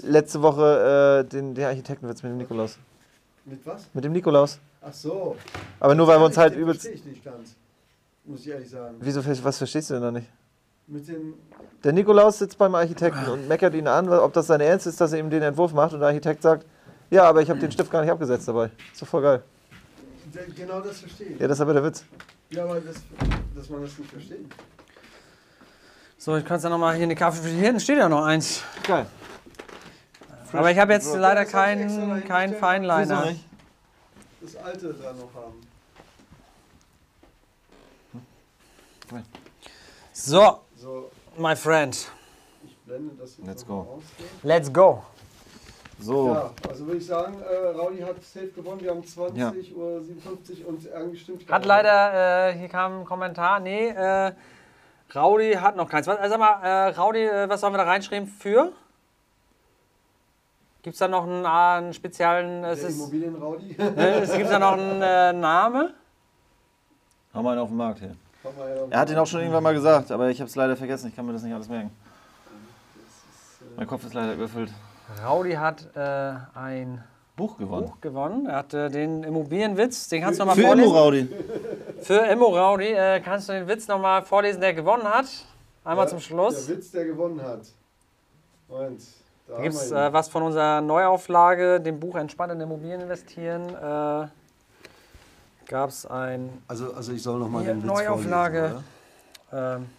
letzte 0.04 0.42
Woche 0.42 1.24
äh, 1.26 1.30
den, 1.30 1.56
den 1.56 1.66
Architektenwitz 1.66 2.22
mit 2.22 2.32
dem 2.32 2.38
Nikolaus. 2.38 2.78
Mit 3.46 3.66
was? 3.66 3.84
Mit 3.94 4.04
dem 4.04 4.14
Nikolaus. 4.14 4.60
Ach 4.82 4.94
so. 4.94 5.36
Aber 5.80 5.96
nur 5.96 6.08
weil 6.08 6.20
wir 6.20 6.26
uns 6.26 6.38
halt 6.38 6.56
übelst. 6.56 6.82
verstehe 6.82 7.00
ich 7.00 7.06
nicht 7.06 7.26
ganz. 7.26 7.56
Muss 8.26 8.42
ich 8.42 8.50
ehrlich 8.50 8.70
sagen. 8.70 8.96
Wieso, 9.00 9.22
was 9.44 9.58
verstehst 9.58 9.90
du 9.90 9.96
denn 9.96 10.04
da 10.04 10.12
nicht? 10.12 10.28
Mit 10.88 11.08
den... 11.08 11.34
Der 11.84 11.92
Nikolaus 11.92 12.40
sitzt 12.40 12.58
beim 12.58 12.76
Architekten 12.76 13.26
und 13.30 13.48
meckert 13.48 13.74
ihn 13.74 13.88
an, 13.88 14.08
ob 14.10 14.32
das 14.34 14.48
sein 14.48 14.62
Ernst 14.62 14.88
ist, 14.88 15.02
dass 15.02 15.12
er 15.12 15.20
ihm 15.20 15.30
den 15.30 15.42
Entwurf 15.42 15.74
macht. 15.74 15.94
Und 15.94 16.00
der 16.00 16.10
Architekt 16.10 16.42
sagt, 16.42 16.66
ja, 17.14 17.24
aber 17.26 17.42
ich 17.42 17.50
habe 17.50 17.60
den 17.60 17.72
Stift 17.72 17.92
gar 17.92 18.02
nicht 18.02 18.12
abgesetzt 18.12 18.48
dabei. 18.48 18.72
Ist 18.92 19.02
doch 19.02 19.08
voll 19.08 19.22
geil. 19.22 19.44
Genau 20.56 20.82
das 20.82 21.00
verstehe 21.00 21.28
ich. 21.28 21.40
Ja, 21.40 21.48
das 21.48 21.58
ist 21.58 21.62
aber 21.62 21.74
der 21.74 21.84
Witz. 21.84 22.04
Ja, 22.50 22.64
aber 22.64 22.80
das, 22.80 22.96
dass 23.56 23.70
man 23.70 23.82
das 23.84 23.98
nicht 23.98 24.10
versteht. 24.10 24.46
So, 26.18 26.36
ich 26.38 26.46
kann 26.46 26.58
es 26.58 26.64
ja 26.64 26.70
nochmal 26.70 26.96
hier 26.96 27.04
in 27.04 27.10
die 27.10 27.16
Kaffee. 27.16 27.48
Hier 27.50 27.60
hinten 27.66 27.80
steht 27.80 27.98
ja 27.98 28.10
noch 28.10 28.26
eins. 28.26 28.64
Geil. 28.88 29.06
Aber 30.54 30.72
ich 30.72 30.78
habe 30.80 30.94
jetzt 30.94 31.14
leider 31.16 31.46
keinen 31.46 31.88
gestellt. 31.88 32.58
Feinliner. 32.60 33.36
Das 34.42 34.56
alte 34.56 34.94
da 34.94 35.14
noch 35.14 35.34
haben. 35.34 35.68
So, 40.14 40.62
So, 40.76 41.12
my 41.38 41.56
friend. 41.56 42.08
ich 42.66 42.78
blende 42.86 43.16
das 43.20 43.38
jetzt 43.38 43.48
Let's 43.48 43.66
go. 43.66 44.02
Let's 44.44 44.72
go. 44.74 45.04
So. 46.04 46.34
Ja, 46.34 46.52
also 46.68 46.86
würde 46.86 46.98
ich 46.98 47.06
sagen, 47.06 47.36
äh, 47.42 47.68
Raudi 47.78 48.00
hat 48.00 48.22
safe 48.24 48.48
gewonnen. 48.48 48.82
Wir 48.82 48.92
haben 48.92 49.06
20 49.06 49.40
Ja. 49.40 49.54
Uhr 49.76 50.02
57 50.04 50.66
und 50.66 50.86
irgendwie 50.86 51.18
stimmt 51.18 51.50
Hat 51.50 51.66
leider, 51.66 52.50
äh, 52.50 52.54
hier 52.58 52.68
kam 52.68 53.02
ein 53.02 53.06
Kommentar, 53.06 53.62
nee, 53.62 53.88
äh, 53.88 54.34
Raudi 55.16 55.54
hat 55.54 55.78
noch 55.78 55.90
keins. 55.90 56.06
Was, 56.08 56.18
also 56.18 56.32
sag 56.32 56.40
mal, 56.40 56.62
äh, 56.62 56.90
Raudi, 56.90 57.24
äh, 57.24 57.48
was 57.48 57.62
sollen 57.62 57.74
wir 57.74 57.78
da 57.78 57.84
reinschreiben 57.86 58.28
für? 58.28 58.74
Gibt 60.82 60.96
es 60.96 61.00
da 61.00 61.08
noch 61.08 61.24
einen, 61.24 61.46
äh, 61.46 61.48
einen 61.48 61.94
speziellen, 61.94 62.66
es 62.66 62.82
Der 62.82 62.90
ist, 62.90 62.96
Immobilienraudi. 62.98 63.76
äh, 63.80 64.20
es 64.20 64.34
gibt 64.38 64.50
da 64.52 64.60
noch 64.60 64.74
einen 64.74 65.02
äh, 65.02 65.32
Name? 65.32 65.94
Haben 67.34 67.46
wir 67.46 67.52
einen 67.52 67.62
auf 67.62 67.70
dem 67.70 67.78
Markt 67.78 68.00
hier. 68.00 68.16
Er 68.90 69.00
hat 69.00 69.10
ihn 69.10 69.18
auch 69.18 69.26
schon 69.26 69.40
irgendwann 69.40 69.64
mal 69.64 69.74
gesagt, 69.74 70.12
aber 70.12 70.30
ich 70.30 70.42
habe 70.42 70.50
es 70.50 70.56
leider 70.58 70.76
vergessen. 70.76 71.08
Ich 71.08 71.16
kann 71.16 71.26
mir 71.26 71.32
das 71.32 71.44
nicht 71.44 71.54
alles 71.54 71.70
merken. 71.70 71.92
Mein 73.78 73.88
Kopf 73.88 74.04
ist 74.04 74.14
leider 74.14 74.34
überfüllt. 74.34 74.70
Raudi 75.24 75.54
hat 75.54 75.88
äh, 75.96 76.34
ein 76.56 77.04
Buch 77.36 77.58
gewonnen. 77.58 77.88
Buch 77.88 78.02
gewonnen. 78.02 78.46
Er 78.48 78.58
hat 78.58 78.74
äh, 78.74 78.90
den 78.90 79.24
Immobilienwitz, 79.24 80.08
den 80.10 80.22
kannst 80.22 80.40
du 80.40 80.46
nochmal 80.46 80.56
Für 80.56 80.68
vorlesen. 80.68 80.90
Immo 80.90 80.98
Raudi. 81.00 81.30
Für 82.02 82.20
Immo 82.28 82.46
Raudi 82.48 82.88
äh, 82.94 83.20
kannst 83.22 83.50
du 83.50 83.54
den 83.54 83.68
Witz 83.68 83.88
nochmal 83.88 84.24
vorlesen, 84.24 84.62
der 84.62 84.74
gewonnen 84.74 85.04
hat. 85.06 85.26
Einmal 85.84 86.06
Ja, 86.06 86.10
zum 86.10 86.20
Schluss. 86.20 86.66
Der 86.68 86.78
Witz, 86.78 86.92
der 86.92 87.06
gewonnen 87.06 87.42
hat. 87.42 87.62
Und 88.70 89.02
da 89.48 89.62
gibt 89.62 89.76
es 89.76 89.92
äh, 89.92 90.14
was 90.14 90.30
von 90.30 90.44
unserer 90.44 90.82
Neuauflage, 90.82 91.80
dem 91.82 92.00
Buch 92.00 92.16
Entspannt 92.16 92.54
in 92.54 92.62
Immobilien 92.62 93.02
investieren. 93.02 93.70
Äh, 93.70 94.28
Gab 95.68 95.90
es 95.90 96.06
ein. 96.06 96.50
also, 96.68 96.94
also 96.94 97.12
ich 97.14 97.24
soll 97.24 97.40
nochmal 97.40 97.64
den 97.64 97.78
Witz 97.78 97.86
Neuauflage. 97.86 98.60
vorlesen, 99.50 99.78
Ähm, 99.78 99.90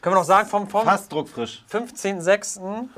können 0.00 0.14
wir 0.14 0.20
noch 0.20 0.24
sagen, 0.24 0.48
vom, 0.48 0.68
vom 0.68 0.84
Fast 0.84 1.12
druckfrisch. 1.12 1.64
15.06. 1.70 2.88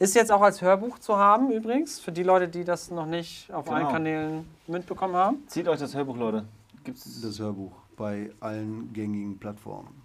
Ist 0.00 0.14
jetzt 0.14 0.32
auch 0.32 0.40
als 0.40 0.62
Hörbuch 0.62 0.98
zu 0.98 1.18
haben, 1.18 1.50
übrigens, 1.52 2.00
für 2.00 2.10
die 2.10 2.22
Leute, 2.22 2.48
die 2.48 2.64
das 2.64 2.90
noch 2.90 3.04
nicht 3.04 3.52
auf 3.52 3.68
allen 3.68 3.80
Genau. 3.80 3.92
Kanälen 3.92 4.48
mitbekommen 4.66 5.14
haben. 5.14 5.46
Zieht 5.46 5.68
euch 5.68 5.78
das 5.78 5.94
Hörbuch, 5.94 6.16
Leute. 6.16 6.46
Gibt's 6.84 7.18
oder? 7.18 7.28
Das 7.28 7.38
Hörbuch 7.38 7.72
bei 7.98 8.30
allen 8.40 8.90
gängigen 8.94 9.38
Plattformen. 9.38 10.02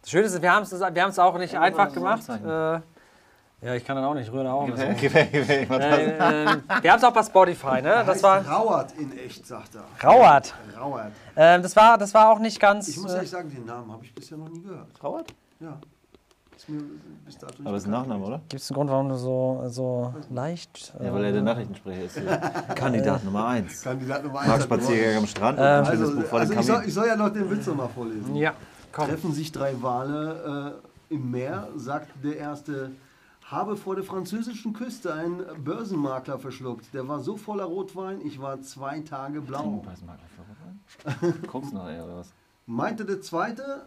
Das 0.00 0.10
Schöne 0.10 0.24
ist, 0.24 0.40
wir 0.40 0.50
haben 0.50 0.62
es 0.62 1.18
auch 1.18 1.36
nicht 1.36 1.54
einfach 1.54 1.84
das 1.84 1.94
gemacht. 1.94 2.22
Äh, 2.30 2.80
ja, 3.66 3.74
ich 3.74 3.84
kann 3.84 3.94
dann 3.96 4.06
auch 4.06 4.14
nicht, 4.14 4.32
rühre 4.32 4.44
da 4.44 4.54
auch. 4.54 4.66
Äh, 4.68 4.72
ähm, 4.72 6.62
wir 6.80 6.90
haben 6.90 6.98
es 6.98 7.04
auch 7.04 7.12
bei 7.12 7.22
Spotify, 7.22 7.82
ne? 7.82 8.04
Das 8.06 8.22
war 8.22 8.46
Rauert 8.46 8.92
in 8.92 9.18
echt, 9.18 9.46
sagt 9.46 9.74
er. 9.74 9.84
Rauert. 10.02 10.54
Rauert. 10.78 11.12
Ähm, 11.36 11.62
das, 11.62 11.76
war, 11.76 11.98
das 11.98 12.14
war 12.14 12.30
auch 12.30 12.38
nicht 12.38 12.58
ganz. 12.58 12.88
Ich 12.88 12.96
muss 12.96 13.12
äh, 13.12 13.16
ehrlich 13.16 13.30
sagen, 13.30 13.50
den 13.50 13.66
Namen 13.66 13.92
habe 13.92 14.02
ich 14.02 14.14
bisher 14.14 14.38
noch 14.38 14.48
nie 14.48 14.62
gehört. 14.62 14.94
Trauert? 14.94 15.34
Ja. 15.60 15.78
Aber 17.64 17.72
das 17.72 17.82
ist 17.82 17.86
ein. 17.86 17.90
Nachname, 17.90 18.24
oder? 18.24 18.40
Gibt 18.48 18.62
es 18.62 18.70
einen 18.70 18.76
Grund, 18.76 18.90
warum 18.90 19.08
du 19.08 19.16
so, 19.16 19.62
so 19.66 20.14
leicht. 20.30 20.94
Ja, 21.02 21.12
weil 21.12 21.24
er 21.24 21.32
der 21.32 21.42
Nachrichtensprecher 21.42 22.04
ist. 22.04 22.20
Kandidat 22.74 23.24
Nummer 23.24 23.46
1. 23.48 23.82
Kandidat 23.82 24.24
Nummer 24.24 24.40
1. 24.40 24.48
Mag 24.48 24.62
Spaziergänge 24.62 25.18
am 25.18 25.26
Strand 25.26 25.58
und 25.58 25.64
ein 25.64 25.84
schönes 25.86 26.00
Also, 26.00 26.16
Buch 26.16 26.24
vor 26.26 26.40
dem 26.40 26.48
also 26.48 26.60
ich, 26.60 26.66
soll, 26.66 26.84
ich 26.86 26.94
soll 26.94 27.06
ja 27.06 27.16
noch 27.16 27.30
den 27.30 27.50
Witz 27.50 27.66
nochmal 27.66 27.88
vorlesen. 27.88 28.36
Ja, 28.36 28.54
komm. 28.92 29.08
Treffen 29.08 29.32
sich 29.32 29.52
drei 29.52 29.80
Wale 29.82 30.80
äh, 31.10 31.14
im 31.14 31.30
Meer, 31.30 31.68
sagt 31.76 32.10
der 32.22 32.36
erste, 32.36 32.92
habe 33.44 33.76
vor 33.76 33.94
der 33.94 34.04
französischen 34.04 34.72
Küste 34.72 35.12
einen 35.12 35.42
Börsenmakler 35.62 36.38
verschluckt. 36.38 36.92
Der 36.94 37.06
war 37.08 37.20
so 37.20 37.36
voller 37.36 37.64
Rotwein, 37.64 38.20
ich 38.24 38.40
war 38.40 38.60
zwei 38.62 39.00
Tage 39.00 39.40
blau. 39.40 39.84
Guckst 41.46 41.72
du 41.72 41.76
nachher, 41.76 42.04
oder 42.04 42.16
was? 42.16 42.32
Meinte 42.66 43.04
der 43.04 43.20
zweite, 43.20 43.86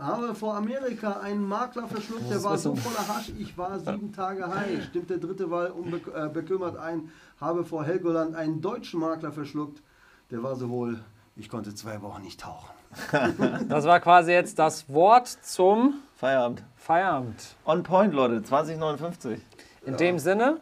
habe 0.00 0.34
vor 0.34 0.54
Amerika 0.54 1.20
einen 1.20 1.46
Makler 1.46 1.88
verschluckt, 1.88 2.30
der 2.30 2.42
war 2.42 2.58
so 2.58 2.74
voller 2.74 3.06
Hasch, 3.08 3.32
ich 3.38 3.56
war 3.56 3.78
sieben 3.78 4.12
Tage 4.12 4.46
high. 4.46 4.84
Stimmt 4.84 5.10
der 5.10 5.18
dritte 5.18 5.50
Wahl 5.50 5.70
unbekümmert 5.70 6.76
ein, 6.76 7.10
habe 7.40 7.64
vor 7.64 7.84
Helgoland 7.84 8.34
einen 8.34 8.60
deutschen 8.60 9.00
Makler 9.00 9.32
verschluckt, 9.32 9.82
der 10.30 10.42
war 10.42 10.56
so 10.56 10.68
wohl, 10.70 11.00
ich 11.36 11.48
konnte 11.48 11.74
zwei 11.74 12.00
Wochen 12.02 12.22
nicht 12.22 12.40
tauchen. 12.40 12.70
Das 13.68 13.84
war 13.84 14.00
quasi 14.00 14.32
jetzt 14.32 14.58
das 14.58 14.88
Wort 14.88 15.28
zum 15.28 15.94
Feierabend. 16.16 16.64
Feierabend. 16.76 17.54
On 17.64 17.82
point, 17.82 18.12
Leute. 18.12 18.42
2059. 18.42 19.40
In 19.86 19.96
dem 19.96 20.18
Sinne, 20.18 20.58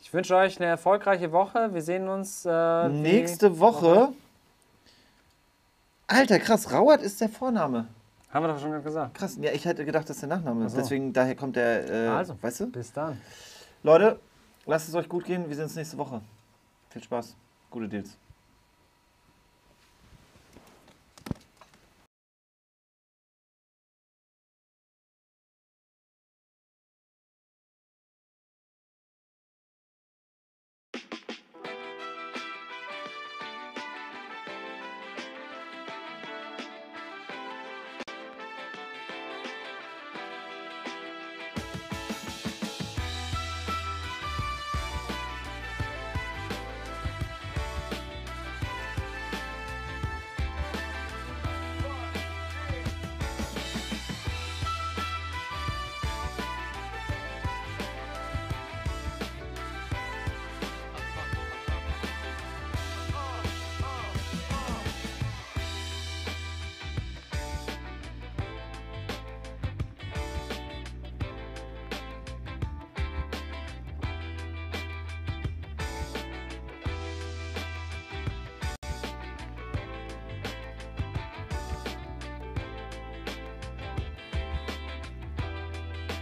ich 0.00 0.12
wünsche 0.14 0.34
euch 0.36 0.58
eine 0.58 0.66
erfolgreiche 0.66 1.32
Woche. 1.32 1.74
Wir 1.74 1.82
sehen 1.82 2.08
uns 2.08 2.46
äh, 2.46 2.88
Nächste 2.88 3.58
Woche. 3.58 4.12
Alter, 6.06 6.38
krass. 6.38 6.72
Rauert 6.72 7.02
ist 7.02 7.20
der 7.20 7.28
Vorname. 7.28 7.88
Haben 8.32 8.44
wir 8.44 8.48
doch 8.52 8.58
schon 8.60 8.82
gesagt. 8.82 9.14
Krass. 9.14 9.36
Ja, 9.40 9.52
ich 9.52 9.64
hätte 9.64 9.84
gedacht, 9.84 10.08
das 10.08 10.16
ist 10.16 10.22
der 10.22 10.30
Nachname. 10.30 10.68
so. 10.68 10.76
Deswegen, 10.78 11.12
daher 11.12 11.34
kommt 11.36 11.56
der. 11.56 11.88
Äh, 11.90 12.08
Also. 12.08 12.36
Weißt 12.40 12.60
du? 12.60 12.66
Bis 12.70 12.92
dann. 12.92 13.20
Leute, 13.82 14.18
lasst 14.66 14.88
es 14.88 14.94
euch 14.94 15.08
gut 15.08 15.24
gehen. 15.24 15.48
Wir 15.48 15.54
sehen 15.54 15.64
uns 15.64 15.74
nächste 15.74 15.98
Woche. 15.98 16.20
Viel 16.90 17.02
Spaß. 17.02 17.36
Gute 17.70 17.88
Deals. 17.88 18.16